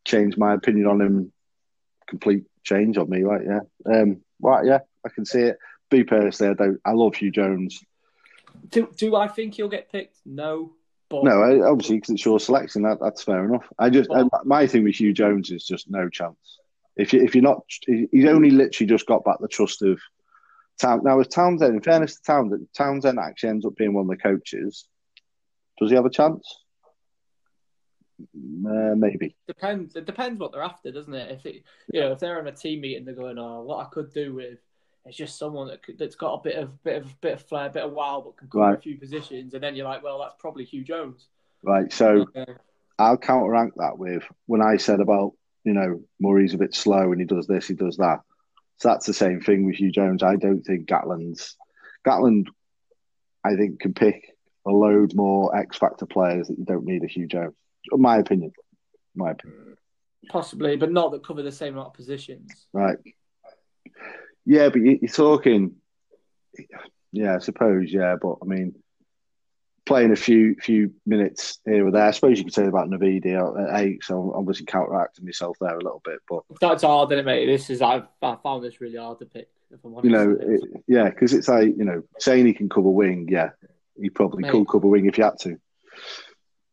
changed 0.04 0.36
my 0.38 0.54
opinion 0.54 0.86
on 0.86 1.00
him. 1.00 1.32
Complete 2.08 2.44
change 2.64 2.96
on 2.98 3.08
me, 3.10 3.22
right? 3.22 3.42
Yeah, 3.46 3.60
um, 4.00 4.20
right, 4.40 4.64
yeah, 4.66 4.78
I 5.04 5.10
can 5.10 5.24
see 5.24 5.40
it. 5.40 5.58
Be 5.90 6.04
personally, 6.04 6.52
I 6.52 6.54
don't. 6.64 6.80
I 6.84 6.92
love 6.92 7.12
Huw 7.14 7.32
Jones. 7.32 7.78
Do 8.70 8.88
do 8.96 9.16
I 9.16 9.28
think 9.28 9.54
he'll 9.54 9.68
get 9.68 9.90
picked? 9.90 10.16
No, 10.26 10.72
but 11.10 11.24
No, 11.24 11.42
I, 11.42 11.68
obviously 11.68 11.96
because 11.96 12.10
it's 12.10 12.24
your 12.24 12.40
selection. 12.40 12.82
That, 12.82 12.98
that's 13.00 13.22
fair 13.22 13.44
enough. 13.44 13.66
I 13.78 13.90
just 13.90 14.10
Well- 14.10 14.28
uh, 14.32 14.40
my 14.44 14.66
thing 14.66 14.84
with 14.84 14.94
Huw 14.94 15.14
Jones 15.14 15.50
is 15.50 15.64
just 15.64 15.90
no 15.90 16.08
chance. 16.08 16.58
If 16.96 17.12
you 17.12 17.22
if 17.22 17.34
you're 17.34 17.42
not, 17.42 17.62
he's 17.86 18.26
only 18.26 18.50
literally 18.50 18.88
just 18.88 19.06
got 19.06 19.24
back 19.24 19.36
the 19.40 19.48
trust 19.48 19.82
of 19.82 20.00
Town. 20.80 21.02
Now, 21.04 21.18
with 21.18 21.30
Townsend, 21.30 21.74
in 21.74 21.80
fairness 21.80 22.16
to 22.16 22.22
Townsend, 22.22 22.68
Townsend 22.76 23.18
actually 23.18 23.50
ends 23.50 23.64
up 23.64 23.76
being 23.76 23.94
one 23.94 24.04
of 24.04 24.10
the 24.10 24.16
coaches. 24.16 24.88
Does 25.78 25.90
he 25.90 25.96
have 25.96 26.06
a 26.06 26.10
chance? 26.10 26.44
Uh, 28.20 28.96
maybe. 28.96 29.36
depends. 29.46 29.94
It 29.94 30.06
depends 30.06 30.40
what 30.40 30.50
they're 30.52 30.62
after, 30.62 30.90
doesn't 30.90 31.14
it? 31.14 31.30
If 31.30 31.46
it, 31.46 31.62
you 31.92 32.00
know, 32.00 32.12
if 32.12 32.18
they're 32.18 32.40
in 32.40 32.48
a 32.48 32.52
team 32.52 32.80
meeting, 32.80 33.04
they're 33.04 33.14
going, 33.14 33.38
"Oh, 33.38 33.62
what 33.62 33.86
I 33.86 33.88
could 33.90 34.12
do 34.12 34.34
with." 34.34 34.58
It's 35.08 35.16
just 35.16 35.38
someone 35.38 35.68
that 35.68 35.82
could, 35.82 35.98
that's 35.98 36.16
got 36.16 36.34
a 36.34 36.42
bit 36.42 36.56
of 36.56 36.82
bit 36.84 37.02
of 37.02 37.20
bit 37.20 37.34
of 37.34 37.42
flair, 37.42 37.66
a 37.66 37.70
bit 37.70 37.82
of 37.84 37.92
wow, 37.92 38.22
but 38.24 38.36
can 38.36 38.48
cover 38.48 38.64
Right. 38.64 38.78
a 38.78 38.80
few 38.80 38.98
positions. 38.98 39.54
And 39.54 39.62
then 39.62 39.74
you're 39.74 39.86
like, 39.88 40.02
well, 40.02 40.20
that's 40.20 40.34
probably 40.38 40.66
Huw 40.66 40.84
Jones. 40.84 41.28
Right. 41.62 41.92
So 41.92 42.26
Uh, 42.36 42.44
I'll 42.98 43.16
counterrank 43.18 43.72
that 43.76 43.98
with 43.98 44.22
when 44.46 44.60
I 44.62 44.76
said 44.76 45.00
about 45.00 45.32
you 45.64 45.72
know 45.72 46.02
Murray's 46.20 46.54
a 46.54 46.58
bit 46.58 46.74
slow 46.74 47.10
and 47.12 47.20
he 47.20 47.26
does 47.26 47.46
this, 47.46 47.66
he 47.68 47.74
does 47.74 47.96
that. 47.96 48.20
So 48.76 48.88
that's 48.90 49.06
the 49.06 49.14
same 49.14 49.40
thing 49.40 49.64
with 49.66 49.76
Huw 49.76 49.90
Jones. 49.92 50.22
I 50.22 50.36
don't 50.36 50.62
think 50.62 50.86
Gatland's 50.88 51.56
Gatland. 52.06 52.46
I 53.44 53.56
think 53.56 53.80
can 53.80 53.94
pick 53.94 54.36
a 54.66 54.70
load 54.70 55.14
more 55.14 55.56
X 55.56 55.78
factor 55.78 56.06
players 56.06 56.48
that 56.48 56.58
you 56.58 56.64
don't 56.64 56.84
need 56.84 57.02
a 57.02 57.06
Huw 57.08 57.26
Jones. 57.30 57.54
My 57.92 58.18
opinion. 58.18 58.52
My 59.14 59.30
opinion. 59.30 59.76
possibly, 60.28 60.76
but 60.76 60.92
not 60.92 61.10
that 61.12 61.24
cover 61.24 61.42
the 61.42 61.50
same 61.50 61.72
amount 61.74 61.88
of 61.88 61.94
positions. 61.94 62.66
Right. 62.72 62.98
Yeah, 64.48 64.70
but 64.70 64.80
you- 64.80 64.98
you're 65.02 65.10
talking. 65.10 65.76
Yeah, 67.12 67.36
I 67.36 67.38
suppose. 67.38 67.92
Yeah, 67.92 68.16
but 68.20 68.38
I 68.40 68.46
mean, 68.46 68.74
playing 69.84 70.10
a 70.10 70.16
few 70.16 70.54
few 70.56 70.94
minutes 71.04 71.60
here 71.66 71.86
or 71.86 71.90
there. 71.90 72.06
I 72.06 72.10
suppose 72.12 72.38
you 72.38 72.44
could 72.44 72.54
say 72.54 72.66
about 72.66 72.88
Navidi 72.88 73.34
at 73.34 73.80
eight. 73.80 74.02
So 74.04 74.18
I'm 74.22 74.30
obviously 74.40 74.64
counteracting 74.64 75.26
myself 75.26 75.58
there 75.60 75.76
a 75.76 75.82
little 75.84 76.00
bit, 76.02 76.20
but 76.28 76.44
That's 76.62 76.82
hard, 76.82 77.12
isn't 77.12 77.20
it, 77.20 77.24
mate? 77.26 77.44
This 77.44 77.68
is 77.68 77.82
I've 77.82 78.08
I 78.22 78.36
found 78.36 78.64
this 78.64 78.80
really 78.80 78.96
hard 78.96 79.18
to 79.18 79.26
pick. 79.26 79.50
If 79.70 79.84
I'm 79.84 79.92
honest, 79.92 80.04
you 80.06 80.10
know, 80.10 80.30
it, 80.40 80.82
yeah, 80.86 81.10
because 81.10 81.34
it's 81.34 81.48
like 81.48 81.76
you 81.76 81.84
know, 81.84 82.02
saying 82.18 82.46
he 82.46 82.54
can 82.54 82.70
cover 82.70 82.88
wing. 82.88 83.28
Yeah, 83.30 83.50
he 84.00 84.08
probably 84.08 84.44
Mate. 84.44 84.52
could 84.52 84.66
cover 84.68 84.88
wing 84.88 85.04
if 85.04 85.16
he 85.16 85.22
had 85.22 85.38
to. 85.40 85.58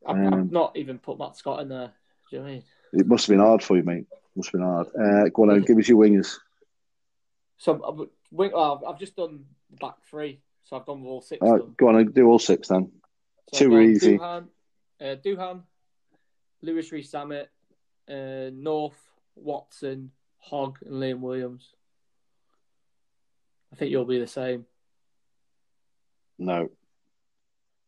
I've, 0.08 0.16
I've 0.16 0.34
um, 0.34 0.50
not 0.50 0.78
even 0.78 1.00
put 1.00 1.20
Matt 1.20 1.36
Scott 1.36 1.60
in 1.60 1.68
there. 1.68 1.92
Do 2.30 2.38
you 2.38 2.38
know 2.38 2.44
what 2.46 2.50
I 2.50 2.54
mean? 2.54 2.64
It 2.94 3.08
must 3.08 3.28
have 3.28 3.34
been 3.34 3.46
hard 3.46 3.62
for 3.62 3.76
you, 3.76 3.84
mate. 3.84 4.06
Must 4.38 4.48
have 4.48 4.54
been 4.54 4.62
hard. 4.62 4.88
Uh, 4.88 5.30
go 5.30 5.44
on, 5.50 5.62
give 5.68 5.78
us 5.78 5.90
your 5.90 5.98
wingers. 5.98 6.38
So 7.58 8.10
I've, 8.40 8.84
I've 8.88 9.00
just 9.00 9.16
done 9.16 9.46
the 9.70 9.78
back 9.78 9.96
three, 10.10 10.42
so 10.64 10.76
I've 10.76 10.86
gone 10.86 11.02
with 11.02 11.10
all 11.10 11.22
six. 11.22 11.42
All 11.42 11.48
of 11.48 11.54
right, 11.54 11.62
them. 11.62 11.76
go 11.78 11.88
on, 11.90 11.96
and 11.96 12.14
do 12.14 12.28
all 12.28 12.40
six 12.40 12.68
then. 12.68 12.92
So 13.54 13.60
Two 13.60 13.72
were 13.72 13.82
easy. 13.82 14.18
Duhan, 14.18 14.48
uh, 15.02 15.16
Duhan, 15.24 15.64
Louis 16.62 16.92
Rees 16.92 17.12
Zammit, 17.12 17.48
uh, 18.10 18.52
North, 18.54 19.00
Watson, 19.36 20.12
Hogg, 20.38 20.80
and 20.86 20.96
Liam 20.96 21.20
Williams. 21.20 21.74
I 23.72 23.78
think 23.78 23.92
you'll 23.92 24.06
be 24.06 24.20
the 24.20 24.28
same. 24.28 24.66
No, 26.38 26.70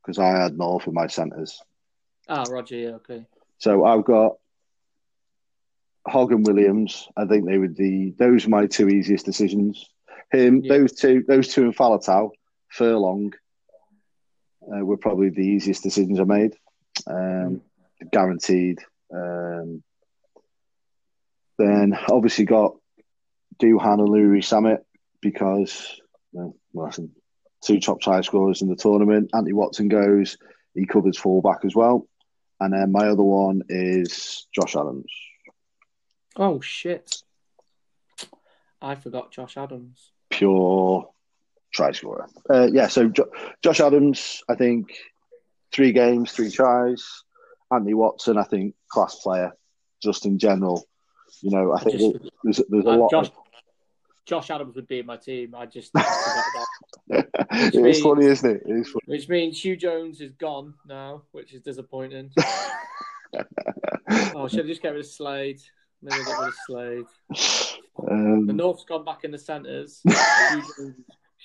because 0.02 0.20
I 0.20 0.30
had 0.30 0.58
North 0.58 0.88
in 0.88 0.94
my 0.94 1.08
centres. 1.08 1.62
Ah, 2.30 2.46
Roger, 2.50 2.76
yeah, 2.76 2.90
okay. 2.90 3.26
So 3.58 3.86
I've 3.86 4.06
got 4.06 4.38
Hogg 6.08 6.32
and 6.32 6.46
Williams. 6.46 7.08
I 7.18 7.26
think 7.26 7.46
they 7.46 7.58
were 7.58 7.68
the 7.68 8.14
those 8.18 8.46
are 8.46 8.50
my 8.50 8.68
two 8.68 8.88
easiest 8.90 9.26
decisions. 9.26 9.90
Him, 10.32 10.62
Yeah. 10.64 10.78
those 10.78 10.94
two, 10.94 11.24
those 11.28 11.48
two 11.48 11.66
in 11.66 11.74
Faletau, 11.74 12.32
Furlong, 12.70 13.34
uh, 14.64 14.84
were 14.86 14.98
probably 14.98 15.30
the 15.30 15.46
easiest 15.46 15.84
decisions 15.84 16.20
I 16.20 16.24
made. 16.26 16.56
Um, 17.08 17.62
guaranteed. 18.12 18.80
Um, 19.14 19.84
then 21.58 21.98
obviously 22.12 22.46
got 22.46 22.76
Duhan 23.60 24.00
and 24.00 24.10
Louis 24.10 24.42
Zammit 24.42 24.80
because 25.22 26.00
well, 26.32 26.56
listen, 26.74 27.12
two 27.64 27.80
top 27.80 28.02
try 28.02 28.22
scorers 28.22 28.62
in 28.62 28.68
the 28.68 28.76
tournament. 28.76 29.32
Anthony 29.34 29.54
Watson 29.54 29.88
goes. 29.88 30.38
He 30.74 30.86
covers 30.86 31.18
fullback 31.18 31.66
as 31.66 31.76
well. 31.76 32.08
And 32.60 32.74
then 32.74 32.92
my 32.92 33.08
other 33.08 33.24
one 33.24 33.64
is 33.70 34.48
Josh 34.54 34.76
Adams. 34.76 35.12
Oh 36.38 36.62
shit! 36.62 37.22
I 38.82 38.96
forgot 38.96 39.32
Josh 39.32 39.58
Adams. 39.58 40.12
Pure 40.30 41.10
try 41.74 41.92
scorer. 41.92 42.28
Uh, 42.50 42.68
yeah, 42.72 42.88
so 42.88 43.08
jo- 43.10 43.32
Josh 43.64 43.80
Adams, 43.80 44.44
I 44.48 44.56
think 44.56 44.90
three 45.72 45.92
games, 45.92 46.32
three 46.32 46.52
tries. 46.52 47.24
Anthony 47.72 47.94
Watson, 47.94 48.38
I 48.38 48.44
think 48.44 48.76
class 48.90 49.16
player, 49.16 49.52
just 50.02 50.26
in 50.26 50.38
general. 50.40 50.88
You 51.42 51.52
know, 51.52 51.74
I 51.74 51.80
think 51.84 52.00
Just- 52.00 52.32
there's, 52.44 52.62
there's 52.70 52.86
a 52.86 52.90
Uh, 52.90 52.98
lot. 52.98 53.12
Josh, 53.12 53.28
Of, 53.28 53.34
Josh 54.26 54.50
Adams 54.50 54.76
would 54.76 54.88
be 54.88 55.00
in 55.00 55.06
my 55.06 55.18
team. 55.18 55.54
I 55.56 55.66
just 55.66 55.92
I 55.96 56.02
forgot 57.10 57.28
that. 57.34 57.58
it 57.74 57.76
is 57.76 57.82
means- 57.82 58.00
funny, 58.02 58.26
isn't 58.28 58.50
it? 58.50 58.62
It 58.66 58.72
is 58.80 58.88
funny. 58.88 59.04
Which 59.08 59.28
means 59.28 59.60
Huw 59.62 59.78
Jones 59.78 60.22
is 60.22 60.32
gone 60.34 60.76
now, 60.88 61.24
which 61.32 61.54
is 61.54 61.62
disappointing. 61.62 62.32
oh, 64.36 64.48
should 64.48 64.64
I 64.66 64.68
just 64.68 64.82
get 64.82 64.90
rid 64.94 65.02
of 65.02 65.06
Slade? 65.08 65.62
Maybe 66.10 66.24
get 66.24 66.40
rid 66.40 66.48
of 66.48 66.54
Slade. 66.66 67.06
The 68.00 68.12
Um, 68.12 68.46
North's 68.46 68.86
gone 68.86 69.04
back 69.04 69.24
in 69.24 69.32
the 69.32 69.38
centres. 69.38 70.02
Huw, 70.08 70.62
Jones, 70.78 70.96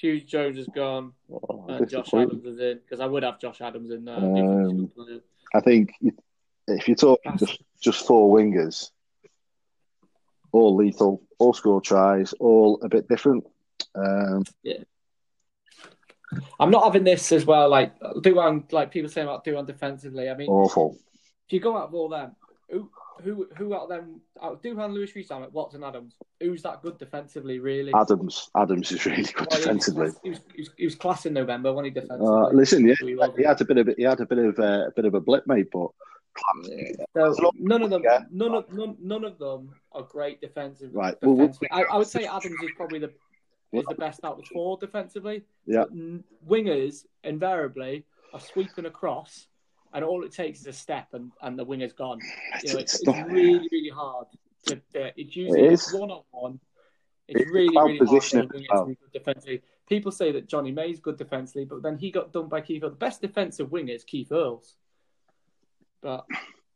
Huw 0.03 0.27
Jones 0.27 0.59
is 0.59 0.69
gone, 0.75 1.13
oh, 1.33 1.67
and 1.69 1.89
Josh. 1.89 2.13
Adams 2.15 2.45
is 2.45 2.61
in 2.61 2.79
because 2.79 3.01
I 3.01 3.07
would 3.07 3.23
have 3.23 3.41
Josh 3.41 3.61
Adams 3.61 3.91
in 3.91 4.05
there. 4.05 4.17
I 4.17 4.21
think 4.21 4.93
Um. 4.99 5.23
I 5.55 5.61
think 5.61 5.93
if 6.69 6.89
you're 6.89 6.95
talking 6.97 7.37
just, 7.37 7.63
just 7.81 8.07
four 8.07 8.35
wingers, 8.35 8.91
all 10.53 10.77
lethal, 10.77 11.23
all 11.39 11.53
score 11.53 11.81
tries, 11.81 12.33
all 12.35 12.81
a 12.83 12.89
bit 12.89 13.09
different. 13.09 13.45
Um, 13.95 14.45
I'm 16.59 16.71
not 16.71 16.85
having 16.85 17.05
this 17.05 17.33
as 17.33 17.45
well. 17.45 17.69
Like 17.69 17.99
Duhan, 18.01 18.71
like 18.73 18.91
people 18.91 19.11
saying 19.11 19.27
about 19.27 19.45
Duhan 19.45 19.67
defensively. 19.67 20.31
I 20.31 20.35
mean, 20.35 20.49
awful. 20.49 20.97
if 21.47 21.53
you 21.53 21.61
go 21.61 21.77
out 21.77 21.89
of 21.89 21.95
all 21.95 22.09
them, 22.09 22.35
who 22.71 22.91
who 23.21 23.47
who 23.57 23.75
out 23.75 23.83
of 23.85 23.89
them? 23.89 24.21
Out 24.43 24.63
Duhan, 24.63 24.93
Louis 24.93 25.15
Rees, 25.15 25.31
Watson, 25.53 25.85
Adams. 25.85 26.17
Who's 26.41 26.63
that 26.63 26.83
good 26.83 26.99
defensively? 26.99 27.59
Really? 27.59 27.93
Adams, 27.95 28.51
Adams 28.57 28.91
is 28.93 29.05
really 29.07 29.23
good 29.25 29.47
Well, 29.51 29.59
defensively. 29.61 30.11
He 30.23 30.31
was, 30.31 30.41
he 30.55 30.61
was, 30.63 30.71
he 30.79 30.85
was 30.85 30.95
class 30.95 31.27
in 31.27 31.33
November 31.35 31.73
when 31.73 31.85
he 31.85 31.91
defensively. 31.91 32.27
Uh, 32.27 32.49
listen, 32.49 32.87
yeah, 32.87 32.95
He 33.01 33.17
he 33.37 33.45
had 33.45 33.61
a 33.61 33.65
bit 33.65 33.79
of 33.79 33.89
he 33.97 34.03
had 34.03 34.21
a 34.21 34.27
bit 34.27 34.39
of 34.39 34.59
uh, 34.59 34.87
a 34.89 34.91
bit 34.97 35.05
of 35.05 35.15
a 35.15 35.21
blip, 35.21 35.47
mate, 35.47 35.69
but 35.73 35.89
So 37.15 37.51
none 37.59 37.83
of 37.83 37.91
them, 37.91 38.03
Yeah. 38.05 38.21
none 38.31 38.55
of 38.55 38.73
none, 38.73 38.97
none 39.01 39.25
of 39.25 39.39
them 39.39 39.71
are 39.93 40.03
great 40.03 40.41
defensive. 40.41 40.91
Right, 40.95 41.17
well, 41.23 41.37
defensively. 41.37 41.71
I, 41.71 41.83
I 41.83 41.97
would 41.99 42.07
say 42.07 42.25
Adams 42.25 42.57
is 42.63 42.71
probably 42.77 42.99
the 42.99 43.13
is 43.73 43.85
the 43.89 43.95
best 43.95 44.21
out 44.25 44.33
of 44.33 44.39
the 44.39 44.47
four 44.53 44.77
defensively. 44.79 45.45
Yeah. 45.67 45.85
But 45.89 45.95
wingers 46.49 47.05
invariably 47.25 48.05
are 48.35 48.41
sweeping 48.41 48.87
across, 48.87 49.47
and 49.93 50.05
all 50.05 50.25
it 50.25 50.33
takes 50.33 50.61
is 50.61 50.67
a 50.67 50.73
step, 50.73 51.09
and, 51.13 51.31
and 51.43 51.59
the 51.59 51.65
winger's 51.65 51.93
gone. 51.93 52.21
You 52.63 52.73
know, 52.73 52.79
it's, 52.79 52.95
it's 52.95 53.19
really 53.29 53.69
really 53.71 53.91
hard. 53.91 54.27
To, 54.65 54.75
uh, 54.75 55.11
it's 55.17 55.35
usually 55.37 55.65
It 55.65 55.81
one 55.93 56.11
on 56.11 56.23
one. 56.31 56.61
It's, 57.29 57.51
really, 57.51 57.69
really 57.69 57.77
hard 57.77 57.99
positioning 57.99 58.49
wingers 58.49 58.81
to 58.81 58.87
be 58.87 58.95
good 58.95 59.13
defensively. 59.13 59.63
People 59.89 60.13
say 60.13 60.33
that 60.33 60.49
Johnny 60.49 60.71
May's 60.71 61.01
good 61.01 61.17
defensively, 61.17 61.65
but 61.65 61.83
then 61.83 61.97
he 61.97 62.11
got 62.11 62.33
done 62.33 62.49
by 62.49 62.61
Keith 62.61 62.83
Earl. 62.83 62.91
The 62.91 62.97
best 62.97 63.21
defensive 63.21 63.71
winger 63.71 63.93
is 63.93 64.05
Keith 64.05 64.33
Earls. 64.33 64.77
But 66.03 66.27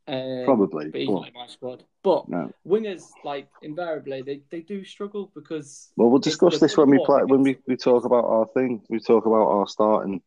um, 0.09 0.44
Probably, 0.44 0.88
but 0.88 1.01
he's 1.01 1.10
not 1.10 1.28
in 1.28 1.34
my 1.34 1.47
squad. 1.47 1.84
But 2.02 2.28
No. 2.28 2.51
wingers, 2.66 3.10
like 3.24 3.48
invariably, 3.62 4.22
they, 4.22 4.43
they 4.51 4.60
do 4.60 4.84
struggle 4.84 5.32
because 5.34 5.90
Well, 5.97 6.10
we'll 6.10 6.20
discuss 6.20 6.60
this 6.60 6.76
when 6.76 6.90
we 6.90 7.01
play 7.05 7.22
when 7.24 7.43
we, 7.43 7.59
we 7.66 7.76
talk 7.76 8.05
about 8.05 8.24
our 8.24 8.47
thing. 8.47 8.82
We 8.88 9.01
talk 9.01 9.26
about 9.26 9.48
our 9.48 9.66
starting 9.66 10.22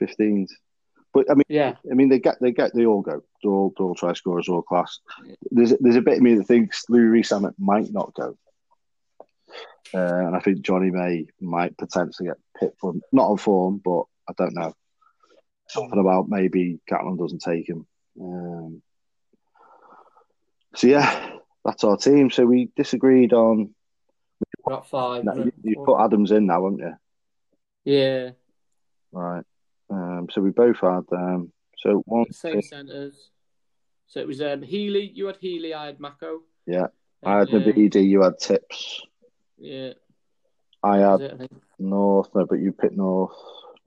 15s. 0.00 0.48
But 1.16 1.30
I 1.30 1.34
mean, 1.34 1.44
yeah, 1.48 1.76
I 1.90 1.94
mean, 1.94 2.10
they 2.10 2.18
get 2.18 2.36
they 2.42 2.52
get 2.52 2.74
they 2.74 2.84
all 2.84 3.00
go. 3.00 3.22
They're 3.42 3.50
all 3.50 3.72
they're 3.74 3.86
all 3.86 3.94
try 3.94 4.12
scorers, 4.12 4.50
all 4.50 4.60
class. 4.60 4.98
There's 5.50 5.72
there's 5.80 5.96
a 5.96 6.02
bit 6.02 6.18
of 6.18 6.22
me 6.22 6.34
that 6.34 6.44
thinks 6.44 6.84
Louis 6.90 7.04
Rees 7.04 7.32
might 7.56 7.90
not 7.90 8.12
go, 8.12 8.36
uh, 9.94 10.26
and 10.26 10.36
I 10.36 10.40
think 10.40 10.60
Johnny 10.60 10.90
May 10.90 11.24
might 11.40 11.74
potentially 11.78 12.28
get 12.28 12.36
picked 12.60 12.78
for 12.78 12.92
not 13.12 13.30
on 13.30 13.38
form, 13.38 13.80
but 13.82 14.02
I 14.28 14.34
don't 14.36 14.54
know. 14.54 14.74
Something 15.68 15.98
about 15.98 16.28
maybe 16.28 16.80
Gatland 16.86 17.18
doesn't 17.18 17.40
take 17.40 17.66
him. 17.66 17.86
Um, 18.20 18.82
so 20.74 20.86
yeah, 20.86 21.30
that's 21.64 21.82
our 21.82 21.96
team. 21.96 22.28
So 22.28 22.44
we 22.44 22.68
disagreed 22.76 23.32
on. 23.32 23.74
we 24.38 24.68
got 24.68 24.86
five. 24.86 25.24
No, 25.24 25.34
you, 25.34 25.52
you 25.62 25.82
put 25.82 25.98
Adams 25.98 26.30
in 26.30 26.44
now, 26.44 26.64
haven't 26.64 26.80
you? 26.80 26.94
yeah, 27.84 28.30
Right. 29.12 29.44
Um, 29.90 30.26
so 30.30 30.40
we 30.40 30.50
both 30.50 30.80
had 30.80 31.04
um, 31.12 31.52
so 31.78 32.02
one. 32.06 32.30
same 32.32 32.62
centres. 32.62 33.30
So 34.08 34.20
it 34.20 34.26
was 34.26 34.40
um, 34.40 34.62
Healy. 34.62 35.10
You 35.14 35.26
had 35.26 35.36
Healy. 35.36 35.74
I 35.74 35.86
had 35.86 36.00
Mako. 36.00 36.40
Yeah, 36.66 36.86
I 37.24 37.38
had 37.38 37.52
Um, 37.54 37.62
Navidi, 37.62 38.04
you 38.06 38.22
had 38.22 38.38
Tips. 38.38 39.02
Yeah, 39.58 39.92
I 40.82 40.98
had 40.98 41.20
it, 41.20 41.40
I. 41.40 41.48
North, 41.78 42.28
no, 42.34 42.46
but 42.46 42.58
you 42.60 42.72
picked 42.72 42.96
North. 42.96 43.32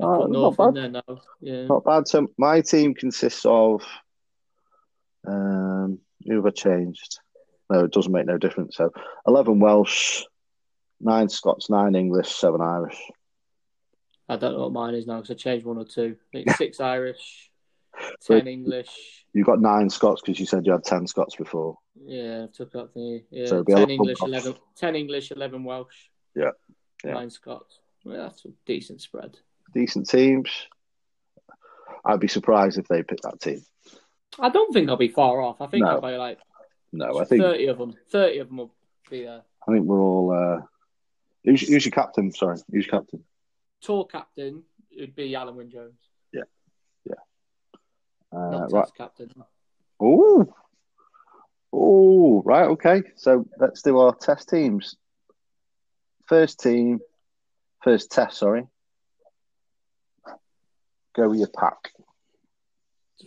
I 0.02 0.06
Oh, 0.06 0.26
not 0.28 0.58
bad. 0.58 0.68
in 0.70 0.74
there 0.76 1.04
now. 1.08 1.22
Yeah. 1.42 1.66
Not 1.66 1.84
bad. 1.84 2.08
So 2.08 2.28
my 2.38 2.62
team 2.62 2.94
consists 2.94 3.46
of. 3.46 3.84
Um, 5.28 6.00
who 6.26 6.36
have 6.38 6.46
I 6.46 6.50
changed? 6.52 7.20
No, 7.70 7.84
it 7.86 7.92
doesn't 7.92 8.12
make 8.12 8.26
no 8.26 8.38
difference. 8.38 8.78
So 8.78 8.92
eleven 9.28 9.60
Welsh, 9.60 10.24
nine 11.02 11.30
Scots, 11.30 11.70
nine 11.70 11.96
English, 11.96 12.30
seven 12.30 12.62
Irish. 12.62 13.00
I 14.30 14.36
don't 14.36 14.54
know 14.54 14.60
what 14.60 14.72
mine 14.72 14.94
is 14.94 15.08
now 15.08 15.16
because 15.18 15.32
I 15.32 15.34
changed 15.34 15.66
one 15.66 15.78
or 15.80 15.86
two. 15.86 16.16
I 16.34 16.38
think 16.38 16.52
six 16.58 16.80
Irish, 16.80 17.52
ten 18.22 18.48
English. 18.48 18.90
You 19.34 19.44
got 19.44 19.60
nine 19.60 19.90
Scots 19.90 20.22
because 20.22 20.40
you 20.40 20.46
said 20.46 20.66
you 20.66 20.72
had 20.72 20.84
ten 20.84 21.08
Scots 21.08 21.36
before. 21.36 21.78
Yeah, 22.06 22.46
I 22.46 22.48
took 22.56 22.72
that 22.74 22.94
the 22.94 23.24
Yeah, 23.32 23.48
So 23.48 23.64
ten 23.64 23.78
11 23.78 23.90
English, 23.90 24.22
eleven. 24.22 24.56
Ten 24.76 24.96
English, 24.96 25.32
eleven 25.32 25.64
Welsh. 25.64 25.96
Yeah, 26.36 26.52
yeah. 27.04 27.14
Nine 27.14 27.32
Scots. 27.32 27.80
Well, 28.06 28.18
that's 28.18 28.46
a 28.46 28.50
decent 28.66 29.02
spread. 29.02 29.38
Decent 29.74 30.08
teams. 30.08 30.50
I'd 32.06 32.20
be 32.20 32.28
surprised 32.28 32.78
if 32.78 32.88
they 32.88 33.04
picked 33.04 33.24
that 33.24 33.42
team. 33.42 33.62
I 34.40 34.50
don't 34.50 34.72
think 34.72 34.90
I'll 34.90 34.96
be 34.96 35.10
far 35.10 35.42
off. 35.42 35.60
I 35.60 35.68
think 35.68 35.84
No. 35.84 35.90
I'll 35.90 36.02
be 36.02 36.18
like 36.18 36.38
No, 36.94 37.20
I 37.20 37.26
think 37.26 37.42
thirty 37.42 37.66
of 37.66 37.78
them. 37.80 37.96
Thirty 38.12 38.38
of 38.38 38.48
them 38.48 38.58
will 38.58 38.74
be 39.10 39.24
there. 39.24 39.42
I 39.68 39.72
think 39.72 39.86
we're 39.86 40.00
all. 40.02 40.32
Uh, 40.32 40.66
who's, 41.44 41.68
who's 41.68 41.86
your 41.86 41.92
captain? 41.92 42.32
Sorry, 42.32 42.58
who's 42.72 42.86
your 42.86 43.00
captain? 43.00 43.24
Tour 43.82 44.06
captain 44.06 44.64
would 44.98 45.16
be 45.16 45.32
Alun 45.32 45.56
Wyn 45.56 45.70
Jones, 45.70 46.00
Yeah, 46.34 46.44
yeah. 47.06 47.16
Uh, 48.32 48.50
not 48.50 48.72
right. 48.72 48.82
test 48.84 48.96
captain. 48.96 49.32
Oh, 50.00 50.54
oh, 51.72 52.42
right. 52.44 52.68
Okay. 52.68 53.04
So 53.16 53.46
let's 53.58 53.82
do 53.82 53.98
our 54.00 54.14
test 54.16 54.50
teams. 54.50 54.96
First 56.28 56.60
team, 56.60 57.00
first 57.84 58.12
test. 58.12 58.38
Sorry. 58.38 58.68
Go 61.16 61.30
with 61.30 61.40
your 61.40 61.48
pack. 61.50 61.92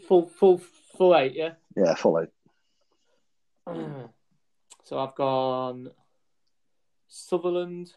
Full, 0.06 0.28
full, 0.28 0.58
full 0.96 1.16
eight. 1.16 1.34
Yeah. 1.34 1.52
Yeah, 1.76 1.94
full 1.94 2.20
eight. 2.20 2.28
so 4.84 4.98
I've 4.98 5.14
gone 5.14 5.90
Sutherland, 7.08 7.92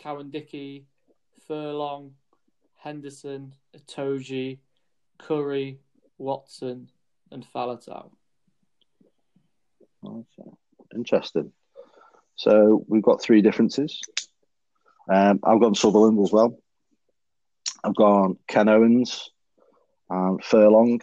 Cowan-Dickie, 0.00 0.86
Furlong, 1.46 2.12
Henderson, 2.78 3.54
Itoje, 3.76 4.58
Curry, 5.18 5.78
Watson, 6.18 6.90
and 7.30 7.46
Faletau. 7.54 8.10
Interesting. 10.94 11.52
So 12.36 12.84
we've 12.88 13.02
got 13.02 13.22
three 13.22 13.42
differences. 13.42 14.00
Um, 15.08 15.40
I've 15.42 15.60
gone 15.60 15.74
Sutherland 15.74 16.18
as 16.22 16.32
well. 16.32 16.58
I've 17.84 17.94
gone 17.94 18.36
Ken 18.46 18.68
Owens 18.68 19.30
and 20.08 20.42
Furlong. 20.42 21.00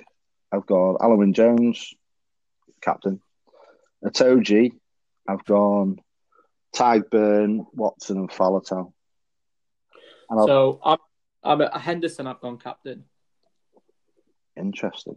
I've 0.51 0.65
got 0.65 0.99
Alun 0.99 1.33
Jones, 1.33 1.93
captain. 2.81 3.21
Itoje. 4.03 4.71
I've 5.27 5.45
gone 5.45 5.99
Tadhg 6.75 7.09
Beirne, 7.09 7.65
Watson, 7.73 8.17
and 8.17 8.29
Faletau. 8.29 8.93
And 10.29 10.45
So 10.45 10.79
I'm, 10.83 10.97
I'm 11.43 11.61
at 11.61 11.73
Henderson. 11.81 12.27
I've 12.27 12.41
gone 12.41 12.57
captain. 12.57 13.05
interesting. 14.55 15.15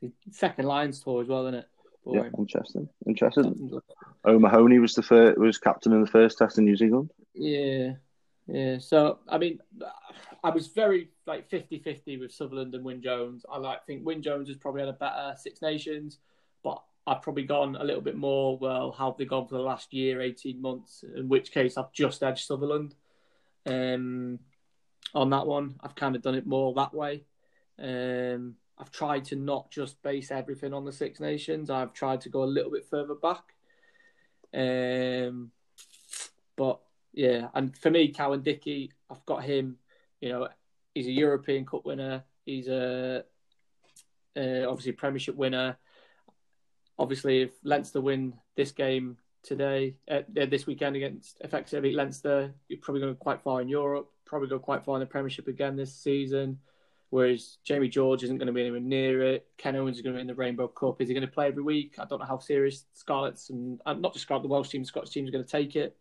The 0.00 0.12
second 0.32 0.66
Lions 0.66 1.00
tour 1.00 1.22
as 1.22 1.28
well, 1.28 1.46
isn't 1.46 1.60
it? 1.60 1.68
Yeah, 2.04 2.28
interesting. 2.36 2.88
Interesting. 3.06 3.80
O'Mahony 4.24 4.78
was 4.80 4.94
the 4.94 5.02
first, 5.02 5.38
was 5.38 5.58
captain 5.58 5.92
in 5.92 6.00
the 6.00 6.10
first 6.10 6.38
test 6.38 6.58
in 6.58 6.64
New 6.64 6.76
Zealand. 6.76 7.12
Yeah, 7.34 7.92
yeah. 8.48 8.78
So 8.78 9.20
I 9.28 9.38
mean, 9.38 9.60
I 10.42 10.50
was 10.50 10.66
very 10.68 11.10
like 11.26 11.48
50-50 11.48 12.18
with 12.18 12.32
Sutherland 12.32 12.74
and 12.74 12.84
Wyn 12.84 13.00
Jones. 13.00 13.46
I 13.50 13.58
like 13.58 13.86
think 13.86 14.04
Wyn 14.04 14.22
Jones 14.22 14.48
has 14.48 14.56
probably 14.56 14.80
had 14.80 14.88
a 14.88 14.94
better 14.94 15.34
Six 15.36 15.62
Nations, 15.62 16.18
but 16.64 16.82
I've 17.06 17.22
probably 17.22 17.44
gone 17.44 17.76
a 17.76 17.84
little 17.84 18.02
bit 18.02 18.16
more. 18.16 18.58
Well, 18.58 18.92
how 18.92 19.10
have 19.10 19.18
they 19.18 19.24
gone 19.24 19.46
for 19.46 19.54
the 19.54 19.62
last 19.62 19.92
year, 19.92 20.20
eighteen 20.20 20.60
months? 20.60 21.04
In 21.16 21.28
which 21.28 21.52
case, 21.52 21.76
I've 21.76 21.92
just 21.92 22.22
edged 22.22 22.46
Sutherland. 22.46 22.96
Um, 23.66 24.38
on 25.14 25.30
that 25.30 25.46
one, 25.46 25.76
I've 25.80 25.94
kind 25.94 26.16
of 26.16 26.22
done 26.22 26.34
it 26.34 26.46
more 26.46 26.72
that 26.74 26.94
way. 26.94 27.24
Um, 27.78 28.56
I've 28.78 28.90
tried 28.90 29.24
to 29.26 29.36
not 29.36 29.70
just 29.70 30.02
base 30.02 30.30
everything 30.30 30.72
on 30.72 30.84
the 30.84 30.92
Six 30.92 31.20
Nations. 31.20 31.70
I've 31.70 31.92
tried 31.92 32.20
to 32.22 32.28
go 32.28 32.42
a 32.42 32.44
little 32.44 32.70
bit 32.70 32.86
further 32.88 33.14
back. 33.14 33.54
Um, 34.54 35.50
but 36.56 36.80
yeah, 37.12 37.48
and 37.54 37.76
for 37.76 37.90
me, 37.90 38.08
Cowan-Dickie, 38.08 38.92
I've 39.10 39.24
got 39.26 39.44
him. 39.44 39.76
You 40.20 40.30
know, 40.30 40.48
he's 40.94 41.06
a 41.06 41.12
European 41.12 41.66
Cup 41.66 41.84
winner. 41.84 42.24
He's 42.44 42.68
a 42.68 43.24
uh, 44.36 44.66
obviously 44.68 44.92
Premiership 44.92 45.36
winner. 45.36 45.76
Obviously, 46.98 47.42
if 47.42 47.52
Leinster 47.64 48.00
win 48.00 48.34
this 48.56 48.72
game 48.72 49.18
today, 49.42 49.96
uh, 50.10 50.20
uh, 50.40 50.46
this 50.46 50.66
weekend 50.66 50.96
against 50.96 51.38
effectively 51.40 51.92
Leinster, 51.92 52.54
you're 52.68 52.80
probably 52.80 53.00
going 53.00 53.16
quite 53.16 53.42
far 53.42 53.60
in 53.60 53.68
Europe. 53.68 54.10
Probably 54.24 54.48
go 54.48 54.58
quite 54.58 54.84
far 54.84 54.96
in 54.96 55.00
the 55.00 55.06
Premiership 55.06 55.48
again 55.48 55.76
this 55.76 55.94
season. 55.94 56.58
Whereas 57.10 57.58
Jamie 57.62 57.88
George 57.88 58.22
isn't 58.22 58.38
going 58.38 58.46
to 58.46 58.54
be 58.54 58.62
anywhere 58.62 58.80
near 58.80 59.22
it. 59.22 59.46
Ken 59.58 59.76
Owens 59.76 59.96
is 59.96 60.02
going 60.02 60.14
to 60.14 60.16
be 60.16 60.22
in 60.22 60.26
the 60.26 60.34
Rainbow 60.34 60.68
Cup. 60.68 61.02
Is 61.02 61.08
he 61.08 61.14
going 61.14 61.26
to 61.26 61.32
play 61.32 61.48
every 61.48 61.62
week? 61.62 61.96
I 61.98 62.06
don't 62.06 62.20
know 62.20 62.24
how 62.24 62.38
serious 62.38 62.86
Scarlets 62.94 63.50
and 63.50 63.78
uh, 63.84 63.92
not 63.92 64.14
just 64.14 64.22
Scarlet, 64.22 64.42
the 64.42 64.48
Welsh 64.48 64.70
team, 64.70 64.80
the 64.80 64.86
Scottish 64.86 65.10
team 65.10 65.26
is 65.26 65.30
going 65.30 65.44
to 65.44 65.50
take 65.50 65.76
it. 65.76 65.94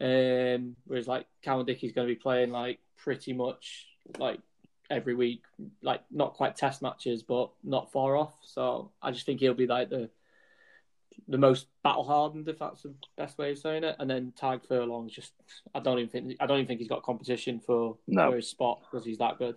Um, 0.00 0.76
whereas 0.86 1.06
like 1.06 1.26
Cowan-Dickie's 1.42 1.92
going 1.92 2.08
to 2.08 2.14
be 2.14 2.18
playing 2.18 2.50
like 2.50 2.78
pretty 2.96 3.34
much 3.34 3.88
like 4.18 4.40
every 4.88 5.14
week, 5.14 5.42
like 5.82 6.00
not 6.10 6.32
quite 6.32 6.56
test 6.56 6.80
matches, 6.80 7.22
but 7.22 7.50
not 7.62 7.92
far 7.92 8.16
off. 8.16 8.32
So 8.40 8.92
I 9.02 9.10
just 9.10 9.26
think 9.26 9.40
he'll 9.40 9.52
be 9.52 9.66
like 9.66 9.90
the 9.90 10.08
the 11.26 11.38
most 11.38 11.66
battle 11.82 12.04
hardened, 12.04 12.48
if 12.48 12.58
that's 12.58 12.82
the 12.82 12.94
best 13.16 13.38
way 13.38 13.50
of 13.50 13.58
saying 13.58 13.84
it. 13.84 13.96
And 13.98 14.08
then 14.08 14.32
Tadhg 14.40 14.66
Furlong's 14.66 15.12
just 15.12 15.32
I 15.74 15.80
don't 15.80 15.98
even 15.98 16.10
think 16.10 16.36
I 16.40 16.46
don't 16.46 16.58
even 16.58 16.66
think 16.66 16.80
he's 16.80 16.88
got 16.88 17.02
competition 17.02 17.60
for, 17.60 17.96
No. 18.06 18.30
for 18.30 18.36
his 18.36 18.48
spot 18.48 18.82
because 18.82 19.04
he's 19.04 19.18
that 19.18 19.38
good. 19.38 19.56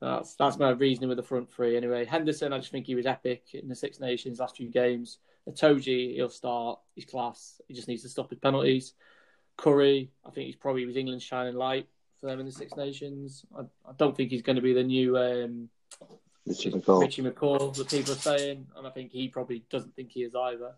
That's 0.00 0.34
that's 0.36 0.58
my 0.58 0.70
reasoning 0.70 1.08
with 1.08 1.18
the 1.18 1.22
front 1.22 1.52
three. 1.52 1.76
Anyway, 1.76 2.04
Henderson, 2.04 2.52
I 2.52 2.58
just 2.58 2.72
think 2.72 2.86
he 2.86 2.94
was 2.94 3.06
epic 3.06 3.42
in 3.52 3.68
the 3.68 3.74
Six 3.74 4.00
Nations 4.00 4.38
last 4.40 4.56
few 4.56 4.70
games. 4.70 5.18
Itoje, 5.48 6.14
he'll 6.14 6.30
start. 6.30 6.78
He's 6.94 7.04
class. 7.04 7.60
He 7.68 7.74
just 7.74 7.88
needs 7.88 8.02
to 8.02 8.08
stop 8.08 8.30
his 8.30 8.38
penalties. 8.38 8.94
Curry, 9.56 10.10
I 10.24 10.30
think 10.30 10.46
he's 10.46 10.56
probably 10.56 10.86
was 10.86 10.96
England's 10.96 11.24
shining 11.24 11.54
light 11.54 11.86
for 12.18 12.26
them 12.26 12.40
in 12.40 12.46
the 12.46 12.52
Six 12.52 12.76
Nations. 12.76 13.44
I, 13.56 13.62
I 13.86 13.92
don't 13.98 14.16
think 14.16 14.30
he's 14.30 14.42
going 14.42 14.56
to 14.56 14.62
be 14.62 14.72
the 14.72 14.82
new 14.82 15.18
um, 15.18 15.68
Richie 16.46 16.70
McCaw. 16.70 17.00
Richie 17.02 17.22
McCaw 17.22 17.74
that 17.76 17.88
people 17.90 18.12
are 18.12 18.16
saying, 18.16 18.66
and 18.76 18.86
I 18.86 18.90
think 18.90 19.12
he 19.12 19.28
probably 19.28 19.64
doesn't 19.70 19.94
think 19.94 20.10
he 20.10 20.22
is 20.22 20.34
either. 20.34 20.72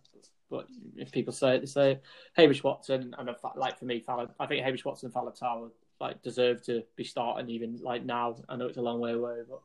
But 0.51 0.67
if 0.97 1.11
people 1.13 1.33
say 1.33 1.57
it, 1.57 1.61
they 1.61 1.67
say 1.67 1.93
it. 1.93 2.03
Hamish 2.35 2.63
Watson, 2.63 3.15
and 3.17 3.31
like 3.57 3.79
for 3.79 3.85
me, 3.87 4.01
Fallon, 4.01 4.29
I 4.39 4.47
think 4.47 4.65
Hamish 4.65 4.85
Watson 4.85 5.07
and 5.07 5.15
Faletau 5.15 5.71
like 6.01 6.21
deserve 6.23 6.63
to 6.65 6.83
be 6.97 7.05
starting 7.05 7.49
even 7.49 7.79
like 7.83 8.05
now. 8.05 8.37
I 8.49 8.57
know 8.57 8.67
it's 8.67 8.77
a 8.77 8.83
long 8.83 9.01
way 9.01 9.13
away, 9.13 9.39
but 9.49 9.63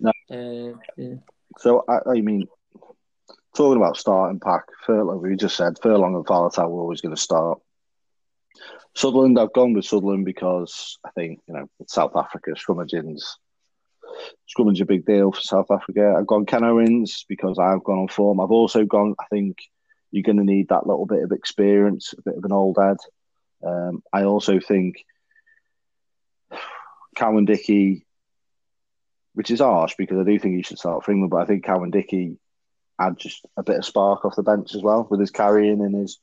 No. 0.00 0.10
uh, 0.30 0.76
yeah. 0.96 1.14
So 1.58 1.84
I, 1.88 2.10
I 2.10 2.20
mean, 2.20 2.46
talking 3.56 3.80
about 3.80 3.96
starting 3.96 4.40
pack, 4.40 4.64
Furlong, 4.84 5.22
we 5.22 5.36
just 5.36 5.56
said 5.56 5.78
Furlong 5.80 6.14
and 6.14 6.26
Faletau 6.26 6.68
were 6.68 6.80
always 6.80 7.00
going 7.00 7.14
to 7.14 7.20
start. 7.20 7.60
Sutherland, 8.94 9.38
I've 9.38 9.52
gone 9.52 9.72
with 9.72 9.84
Sutherland 9.84 10.24
because 10.24 10.98
I 11.06 11.10
think 11.12 11.40
you 11.46 11.54
know 11.54 11.70
it's 11.80 11.94
South 11.94 12.16
Africa 12.16 12.50
scrummaging's 12.50 13.38
scrummage 14.48 14.80
a 14.80 14.86
big 14.86 15.04
deal 15.06 15.32
for 15.32 15.40
South 15.40 15.70
Africa. 15.70 16.14
I've 16.16 16.26
gone 16.26 16.46
Ken 16.46 16.64
Owens 16.64 17.24
because 17.28 17.58
I've 17.58 17.84
gone 17.84 17.98
on 17.98 18.08
form. 18.08 18.40
I've 18.40 18.50
also 18.50 18.84
gone. 18.84 19.14
I 19.20 19.24
think 19.30 19.58
you're 20.10 20.22
going 20.22 20.38
to 20.38 20.44
need 20.44 20.68
that 20.68 20.86
little 20.86 21.06
bit 21.06 21.22
of 21.22 21.32
experience, 21.32 22.14
a 22.16 22.22
bit 22.22 22.36
of 22.38 22.44
an 22.44 22.52
old 22.52 22.78
head. 22.80 22.96
Um, 23.64 24.02
I 24.12 24.24
also 24.24 24.60
think 24.60 25.04
Cowan-Dickie, 27.16 28.06
which 29.34 29.50
is 29.50 29.60
harsh 29.60 29.94
because 29.98 30.18
I 30.18 30.24
do 30.24 30.38
think 30.38 30.56
he 30.56 30.62
should 30.62 30.78
start 30.78 31.04
for 31.04 31.12
England, 31.12 31.30
but 31.30 31.42
I 31.42 31.44
think 31.44 31.64
Cowan-Dickie 31.64 32.38
had 32.98 33.18
just 33.18 33.44
a 33.56 33.62
bit 33.62 33.78
of 33.78 33.84
spark 33.84 34.24
off 34.24 34.36
the 34.36 34.42
bench 34.42 34.74
as 34.74 34.82
well 34.82 35.06
with 35.10 35.20
his 35.20 35.30
carrying 35.30 35.80
and 35.80 35.94
his 35.94 36.18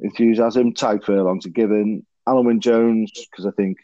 enthusiasm. 0.00 0.72
Tadhg 0.72 1.04
Furlong's 1.04 1.46
a 1.46 1.50
given. 1.50 2.06
Alun 2.26 2.46
Wyn 2.46 2.60
Jones, 2.60 3.12
because 3.12 3.44
I 3.44 3.50
think, 3.50 3.78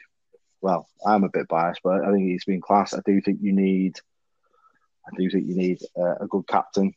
well, 0.61 0.89
I'm 1.05 1.25
a 1.25 1.29
bit 1.29 1.49
biased, 1.49 1.81
but 1.83 2.05
I 2.05 2.13
think 2.13 2.29
he's 2.29 2.45
been 2.45 2.61
class. 2.61 2.95
I 2.95 3.01
do 3.05 3.21
think 3.21 3.39
you 3.41 3.53
need, 3.53 3.97
I 5.07 5.17
do 5.17 5.31
think 5.31 5.47
you 5.47 5.57
need 5.57 5.81
uh, 5.99 6.17
a 6.21 6.27
good 6.27 6.47
captain. 6.47 6.95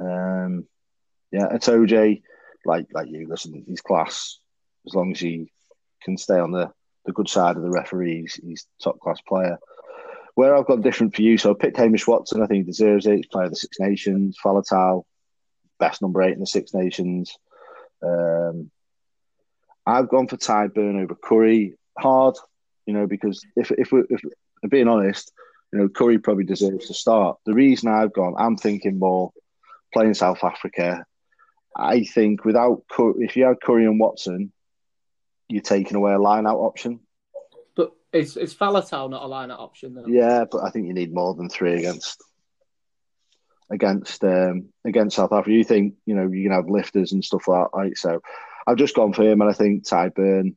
Um, 0.00 0.66
yeah, 1.32 1.48
OJ, 1.48 2.22
like 2.64 2.86
like 2.92 3.08
you. 3.08 3.26
Listen, 3.28 3.64
he's 3.66 3.80
class. 3.80 4.38
As 4.86 4.94
long 4.94 5.12
as 5.12 5.20
he 5.20 5.50
can 6.02 6.16
stay 6.16 6.38
on 6.38 6.52
the, 6.52 6.70
the 7.06 7.12
good 7.12 7.28
side 7.28 7.56
of 7.56 7.62
the 7.62 7.70
referees, 7.70 8.34
he's 8.34 8.66
top 8.82 9.00
class 9.00 9.20
player. 9.26 9.58
Where 10.34 10.56
I've 10.56 10.66
got 10.66 10.82
different 10.82 11.14
for 11.14 11.22
you, 11.22 11.38
so 11.38 11.50
I 11.50 11.54
picked 11.54 11.76
Hamish 11.76 12.06
Watson. 12.06 12.42
I 12.42 12.46
think 12.46 12.64
he 12.64 12.70
deserves 12.70 13.06
it. 13.06 13.16
He's 13.16 13.26
player 13.26 13.46
of 13.46 13.50
the 13.50 13.56
Six 13.56 13.78
Nations. 13.78 14.36
Faletau, 14.44 15.04
best 15.78 16.02
number 16.02 16.22
eight 16.22 16.34
in 16.34 16.40
the 16.40 16.46
Six 16.46 16.74
Nations. 16.74 17.36
Um, 18.02 18.70
I've 19.86 20.08
gone 20.08 20.28
for 20.28 20.36
Tadhg 20.36 20.74
Beirne 20.74 21.02
over 21.02 21.14
Curry. 21.14 21.76
Hard, 21.98 22.36
you 22.86 22.94
know, 22.94 23.06
because 23.06 23.44
if 23.56 23.70
if 23.72 23.92
we 23.92 24.02
if 24.10 24.20
I'm 24.62 24.68
being 24.68 24.88
honest, 24.88 25.32
you 25.72 25.78
know, 25.78 25.88
Curry 25.88 26.18
probably 26.18 26.44
deserves 26.44 26.86
to 26.88 26.94
start. 26.94 27.38
The 27.46 27.54
reason 27.54 27.88
I've 27.90 28.12
gone, 28.12 28.34
I'm 28.38 28.56
thinking 28.56 28.98
more 28.98 29.32
playing 29.92 30.14
South 30.14 30.42
Africa. 30.42 31.04
I 31.76 32.04
think 32.04 32.44
without 32.44 32.82
if 33.18 33.36
you 33.36 33.44
had 33.44 33.60
Curry 33.60 33.84
and 33.84 33.98
Watson, 33.98 34.52
you're 35.48 35.62
taking 35.62 35.96
away 35.96 36.12
a 36.12 36.18
line 36.18 36.46
out 36.46 36.58
option. 36.58 37.00
But 37.74 37.92
is 38.12 38.36
is 38.36 38.54
Faletau 38.54 39.10
not 39.10 39.22
a 39.22 39.26
line 39.26 39.50
out 39.50 39.60
option? 39.60 40.04
Yeah, 40.06 40.44
but 40.50 40.62
I 40.62 40.70
think 40.70 40.86
you 40.86 40.94
need 40.94 41.12
more 41.12 41.34
than 41.34 41.48
three 41.48 41.74
against 41.74 42.22
against 43.70 44.22
um, 44.24 44.66
against 44.84 45.16
South 45.16 45.32
Africa. 45.32 45.56
You 45.56 45.64
think 45.64 45.94
you 46.06 46.14
know 46.14 46.28
you 46.28 46.44
can 46.44 46.52
have 46.52 46.68
lifters 46.68 47.12
and 47.12 47.24
stuff 47.24 47.48
like 47.48 47.64
that. 47.64 47.76
Right? 47.76 47.96
So 47.96 48.20
I've 48.66 48.76
just 48.76 48.94
gone 48.94 49.12
for 49.12 49.22
him, 49.22 49.40
and 49.40 49.50
I 49.50 49.54
think 49.54 49.84
Tadhg 49.84 50.14
Beirne. 50.14 50.56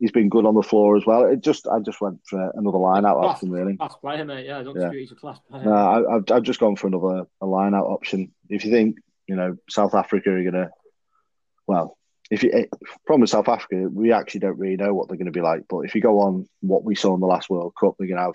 He's 0.00 0.12
been 0.12 0.28
good 0.28 0.46
on 0.46 0.54
the 0.54 0.62
floor 0.62 0.96
as 0.96 1.04
well. 1.04 1.24
It 1.24 1.40
just 1.40 1.66
I 1.66 1.80
just 1.80 2.00
went 2.00 2.20
for 2.24 2.52
another 2.54 2.78
line 2.78 3.04
out 3.04 3.20
class, 3.20 3.36
option 3.36 3.50
really. 3.50 3.76
Class 3.76 3.96
player, 3.96 4.24
mate. 4.24 4.46
Yeah, 4.46 4.58
I 4.58 4.62
don't 4.62 4.80
yeah. 4.80 4.92
he's 4.92 5.12
a 5.12 5.16
class 5.16 5.38
player. 5.50 5.64
No, 5.64 5.72
I, 5.72 6.14
have 6.14 6.30
I've 6.30 6.42
just 6.42 6.60
gone 6.60 6.76
for 6.76 6.86
another 6.86 7.26
a 7.40 7.46
line 7.46 7.74
out 7.74 7.86
option. 7.86 8.32
If 8.48 8.64
you 8.64 8.70
think 8.70 8.98
you 9.26 9.34
know 9.34 9.56
South 9.68 9.94
Africa 9.94 10.30
are 10.30 10.44
gonna, 10.44 10.70
well, 11.66 11.98
if 12.30 12.42
you 12.42 12.50
eh, 12.52 12.66
problem 13.06 13.22
with 13.22 13.30
South 13.30 13.48
Africa, 13.48 13.88
we 13.90 14.12
actually 14.12 14.40
don't 14.40 14.58
really 14.58 14.76
know 14.76 14.94
what 14.94 15.08
they're 15.08 15.16
going 15.16 15.26
to 15.26 15.32
be 15.32 15.40
like. 15.40 15.62
But 15.68 15.80
if 15.80 15.94
you 15.94 16.00
go 16.00 16.20
on 16.20 16.48
what 16.60 16.84
we 16.84 16.94
saw 16.94 17.14
in 17.14 17.20
the 17.20 17.26
last 17.26 17.50
World 17.50 17.74
Cup, 17.78 17.94
they're 17.98 18.08
going 18.08 18.18
to 18.18 18.24
have 18.24 18.34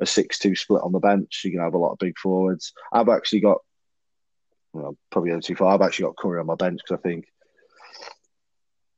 a 0.00 0.06
six-two 0.06 0.56
split 0.56 0.82
on 0.82 0.92
the 0.92 0.98
bench. 0.98 1.42
You're 1.44 1.52
going 1.52 1.60
to 1.60 1.66
have 1.66 1.74
a 1.74 1.78
lot 1.78 1.92
of 1.92 1.98
big 1.98 2.18
forwards. 2.18 2.72
I've 2.92 3.08
actually 3.08 3.40
got, 3.40 3.58
well, 4.72 4.96
probably 5.10 5.30
going 5.30 5.42
too 5.42 5.56
far. 5.56 5.74
I've 5.74 5.82
actually 5.82 6.06
got 6.06 6.16
Curry 6.16 6.40
on 6.40 6.46
my 6.46 6.54
bench 6.54 6.80
because 6.82 6.98
I 6.98 7.08
think 7.08 7.26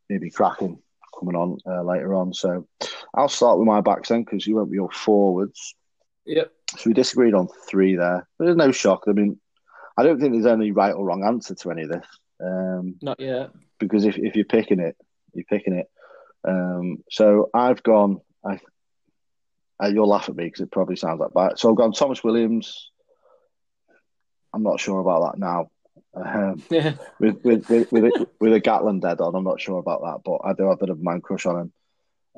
maybe 0.08 0.30
cracking 0.30 0.78
coming 1.18 1.36
on 1.36 1.58
uh, 1.66 1.82
later 1.82 2.14
on. 2.14 2.32
So 2.32 2.66
I'll 3.14 3.28
start 3.28 3.58
with 3.58 3.66
my 3.66 3.80
backs 3.80 4.08
then 4.08 4.24
because 4.24 4.46
you 4.46 4.56
went 4.56 4.68
with 4.68 4.74
your 4.74 4.90
forwards. 4.90 5.74
Yep. 6.26 6.52
So 6.76 6.82
we 6.90 6.94
disagreed 6.94 7.34
on 7.34 7.48
three 7.68 7.96
there. 7.96 8.28
There's 8.38 8.56
no 8.56 8.72
shock. 8.72 9.04
I 9.08 9.12
mean, 9.12 9.40
I 9.96 10.02
don't 10.02 10.20
think 10.20 10.32
there's 10.32 10.46
any 10.46 10.70
right 10.70 10.94
or 10.94 11.04
wrong 11.04 11.24
answer 11.24 11.54
to 11.54 11.70
any 11.70 11.82
of 11.82 11.90
this. 11.90 12.06
Um, 12.40 12.96
Not 13.02 13.18
yet. 13.18 13.50
Because 13.80 14.04
if, 14.04 14.18
if 14.18 14.36
you're 14.36 14.44
picking 14.44 14.80
it, 14.80 14.96
you're 15.32 15.44
picking 15.44 15.74
it. 15.74 15.90
Um, 16.46 17.02
so 17.10 17.50
I've 17.54 17.82
gone. 17.82 18.20
I 18.44 18.60
uh, 19.82 19.88
you'll 19.88 20.08
laugh 20.08 20.28
at 20.28 20.36
me 20.36 20.44
because 20.44 20.60
it 20.60 20.70
probably 20.72 20.96
sounds 20.96 21.20
like 21.20 21.32
that. 21.34 21.58
So 21.58 21.70
I've 21.70 21.76
gone 21.76 21.92
Tomos 21.92 22.24
Williams. 22.24 22.90
I'm 24.52 24.62
not 24.62 24.80
sure 24.80 25.00
about 25.00 25.32
that 25.32 25.38
now. 25.38 25.70
Um, 26.24 26.62
yeah. 26.70 26.94
with, 27.20 27.42
with, 27.44 27.68
with, 27.68 27.92
with, 27.92 28.04
a, 28.04 28.28
with 28.40 28.52
a 28.52 28.60
Gatland 28.60 29.02
dead 29.02 29.20
on, 29.20 29.34
I'm 29.34 29.44
not 29.44 29.60
sure 29.60 29.78
about 29.78 30.02
that, 30.02 30.20
but 30.24 30.40
I 30.44 30.52
do 30.52 30.64
have 30.64 30.72
a 30.72 30.76
bit 30.76 30.90
of 30.90 31.00
a 31.00 31.02
man 31.02 31.20
crush 31.20 31.46
on 31.46 31.60
him. 31.60 31.72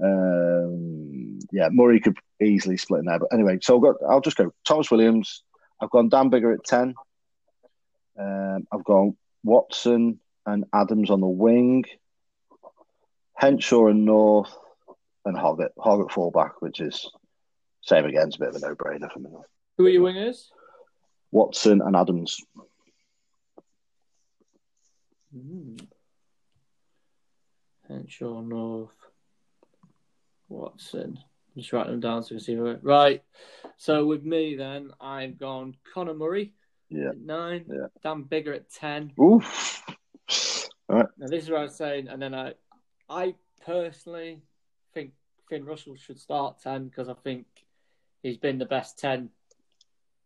Um, 0.03 1.39
yeah, 1.53 1.69
Murray 1.71 2.01
could 2.01 2.19
easily 2.41 2.77
split 2.77 3.01
in 3.01 3.07
there. 3.07 3.19
But 3.19 3.33
anyway, 3.33 3.59
so 3.61 3.77
I've 3.77 3.83
got, 3.83 3.97
I'll 4.09 4.21
just 4.21 4.37
go 4.37 4.53
Tomos 4.65 4.91
Williams. 4.91 5.43
I've 5.81 5.91
gone 5.91 6.09
Dan 6.09 6.31
Biggar 6.31 6.55
at 6.55 6.65
10. 6.65 6.95
Um, 8.19 8.67
I've 8.73 8.85
gone 8.85 9.17
Watson 9.45 10.21
and 10.47 10.65
Adams 10.73 11.11
on 11.11 11.21
the 11.21 11.27
wing. 11.27 11.85
Henshaw 13.35 13.87
and 13.87 14.05
North 14.05 14.55
and 15.25 15.37
Hoggett. 15.37 15.71
Hoggett 15.79 16.11
fullback, 16.11 16.61
which 16.61 16.81
is 16.81 17.11
same 17.83 18.05
again. 18.05 18.29
It's 18.29 18.37
a 18.37 18.41
bit 18.41 18.49
of 18.51 18.57
a 18.57 18.61
no-brainer 18.61 19.11
for 19.11 19.19
me. 19.19 19.31
Who 19.79 19.87
are 19.87 19.89
your 19.89 20.03
wingers? 20.03 20.49
Watson 21.31 21.81
and 21.81 21.97
Adams. 21.97 22.41
Mm. 25.37 25.87
Henshaw, 27.89 28.41
North, 28.41 28.91
Watson. 30.49 31.19
I'm 31.19 31.63
just 31.63 31.73
writing 31.73 31.93
them 31.93 32.01
down 32.01 32.23
so 32.23 32.35
we 32.35 32.39
can 32.39 32.45
see 32.45 32.55
who. 32.55 32.77
Right. 32.83 33.23
So 33.77 34.07
with 34.07 34.25
me, 34.25 34.57
then 34.57 34.91
I've 35.01 35.39
gone 35.39 35.77
Conor 35.93 36.15
Murray. 36.15 36.53
Yeah. 36.89 37.13
nine. 37.17 37.65
Yeah. 37.69 37.87
Dan 38.03 38.25
Biggar 38.25 38.55
at 38.55 38.71
ten. 38.71 39.13
Oof. 39.21 39.83
All 40.89 40.97
right. 40.97 41.07
Now 41.19 41.27
this 41.27 41.45
is 41.45 41.51
what 41.51 41.61
I 41.61 41.63
was 41.63 41.77
saying, 41.77 42.09
and 42.09 42.21
then 42.21 42.35
I, 42.35 42.55
I 43.09 43.35
personally 43.65 44.43
think 44.93 45.13
Finn 45.49 45.65
Russell 45.65 45.97
should 45.97 46.19
start 46.19 46.61
ten 46.63 46.87
because 46.89 47.09
I 47.09 47.15
think 47.15 47.47
he's 48.23 48.39
been 48.39 48.59
the 48.59 48.67
best 48.67 48.99
ten 48.99 49.31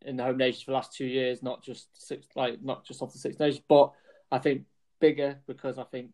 in 0.01 0.17
the 0.17 0.23
home 0.23 0.37
nations 0.37 0.63
for 0.63 0.71
the 0.71 0.75
last 0.75 0.93
two 0.93 1.05
years, 1.05 1.41
not 1.41 1.63
just 1.63 1.89
six, 1.93 2.27
like 2.35 2.61
not 2.63 2.85
just 2.85 3.01
off 3.01 3.13
the 3.13 3.19
Six 3.19 3.39
Nations, 3.39 3.63
but 3.67 3.91
I 4.31 4.39
think 4.39 4.65
Biggar 5.01 5.37
because 5.47 5.77
I 5.77 5.83
think 5.83 6.11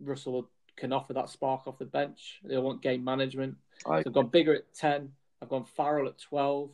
Russell 0.00 0.50
can 0.76 0.92
offer 0.92 1.14
that 1.14 1.30
spark 1.30 1.66
off 1.66 1.78
the 1.78 1.84
bench. 1.84 2.40
They 2.44 2.58
want 2.58 2.82
game 2.82 3.04
management. 3.04 3.56
I... 3.86 4.02
So 4.02 4.08
I've 4.08 4.14
gone 4.14 4.30
Biggar 4.30 4.56
at 4.56 4.74
ten. 4.74 5.12
I've 5.42 5.48
gone 5.48 5.64
Farrell 5.64 6.08
at 6.08 6.18
twelve. 6.18 6.70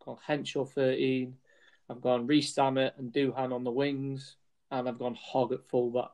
I've 0.00 0.06
gone 0.06 0.18
Henshaw 0.26 0.64
thirteen. 0.64 1.36
I've 1.88 2.00
gone 2.00 2.26
Rees 2.26 2.54
Zammit 2.54 2.92
and 2.98 3.12
Duhan 3.12 3.52
on 3.52 3.62
the 3.62 3.70
wings, 3.70 4.36
and 4.70 4.88
I've 4.88 4.98
gone 4.98 5.16
Hogg 5.20 5.52
at 5.52 5.64
fullback. 5.68 6.10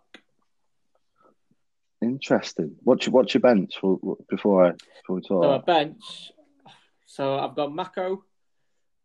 Interesting. 2.02 2.76
What's 2.82 3.06
your 3.06 3.12
what's 3.12 3.32
your 3.32 3.40
bench 3.40 3.74
before 4.28 4.66
I 4.66 4.72
before 4.72 5.16
we 5.16 5.22
talk? 5.22 5.44
So 5.44 5.52
a 5.52 5.62
bench. 5.62 6.32
So 7.06 7.38
I've 7.38 7.54
got 7.54 7.74
Mako 7.74 8.24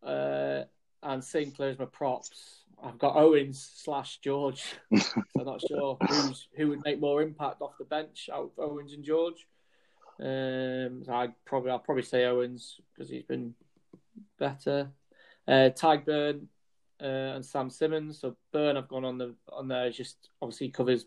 uh, 0.04 0.64
and 1.04 1.22
Sinckler 1.22 1.72
as 1.72 1.80
my 1.80 1.86
props. 1.86 2.64
I've 2.84 3.00
got 3.00 3.16
Owens 3.16 3.70
slash 3.76 4.20
George. 4.20 4.64
so 4.96 5.24
I'm 5.40 5.46
not 5.46 5.62
sure 5.68 5.98
who's 6.08 6.48
who 6.56 6.70
would 6.70 6.84
make 6.86 7.00
more 7.00 7.22
impact 7.22 7.62
off 7.62 7.78
the 7.78 7.86
bench 7.86 8.30
out 8.32 8.52
of 8.58 8.60
Owens 8.60 8.94
and 8.94 9.04
George. 9.04 9.48
Um, 10.20 11.04
so 11.04 11.14
I 11.14 11.30
probably 11.46 11.72
I'll 11.72 11.80
probably 11.80 12.04
say 12.04 12.26
Owens 12.26 12.80
because 12.94 13.10
he's 13.10 13.24
been 13.24 13.54
better. 14.40 14.92
Uh, 15.48 15.70
Tadhg 15.70 16.06
Beirne 16.06 16.48
uh, 17.02 17.36
and 17.36 17.46
Sam 17.46 17.70
Simmonds. 17.70 18.20
So 18.20 18.36
Beirne 18.54 18.78
I've 18.78 18.88
gone 18.88 19.06
on 19.06 19.18
the 19.18 19.36
on 19.52 19.68
there 19.68 19.90
just 19.90 20.30
obviously 20.42 20.70
covers 20.70 21.06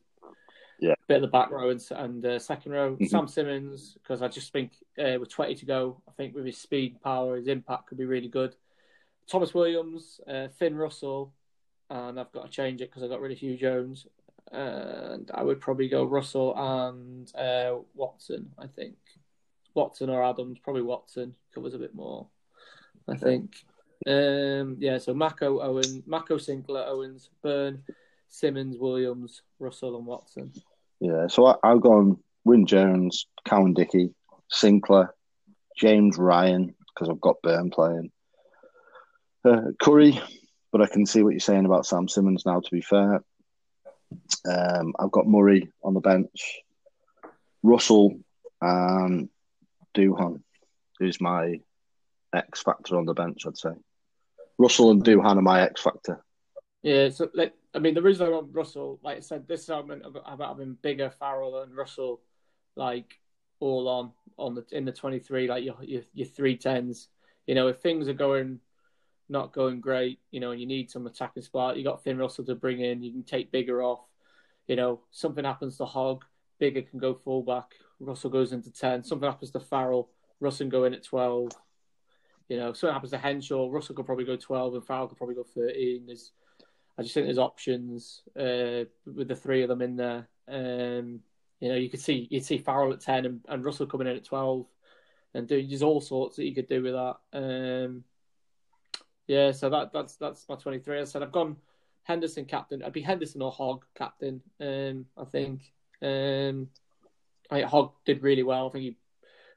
yeah. 0.81 0.95
bit 1.09 1.17
of 1.17 1.23
the 1.23 1.29
back 1.29 1.51
row 1.51 1.71
and, 1.71 1.81
and 1.91 2.25
uh, 2.25 2.39
second 2.39 2.73
row. 2.73 2.93
Mm-hmm. 2.93 3.07
Sam 3.07 3.29
Simmonds 3.29 3.95
because 3.95 4.23
I 4.23 4.29
just 4.29 4.53
think 4.53 4.73
uh, 4.99 5.19
with 5.21 5.29
20 5.29 5.55
to 5.57 5.67
go, 5.67 6.03
I 6.09 6.13
think 6.13 6.35
with 6.35 6.47
his 6.47 6.59
speed, 6.59 7.01
power, 7.03 7.37
his 7.37 7.49
impact 7.49 7.87
could 7.87 7.99
be 7.99 8.07
really 8.07 8.29
good. 8.29 8.57
Tomos 9.29 9.55
Williams, 9.55 10.21
uh, 10.27 10.49
Finn 10.59 10.75
Russell, 10.75 11.33
and 11.91 12.19
I've 12.19 12.33
got 12.33 12.45
to 12.47 12.51
change 12.51 12.81
it 12.81 12.91
because 12.91 13.03
I 13.03 13.09
got 13.09 13.21
rid 13.21 13.33
of 13.33 13.39
Huw 13.39 13.59
Jones. 13.59 14.07
And 14.53 15.31
I 15.33 15.43
would 15.43 15.61
probably 15.61 15.89
go 15.89 16.05
Russell 16.05 16.55
and 16.57 17.33
uh, 17.37 17.77
Watson, 17.95 18.51
I 18.59 18.67
think. 18.67 18.97
Watson 19.75 20.11
or 20.11 20.25
Adams, 20.25 20.59
probably 20.59 20.83
Watson 20.83 21.35
covers 21.55 21.75
a 21.75 21.79
bit 21.79 21.95
more, 21.95 22.27
I 23.09 23.17
think. 23.17 23.55
Um, 24.07 24.77
yeah, 24.81 24.99
so 24.99 25.15
Mako, 25.15 25.61
Owen, 25.61 26.03
Mako, 26.07 26.37
Sinckler, 26.37 26.87
Owens, 26.89 27.31
Beirne, 27.45 27.81
Simmons, 28.29 28.77
Williams, 28.79 29.43
Russell, 29.59 29.97
and 29.97 30.07
Watson. 30.07 30.53
Yeah, 31.01 31.29
so 31.29 31.47
I, 31.47 31.57
I've 31.63 31.83
gone 31.83 32.17
Wyn 32.45 32.67
Jones, 32.67 33.27
Cowan 33.45 33.75
Dickey, 33.75 34.15
Sinckler, 34.53 35.09
James 35.79 36.19
Ryan, 36.19 36.75
because 36.95 37.09
I've 37.09 37.21
got 37.21 37.43
Beirne 37.45 37.73
playing. 37.73 38.11
Uh, 39.45 39.73
Curry, 39.81 40.21
but 40.73 40.81
I 40.83 40.87
can 40.87 41.07
see 41.07 41.23
what 41.23 41.31
you're 41.31 41.41
saying 41.41 41.67
about 41.67 41.87
Sam 41.87 42.09
Simmonds 42.09 42.47
now, 42.47 42.61
to 42.61 42.71
be 42.71 42.81
fair. 42.81 43.23
Um, 44.49 44.95
I've 44.99 45.13
got 45.13 45.29
Murray 45.29 45.71
on 45.83 45.95
the 45.95 46.01
bench, 46.01 46.61
Russell 47.63 48.19
and 48.61 49.29
Duhan 49.95 50.43
is 51.01 51.21
my 51.21 51.61
X 52.35 52.63
factor 52.63 52.97
on 52.99 53.07
the 53.07 53.15
bench. 53.15 53.45
I'd 53.47 53.57
say 53.57 53.71
Russell 54.59 54.91
and 54.91 55.05
Duhan 55.05 55.39
are 55.39 55.43
my 55.43 55.63
X 55.63 55.83
factor. 55.83 56.23
Yeah, 56.83 57.11
so 57.11 57.29
like, 57.35 57.55
I 57.75 57.79
mean, 57.79 57.95
the 57.95 58.03
reason 58.03 58.27
I 58.27 58.31
want 58.31 58.49
Russell, 58.53 58.99
like 59.03 59.19
I 59.19 59.21
said, 59.21 59.47
this 59.47 59.69
argument 59.69 60.05
about 60.07 60.49
having 60.49 60.77
Biggar 60.83 61.13
Farrell 61.15 61.63
and 61.63 61.77
Russell, 61.77 62.21
like 62.77 63.19
all 63.61 63.89
on 63.89 64.13
on 64.39 64.55
the 64.55 64.65
in 64.73 64.85
the 64.85 64.93
twenty 64.93 65.19
three, 65.19 65.47
like 65.47 65.65
your 65.65 65.77
your, 65.83 66.03
your 66.15 66.27
three 66.27 66.57
tens. 66.57 67.09
You 67.47 67.55
know, 67.55 67.69
if 67.69 67.79
things 67.79 68.09
are 68.09 68.15
going 68.15 68.61
not 69.31 69.53
going 69.53 69.81
great, 69.81 70.19
you 70.31 70.41
know, 70.41 70.51
and 70.51 70.61
you 70.61 70.67
need 70.67 70.91
some 70.91 71.07
attacking 71.07 71.43
spark, 71.43 71.77
you 71.77 71.85
got 71.85 72.03
Finn 72.03 72.19
Russell 72.19 72.45
to 72.45 72.55
bring 72.55 72.81
in. 72.81 73.03
You 73.03 73.13
can 73.13 73.23
take 73.23 73.53
Biggar 73.53 73.83
off. 73.83 74.01
You 74.67 74.77
know, 74.77 75.01
something 75.11 75.45
happens 75.45 75.77
to 75.79 75.85
Hogg, 75.85 76.25
Biggar 76.61 76.89
can 76.89 76.99
go 76.99 77.15
fullback. 77.15 77.73
Russell 77.99 78.31
goes 78.31 78.53
into 78.53 78.71
ten. 78.71 79.03
Something 79.05 79.31
happens 79.31 79.53
to 79.53 79.61
Farrell, 79.61 80.11
Russell 80.41 80.65
can 80.65 80.71
go 80.71 80.85
in 80.85 80.95
at 80.95 81.05
twelve. 81.05 81.53
You 82.49 82.57
know, 82.59 82.73
something 82.73 82.93
happens 82.93 83.13
to 83.13 83.19
Henshaw, 83.19 83.69
Russell 83.71 83.95
could 83.95 84.07
probably 84.07 84.25
go 84.25 84.37
twelve, 84.37 84.75
and 84.75 84.85
Farrell 84.85 85.09
could 85.09 85.19
probably 85.19 85.37
go 85.37 85.45
thirteen. 85.45 86.07
There's 86.07 86.33
I 86.99 87.03
just 87.03 87.15
think 87.15 87.27
there's 87.27 87.39
options 87.39 88.23
uh, 88.39 88.85
with 89.07 89.29
the 89.29 89.37
three 89.37 89.63
of 89.63 89.69
them 89.69 89.81
in 89.81 89.97
there. 89.97 90.29
Um, 90.49 91.21
you 91.61 91.69
know, 91.69 91.77
you 91.77 91.89
could 91.89 92.01
see 92.01 92.27
you'd 92.31 92.45
see 92.45 92.59
Farrell 92.59 92.93
at 92.93 93.01
ten 93.01 93.25
and, 93.25 93.41
and 93.49 93.65
Russell 93.65 93.87
coming 93.87 94.07
in 94.07 94.17
at 94.17 94.25
twelve, 94.25 94.67
and 95.35 95.47
do, 95.47 95.67
there's 95.67 95.83
all 95.83 96.01
sorts 96.01 96.37
that 96.37 96.45
you 96.45 96.55
could 96.55 96.69
do 96.69 96.83
with 96.83 96.95
that. 96.95 97.17
Um, 97.33 98.05
yeah, 99.31 99.53
so 99.53 99.71
that 99.71 99.93
that's 99.93 100.17
that's 100.17 100.49
my 100.49 100.57
twenty 100.57 100.81
three. 100.81 101.01
I 101.01 101.05
said 101.05 101.23
I've 101.23 101.33
gone 101.33 101.57
Henderson 102.03 102.45
captain. 102.45 102.83
I'd 102.83 102.93
be 102.93 103.01
Henderson 103.01 103.43
or 103.43 103.53
Hogg 103.53 103.85
captain. 103.95 104.43
Um, 104.61 105.07
I 105.17 105.25
think. 105.25 105.73
Um, 106.03 106.69
I 107.51 107.63
Hogg 107.63 107.93
did 108.05 108.23
really 108.23 108.43
well. 108.43 108.69
I 108.69 108.71
think 108.71 108.85
he 108.85 108.97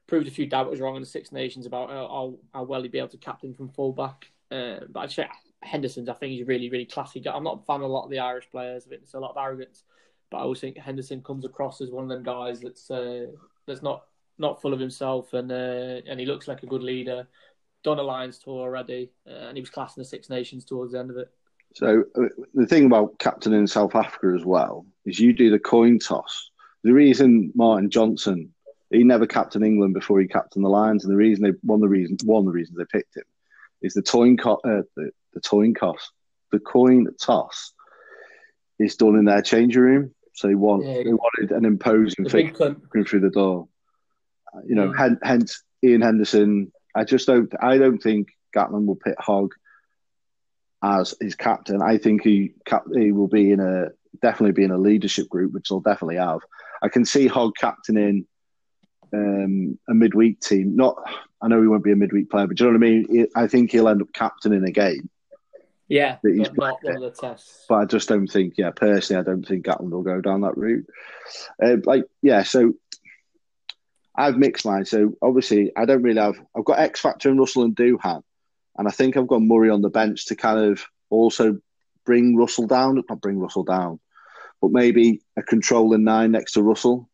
proved 0.06 0.28
a 0.28 0.30
few 0.30 0.46
doubters 0.46 0.80
wrong 0.80 0.96
in 0.96 1.02
the 1.02 1.06
Six 1.06 1.32
Nations 1.32 1.66
about 1.66 1.90
how, 1.90 2.34
how 2.52 2.64
well 2.64 2.82
he'd 2.82 2.92
be 2.92 2.98
able 2.98 3.08
to 3.08 3.16
captain 3.16 3.54
from 3.54 3.68
fullback. 3.68 4.30
Um, 4.50 4.80
but 4.90 5.00
I'd 5.00 5.12
say 5.12 5.28
Henderson's, 5.62 6.08
I 6.08 6.14
think 6.14 6.32
he's 6.32 6.46
really, 6.46 6.70
really 6.70 6.84
classy. 6.84 7.22
I'm 7.26 7.44
not 7.44 7.60
a 7.62 7.64
fan 7.64 7.76
of 7.76 7.82
a 7.82 7.86
lot 7.86 8.04
of 8.04 8.10
the 8.10 8.18
Irish 8.18 8.50
players. 8.50 8.84
I 8.86 8.90
think 8.90 9.02
there's 9.02 9.14
a 9.14 9.20
lot 9.20 9.30
of 9.30 9.42
arrogance, 9.42 9.84
but 10.30 10.38
I 10.38 10.40
always 10.40 10.60
think 10.60 10.76
Henderson 10.76 11.22
comes 11.22 11.44
across 11.44 11.80
as 11.80 11.90
one 11.90 12.04
of 12.04 12.10
them 12.10 12.22
guys 12.22 12.60
that's 12.60 12.90
uh, 12.90 13.26
that's 13.66 13.82
not 13.82 14.04
not 14.38 14.60
full 14.60 14.72
of 14.74 14.80
himself, 14.80 15.32
and 15.32 15.50
uh, 15.50 16.00
and 16.08 16.20
he 16.20 16.26
looks 16.26 16.48
like 16.48 16.62
a 16.62 16.66
good 16.66 16.82
leader. 16.82 17.26
Done 17.84 17.98
a 17.98 18.02
Lions 18.02 18.38
tour 18.38 18.60
already, 18.60 19.10
uh, 19.28 19.48
and 19.48 19.56
he 19.56 19.60
was 19.60 19.70
classing 19.70 20.00
the 20.00 20.08
Six 20.08 20.28
Nations 20.28 20.64
towards 20.64 20.92
the 20.92 20.98
end 20.98 21.10
of 21.10 21.16
it. 21.16 21.30
So 21.74 22.04
uh, 22.16 22.28
the 22.54 22.66
thing 22.66 22.86
about 22.86 23.18
captaining 23.18 23.60
in 23.60 23.66
South 23.66 23.94
Africa 23.94 24.34
as 24.36 24.44
well 24.44 24.86
is 25.04 25.20
you 25.20 25.32
do 25.32 25.50
the 25.50 25.58
coin 25.58 25.98
toss. 25.98 26.50
The 26.82 26.92
reason 26.92 27.52
Martin 27.54 27.90
Johnson 27.90 28.54
he 28.90 29.04
never 29.04 29.26
captained 29.26 29.64
England 29.64 29.94
before 29.94 30.20
he 30.20 30.26
captained 30.26 30.64
the 30.64 30.68
Lions, 30.68 31.04
and 31.04 31.12
the 31.12 31.16
reason 31.16 31.44
they 31.44 31.52
one 31.62 31.78
of 31.78 31.82
the 31.82 31.88
reasons 31.88 32.24
one 32.24 32.40
of 32.40 32.46
the 32.46 32.52
reasons 32.52 32.78
they 32.78 32.84
picked 32.84 33.16
him 33.16 33.24
is 33.82 33.94
the 33.94 34.02
coin 34.02 34.36
co- 34.36 34.60
uh, 34.64 34.82
the, 34.96 35.10
the 35.34 35.40
coin 35.40 35.74
toss. 35.74 36.10
The 36.52 36.60
coin 36.60 37.08
toss 37.20 37.72
is 38.78 38.96
done 38.96 39.16
in 39.16 39.24
their 39.24 39.42
changing 39.42 39.82
room. 39.82 40.14
So 40.34 40.48
he, 40.48 40.54
want 40.54 40.84
yeah, 40.84 41.02
they 41.02 41.12
wanted 41.12 41.52
an 41.52 41.64
imposing 41.64 42.28
figure 42.28 42.52
going 42.52 43.04
through 43.04 43.20
the 43.20 43.30
door. 43.30 43.68
You 44.66 44.76
know, 44.76 44.94
yeah. 44.96 45.14
hence 45.22 45.62
Iain 45.84 46.00
Henderson. 46.00 46.72
I 46.94 47.04
just 47.04 47.26
don't. 47.26 47.52
I 47.60 47.78
don't 47.78 47.98
think 47.98 48.28
Gatland 48.54 48.86
will 48.86 48.96
pit 48.96 49.16
Hogg 49.18 49.54
as 50.82 51.14
his 51.20 51.34
captain. 51.34 51.82
I 51.82 51.98
think 51.98 52.22
he 52.22 52.52
he 52.94 53.12
will 53.12 53.28
be 53.28 53.50
in 53.50 53.60
a 53.60 53.88
definitely 54.20 54.52
be 54.52 54.64
in 54.64 54.70
a 54.70 54.78
leadership 54.78 55.28
group, 55.28 55.52
which 55.52 55.68
he'll 55.68 55.80
definitely 55.80 56.16
have. 56.16 56.40
I 56.82 56.88
can 56.88 57.04
see 57.04 57.26
Hogg 57.26 57.54
captaining 57.58 58.26
um, 59.12 59.78
a 59.88 59.94
midweek 59.94 60.40
team. 60.40 60.76
Not, 60.76 60.96
I 61.40 61.48
know 61.48 61.60
he 61.60 61.68
won't 61.68 61.84
be 61.84 61.92
a 61.92 61.96
midweek 61.96 62.30
player, 62.30 62.46
but 62.46 62.56
do 62.56 62.64
you 62.64 62.70
know 62.70 62.78
what 62.78 62.86
I 62.86 62.90
mean? 62.90 63.26
I 63.34 63.46
think 63.46 63.72
he'll 63.72 63.88
end 63.88 64.02
up 64.02 64.12
captaining 64.12 64.64
a 64.64 64.70
game. 64.70 65.08
Yeah, 65.88 66.16
but 66.22 66.32
he's 66.32 66.50
not 66.52 66.82
one 66.82 67.12
tests. 67.12 67.66
But 67.68 67.74
I 67.74 67.84
just 67.84 68.08
don't 68.08 68.26
think, 68.26 68.54
yeah, 68.56 68.70
personally, 68.70 69.20
I 69.20 69.24
don't 69.24 69.46
think 69.46 69.66
Gatland 69.66 69.90
will 69.90 70.02
go 70.02 70.20
down 70.20 70.40
that 70.40 70.56
route. 70.56 70.86
Uh, 71.62 71.76
like, 71.84 72.04
yeah, 72.22 72.42
so 72.42 72.72
I've 74.16 74.36
mixed 74.36 74.64
mine. 74.64 74.84
So 74.84 75.14
obviously, 75.20 75.72
I 75.76 75.84
don't 75.84 76.02
really 76.02 76.20
have. 76.20 76.36
I've 76.56 76.64
got 76.64 76.78
X 76.78 77.00
Factor 77.00 77.30
and 77.30 77.38
Russell 77.38 77.64
and 77.64 77.74
Duhan, 77.74 78.22
and 78.76 78.88
I 78.88 78.90
think 78.90 79.16
I've 79.16 79.26
got 79.26 79.42
Murray 79.42 79.70
on 79.70 79.82
the 79.82 79.90
bench 79.90 80.26
to 80.26 80.36
kind 80.36 80.58
of 80.58 80.84
also 81.10 81.58
bring 82.04 82.36
Russell 82.36 82.66
down. 82.66 83.02
Not 83.08 83.20
bring 83.20 83.38
Russell 83.38 83.64
down, 83.64 83.98
but 84.60 84.70
maybe 84.70 85.22
a 85.36 85.42
controlling 85.42 86.04
nine 86.04 86.32
next 86.32 86.52
to 86.52 86.62
Russell 86.62 87.08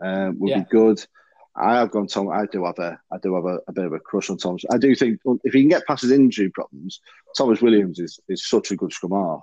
um, 0.00 0.38
would 0.38 0.50
yeah. 0.50 0.60
be 0.60 0.64
good. 0.70 1.04
I 1.56 1.76
have 1.76 1.92
gone 1.92 2.08
Tom. 2.08 2.30
I 2.30 2.46
do 2.46 2.64
have 2.64 2.78
a, 2.78 2.98
I 3.12 3.18
do 3.18 3.34
have 3.36 3.44
a, 3.44 3.60
a, 3.68 3.72
bit 3.72 3.84
of 3.84 3.92
a 3.92 4.00
crush 4.00 4.28
on 4.28 4.38
Tomos. 4.38 4.64
I 4.72 4.76
do 4.76 4.94
think 4.96 5.20
if 5.44 5.52
he 5.52 5.60
can 5.60 5.68
get 5.68 5.86
past 5.86 6.02
his 6.02 6.10
injury 6.10 6.50
problems, 6.50 7.00
Tomos 7.36 7.62
Williams 7.62 8.00
is 8.00 8.18
is 8.28 8.44
such 8.44 8.72
a 8.72 8.76
good 8.76 8.92
scrum 8.92 9.12
half. 9.12 9.42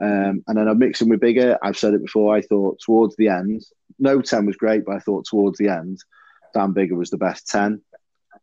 Um, 0.00 0.42
and 0.46 0.58
then 0.58 0.68
I'm 0.68 0.78
mixing 0.78 1.08
with 1.08 1.20
Biggar. 1.20 1.58
I've 1.62 1.78
said 1.78 1.94
it 1.94 2.02
before. 2.02 2.34
I 2.34 2.40
thought 2.40 2.80
towards 2.80 3.14
the 3.16 3.28
end, 3.28 3.62
no 3.98 4.20
ten 4.20 4.46
was 4.46 4.56
great, 4.56 4.84
but 4.84 4.96
I 4.96 4.98
thought 4.98 5.26
towards 5.26 5.58
the 5.58 5.68
end, 5.68 5.98
Dan 6.52 6.74
Biggar 6.74 6.96
was 6.96 7.10
the 7.10 7.18
best 7.18 7.46
ten. 7.46 7.80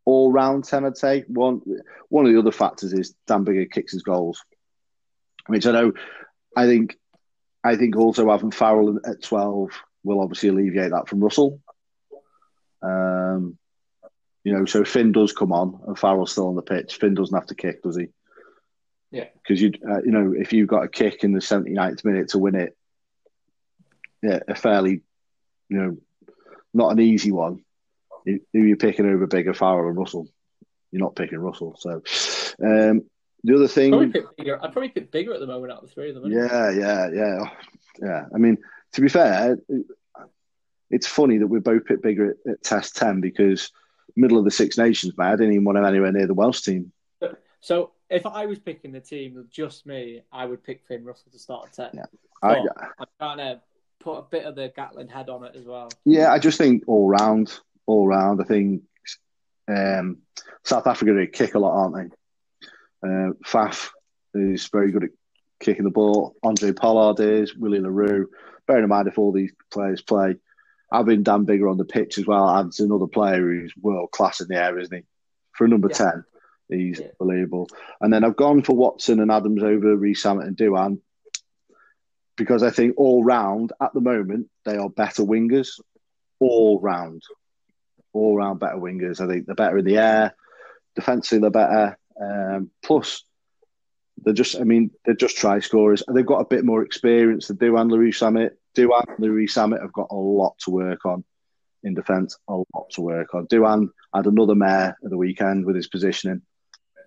All 0.05 0.31
round 0.31 0.63
ten, 0.63 0.85
I'd 0.85 0.97
say. 0.97 1.25
One 1.27 1.61
one 2.09 2.25
of 2.25 2.31
the 2.31 2.39
other 2.39 2.51
factors 2.51 2.93
is 2.93 3.15
Dan 3.27 3.45
Biggar 3.45 3.69
kicks 3.69 3.91
his 3.91 4.03
goals, 4.03 4.43
which 5.47 5.65
I 5.65 5.71
know. 5.71 5.93
I 6.55 6.65
think, 6.65 6.97
I 7.63 7.75
think 7.75 7.95
also 7.95 8.29
having 8.29 8.51
Farrell 8.51 8.99
at 9.05 9.21
twelve 9.21 9.71
will 10.03 10.21
obviously 10.21 10.49
alleviate 10.49 10.91
that 10.91 11.07
from 11.07 11.19
Russell. 11.19 11.61
Um, 12.81 13.57
you 14.43 14.53
know, 14.53 14.65
so 14.65 14.83
Finn 14.83 15.11
does 15.11 15.33
come 15.33 15.51
on 15.51 15.79
and 15.85 15.99
Farrell's 15.99 16.31
still 16.31 16.47
on 16.47 16.55
the 16.55 16.61
pitch. 16.61 16.95
Finn 16.95 17.13
doesn't 17.13 17.35
have 17.35 17.45
to 17.47 17.55
kick, 17.55 17.83
does 17.83 17.95
he? 17.95 18.07
Yeah. 19.11 19.25
Because 19.35 19.61
you, 19.61 19.73
uh, 19.87 20.01
you 20.03 20.11
know, 20.11 20.33
if 20.35 20.53
you've 20.53 20.67
got 20.67 20.83
a 20.83 20.87
kick 20.87 21.23
in 21.23 21.33
the 21.33 21.39
79th 21.39 22.05
minute 22.05 22.29
to 22.29 22.39
win 22.39 22.55
it, 22.55 22.77
yeah, 24.23 24.39
a 24.47 24.55
fairly, 24.55 25.01
you 25.69 25.77
know, 25.77 25.97
not 26.73 26.91
an 26.91 26.99
easy 26.99 27.31
one. 27.31 27.63
Who 28.25 28.39
you're 28.53 28.77
picking 28.77 29.07
over 29.07 29.27
Biggar 29.27 29.55
Farrell, 29.55 29.89
and 29.89 29.97
Russell? 29.97 30.27
You're 30.91 31.01
not 31.01 31.15
picking 31.15 31.39
Russell. 31.39 31.75
So, 31.79 32.03
um, 32.63 33.03
the 33.43 33.55
other 33.55 33.67
thing, 33.67 33.93
I'd 33.93 33.97
probably, 33.97 34.21
pick 34.21 34.37
Biggar. 34.37 34.55
I'd 34.61 34.71
probably 34.71 34.89
pick 34.89 35.11
Biggar 35.11 35.33
at 35.33 35.39
the 35.39 35.47
moment 35.47 35.71
out 35.73 35.81
of 35.81 35.89
the 35.89 35.93
three 35.93 36.09
of 36.09 36.21
them. 36.21 36.31
Yeah, 36.31 36.69
yeah, 36.69 37.09
yeah, 37.11 37.49
yeah. 37.99 38.25
I 38.33 38.37
mean, 38.37 38.57
to 38.93 39.01
be 39.01 39.09
fair, 39.09 39.57
it's 40.91 41.07
funny 41.07 41.39
that 41.39 41.47
we 41.47 41.59
both 41.59 41.85
picked 41.85 42.03
Biggar 42.03 42.31
at, 42.31 42.51
at, 42.51 42.63
Test 42.63 42.95
10 42.97 43.21
because 43.21 43.71
middle 44.15 44.37
of 44.37 44.45
the 44.45 44.51
Six 44.51 44.77
Nations, 44.77 45.17
man, 45.17 45.29
I 45.29 45.35
didn't 45.35 45.53
even 45.53 45.63
want 45.63 45.79
him 45.79 45.85
anywhere 45.85 46.11
near 46.11 46.27
the 46.27 46.33
Welsh 46.35 46.61
team. 46.61 46.91
So 47.61 47.91
if 48.11 48.25
I 48.25 48.45
was 48.45 48.59
picking 48.59 48.91
the 48.91 48.99
team 48.99 49.35
with 49.35 49.49
just 49.49 49.85
me, 49.85 50.21
I 50.31 50.45
would 50.45 50.63
pick 50.63 50.83
Finn 50.85 51.05
Russell 51.05 51.31
to 51.31 51.39
start 51.39 51.67
at 51.67 51.93
10. 51.93 52.01
Yeah. 52.01 52.05
I, 52.43 52.55
am 52.57 53.07
trying 53.19 53.37
to 53.37 53.61
put 53.99 54.17
a 54.17 54.21
bit 54.23 54.45
of 54.45 54.55
the 54.55 54.71
Gatland 54.77 55.09
head 55.09 55.29
on 55.29 55.45
it 55.45 55.55
as 55.55 55.65
well. 55.65 55.89
Yeah, 56.05 56.31
I 56.31 56.37
just 56.37 56.57
think 56.57 56.83
all 56.87 57.07
round, 57.07 57.57
all 57.85 58.05
round, 58.05 58.41
I 58.41 58.43
think 58.43 58.83
um, 59.67 60.17
South 60.63 60.87
Africa 60.87 61.13
they 61.13 61.27
kick 61.27 61.55
a 61.55 61.59
lot, 61.59 61.73
aren't 61.73 61.95
they? 61.95 63.07
Uh, 63.07 63.31
Faf 63.45 63.89
is 64.33 64.67
very 64.67 64.91
good 64.91 65.05
at 65.05 65.09
kicking 65.59 65.85
the 65.85 65.89
ball. 65.89 66.35
Andre 66.43 66.73
Pollard 66.73 67.19
is, 67.19 67.55
Willie 67.55 67.79
le 67.79 67.89
Roux. 67.89 68.29
Bearing 68.67 68.83
in 68.83 68.89
mind 68.89 69.07
if 69.07 69.17
all 69.17 69.31
these 69.31 69.53
players 69.71 70.01
play, 70.01 70.35
having 70.91 71.23
Dan 71.23 71.45
Biggar 71.45 71.71
on 71.71 71.77
the 71.77 71.85
pitch 71.85 72.17
as 72.17 72.27
well 72.27 72.49
adds 72.49 72.79
another 72.79 73.07
player 73.07 73.39
who's 73.39 73.73
world 73.81 74.11
class 74.11 74.41
in 74.41 74.47
the 74.49 74.55
air, 74.55 74.77
isn't 74.77 74.95
he? 74.95 75.03
For 75.53 75.65
a 75.65 75.69
number 75.69 75.89
yeah. 75.89 76.11
10, 76.11 76.25
he's 76.71 76.99
yeah. 76.99 77.07
unbelievable. 77.19 77.67
And 77.99 78.13
then 78.13 78.23
I've 78.23 78.35
gone 78.35 78.63
for 78.63 78.75
Watson 78.75 79.19
and 79.19 79.31
Adams 79.31 79.63
over 79.63 79.95
Rees 79.95 80.23
Zammit 80.23 80.47
and 80.47 80.57
Duhan 80.57 80.99
because 82.37 82.63
I 82.63 82.71
think 82.71 82.95
all 82.97 83.23
round 83.23 83.71
at 83.81 83.93
the 83.93 84.01
moment 84.01 84.47
they 84.65 84.77
are 84.77 84.89
better 84.89 85.23
wingers. 85.23 85.79
All 86.39 86.79
round. 86.79 87.23
All 88.13 88.35
round 88.35 88.59
better 88.59 88.77
wingers. 88.77 89.21
I 89.21 89.27
think 89.27 89.45
they're 89.45 89.55
better 89.55 89.77
in 89.77 89.85
the 89.85 89.97
air. 89.97 90.35
Defensively, 90.95 91.39
they're 91.39 91.51
better. 91.51 91.97
Um, 92.19 92.71
plus, 92.83 93.23
they're 94.23 94.33
just, 94.33 94.59
I 94.59 94.63
mean, 94.63 94.91
they're 95.05 95.15
just 95.15 95.37
try 95.37 95.59
scorers. 95.59 96.03
They've 96.11 96.25
got 96.25 96.41
a 96.41 96.45
bit 96.45 96.65
more 96.65 96.83
experience 96.83 97.47
than 97.47 97.57
Duhan 97.57 97.89
Louis 97.89 98.11
Zammit. 98.11 98.51
Duhan 98.75 99.07
and 99.07 99.19
Louis 99.19 99.47
Zammit 99.47 99.81
have 99.81 99.93
got 99.93 100.07
a 100.11 100.15
lot 100.15 100.57
to 100.59 100.71
work 100.71 101.05
on 101.05 101.23
in 101.83 101.93
defence, 101.93 102.37
a 102.47 102.53
lot 102.53 102.89
to 102.91 103.01
work 103.01 103.33
on. 103.33 103.47
Duhan 103.47 103.89
had 104.13 104.27
another 104.27 104.55
mare 104.55 104.97
at 105.03 105.09
the 105.09 105.17
weekend 105.17 105.65
with 105.65 105.75
his 105.75 105.87
positioning, 105.87 106.41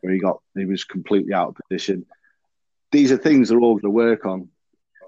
where 0.05 0.13
he 0.13 0.21
got 0.21 0.41
he 0.55 0.67
was 0.67 0.85
completely 0.85 1.33
out 1.33 1.49
of 1.49 1.57
position. 1.69 2.05
These 2.93 3.11
are 3.11 3.17
things 3.17 3.49
they're 3.49 3.59
all 3.59 3.75
going 3.75 3.83
to 3.83 3.91
work 3.91 4.27
on. 4.27 4.49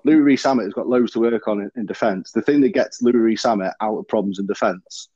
Louis 0.04 0.36
Zammit 0.36 0.64
has 0.64 0.72
got 0.72 0.88
loads 0.88 1.12
to 1.12 1.20
work 1.20 1.46
on 1.48 1.60
in, 1.60 1.70
in 1.76 1.86
defence. 1.86 2.32
The 2.32 2.40
thing 2.40 2.62
that 2.62 2.70
gets 2.70 3.02
Louis 3.02 3.34
Zammit 3.34 3.72
out 3.80 3.98
of 3.98 4.08
problems 4.08 4.38
in 4.38 4.46
defence 4.46 5.08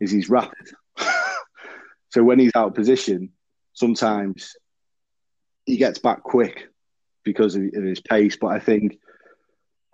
is 0.00 0.10
he's 0.10 0.28
rapid. 0.28 0.68
so 2.10 2.24
when 2.24 2.38
he's 2.38 2.50
out 2.56 2.68
of 2.68 2.74
position, 2.74 3.30
sometimes 3.72 4.56
he 5.64 5.76
gets 5.76 5.98
back 5.98 6.22
quick 6.22 6.68
because 7.22 7.54
of 7.54 7.62
his 7.62 8.00
pace. 8.00 8.36
But 8.36 8.48
I 8.48 8.58
think 8.58 8.98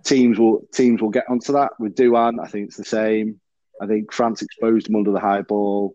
teams 0.04 0.38
will 0.38 0.62
teams 0.72 1.02
will 1.02 1.10
get 1.10 1.28
onto 1.28 1.52
that 1.52 1.72
with 1.78 1.94
Duhan, 1.94 2.42
I 2.42 2.48
think 2.48 2.68
it's 2.68 2.76
the 2.76 2.84
same. 2.84 3.40
I 3.80 3.86
think 3.86 4.12
France 4.12 4.40
exposed 4.42 4.88
him 4.88 4.96
under 4.96 5.12
the 5.12 5.20
high 5.20 5.42
ball. 5.42 5.94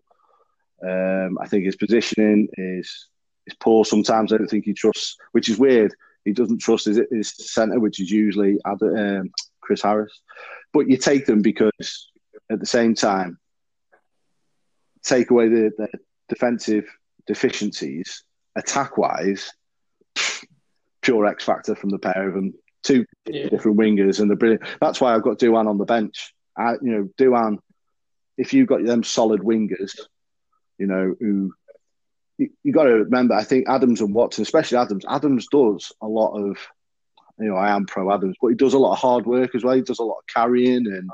Um, 0.86 1.38
I 1.40 1.46
think 1.48 1.64
his 1.64 1.76
positioning 1.76 2.48
is 2.56 3.08
is 3.46 3.54
poor 3.60 3.84
sometimes. 3.84 4.32
I 4.32 4.38
don't 4.38 4.48
think 4.48 4.64
he 4.64 4.72
trusts, 4.72 5.16
which 5.32 5.48
is 5.48 5.58
weird. 5.58 5.94
He 6.24 6.32
doesn't 6.32 6.58
trust 6.58 6.86
his, 6.86 7.00
his 7.10 7.34
centre, 7.36 7.78
which 7.78 8.00
is 8.00 8.10
usually 8.10 8.58
um, 8.64 9.30
Chris 9.60 9.82
Harris. 9.82 10.22
But 10.72 10.88
you 10.88 10.96
take 10.96 11.26
them 11.26 11.42
because 11.42 12.10
at 12.50 12.60
the 12.60 12.66
same 12.66 12.94
time, 12.94 13.38
take 15.02 15.30
away 15.30 15.48
the, 15.48 15.70
the 15.76 15.88
defensive 16.28 16.86
deficiencies, 17.26 18.24
attack 18.56 18.96
wise, 18.96 19.52
pure 21.02 21.26
X 21.26 21.44
factor 21.44 21.74
from 21.74 21.90
the 21.90 21.98
pair 21.98 22.28
of 22.28 22.34
them. 22.34 22.54
Two 22.82 23.06
yeah. 23.26 23.48
different 23.48 23.78
wingers, 23.78 24.20
and 24.20 24.30
the 24.30 24.36
brilliant. 24.36 24.62
That's 24.80 25.00
why 25.00 25.14
I've 25.14 25.22
got 25.22 25.38
Duhan 25.38 25.68
on 25.68 25.78
the 25.78 25.86
bench. 25.86 26.34
I, 26.56 26.72
you 26.82 26.90
know, 26.90 27.08
Duhan. 27.18 27.58
If 28.36 28.52
you've 28.52 28.68
got 28.68 28.84
them 28.84 29.04
solid 29.04 29.40
wingers, 29.40 29.96
you 30.78 30.86
know 30.86 31.14
who 31.18 31.52
you, 32.38 32.50
you 32.62 32.72
got 32.72 32.84
to 32.84 32.92
remember. 32.92 33.34
I 33.34 33.44
think 33.44 33.68
Adams 33.68 34.00
and 34.00 34.14
Watson, 34.14 34.42
especially 34.42 34.78
Adams. 34.78 35.04
Adams 35.08 35.46
does 35.50 35.92
a 36.00 36.06
lot 36.06 36.34
of. 36.34 36.58
You 37.38 37.48
know, 37.48 37.56
I 37.56 37.74
am 37.74 37.86
pro 37.86 38.12
Adams, 38.12 38.36
but 38.40 38.48
he 38.48 38.54
does 38.54 38.74
a 38.74 38.78
lot 38.78 38.92
of 38.92 38.98
hard 38.98 39.26
work 39.26 39.56
as 39.56 39.64
well. 39.64 39.74
He 39.74 39.82
does 39.82 39.98
a 39.98 40.04
lot 40.04 40.18
of 40.18 40.26
carrying, 40.32 40.86
and 40.86 41.10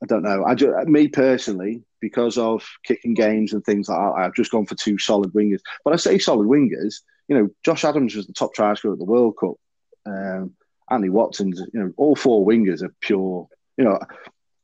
I 0.00 0.06
don't 0.06 0.22
know. 0.22 0.44
I 0.44 0.54
just, 0.54 0.88
me 0.88 1.08
personally, 1.08 1.82
because 2.00 2.38
of 2.38 2.64
kicking 2.84 3.14
games 3.14 3.52
and 3.52 3.64
things 3.64 3.88
like 3.88 3.98
that, 3.98 4.12
I've 4.20 4.34
just 4.34 4.52
gone 4.52 4.66
for 4.66 4.76
two 4.76 4.98
solid 4.98 5.32
wingers. 5.32 5.60
But 5.84 5.92
I 5.92 5.96
say 5.96 6.18
solid 6.18 6.46
wingers. 6.46 7.00
You 7.26 7.36
know, 7.36 7.48
Josh 7.64 7.84
Adams 7.84 8.14
was 8.14 8.28
the 8.28 8.32
top 8.32 8.54
try 8.54 8.74
scorer 8.74 8.92
at 8.94 9.00
the 9.00 9.04
World 9.04 9.34
Cup. 9.40 9.54
Um, 10.06 10.54
Andy 10.90 11.08
Watson's, 11.08 11.60
you 11.72 11.80
know, 11.80 11.92
all 11.96 12.14
four 12.14 12.46
wingers 12.46 12.82
are 12.82 12.94
pure. 13.00 13.48
You 13.76 13.84
know, 13.84 13.98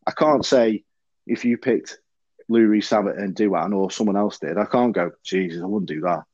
I 0.06 0.10
can't 0.10 0.44
say 0.44 0.84
if 1.26 1.44
you 1.44 1.56
picked 1.58 1.98
Louis 2.48 2.80
Zammit 2.80 3.18
and 3.18 3.34
do 3.34 3.50
Duhan 3.50 3.74
or 3.74 3.90
someone 3.90 4.16
else 4.16 4.38
did, 4.38 4.56
I 4.56 4.64
can't 4.64 4.94
go, 4.94 5.12
Jesus, 5.22 5.62
I 5.62 5.66
wouldn't 5.66 5.88
do 5.88 6.00
that. 6.02 6.24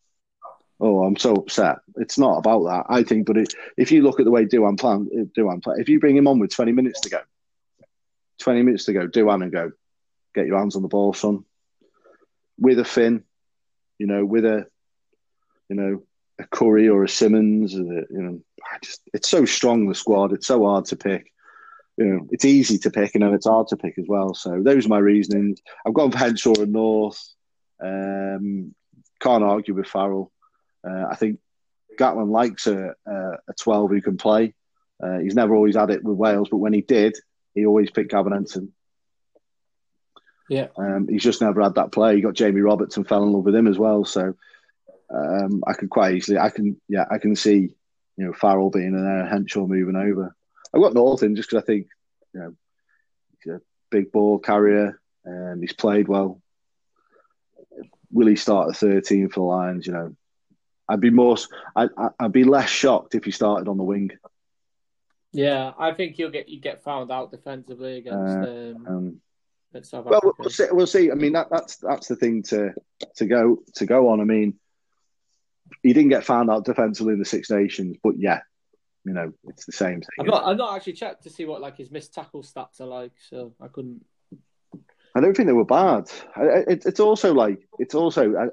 Oh, 0.80 1.04
I'm 1.04 1.16
so 1.16 1.34
upset. 1.34 1.78
It's 1.96 2.18
not 2.18 2.38
about 2.38 2.64
that. 2.64 2.86
I 2.88 3.02
think, 3.04 3.26
but 3.26 3.36
it, 3.36 3.54
if 3.76 3.92
you 3.92 4.02
look 4.02 4.18
at 4.20 4.24
the 4.24 4.30
way 4.30 4.44
Duhan 4.44 4.78
plan, 4.78 5.08
Duhan 5.36 5.62
play, 5.62 5.76
if 5.78 5.88
you 5.88 6.00
bring 6.00 6.16
him 6.16 6.26
on 6.26 6.38
with 6.38 6.54
20 6.54 6.72
minutes 6.72 7.00
to 7.02 7.10
go, 7.10 7.20
20 8.40 8.62
minutes 8.62 8.84
to 8.86 8.92
go, 8.92 9.06
Duhan 9.06 9.42
and 9.42 9.52
go, 9.52 9.72
get 10.34 10.46
your 10.46 10.58
hands 10.58 10.76
on 10.76 10.82
the 10.82 10.88
ball, 10.88 11.12
son. 11.12 11.44
With 12.58 12.78
a 12.78 12.84
Finn, 12.84 13.24
you 13.98 14.06
know, 14.06 14.24
with 14.24 14.44
a, 14.44 14.66
you 15.68 15.76
know, 15.76 16.02
a 16.38 16.44
Curry 16.44 16.88
or 16.88 17.04
a 17.04 17.08
Simmonds, 17.08 17.72
you 17.74 18.06
know, 18.10 18.40
I 18.62 18.78
just 18.82 19.00
it's 19.12 19.28
so 19.28 19.44
strong 19.44 19.88
the 19.88 19.94
squad. 19.94 20.32
It's 20.32 20.46
so 20.46 20.64
hard 20.64 20.86
to 20.86 20.96
pick 20.96 21.32
you 21.96 22.04
know, 22.04 22.28
it's 22.30 22.44
easy 22.44 22.78
to 22.78 22.90
pick 22.90 23.14
and 23.14 23.22
then 23.22 23.34
it's 23.34 23.46
hard 23.46 23.68
to 23.68 23.76
pick 23.76 23.98
as 23.98 24.06
well. 24.08 24.34
So 24.34 24.62
those 24.62 24.86
are 24.86 24.90
my 24.90 24.98
reasonings. 24.98 25.60
I've 25.86 25.94
gone 25.94 26.10
for 26.10 26.18
Henshaw 26.18 26.54
and 26.54 26.72
North. 26.72 27.22
Um, 27.82 28.74
can't 29.20 29.44
argue 29.44 29.74
with 29.74 29.86
Farrell. 29.86 30.32
Uh, 30.86 31.06
I 31.10 31.14
think 31.14 31.38
Gatland 31.98 32.30
likes 32.30 32.66
a, 32.66 32.94
a, 33.06 33.14
a 33.48 33.52
12 33.58 33.90
who 33.90 34.02
can 34.02 34.16
play. 34.16 34.54
Uh, 35.02 35.18
he's 35.18 35.34
never 35.34 35.54
always 35.54 35.76
had 35.76 35.90
it 35.90 36.04
with 36.04 36.16
Wales, 36.16 36.48
but 36.50 36.58
when 36.58 36.72
he 36.72 36.80
did, 36.80 37.16
he 37.54 37.66
always 37.66 37.90
picked 37.90 38.10
Gavin 38.10 38.32
Henson. 38.32 38.72
Yeah. 40.48 40.68
Um, 40.76 41.08
he's 41.08 41.22
just 41.22 41.40
never 41.40 41.62
had 41.62 41.76
that 41.76 41.92
play. 41.92 42.16
He 42.16 42.22
got 42.22 42.34
Jamie 42.34 42.60
Roberts 42.60 42.96
and 42.96 43.06
fell 43.06 43.22
in 43.22 43.32
love 43.32 43.44
with 43.44 43.54
him 43.54 43.66
as 43.66 43.78
well. 43.78 44.04
So 44.04 44.34
um, 45.10 45.62
I 45.66 45.72
could 45.74 45.90
quite 45.90 46.14
easily, 46.14 46.38
I 46.38 46.50
can, 46.50 46.80
yeah, 46.88 47.04
I 47.10 47.18
can 47.18 47.36
see, 47.36 47.74
you 48.16 48.24
know, 48.24 48.32
Farrell 48.32 48.70
being 48.70 48.86
in 48.88 49.04
there, 49.04 49.26
Henshaw 49.26 49.66
moving 49.66 49.96
over. 49.96 50.34
I've 50.74 50.80
got 50.80 50.94
North 50.94 51.22
in 51.22 51.36
just 51.36 51.50
because 51.50 51.62
I 51.62 51.66
think 51.66 51.86
you 52.32 52.40
know 52.40 52.54
he's 53.42 53.52
a 53.54 53.60
big 53.90 54.10
ball 54.10 54.38
carrier 54.38 55.00
and 55.24 55.62
he's 55.62 55.72
played 55.72 56.08
well. 56.08 56.40
Will 58.10 58.26
he 58.26 58.36
start 58.36 58.70
at 58.70 58.76
13 58.76 59.28
for 59.28 59.40
the 59.40 59.44
Lions? 59.44 59.86
You 59.86 59.92
know, 59.92 60.16
I'd 60.88 61.00
be 61.00 61.10
more, 61.10 61.36
I'd, 61.74 61.90
I'd 62.18 62.32
be 62.32 62.44
less 62.44 62.68
shocked 62.68 63.14
if 63.14 63.24
he 63.24 63.30
started 63.30 63.68
on 63.68 63.76
the 63.76 63.82
wing. 63.82 64.10
Yeah, 65.32 65.72
I 65.78 65.92
think 65.92 66.18
you'll 66.18 66.30
get 66.30 66.48
you 66.48 66.60
get 66.60 66.84
found 66.84 67.10
out 67.10 67.32
defensively 67.32 67.98
against. 67.98 68.36
Uh, 68.36 68.74
um, 68.76 68.86
um, 68.86 69.20
South 69.82 70.04
well, 70.04 70.20
we'll 70.38 70.50
see. 70.50 70.66
We'll 70.70 70.86
see. 70.86 71.10
I 71.10 71.14
mean, 71.14 71.32
that, 71.32 71.48
that's 71.50 71.76
that's 71.78 72.06
the 72.06 72.14
thing 72.14 72.44
to 72.44 72.72
to 73.16 73.26
go 73.26 73.58
to 73.74 73.86
go 73.86 74.10
on. 74.10 74.20
I 74.20 74.24
mean, 74.24 74.54
he 75.82 75.92
didn't 75.92 76.10
get 76.10 76.24
found 76.24 76.50
out 76.50 76.64
defensively 76.64 77.14
in 77.14 77.18
the 77.18 77.24
Six 77.24 77.50
Nations, 77.50 77.96
but 78.00 78.14
yeah, 78.16 78.42
you 79.04 79.12
know, 79.12 79.32
it's 79.48 79.66
the 79.66 79.72
same 79.72 80.00
thing. 80.00 80.08
I've 80.20 80.26
not, 80.26 80.44
I've 80.44 80.56
not 80.56 80.76
actually 80.76 80.94
checked 80.94 81.24
to 81.24 81.30
see 81.30 81.44
what 81.44 81.60
like 81.60 81.76
his 81.76 81.90
missed 81.90 82.14
tackle 82.14 82.42
stats 82.42 82.80
are 82.80 82.86
like, 82.86 83.12
so 83.28 83.54
I 83.60 83.68
couldn't. 83.68 84.04
I 85.14 85.20
don't 85.20 85.36
think 85.36 85.46
they 85.46 85.52
were 85.52 85.64
bad. 85.64 86.10
It, 86.36 86.84
it's 86.86 87.00
also 87.00 87.32
like 87.34 87.68
it's 87.78 87.94
also 87.94 88.50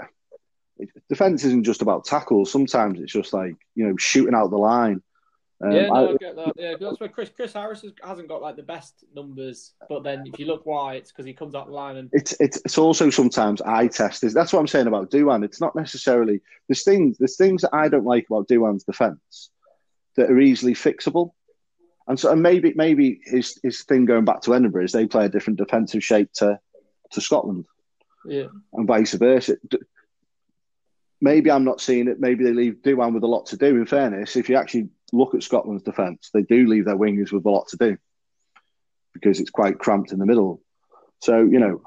defense 1.09 1.43
isn't 1.43 1.63
just 1.63 1.81
about 1.81 2.05
tackles. 2.05 2.51
Sometimes 2.51 2.99
it's 2.99 3.13
just 3.13 3.33
like 3.33 3.55
you 3.75 3.87
know 3.87 3.95
shooting 3.97 4.35
out 4.35 4.51
the 4.51 4.57
line. 4.57 5.01
Um, 5.63 5.71
yeah, 5.71 5.87
no, 5.87 5.93
I, 5.93 6.13
I, 6.13 6.17
get 6.17 6.35
that. 6.35 6.53
Yeah, 6.57 6.73
that's 6.79 6.99
where 6.99 7.09
Chris 7.09 7.29
Chris 7.29 7.53
Harris 7.53 7.85
hasn't 8.03 8.27
got 8.27 8.41
like 8.41 8.55
the 8.55 8.63
best 8.63 9.05
numbers, 9.15 9.73
but 9.89 10.03
then 10.03 10.23
if 10.25 10.39
you 10.39 10.47
look 10.47 10.65
why, 10.65 10.95
it's 10.95 11.11
because 11.11 11.25
he 11.25 11.33
comes 11.33 11.55
out 11.55 11.67
the 11.67 11.73
line 11.73 11.97
and 11.97 12.09
it's 12.13 12.35
it's 12.39 12.61
it's 12.65 12.77
also 12.77 13.09
sometimes 13.09 13.61
eye 13.61 13.87
test. 13.87 14.21
That's 14.33 14.51
what 14.51 14.59
I'm 14.59 14.67
saying 14.67 14.87
about 14.87 15.11
Duhan. 15.11 15.45
It's 15.45 15.61
not 15.61 15.75
necessarily 15.75 16.41
there's 16.67 16.83
things 16.83 17.17
there's 17.17 17.37
things 17.37 17.61
that 17.61 17.73
I 17.73 17.89
don't 17.89 18.05
like 18.05 18.25
about 18.29 18.47
Duhan's 18.47 18.83
defense 18.83 19.51
that 20.15 20.29
are 20.29 20.39
easily 20.39 20.73
fixable. 20.73 21.31
And 22.07 22.19
so, 22.19 22.31
and 22.31 22.41
maybe 22.41 22.73
maybe 22.75 23.21
his 23.23 23.59
his 23.63 23.83
thing 23.83 24.05
going 24.05 24.25
back 24.25 24.41
to 24.41 24.55
Edinburgh 24.55 24.85
is 24.85 24.91
they 24.91 25.07
play 25.07 25.25
a 25.25 25.29
different 25.29 25.59
defensive 25.59 26.03
shape 26.03 26.31
to 26.33 26.59
to 27.11 27.21
Scotland, 27.21 27.65
yeah, 28.25 28.47
and 28.73 28.87
vice 28.87 29.13
versa. 29.13 29.57
Maybe 31.23 31.51
I'm 31.51 31.63
not 31.63 31.79
seeing 31.79 32.07
it. 32.07 32.19
Maybe 32.19 32.43
they 32.43 32.53
leave 32.53 32.81
Duhan 32.81 33.13
with 33.13 33.23
a 33.23 33.27
lot 33.27 33.45
to 33.47 33.57
do. 33.57 33.77
In 33.77 33.85
fairness, 33.85 34.35
if 34.35 34.49
you 34.49 34.55
actually 34.55 34.89
look 35.13 35.35
at 35.35 35.43
Scotland's 35.43 35.83
defence, 35.83 36.31
they 36.33 36.41
do 36.41 36.67
leave 36.67 36.85
their 36.85 36.97
wingers 36.97 37.31
with 37.31 37.45
a 37.45 37.49
lot 37.49 37.67
to 37.69 37.77
do 37.77 37.97
because 39.13 39.39
it's 39.39 39.51
quite 39.51 39.77
cramped 39.77 40.11
in 40.11 40.19
the 40.19 40.25
middle. 40.25 40.61
So 41.19 41.43
you 41.43 41.59
know, 41.59 41.81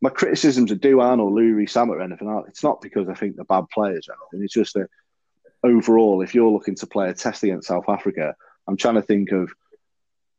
my 0.00 0.10
criticisms 0.10 0.70
of 0.70 0.78
Duhan 0.78 1.18
or 1.18 1.30
Louis 1.30 1.66
Zammit 1.66 1.96
or 1.96 2.00
anything, 2.00 2.44
it's 2.48 2.62
not 2.62 2.80
because 2.80 3.08
I 3.08 3.14
think 3.14 3.34
they're 3.36 3.44
bad 3.44 3.64
players 3.74 4.08
or 4.08 4.14
anything. 4.14 4.44
It's 4.44 4.54
just 4.54 4.74
that 4.74 4.88
overall, 5.62 6.22
if 6.22 6.34
you're 6.34 6.50
looking 6.50 6.76
to 6.76 6.86
play 6.86 7.08
a 7.08 7.14
test 7.14 7.42
against 7.42 7.68
South 7.68 7.88
Africa, 7.88 8.34
I'm 8.66 8.76
trying 8.76 8.94
to 8.94 9.02
think 9.02 9.32
of, 9.32 9.50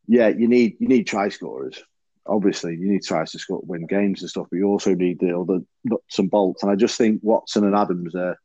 yeah, 0.07 0.27
you 0.29 0.47
need 0.47 0.77
you 0.79 0.87
need 0.87 1.05
try 1.05 1.29
scorers. 1.29 1.81
Obviously, 2.25 2.75
you 2.75 2.91
need 2.91 3.03
tries 3.03 3.31
to 3.31 3.39
score, 3.39 3.61
win 3.63 3.87
games 3.87 4.21
and 4.21 4.29
stuff, 4.29 4.47
but 4.51 4.57
you 4.57 4.65
also 4.65 4.93
need 4.93 5.19
the 5.19 5.37
other 5.37 5.59
nuts 5.83 6.19
and 6.19 6.29
bolts. 6.29 6.63
And 6.63 6.71
I 6.71 6.75
just 6.75 6.97
think 6.97 7.21
Watson 7.23 7.63
and 7.63 7.75
Adams 7.75 8.13
are 8.15 8.37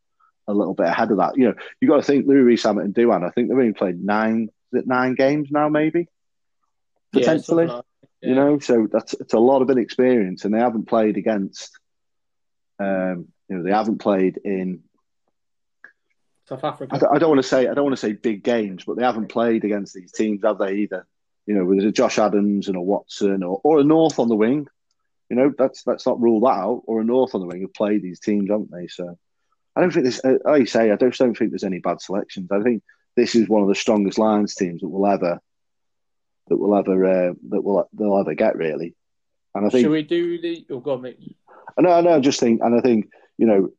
a 0.46 0.54
little 0.54 0.74
bit 0.74 0.86
ahead 0.86 1.10
of 1.10 1.18
that. 1.18 1.36
You 1.36 1.48
know, 1.48 1.54
you 1.80 1.88
got 1.88 1.96
to 1.96 2.02
think 2.02 2.26
Louis 2.26 2.56
Zammit 2.56 2.84
and 2.84 2.94
Duhan. 2.94 3.24
I 3.24 3.30
think 3.30 3.48
they've 3.48 3.58
only 3.58 3.72
played 3.72 4.02
nine, 4.02 4.48
nine 4.72 5.14
games 5.14 5.48
now, 5.50 5.68
maybe 5.68 6.08
potentially. 7.12 7.66
Yeah, 7.66 7.72
like 7.72 7.84
yeah. 8.20 8.28
You 8.28 8.34
know, 8.34 8.58
so 8.58 8.88
that's 8.90 9.14
it's 9.14 9.34
a 9.34 9.38
lot 9.38 9.62
of 9.62 9.70
inexperience, 9.70 10.44
and 10.44 10.54
they 10.54 10.58
haven't 10.58 10.86
played 10.86 11.16
against. 11.16 11.78
Um, 12.78 13.28
you 13.48 13.56
know, 13.56 13.62
they 13.62 13.70
haven't 13.70 13.98
played 13.98 14.40
in 14.42 14.82
South 16.46 16.64
Africa. 16.64 16.94
I 16.94 16.98
don't, 16.98 17.14
I 17.16 17.18
don't, 17.18 17.30
want 17.30 17.42
to 17.42 17.48
say 17.48 17.68
I 17.68 17.74
don't 17.74 17.84
want 17.84 17.96
to 17.96 18.00
say 18.00 18.12
big 18.12 18.44
games, 18.44 18.84
but 18.84 18.96
they 18.96 19.04
haven't 19.04 19.28
played 19.28 19.64
against 19.64 19.94
these 19.94 20.12
teams, 20.12 20.42
have 20.44 20.58
they? 20.58 20.74
Either 20.74 21.06
you 21.46 21.54
know, 21.54 21.64
with 21.64 21.84
a 21.84 21.92
Josh 21.92 22.18
Adams 22.18 22.68
and 22.68 22.76
a 22.76 22.80
Watson 22.80 23.42
or, 23.42 23.60
or 23.64 23.80
a 23.80 23.84
North 23.84 24.18
on 24.18 24.28
the 24.28 24.36
wing. 24.36 24.66
You 25.30 25.36
know, 25.36 25.52
that's 25.56 25.86
let's 25.86 26.06
not 26.06 26.20
rule 26.20 26.40
that 26.40 26.48
out. 26.48 26.82
Or 26.86 27.00
a 27.00 27.04
North 27.04 27.34
on 27.34 27.40
the 27.40 27.46
wing 27.46 27.62
have 27.62 27.74
played 27.74 28.02
these 28.02 28.20
teams, 28.20 28.50
haven't 28.50 28.70
they? 28.70 28.88
So 28.88 29.18
I 29.74 29.80
don't 29.80 29.90
think 29.90 30.04
this. 30.04 30.24
Uh, 30.24 30.34
like 30.44 30.60
you 30.60 30.66
say, 30.66 30.90
I 30.90 30.96
don't, 30.96 31.16
don't 31.16 31.36
think 31.36 31.50
there's 31.50 31.64
any 31.64 31.80
bad 31.80 32.00
selections. 32.00 32.50
I 32.52 32.60
think 32.60 32.82
this 33.16 33.34
is 33.34 33.48
one 33.48 33.62
of 33.62 33.68
the 33.68 33.74
strongest 33.74 34.18
Lions 34.18 34.54
teams 34.54 34.82
that 34.82 34.88
will 34.88 35.06
ever 35.06 35.40
that 36.48 36.56
will 36.56 36.76
ever 36.76 37.04
uh, 37.04 37.34
that 37.48 37.62
will 37.62 37.88
they'll 37.92 38.18
ever 38.18 38.34
get 38.34 38.56
really. 38.56 38.94
And 39.54 39.66
I 39.66 39.70
think. 39.70 39.84
Should 39.84 39.92
we 39.92 40.02
do 40.02 40.40
the? 40.40 40.66
Oh, 40.70 40.80
God, 40.80 41.02
mate. 41.02 41.36
I 41.78 41.82
know, 41.82 41.92
I 41.92 42.00
know. 42.02 42.16
I 42.16 42.20
just 42.20 42.40
think, 42.40 42.60
and 42.62 42.76
I 42.76 42.80
think 42.80 43.08
you 43.38 43.46
know, 43.46 43.70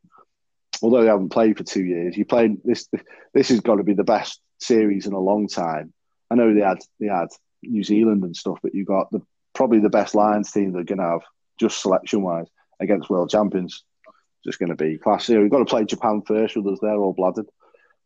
although 0.81 1.01
they 1.01 1.07
haven't 1.07 1.29
played 1.29 1.57
for 1.57 1.63
two 1.63 1.83
years, 1.83 2.17
you 2.17 2.25
played 2.25 2.57
this. 2.63 2.87
This 3.33 3.49
has 3.49 3.59
got 3.59 3.75
to 3.75 3.83
be 3.83 3.93
the 3.93 4.03
best 4.03 4.39
series 4.59 5.05
in 5.05 5.13
a 5.13 5.19
long 5.19 5.47
time. 5.47 5.93
I 6.31 6.35
know 6.35 6.53
they 6.53 6.61
had 6.61 6.79
they 6.99 7.07
had 7.07 7.27
New 7.63 7.83
Zealand 7.83 8.23
and 8.23 8.35
stuff, 8.35 8.59
but 8.61 8.73
you've 8.73 8.87
got 8.87 9.11
the 9.11 9.21
probably 9.53 9.79
the 9.79 9.89
best 9.89 10.15
Lions 10.15 10.51
team 10.51 10.71
they're 10.71 10.83
going 10.83 10.99
to 10.99 11.05
have 11.05 11.21
just 11.59 11.81
selection 11.81 12.21
wise 12.21 12.47
against 12.79 13.09
world 13.09 13.29
champions. 13.29 13.83
Just 14.43 14.59
going 14.59 14.69
to 14.69 14.75
be 14.75 14.97
class. 14.97 15.29
Know, 15.29 15.41
we've 15.41 15.49
got 15.51 15.59
to 15.59 15.65
play 15.65 15.85
Japan 15.85 16.21
first 16.25 16.55
with 16.55 16.67
us. 16.67 16.79
They're 16.81 16.95
all 16.95 17.13
blooded. 17.13 17.47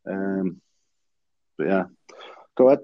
Um, 0.09 0.61
but 1.57 1.67
yeah, 1.67 1.83
go 2.57 2.67
ahead. 2.67 2.79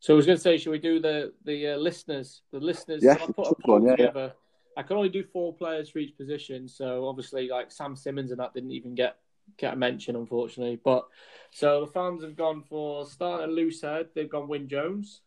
So 0.00 0.12
I 0.12 0.16
was 0.16 0.26
going 0.26 0.36
to 0.36 0.42
say, 0.42 0.58
should 0.58 0.70
we 0.70 0.78
do 0.78 1.00
the 1.00 1.32
the 1.44 1.68
uh, 1.68 1.76
listeners? 1.76 2.42
The 2.52 2.60
listeners. 2.60 3.02
Yeah, 3.02 3.16
so 3.16 3.24
I 3.24 3.26
put 3.32 3.48
a 3.48 3.54
poll 3.64 3.84
yeah, 3.84 3.96
together. 3.96 4.20
Yeah 4.20 4.45
I 4.76 4.82
can 4.82 4.96
only 4.96 5.08
do 5.08 5.24
four 5.24 5.54
players 5.54 5.88
for 5.88 5.98
each 5.98 6.16
position, 6.16 6.68
so 6.68 7.08
obviously 7.08 7.48
like 7.48 7.72
Sam 7.72 7.96
Simmonds 7.96 8.30
and 8.30 8.40
that 8.40 8.54
didn't 8.54 8.72
even 8.72 8.94
get 8.94 9.16
get 9.56 9.74
a 9.74 9.76
mention, 9.76 10.16
unfortunately. 10.16 10.78
But 10.84 11.06
so 11.50 11.84
the 11.84 11.92
fans 11.92 12.22
have 12.22 12.36
gone 12.36 12.62
for 12.62 13.06
starting 13.06 13.44
at 13.44 13.50
loose 13.50 13.80
head. 13.80 14.08
They've 14.14 14.28
gone 14.28 14.48
Wyn 14.48 14.68
Jones. 14.68 15.22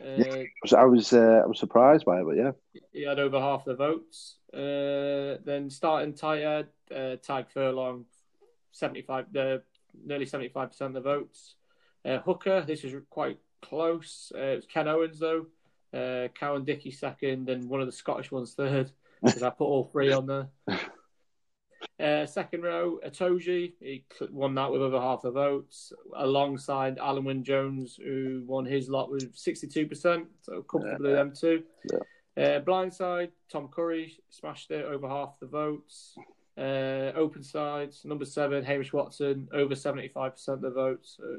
Uh, 0.00 0.44
So 0.66 0.78
I 0.78 0.84
was 0.84 1.12
uh, 1.12 1.42
I 1.44 1.46
was 1.46 1.58
surprised 1.58 2.04
by 2.04 2.20
it, 2.20 2.24
but 2.24 2.36
yeah, 2.36 2.52
he 2.92 3.02
had 3.02 3.18
over 3.18 3.38
half 3.40 3.64
the 3.64 3.74
votes. 3.74 4.36
Uh, 4.52 5.38
then 5.44 5.70
starting 5.70 6.14
tight 6.14 6.42
head, 6.42 6.68
uh, 6.90 7.16
Tadhg 7.16 7.50
Furlong, 7.50 8.04
seventy 8.72 9.02
five, 9.02 9.26
the 9.32 9.62
nearly 10.04 10.26
seventy 10.26 10.48
five 10.48 10.70
percent 10.70 10.96
of 10.96 11.02
the 11.02 11.08
votes. 11.08 11.54
Uh, 12.04 12.18
hooker, 12.18 12.62
this 12.62 12.84
is 12.84 12.94
quite 13.10 13.38
close. 13.62 14.32
Uh, 14.34 14.38
it 14.38 14.56
was 14.56 14.66
Ken 14.66 14.88
Owens 14.88 15.18
though. 15.18 15.46
Uh, 15.92 16.28
Cowan-Dickie 16.38 16.92
second, 16.92 17.48
and 17.50 17.68
one 17.68 17.80
of 17.80 17.86
the 17.86 17.92
Scottish 17.92 18.30
ones 18.30 18.54
third 18.54 18.90
because 19.22 19.42
I 19.42 19.50
put 19.50 19.64
all 19.64 19.84
three 19.84 20.12
on 20.12 20.26
there. 20.26 20.48
Uh, 21.98 22.24
second 22.26 22.62
row, 22.62 22.98
Itoje, 23.06 23.72
he 23.80 24.04
won 24.30 24.54
that 24.54 24.70
with 24.70 24.80
over 24.80 24.98
half 25.00 25.22
the 25.22 25.30
votes, 25.30 25.92
alongside 26.14 26.96
Alun 26.98 27.24
Wyn 27.24 27.44
Jones, 27.44 27.98
who 28.02 28.42
won 28.46 28.64
his 28.64 28.88
lot 28.88 29.10
with 29.10 29.34
62%, 29.34 30.24
so 30.40 30.62
comfortably 30.62 31.10
Yeah. 31.10 31.16
them 31.16 31.32
two. 31.34 31.62
Yeah. 31.90 31.98
Uh, 32.56 32.60
blindside, 32.60 33.30
Tom 33.50 33.68
Curry 33.68 34.18
smashed 34.30 34.70
it 34.70 34.84
over 34.84 35.08
half 35.08 35.38
the 35.40 35.46
votes. 35.46 36.16
Uh, 36.56 37.12
open 37.16 37.42
sides, 37.42 38.04
number 38.04 38.24
seven, 38.24 38.64
Hamish 38.64 38.92
Watson, 38.94 39.48
over 39.52 39.74
75% 39.74 40.48
of 40.48 40.60
the 40.62 40.70
votes. 40.70 41.16
So, 41.18 41.38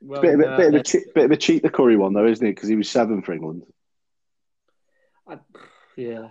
well, 0.00 0.22
bit, 0.22 0.34
of 0.34 0.40
a- 0.40 0.56
bit, 0.56 0.68
of 0.68 0.74
a 0.74 0.82
cheat, 0.82 1.14
bit 1.14 1.24
of 1.24 1.30
a 1.32 1.36
cheat 1.36 1.62
the 1.62 1.70
Curry 1.70 1.96
one 1.96 2.12
though, 2.14 2.26
isn't 2.26 2.44
it? 2.46 2.54
Because 2.54 2.68
he 2.68 2.76
was 2.76 2.88
seven 2.88 3.22
for 3.22 3.32
England. 3.32 3.62
I- 5.28 5.38
yeah, 5.96 6.28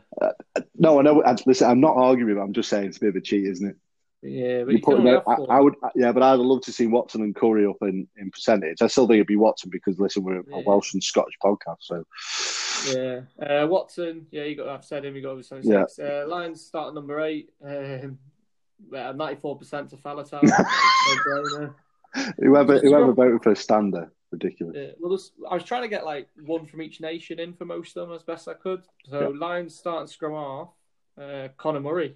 No, 0.76 1.00
I 1.00 1.02
know. 1.02 1.22
I, 1.24 1.36
listen, 1.46 1.70
I'm 1.70 1.82
not 1.82 1.98
arguing. 1.98 2.40
I'm 2.40 2.54
just 2.54 2.70
saying 2.70 2.86
it's 2.88 2.98
a 2.98 3.02
bit 3.02 3.10
of 3.10 3.16
a 3.18 3.22
cheat, 3.22 3.46
isn't 3.48 3.68
it? 3.70 3.76
yeah, 4.22 4.64
but 4.64 4.74
You 4.74 4.80
put 4.82 5.06
out- 5.06 5.24
I. 5.28 5.58
I 5.58 5.60
would, 5.60 5.76
yeah, 5.94 6.14
but 6.14 6.24
I'd 6.24 6.40
love 6.40 6.62
to 6.62 6.72
see 6.72 6.88
Watson 6.88 7.22
and 7.22 7.36
Curry 7.36 7.66
up 7.66 7.76
in, 7.82 8.08
in 8.18 8.32
percentage. 8.32 8.82
I 8.82 8.88
still 8.88 9.08
think 9.08 9.16
it'd 9.18 9.28
be 9.28 9.36
Watson 9.36 9.70
because 9.70 10.00
listen, 10.00 10.24
we're 10.24 10.40
a 10.40 10.44
Welsh 10.66 10.94
and 10.94 11.04
Scottish 11.04 11.36
podcast, 11.44 11.78
so 11.82 12.04
Yeah, 12.96 13.22
uh, 13.46 13.68
Watson. 13.68 14.26
Yeah, 14.32 14.44
you 14.44 14.56
got. 14.56 14.70
I've 14.70 14.86
said 14.86 15.04
him. 15.04 15.16
You 15.18 15.22
got 15.22 15.32
over 15.32 15.44
seventy 15.44 15.68
six. 15.68 16.00
Uh, 16.00 16.26
Lions 16.28 16.66
start 16.66 16.90
at 16.90 16.94
number 16.94 17.20
eight. 17.22 17.50
Um, 17.64 18.18
ninety 18.90 19.36
four 19.42 19.58
percent 19.58 19.90
to 19.90 19.98
Faletau. 19.98 20.40
whoever 22.40 22.80
whoever 22.80 23.14
voted 23.14 23.44
for 23.44 23.54
Stander, 23.56 24.12
ridiculous. 24.32 24.76
Yeah, 24.78 24.92
well, 25.00 25.18
I 25.50 25.56
was 25.56 25.64
trying 25.64 25.84
to 25.84 25.88
get 25.88 26.06
like 26.06 26.28
one 26.46 26.66
from 26.66 26.82
each 26.82 27.02
nation 27.02 27.40
in 27.40 27.54
for 27.54 27.66
most 27.66 27.96
of 27.98 28.08
them 28.08 28.16
as 28.16 28.24
best 28.24 28.48
I 28.48 28.54
could. 28.54 28.84
So 29.10 29.30
Lions 29.30 29.76
starting 29.76 30.08
scrum 30.08 30.34
half. 30.34 30.70
Uh, 31.20 31.48
Conor 31.58 31.80
Murray 31.80 32.16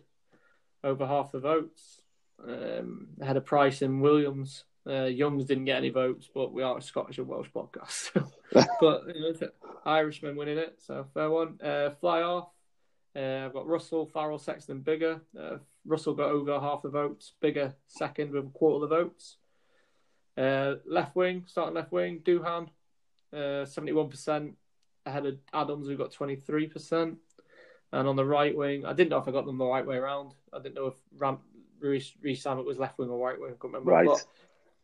over 0.84 1.06
half 1.08 1.32
the 1.32 1.40
votes. 1.40 2.02
Um, 2.48 3.08
ahead 3.22 3.38
of 3.38 3.46
Price 3.46 3.82
and 3.82 4.02
Williams. 4.02 4.66
Uh, 4.88 5.04
Youngs 5.04 5.46
didn't 5.46 5.66
get 5.66 5.78
any 5.78 5.90
votes, 5.90 6.28
but 6.34 6.54
we 6.54 6.64
are 6.64 6.78
a 6.78 6.82
Scottish 6.82 7.20
and 7.20 7.28
Welsh 7.28 7.50
podcast. 7.54 8.10
but 8.52 9.04
you 9.16 9.22
know, 9.22 9.28
it's 9.30 9.42
a- 9.42 9.52
Irishman 9.86 10.36
winning 10.36 10.58
it, 10.58 10.80
so 10.80 11.06
fair 11.14 11.30
one. 11.30 11.60
Uh, 11.64 11.92
fly 12.00 12.22
off. 12.22 12.50
Uh, 13.16 13.46
I've 13.46 13.54
got 13.54 13.68
Russell, 13.68 14.08
Farrell, 14.08 14.40
Sexton, 14.40 14.82
Biggar. 14.82 15.22
Uh, 15.40 15.58
Russell 15.86 16.14
got 16.14 16.30
over 16.30 16.60
half 16.60 16.82
the 16.82 16.90
votes. 16.90 17.34
Biggar 17.44 17.74
second 17.88 18.32
with 18.32 18.46
a 18.46 18.50
quarter 18.50 18.84
of 18.84 18.90
the 18.90 18.96
votes. 18.96 19.38
Uh, 20.38 20.76
left 20.86 21.16
wing, 21.16 21.44
starting 21.46 21.76
left 21.76 21.92
wing, 21.92 22.22
Duhan, 22.24 22.70
uh, 23.36 23.66
seventy-one 23.66 24.10
percent 24.10 24.56
ahead 25.06 25.26
of 25.26 25.38
Adams, 25.54 25.88
who 25.88 25.98
got 25.98 26.12
twenty-three 26.12 26.68
percent. 26.68 27.18
And 27.92 28.08
on 28.08 28.16
the 28.16 28.26
right 28.26 28.56
wing, 28.56 28.86
I 28.86 28.94
didn't 28.94 29.10
know 29.10 29.18
if 29.18 29.28
I 29.28 29.32
got 29.32 29.46
them 29.46 29.58
the 29.58 29.66
right 29.66 29.86
way 29.86 29.98
around. 29.98 30.34
I 30.54 30.60
didn't 30.60 30.76
know 30.76 30.88
if 30.88 30.96
Ram, 31.18 31.40
Rees 31.82 32.14
Rees 32.22 32.42
Zammit 32.42 32.66
was 32.66 32.80
left 32.80 32.98
wing 32.98 33.10
or 33.10 33.28
right 33.28 33.40
wing. 33.40 33.50
I 33.50 33.60
can't 33.62 33.74
remember. 33.74 33.92
Right. 33.92 34.06
But 34.06 34.26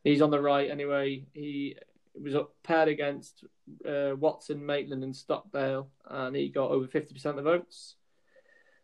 he's 0.04 0.22
on 0.22 0.32
the 0.32 0.42
right 0.42 0.70
anyway. 0.70 1.26
He 1.34 1.78
was 2.22 2.36
up 2.36 2.54
paired 2.64 2.90
against 2.90 3.46
uh, 3.88 4.16
Watson, 4.18 4.66
Maitland, 4.66 5.04
and 5.06 5.16
Stockdale, 5.16 5.88
and 6.10 6.36
he 6.36 6.50
got 6.50 6.72
over 6.72 6.88
fifty 6.88 7.14
percent 7.14 7.38
of 7.38 7.46
the 7.46 7.52
votes. 7.52 7.96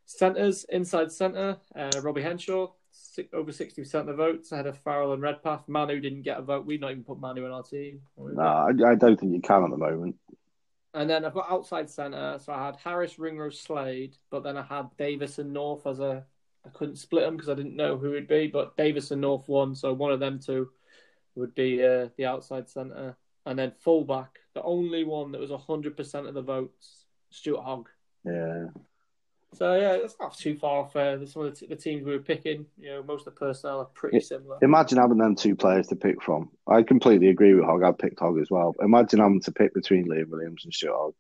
Centres, 0.05 0.65
inside 0.69 1.11
centre, 1.11 1.57
uh, 1.75 1.91
Robbie 2.01 2.21
Henshaw, 2.21 2.71
si- 2.93 3.29
over 3.33 3.51
60% 3.51 3.93
of 3.95 4.05
the 4.05 4.13
votes 4.13 4.51
ahead 4.51 4.67
of 4.67 4.77
Farrell 4.79 5.13
and 5.13 5.21
Redpath. 5.21 5.67
Manu 5.67 5.99
didn't 5.99 6.21
get 6.21 6.39
a 6.39 6.41
vote. 6.41 6.65
We'd 6.65 6.81
not 6.81 6.91
even 6.91 7.03
put 7.03 7.19
Manu 7.19 7.45
in 7.45 7.51
our 7.51 7.63
team. 7.63 8.01
No, 8.17 8.41
I, 8.41 8.69
I 8.91 8.95
don't 8.95 9.19
think 9.19 9.33
you 9.33 9.41
can 9.41 9.63
at 9.63 9.69
the 9.69 9.77
moment. 9.77 10.15
And 10.93 11.09
then 11.09 11.25
I've 11.25 11.33
got 11.33 11.51
outside 11.51 11.89
centre. 11.89 12.37
So 12.39 12.53
I 12.53 12.65
had 12.65 12.75
Harris, 12.77 13.17
Ringrose, 13.17 13.59
Slade, 13.59 14.15
but 14.29 14.43
then 14.43 14.57
I 14.57 14.63
had 14.63 14.95
Davies 14.97 15.39
and 15.39 15.51
North 15.51 15.87
as 15.87 15.99
a. 15.99 16.25
I 16.65 16.69
couldn't 16.69 16.95
split 16.95 17.25
them 17.25 17.35
because 17.35 17.49
I 17.49 17.55
didn't 17.55 17.75
know 17.75 17.97
who 17.97 18.11
it'd 18.13 18.27
be, 18.27 18.47
but 18.47 18.77
Davies 18.77 19.11
and 19.11 19.19
North 19.19 19.49
won. 19.49 19.75
So 19.75 19.91
one 19.91 20.13
of 20.13 20.21
them 20.21 20.39
two 20.39 20.69
would 21.35 21.53
be 21.55 21.83
uh, 21.83 22.07
the 22.15 22.25
outside 22.25 22.69
centre. 22.69 23.17
And 23.45 23.59
then 23.59 23.73
fullback, 23.79 24.39
the 24.53 24.61
only 24.61 25.03
one 25.03 25.33
that 25.33 25.41
was 25.41 25.51
100% 25.51 26.27
of 26.27 26.33
the 26.33 26.41
votes, 26.41 27.05
Stuart 27.31 27.63
Hogg. 27.63 27.89
Yeah, 28.23 28.67
So 29.53 29.75
yeah, 29.75 29.97
that's 29.97 30.15
not 30.19 30.35
too 30.37 30.55
far 30.55 30.81
off. 30.81 30.95
Uh, 30.95 31.25
some 31.25 31.43
of 31.45 31.53
the, 31.53 31.59
t- 31.59 31.67
the 31.67 31.75
teams 31.75 32.03
we 32.03 32.11
were 32.11 32.19
picking, 32.19 32.65
you 32.79 32.89
know, 32.89 33.03
most 33.03 33.21
of 33.27 33.33
the 33.33 33.39
personnel 33.39 33.79
are 33.79 33.85
pretty 33.85 34.19
similar. 34.19 34.57
imagine 34.61 34.97
having 34.97 35.17
them 35.17 35.35
two 35.35 35.55
players 35.55 35.87
to 35.87 35.95
pick 35.95 36.21
from. 36.21 36.49
I 36.67 36.83
completely 36.83 37.29
agree 37.29 37.53
with 37.53 37.65
Hogg. 37.65 37.83
I 37.83 37.91
picked 37.91 38.19
Hogg 38.19 38.39
as 38.39 38.49
well. 38.49 38.75
Imagine 38.81 39.19
having 39.19 39.41
to 39.41 39.51
pick 39.51 39.73
between 39.73 40.07
Liam 40.07 40.29
Williams 40.29 40.65
and 40.65 40.73
Stuart 40.73 40.95
Hogg. 40.97 41.13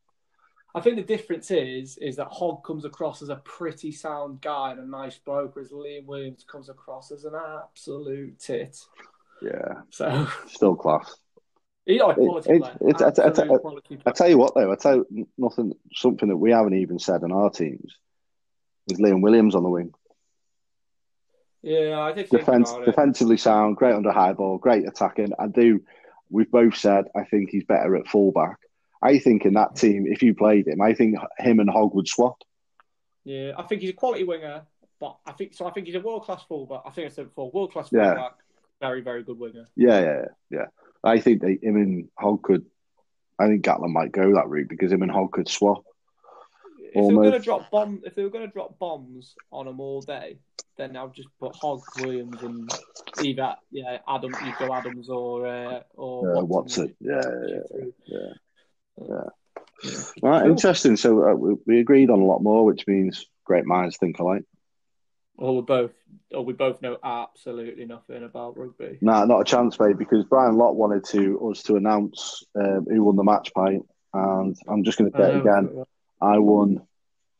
I 0.75 0.81
think 0.81 0.95
the 0.95 1.03
difference 1.03 1.51
is 1.51 1.97
is 1.97 2.15
that 2.15 2.27
Hogg 2.31 2.63
comes 2.63 2.83
across 2.85 3.21
as 3.21 3.29
a 3.29 3.35
pretty 3.37 3.91
sound 3.91 4.41
guy 4.41 4.71
and 4.71 4.79
a 4.79 4.87
nice 4.87 5.17
bloke, 5.19 5.55
whereas 5.55 5.71
Liam 5.71 6.05
Williams 6.05 6.43
comes 6.43 6.69
across 6.69 7.11
as 7.11 7.25
an 7.25 7.33
absolute 7.35 8.39
tit. 8.39 8.79
Yeah, 9.41 9.81
So 9.91 10.27
still 10.47 10.75
class. 10.75 11.15
he's 11.85 12.01
quality 12.01 12.49
it- 12.53 13.61
quality 13.61 13.99
I 14.05 14.11
tell 14.11 14.29
you 14.29 14.37
what, 14.37 14.55
though, 14.55 14.71
I 14.71 14.75
tell 14.75 15.03
you 15.11 15.27
nothing. 15.37 15.73
Something 15.93 16.29
that 16.29 16.37
we 16.37 16.51
haven't 16.51 16.75
even 16.75 16.97
said 16.97 17.21
in 17.23 17.31
our 17.31 17.49
teams 17.49 17.97
is 18.87 18.99
Liam 18.99 19.21
Williams 19.21 19.55
on 19.55 19.63
the 19.63 19.69
wing. 19.69 19.93
Yeah, 21.61 21.99
I 21.99 22.11
did 22.11 22.29
think 22.29 22.41
Defense, 22.41 22.73
defensively 22.85 23.37
sound, 23.37 23.77
great 23.77 23.95
under 23.95 24.11
high 24.11 24.33
ball, 24.33 24.57
great 24.57 24.85
attacking. 24.87 25.31
I 25.39 25.47
do. 25.47 25.81
We've 26.29 26.51
both 26.51 26.75
said 26.75 27.05
I 27.15 27.23
think 27.23 27.49
he's 27.51 27.63
better 27.63 27.95
at 27.95 28.07
fullback. 28.07 28.57
I 29.01 29.19
think 29.19 29.45
in 29.45 29.53
that 29.53 29.75
team, 29.75 30.05
if 30.07 30.21
you 30.23 30.33
played 30.33 30.67
him, 30.67 30.81
I 30.81 30.93
think 30.93 31.17
him 31.37 31.59
and 31.59 31.69
Hogg 31.69 31.93
would 31.93 32.07
swap. 32.07 32.37
Yeah, 33.23 33.53
I 33.57 33.63
think 33.63 33.81
he's 33.81 33.91
a 33.91 33.93
quality 33.93 34.23
winger, 34.25 34.63
but 34.99 35.17
I 35.25 35.31
think 35.31 35.53
so. 35.53 35.65
I 35.65 35.71
think 35.71 35.87
he's 35.87 35.95
a 35.95 36.01
world 36.01 36.23
class 36.23 36.43
fullback. 36.43 36.81
I 36.85 36.89
think 36.89 37.07
I 37.07 37.09
said 37.09 37.27
before, 37.27 37.51
world 37.51 37.71
class 37.71 37.89
Yeah. 37.91 38.13
fullback, 38.13 38.33
very 38.81 39.01
very 39.01 39.23
good 39.23 39.39
winger. 39.39 39.67
Yeah, 39.75 40.01
yeah, 40.01 40.25
yeah. 40.49 40.65
I 41.03 41.19
think 41.19 41.41
they, 41.41 41.59
him 41.61 41.75
and 41.77 42.09
Hogg 42.17 42.43
could. 42.43 42.65
I 43.39 43.47
think 43.47 43.63
Gatland 43.63 43.93
might 43.93 44.11
go 44.11 44.33
that 44.35 44.47
route 44.49 44.69
because 44.69 44.91
him 44.91 45.01
and 45.01 45.11
Hogg 45.11 45.31
could 45.31 45.49
swap. 45.49 45.83
If 46.95 47.07
they 47.07 47.13
were 47.13 47.23
going 47.23 47.33
to 47.33 47.39
drop 47.39 47.71
bomb, 47.71 48.01
if 48.05 48.15
they 48.15 48.23
were 48.23 48.29
going 48.29 48.45
to 48.45 48.51
drop 48.51 48.77
bombs 48.77 49.35
on 49.51 49.65
them 49.65 49.79
all 49.79 50.01
day, 50.01 50.37
then 50.77 50.95
I'll 50.95 51.09
just 51.09 51.29
put 51.39 51.55
Hogg, 51.55 51.81
Williams, 51.99 52.41
and 52.41 52.69
either 53.21 53.55
yeah, 53.71 53.97
Adam, 54.07 54.31
you 54.45 54.53
go 54.59 54.73
Adams 54.73 55.09
or 55.09 55.47
uh, 55.47 55.79
or 55.95 56.37
Uh, 56.37 56.43
Watson. 56.43 56.95
Yeah, 56.99 57.21
yeah, 57.47 57.85
yeah. 58.07 58.17
yeah. 58.97 59.23
Right, 60.21 60.41
Cool. 60.43 60.51
interesting. 60.51 60.95
So 60.97 61.29
uh, 61.29 61.33
we, 61.33 61.55
we 61.65 61.79
agreed 61.79 62.09
on 62.09 62.21
a 62.21 62.25
lot 62.25 62.41
more, 62.41 62.63
which 62.65 62.87
means 62.87 63.25
great 63.43 63.65
minds 63.65 63.97
think 63.97 64.19
alike. 64.19 64.43
Or 65.37 65.55
we 65.57 65.61
both, 65.63 65.91
or 66.31 66.45
we 66.45 66.53
both 66.53 66.81
know 66.81 66.97
absolutely 67.03 67.85
nothing 67.85 68.23
about 68.23 68.57
rugby. 68.57 68.99
Nah, 69.01 69.25
not 69.25 69.41
a 69.41 69.43
chance, 69.43 69.79
mate, 69.79 69.97
because 69.97 70.23
Brian 70.25 70.57
Lott 70.57 70.75
wanted 70.75 71.03
to 71.05 71.49
us 71.49 71.63
to 71.63 71.75
announce 71.75 72.43
um, 72.55 72.85
who 72.87 73.03
won 73.03 73.15
the 73.15 73.23
match 73.23 73.51
pint, 73.53 73.83
and 74.13 74.55
I'm 74.67 74.83
just 74.83 74.99
going 74.99 75.11
to 75.11 75.17
say 75.17 75.33
it 75.33 75.39
again. 75.39 75.83
I 76.23 76.39
won. 76.39 76.81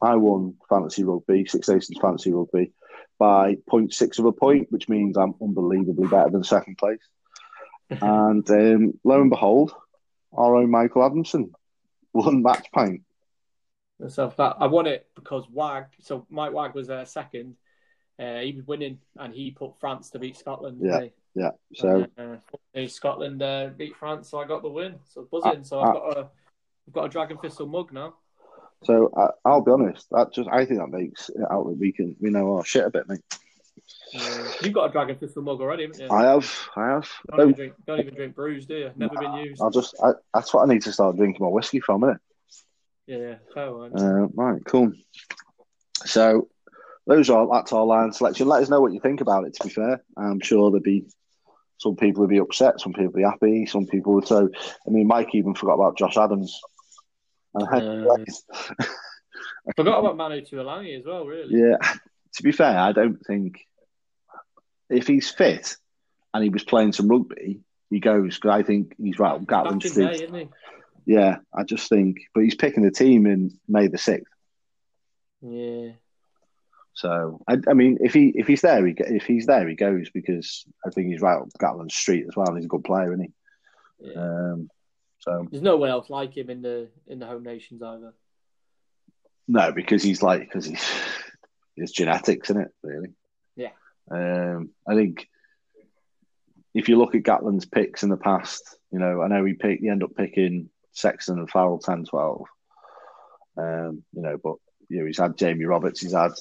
I 0.01 0.17
won 0.17 0.55
fantasy 0.67 1.05
rugby, 1.05 1.45
Six 1.45 1.69
Nations 1.69 1.97
fantasy 2.01 2.33
rugby, 2.33 2.73
by 3.17 3.55
0.6 3.71 4.19
of 4.19 4.25
a 4.25 4.33
point, 4.33 4.69
which 4.69 4.89
means 4.89 5.17
I'm 5.17 5.33
unbelievably 5.41 6.09
better 6.09 6.29
than 6.29 6.43
second 6.43 6.77
place. 6.77 6.99
and 7.89 8.49
um, 8.49 8.99
lo 9.05 9.21
and 9.21 9.29
behold, 9.29 9.71
our 10.33 10.57
own 10.57 10.69
Michael 10.69 11.05
Adamson 11.05 11.53
won 12.11 12.43
match 12.43 12.67
pint. 12.73 13.03
So 14.09 14.33
that, 14.37 14.57
I 14.59 14.67
won 14.67 14.87
it 14.87 15.07
because 15.15 15.47
Wag. 15.49 15.85
So 16.01 16.25
Mike 16.29 16.51
Wag 16.51 16.75
was 16.75 16.89
uh, 16.89 17.05
second. 17.05 17.55
Uh, 18.19 18.39
he 18.39 18.51
was 18.51 18.67
winning, 18.67 18.99
and 19.17 19.33
he 19.33 19.51
put 19.51 19.79
France 19.79 20.09
to 20.11 20.19
beat 20.19 20.37
Scotland. 20.37 20.79
Yeah. 20.81 20.99
didn't 20.99 21.13
Yeah. 21.35 21.51
So 21.73 22.05
uh, 22.17 22.37
uh, 22.75 22.87
Scotland 22.87 23.41
uh, 23.41 23.69
beat 23.75 23.95
France, 23.95 24.29
so 24.29 24.39
I 24.39 24.47
got 24.47 24.61
the 24.61 24.69
win. 24.69 24.99
So 25.05 25.27
buzzing. 25.31 25.63
so 25.63 25.79
Uh, 25.79 25.83
I've 25.83 25.93
got 25.93 26.17
a, 26.17 26.29
I've 26.87 26.93
got 26.93 27.05
a 27.05 27.09
Dragon 27.09 27.37
Thistle 27.37 27.67
mug 27.67 27.91
now. 27.91 28.15
So 28.83 29.07
uh, 29.15 29.31
I'll 29.45 29.61
be 29.61 29.71
honest. 29.71 30.07
That 30.11 30.33
just 30.33 30.49
I 30.49 30.65
think 30.65 30.79
that 30.79 30.89
makes 30.89 31.29
it 31.29 31.41
out 31.49 31.65
that 31.65 31.77
we 31.77 31.91
can 31.91 32.15
we 32.19 32.29
know 32.29 32.57
our 32.57 32.65
shit 32.65 32.85
a 32.85 32.89
bit, 32.89 33.07
mate. 33.07 33.21
Uh, 34.15 34.51
you've 34.61 34.73
got 34.73 34.89
a 34.89 34.91
Dragon 34.91 35.17
Thistle 35.17 35.41
mug 35.41 35.59
already, 35.59 35.83
haven't 35.83 35.99
you? 35.99 36.07
I 36.09 36.23
have. 36.25 36.69
I 36.75 36.87
have. 36.89 37.09
Don't, 37.29 37.39
even 37.39 37.47
don't, 37.47 37.55
drink, 37.55 37.73
don't 37.87 37.99
even 37.99 38.13
drink 38.13 38.35
brews, 38.35 38.65
do 38.65 38.75
you? 38.75 38.91
Never 38.95 39.15
been 39.15 39.33
used. 39.33 39.61
I'll 39.61 39.71
just. 39.71 39.95
I, 40.03 40.11
that's 40.33 40.53
what 40.53 40.63
I 40.63 40.73
need 40.73 40.83
to 40.83 40.93
start 40.93 41.15
drinking 41.15 41.43
my 41.43 41.49
whiskey 41.49 41.79
from, 41.79 42.01
innit? 42.01 42.17
Yeah, 43.07 43.17
yeah, 43.17 43.35
fair 43.53 43.73
one. 43.73 43.99
Uh, 43.99 44.27
right, 44.35 44.61
cool. 44.65 44.93
So 46.05 46.47
those 47.07 47.29
are 47.29 47.47
that's 47.51 47.73
our 47.73 47.85
line 47.85 48.13
selection. 48.13 48.47
Let 48.47 48.61
us 48.61 48.69
know 48.69 48.81
what 48.81 48.93
you 48.93 48.99
think 48.99 49.21
about 49.21 49.45
it. 49.45 49.55
To 49.55 49.63
be 49.63 49.73
fair, 49.73 50.03
I'm 50.15 50.39
sure 50.39 50.69
there'd 50.69 50.83
be 50.83 51.05
some 51.79 51.95
people 51.95 52.21
would 52.21 52.29
be 52.29 52.39
upset, 52.39 52.79
some 52.79 52.93
people 52.93 53.07
would 53.07 53.15
be 53.15 53.23
happy, 53.23 53.65
some 53.65 53.85
people 53.85 54.13
would. 54.13 54.27
So, 54.27 54.49
I 54.87 54.89
mean, 54.89 55.07
Mike 55.07 55.33
even 55.33 55.53
forgot 55.53 55.73
about 55.73 55.97
Josh 55.97 56.17
Adams. 56.17 56.59
Uh, 57.55 58.15
Forgot 59.75 59.99
about 59.99 60.17
Manu 60.17 60.41
Tuilagi 60.41 60.99
as 60.99 61.05
well. 61.05 61.25
Really? 61.25 61.55
Yeah. 61.55 61.77
To 62.35 62.43
be 62.43 62.51
fair, 62.51 62.77
I 62.77 62.91
don't 62.91 63.23
think 63.25 63.65
if 64.89 65.07
he's 65.07 65.29
fit 65.29 65.77
and 66.33 66.43
he 66.43 66.49
was 66.49 66.63
playing 66.63 66.93
some 66.93 67.07
rugby, 67.07 67.61
he 67.89 67.99
goes 67.99 68.35
because 68.35 68.51
I 68.51 68.63
think 68.63 68.95
he's 68.97 69.19
right. 69.19 69.39
Gatland 69.39 69.83
Back 69.83 69.97
in 69.97 70.09
isn't 70.09 70.33
he? 70.35 70.49
Yeah, 71.05 71.37
I 71.53 71.63
just 71.63 71.89
think, 71.89 72.17
but 72.33 72.43
he's 72.43 72.55
picking 72.55 72.83
the 72.83 72.91
team 72.91 73.25
in 73.25 73.59
May 73.67 73.87
the 73.87 73.97
sixth. 73.97 74.33
Yeah. 75.41 75.91
So 76.93 77.41
I, 77.47 77.57
I 77.67 77.73
mean, 77.73 77.97
if 78.01 78.13
he 78.13 78.31
if 78.35 78.47
he's 78.47 78.61
there, 78.61 78.85
he, 78.85 78.95
if 78.97 79.25
he's 79.25 79.45
there, 79.45 79.67
he 79.67 79.75
goes 79.75 80.09
because 80.11 80.65
I 80.85 80.89
think 80.89 81.09
he's 81.09 81.21
right 81.21 81.39
up 81.39 81.49
Gatland 81.61 81.91
Street 81.91 82.25
as 82.27 82.35
well. 82.35 82.47
and 82.47 82.57
He's 82.57 82.65
a 82.65 82.69
good 82.69 82.83
player, 82.83 83.13
isn't 83.13 83.25
he? 83.25 84.11
yeah. 84.11 84.21
Um, 84.21 84.69
so 85.23 85.47
There's 85.49 85.63
no 85.63 85.77
one 85.77 85.89
else 85.89 86.09
like 86.09 86.35
him 86.35 86.49
in 86.49 86.61
the 86.61 86.89
in 87.07 87.19
the 87.19 87.25
home 87.25 87.43
nations 87.43 87.81
either. 87.81 88.13
no, 89.47 89.71
because 89.71 90.03
he's 90.03 90.21
like 90.21 90.41
because 90.41 90.65
he's 90.65 90.85
it's 91.77 91.91
genetics, 91.91 92.49
isn't 92.49 92.63
it? 92.63 92.71
Really? 92.83 93.13
Yeah. 93.55 93.69
Um, 94.11 94.71
I 94.85 94.95
think 94.95 95.27
if 96.73 96.89
you 96.89 96.97
look 96.97 97.15
at 97.15 97.23
Gatland's 97.23 97.65
picks 97.65 98.03
in 98.03 98.09
the 98.09 98.17
past, 98.17 98.77
you 98.91 98.99
know, 98.99 99.21
I 99.21 99.27
know 99.27 99.45
he 99.45 99.53
picked, 99.53 99.81
he 99.81 99.89
ended 99.89 100.09
up 100.09 100.15
picking 100.17 100.69
Sexton 100.91 101.39
and 101.39 101.49
Farrell 101.49 101.79
10 101.79 102.05
12. 102.05 102.41
Um, 103.55 104.03
you 104.11 104.23
know, 104.23 104.37
but 104.43 104.55
you 104.89 104.99
know, 104.99 105.05
he's 105.05 105.19
had 105.19 105.37
Jamie 105.37 105.65
Roberts, 105.65 106.01
he's 106.01 106.13
had 106.13 106.31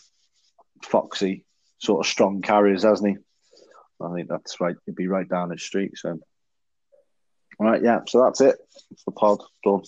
Foxy, 0.83 1.45
sort 1.79 2.05
of 2.05 2.11
strong 2.11 2.43
carriers, 2.43 2.83
hasn't 2.83 3.11
he? 3.11 4.05
I 4.05 4.13
think 4.13 4.29
that's 4.29 4.61
right. 4.61 4.75
He'd 4.87 4.97
be 4.97 5.07
right 5.07 5.29
down 5.29 5.51
his 5.51 5.63
street. 5.63 5.93
So, 5.97 6.19
right, 7.63 7.83
yeah. 7.83 8.01
So 8.07 8.23
that's 8.23 8.41
it. 8.41 8.57
The 9.07 9.13
pod 9.13 9.41
done. 9.65 9.83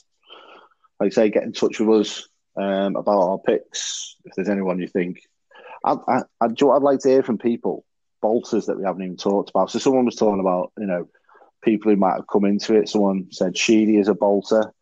Like 1.00 1.08
I 1.08 1.10
say, 1.10 1.30
get 1.30 1.42
in 1.42 1.52
touch 1.52 1.80
with 1.80 2.00
us 2.00 2.28
um, 2.56 2.96
about 2.96 3.20
our 3.20 3.38
picks. 3.38 4.16
If 4.24 4.34
there's 4.34 4.48
anyone 4.48 4.78
you 4.78 4.86
think, 4.86 5.20
I, 5.84 5.96
I, 6.08 6.22
I, 6.40 6.48
do 6.48 6.70
I'd 6.70 6.82
like 6.82 7.00
to 7.00 7.08
hear 7.08 7.22
from 7.22 7.38
people 7.38 7.84
bolters 8.22 8.66
that 8.66 8.78
we 8.78 8.84
haven't 8.84 9.02
even 9.02 9.16
talked 9.16 9.50
about. 9.50 9.70
So 9.70 9.78
someone 9.78 10.06
was 10.06 10.16
talking 10.16 10.40
about, 10.40 10.72
you 10.78 10.86
know, 10.86 11.08
people 11.62 11.90
who 11.90 11.96
might 11.96 12.14
have 12.14 12.26
come 12.26 12.44
into 12.44 12.74
it. 12.74 12.88
Someone 12.88 13.28
said 13.30 13.58
Sheedy 13.58 13.98
is 13.98 14.08
a 14.08 14.14
bolter. 14.14 14.72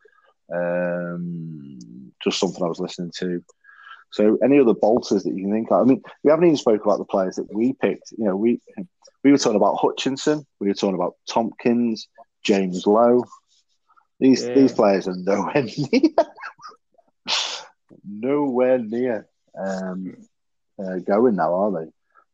Um, 0.55 2.12
just 2.23 2.39
something 2.39 2.62
I 2.62 2.69
was 2.69 2.78
listening 2.78 3.12
to. 3.19 3.43
So 4.10 4.39
any 4.44 4.60
other 4.60 4.74
bolters 4.74 5.23
that 5.23 5.35
you 5.35 5.44
can 5.44 5.52
think 5.52 5.73
of? 5.73 5.81
I 5.81 5.85
mean, 5.85 6.02
we 6.23 6.31
haven't 6.31 6.44
even 6.44 6.56
spoke 6.56 6.85
about 6.85 6.98
the 6.98 7.05
players 7.05 7.36
that 7.36 7.52
we 7.52 7.73
picked. 7.73 8.12
You 8.16 8.27
know, 8.27 8.36
we 8.36 8.60
we 9.24 9.31
were 9.31 9.39
talking 9.39 9.56
about 9.56 9.78
Hutchinson, 9.81 10.47
we 10.60 10.69
were 10.69 10.74
talking 10.74 10.97
about 10.97 11.16
Tompkins, 11.28 12.09
James 12.43 12.86
Lowe. 12.86 13.24
These 14.20 14.47
Yeah. 14.47 14.55
these 14.55 14.73
players 14.73 15.09
are 15.09 15.16
nowhere 15.16 15.64
near, 15.93 16.10
nowhere 18.05 18.78
near 18.78 19.27
um, 19.59 20.16
uh, 20.78 20.98
going 20.98 21.36
now, 21.36 21.55
are 21.55 21.70
they? 21.85 21.90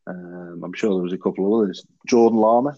Um, 0.07 0.61
I'm 0.63 0.73
sure 0.73 0.91
there 0.95 1.03
was 1.03 1.13
a 1.13 1.17
couple 1.17 1.45
of 1.45 1.61
others. 1.63 1.85
Jordan 2.07 2.39
Larmour. 2.39 2.77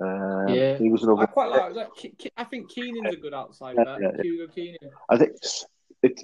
Um, 0.00 0.48
Yeah. 0.54 0.76
he 0.78 0.90
was 0.90 1.02
another. 1.02 1.22
I 1.22 1.26
quite 1.26 1.50
like 1.50 1.74
that. 1.74 1.90
Ke- 1.90 2.16
Ke- 2.18 2.32
I 2.36 2.44
think 2.44 2.70
Keenan's 2.70 3.14
a 3.14 3.18
good 3.18 3.34
outside 3.34 3.76
Yeah, 3.76 3.84
back. 3.84 4.00
yeah, 4.00 4.10
yeah. 4.16 4.22
Hugo 4.22 4.52
Keenan. 4.52 4.90
I 5.08 5.16
think 5.18 5.32
it, 6.02 6.22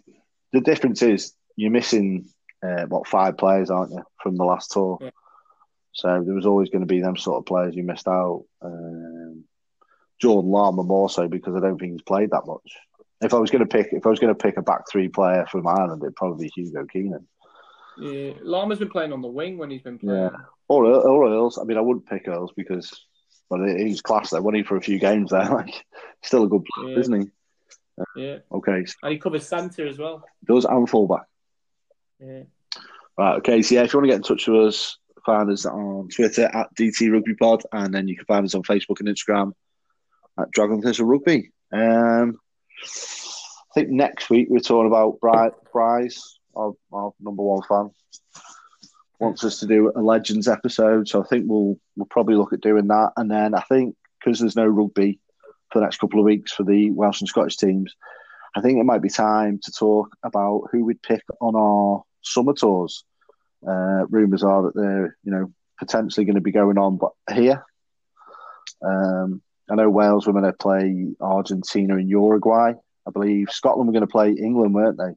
the 0.53 0.61
difference 0.61 1.03
is 1.03 1.35
you're 1.57 1.71
missing 1.71 2.29
uh, 2.63 2.85
what 2.87 3.07
five 3.09 3.37
players, 3.37 3.71
aren't 3.71 3.93
you, 3.93 4.03
from 4.23 4.37
the 4.37 4.45
last 4.45 4.71
tour? 4.73 4.99
Yeah. 5.01 5.11
So 5.93 6.23
there 6.25 6.35
was 6.35 6.47
always 6.47 6.69
going 6.69 6.83
to 6.83 6.87
be 6.87 7.01
them 7.01 7.17
sort 7.17 7.39
of 7.39 7.47
players 7.47 7.75
you 7.75 7.83
missed 7.83 8.07
out. 8.07 8.45
Um, 8.61 9.16
Jordan 10.21 10.51
Larmour 10.51 10.85
more 10.85 11.09
so 11.11 11.29
because 11.29 11.55
I 11.55 11.61
don't 11.61 11.79
think 11.79 11.93
he's 11.93 12.03
played 12.03 12.31
that 12.31 12.47
much. 12.47 12.73
If 13.23 13.33
I 13.35 13.39
was 13.39 13.51
going 13.51 13.67
to 13.67 13.69
pick, 13.69 13.89
if 13.93 14.07
I 14.07 14.11
was 14.11 14.19
going 14.19 14.35
to 14.35 14.39
pick 14.43 14.57
a 14.57 14.63
back 14.63 14.83
three 14.91 15.09
player 15.09 15.47
from 15.51 15.67
Ireland, 15.67 16.03
it'd 16.03 16.17
probably 16.17 16.47
be 16.55 16.63
Hugo 16.63 16.85
Keenan 16.87 17.27
Yeah, 17.99 18.33
Larmour's 18.43 18.79
been 18.79 18.91
playing 18.91 19.13
on 19.13 19.23
the 19.23 19.29
wing 19.29 19.57
when 19.59 19.71
he's 19.71 19.83
been 19.83 19.99
playing. 19.99 20.21
Yeah. 20.21 20.31
or 20.69 20.85
or 20.87 21.29
Earls. 21.31 21.59
I 21.59 21.65
mean, 21.65 21.79
I 21.79 21.81
wouldn't 21.81 22.07
pick 22.07 22.29
Earls 22.29 22.53
because 22.57 22.93
well, 23.49 23.65
he's 23.65 24.03
class 24.03 24.31
there. 24.31 24.43
Wasn't 24.43 24.57
he 24.59 24.63
for 24.65 24.77
a 24.77 24.83
few 24.83 24.99
games 24.99 25.31
there? 25.31 25.49
Like, 25.51 25.73
still 26.23 26.45
a 26.45 26.49
good 26.49 26.65
player, 26.75 26.93
Yeah. 26.95 26.99
isn't 27.01 27.21
he? 27.23 27.29
Uh, 27.99 28.05
yeah, 28.17 28.37
Okay, 28.53 28.85
and 29.03 29.13
he 29.13 29.19
covers 29.19 29.49
centre 29.49 29.87
as 29.87 29.99
well. 29.99 30.23
does 30.47 30.67
and 30.67 30.89
fullback. 30.89 31.25
Yeah, 32.21 32.43
Right, 33.19 33.37
okay. 33.39 33.63
So 33.63 33.75
yeah, 33.77 33.83
if 33.85 33.93
you 33.95 33.99
want 33.99 34.05
to 34.05 34.13
get 34.13 34.17
in 34.17 34.23
touch 34.23 34.47
with 34.47 34.67
us, 34.67 34.99
find 35.25 35.51
us 35.51 35.65
on 35.65 36.09
Twitter 36.15 36.45
at 36.53 36.75
DT 36.75 37.11
Rugby 37.11 37.35
Pod, 37.35 37.63
and 37.73 37.95
then 37.95 38.07
you 38.09 38.15
can 38.17 38.27
find 38.27 38.45
us 38.45 38.55
on 38.55 38.63
Facebook 38.63 39.01
and 39.01 39.09
Instagram 39.09 39.53
at 40.39 40.51
Dragon 40.51 40.83
Thistle 40.83 41.07
Rugby. 41.07 41.53
Um, 41.73 42.39
I 42.83 43.75
think 43.75 43.91
next 43.91 44.31
week 44.31 44.49
we're 44.51 44.61
talking 44.61 44.87
about 44.87 45.21
Bryce, 45.21 46.39
our, 46.55 46.73
our 46.93 47.13
number 47.21 47.43
one 47.43 47.63
fan, 47.69 47.91
wants 49.19 49.45
us 49.45 49.61
to 49.61 49.67
do 49.67 49.93
a 49.95 50.01
Legends 50.01 50.49
episode. 50.49 51.09
So 51.09 51.23
I 51.23 51.27
think 51.27 51.45
we'll 51.47 51.79
we'll 51.97 52.07
probably 52.07 52.37
look 52.37 52.53
at 52.53 52.61
doing 52.61 52.89
that, 52.89 53.13
and 53.17 53.31
then 53.31 53.55
I 53.55 53.61
think 53.63 53.97
because 54.19 54.41
there's 54.41 54.57
no 54.57 54.67
rugby 54.67 55.21
for 55.73 55.81
the 55.81 55.85
next 55.85 55.99
couple 55.99 56.21
of 56.21 56.25
weeks 56.25 56.53
for 56.53 56.65
the 56.65 56.91
Welsh 56.91 57.21
and 57.21 57.29
Scottish 57.29 57.57
teams, 57.57 57.95
I 58.57 58.61
think 58.61 58.79
it 58.79 58.85
might 58.85 59.03
be 59.03 59.11
time 59.11 59.61
to 59.63 59.73
talk 59.73 60.17
about 60.23 60.69
who 60.73 60.85
we'd 60.85 61.03
pick 61.03 61.23
on 61.41 61.55
our 61.55 62.03
summer 62.23 62.55
tours. 62.55 63.05
Uh, 63.67 64.07
rumours 64.09 64.43
are 64.43 64.63
that 64.63 64.75
they're, 64.75 65.17
you 65.25 65.33
know, 65.33 65.53
potentially 65.79 66.25
going 66.25 66.37
to 66.37 66.41
be 66.41 66.53
going 66.53 66.79
on, 66.79 66.97
but 66.97 67.13
here, 67.35 67.65
um, 68.85 69.43
I 69.71 69.75
know 69.75 69.91
Wales 69.91 70.27
were 70.27 70.33
going 70.33 70.45
to 70.45 70.53
play 70.53 71.09
Argentina 71.21 71.97
and 71.97 72.09
Uruguay. 72.09 72.73
I 73.07 73.11
believe 73.11 73.49
Scotland 73.51 73.87
were 73.89 73.93
going 73.93 74.07
to 74.07 74.11
play 74.11 74.31
England, 74.33 74.75
weren't 74.75 74.99
they? 74.99 75.15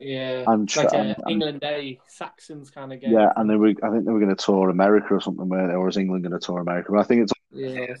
yeah. 0.00 0.44
And 0.46 0.74
like 0.76 0.92
a 0.92 0.96
and- 0.96 1.16
England 1.28 1.60
Day 1.60 2.00
Saxons 2.06 2.70
kind 2.70 2.92
of 2.92 3.00
game. 3.00 3.12
Yeah, 3.12 3.32
and 3.36 3.48
they 3.50 3.56
were. 3.56 3.68
I 3.82 3.90
think 3.90 4.04
they 4.04 4.12
were 4.12 4.20
going 4.20 4.34
to 4.34 4.44
tour 4.44 4.70
America 4.70 5.14
or 5.14 5.20
something, 5.20 5.48
weren't 5.48 5.68
they? 5.70 5.74
Or 5.74 5.88
is 5.88 5.96
England 5.96 6.24
going 6.24 6.38
to 6.38 6.44
tour 6.44 6.60
America? 6.60 6.92
But 6.92 7.00
I 7.00 7.04
think 7.04 7.22
it's. 7.22 7.32
yeah. 7.50 7.94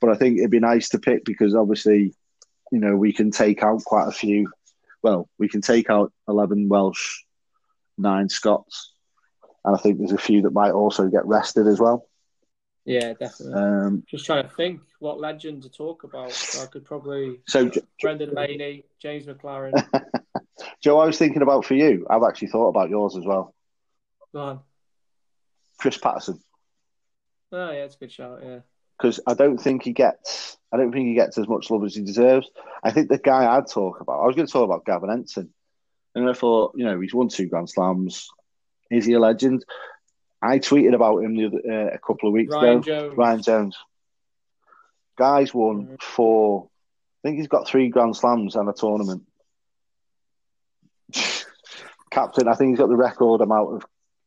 But 0.00 0.10
I 0.10 0.14
think 0.14 0.38
it'd 0.38 0.50
be 0.50 0.60
nice 0.60 0.88
to 0.90 0.98
pick 0.98 1.24
because 1.24 1.54
obviously, 1.54 2.14
you 2.72 2.78
know, 2.80 2.96
we 2.96 3.12
can 3.12 3.30
take 3.30 3.62
out 3.62 3.84
quite 3.84 4.08
a 4.08 4.12
few. 4.12 4.50
Well, 5.02 5.28
we 5.38 5.48
can 5.48 5.60
take 5.60 5.90
out 5.90 6.12
eleven 6.28 6.68
Welsh, 6.68 7.22
nine 7.98 8.28
Scots, 8.28 8.92
and 9.64 9.76
I 9.76 9.78
think 9.78 9.98
there's 9.98 10.12
a 10.12 10.18
few 10.18 10.42
that 10.42 10.52
might 10.52 10.72
also 10.72 11.08
get 11.08 11.26
rested 11.26 11.66
as 11.66 11.78
well. 11.78 12.06
Yeah, 12.84 13.14
definitely. 13.14 13.54
Um, 13.54 14.04
Just 14.06 14.26
trying 14.26 14.42
to 14.42 14.54
think 14.54 14.80
what 14.98 15.18
legend 15.18 15.62
to 15.62 15.70
talk 15.70 16.04
about. 16.04 16.32
So 16.32 16.62
I 16.62 16.66
could 16.66 16.84
probably 16.84 17.40
so, 17.48 17.70
Brendan 18.00 18.34
Laney, 18.34 18.84
James 19.00 19.24
McLaren. 19.26 19.72
Joe, 20.82 20.98
I 20.98 21.06
was 21.06 21.18
thinking 21.18 21.42
about 21.42 21.64
for 21.64 21.74
you. 21.74 22.06
I've 22.10 22.22
actually 22.22 22.48
thought 22.48 22.68
about 22.68 22.90
yours 22.90 23.16
as 23.16 23.24
well. 23.24 23.54
Go 24.32 24.40
on. 24.40 24.60
Chris 25.78 25.98
Paterson, 25.98 26.40
Oh 27.52 27.70
yeah, 27.70 27.84
it's 27.84 27.94
a 27.96 27.98
good 27.98 28.12
shout. 28.12 28.40
Yeah. 28.42 28.60
because 28.98 29.20
I 29.26 29.34
don't 29.34 29.58
think 29.58 29.82
he 29.82 29.92
gets. 29.92 30.56
I 30.72 30.76
don't 30.76 30.92
think 30.92 31.06
he 31.06 31.14
gets 31.14 31.38
as 31.38 31.48
much 31.48 31.70
love 31.70 31.84
as 31.84 31.94
he 31.94 32.02
deserves. 32.02 32.48
I 32.82 32.90
think 32.90 33.08
the 33.08 33.18
guy 33.18 33.56
I'd 33.56 33.68
talk 33.68 34.00
about. 34.00 34.20
I 34.22 34.26
was 34.26 34.34
going 34.36 34.46
to 34.46 34.52
talk 34.52 34.64
about 34.64 34.84
Gavin 34.84 35.10
Henson, 35.10 35.52
and 36.14 36.28
I 36.28 36.32
thought, 36.32 36.74
you 36.76 36.84
know, 36.84 37.00
he's 37.00 37.14
won 37.14 37.28
two 37.28 37.48
Grand 37.48 37.68
Slams. 37.70 38.28
Is 38.90 39.06
he 39.06 39.12
a 39.14 39.20
legend? 39.20 39.64
I 40.44 40.58
tweeted 40.58 40.94
about 40.94 41.18
him 41.22 41.36
the 41.36 41.46
other, 41.46 41.60
uh, 41.70 41.94
a 41.94 41.98
couple 41.98 42.28
of 42.28 42.32
weeks 42.34 42.52
Ryan 42.54 42.78
ago. 42.78 42.82
Jones. 42.82 43.16
Ryan 43.16 43.42
Jones. 43.42 43.76
Guy's 45.16 45.54
won 45.54 45.96
four. 46.00 46.68
I 47.24 47.28
think 47.28 47.38
he's 47.38 47.48
got 47.48 47.66
three 47.66 47.88
Grand 47.88 48.14
Slams 48.16 48.54
and 48.56 48.68
a 48.68 48.72
tournament. 48.72 49.22
Captain, 52.10 52.46
I 52.48 52.54
think 52.54 52.70
he's 52.70 52.78
got 52.78 52.88
the 52.88 52.96
record 52.96 53.40
amount 53.40 53.76
of 53.76 53.82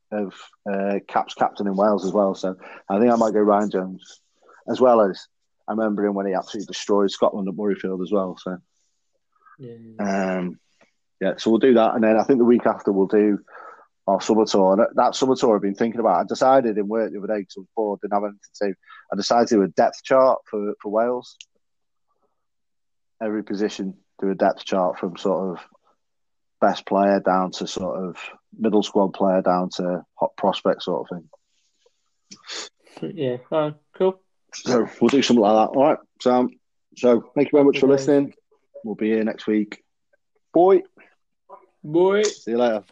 of 0.09 0.33
uh, 0.71 0.99
caps 1.09 1.33
captain 1.33 1.67
in 1.67 1.75
Wales 1.75 2.05
as 2.05 2.13
well. 2.13 2.33
So 2.33 2.55
I 2.89 2.97
think 2.97 3.11
I 3.11 3.17
might 3.17 3.33
go 3.33 3.41
Ryan 3.41 3.69
Jones, 3.69 4.21
as 4.69 4.79
well 4.79 5.01
as 5.01 5.27
I 5.67 5.73
remember 5.73 6.05
him 6.05 6.13
when 6.13 6.25
he 6.25 6.33
absolutely 6.33 6.67
destroyed 6.67 7.11
Scotland 7.11 7.47
at 7.49 7.55
Murrayfield 7.55 8.01
as 8.01 8.11
well. 8.11 8.37
So 8.41 8.57
Yeah. 9.59 10.37
um, 10.39 10.59
yeah, 11.19 11.33
so 11.37 11.49
we'll 11.49 11.59
do 11.59 11.73
that, 11.73 11.95
and 11.95 12.03
then 12.03 12.15
I 12.17 12.23
think 12.23 12.39
the 12.39 12.45
week 12.45 12.65
after 12.65 12.91
we'll 12.93 13.07
do 13.07 13.39
our 14.07 14.21
summer 14.21 14.45
tour. 14.45 14.73
And 14.73 14.87
that- 14.95 15.15
summer 15.15 15.35
tour 15.35 15.55
I've 15.55 15.61
been 15.61 15.75
thinking 15.75 15.99
about. 15.99 16.21
I 16.21 16.23
decided 16.23 16.77
in 16.77 16.87
work 16.87 17.11
the 17.11 17.19
other 17.19 17.27
day 17.27 17.39
because 17.39 17.55
I 17.57 17.61
was 17.61 17.67
bored, 17.75 17.99
didn't 18.01 18.13
have 18.13 18.23
anything 18.23 18.39
to 18.55 18.67
do. 18.67 18.75
I 19.11 19.15
decided 19.15 19.47
to 19.49 19.55
do 19.55 19.61
a 19.63 19.67
depth 19.67 20.03
chart 20.03 20.39
for, 20.49 20.73
for 20.81 20.91
Wales. 20.91 21.35
Every 23.21 23.43
position, 23.43 23.95
do 24.21 24.29
a 24.29 24.35
depth 24.35 24.63
chart 24.63 24.99
from 24.99 25.17
sort 25.17 25.57
of 25.57 25.65
best 26.61 26.85
player 26.85 27.19
down 27.19 27.51
to 27.51 27.67
sort 27.67 28.03
of 28.03 28.17
middle 28.57 28.83
squad 28.83 29.13
player 29.13 29.41
down 29.41 29.69
to 29.69 30.03
hot 30.15 30.31
prospect 30.37 30.83
sort 30.83 31.07
of 31.11 31.17
thing. 33.01 33.13
Yeah. 33.15 33.37
Oh, 33.51 33.73
cool. 33.95 34.21
So 34.53 34.87
we'll 34.99 35.09
do 35.09 35.21
something 35.21 35.41
like 35.41 35.53
that. 35.53 35.77
All 35.77 35.89
right, 35.89 35.99
Sam. 36.21 36.49
So 36.95 37.21
thank 37.35 37.47
you 37.47 37.57
very 37.57 37.65
much 37.65 37.79
for 37.79 37.87
listening. 37.87 38.33
We'll 38.83 38.95
be 38.95 39.09
here 39.09 39.23
next 39.23 39.45
week. 39.45 39.83
Boy, 40.53 40.81
Boy. 41.83 42.23
see 42.23 42.51
you 42.51 42.57
later. 42.57 42.83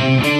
Thank 0.00 0.24
you. 0.24 0.39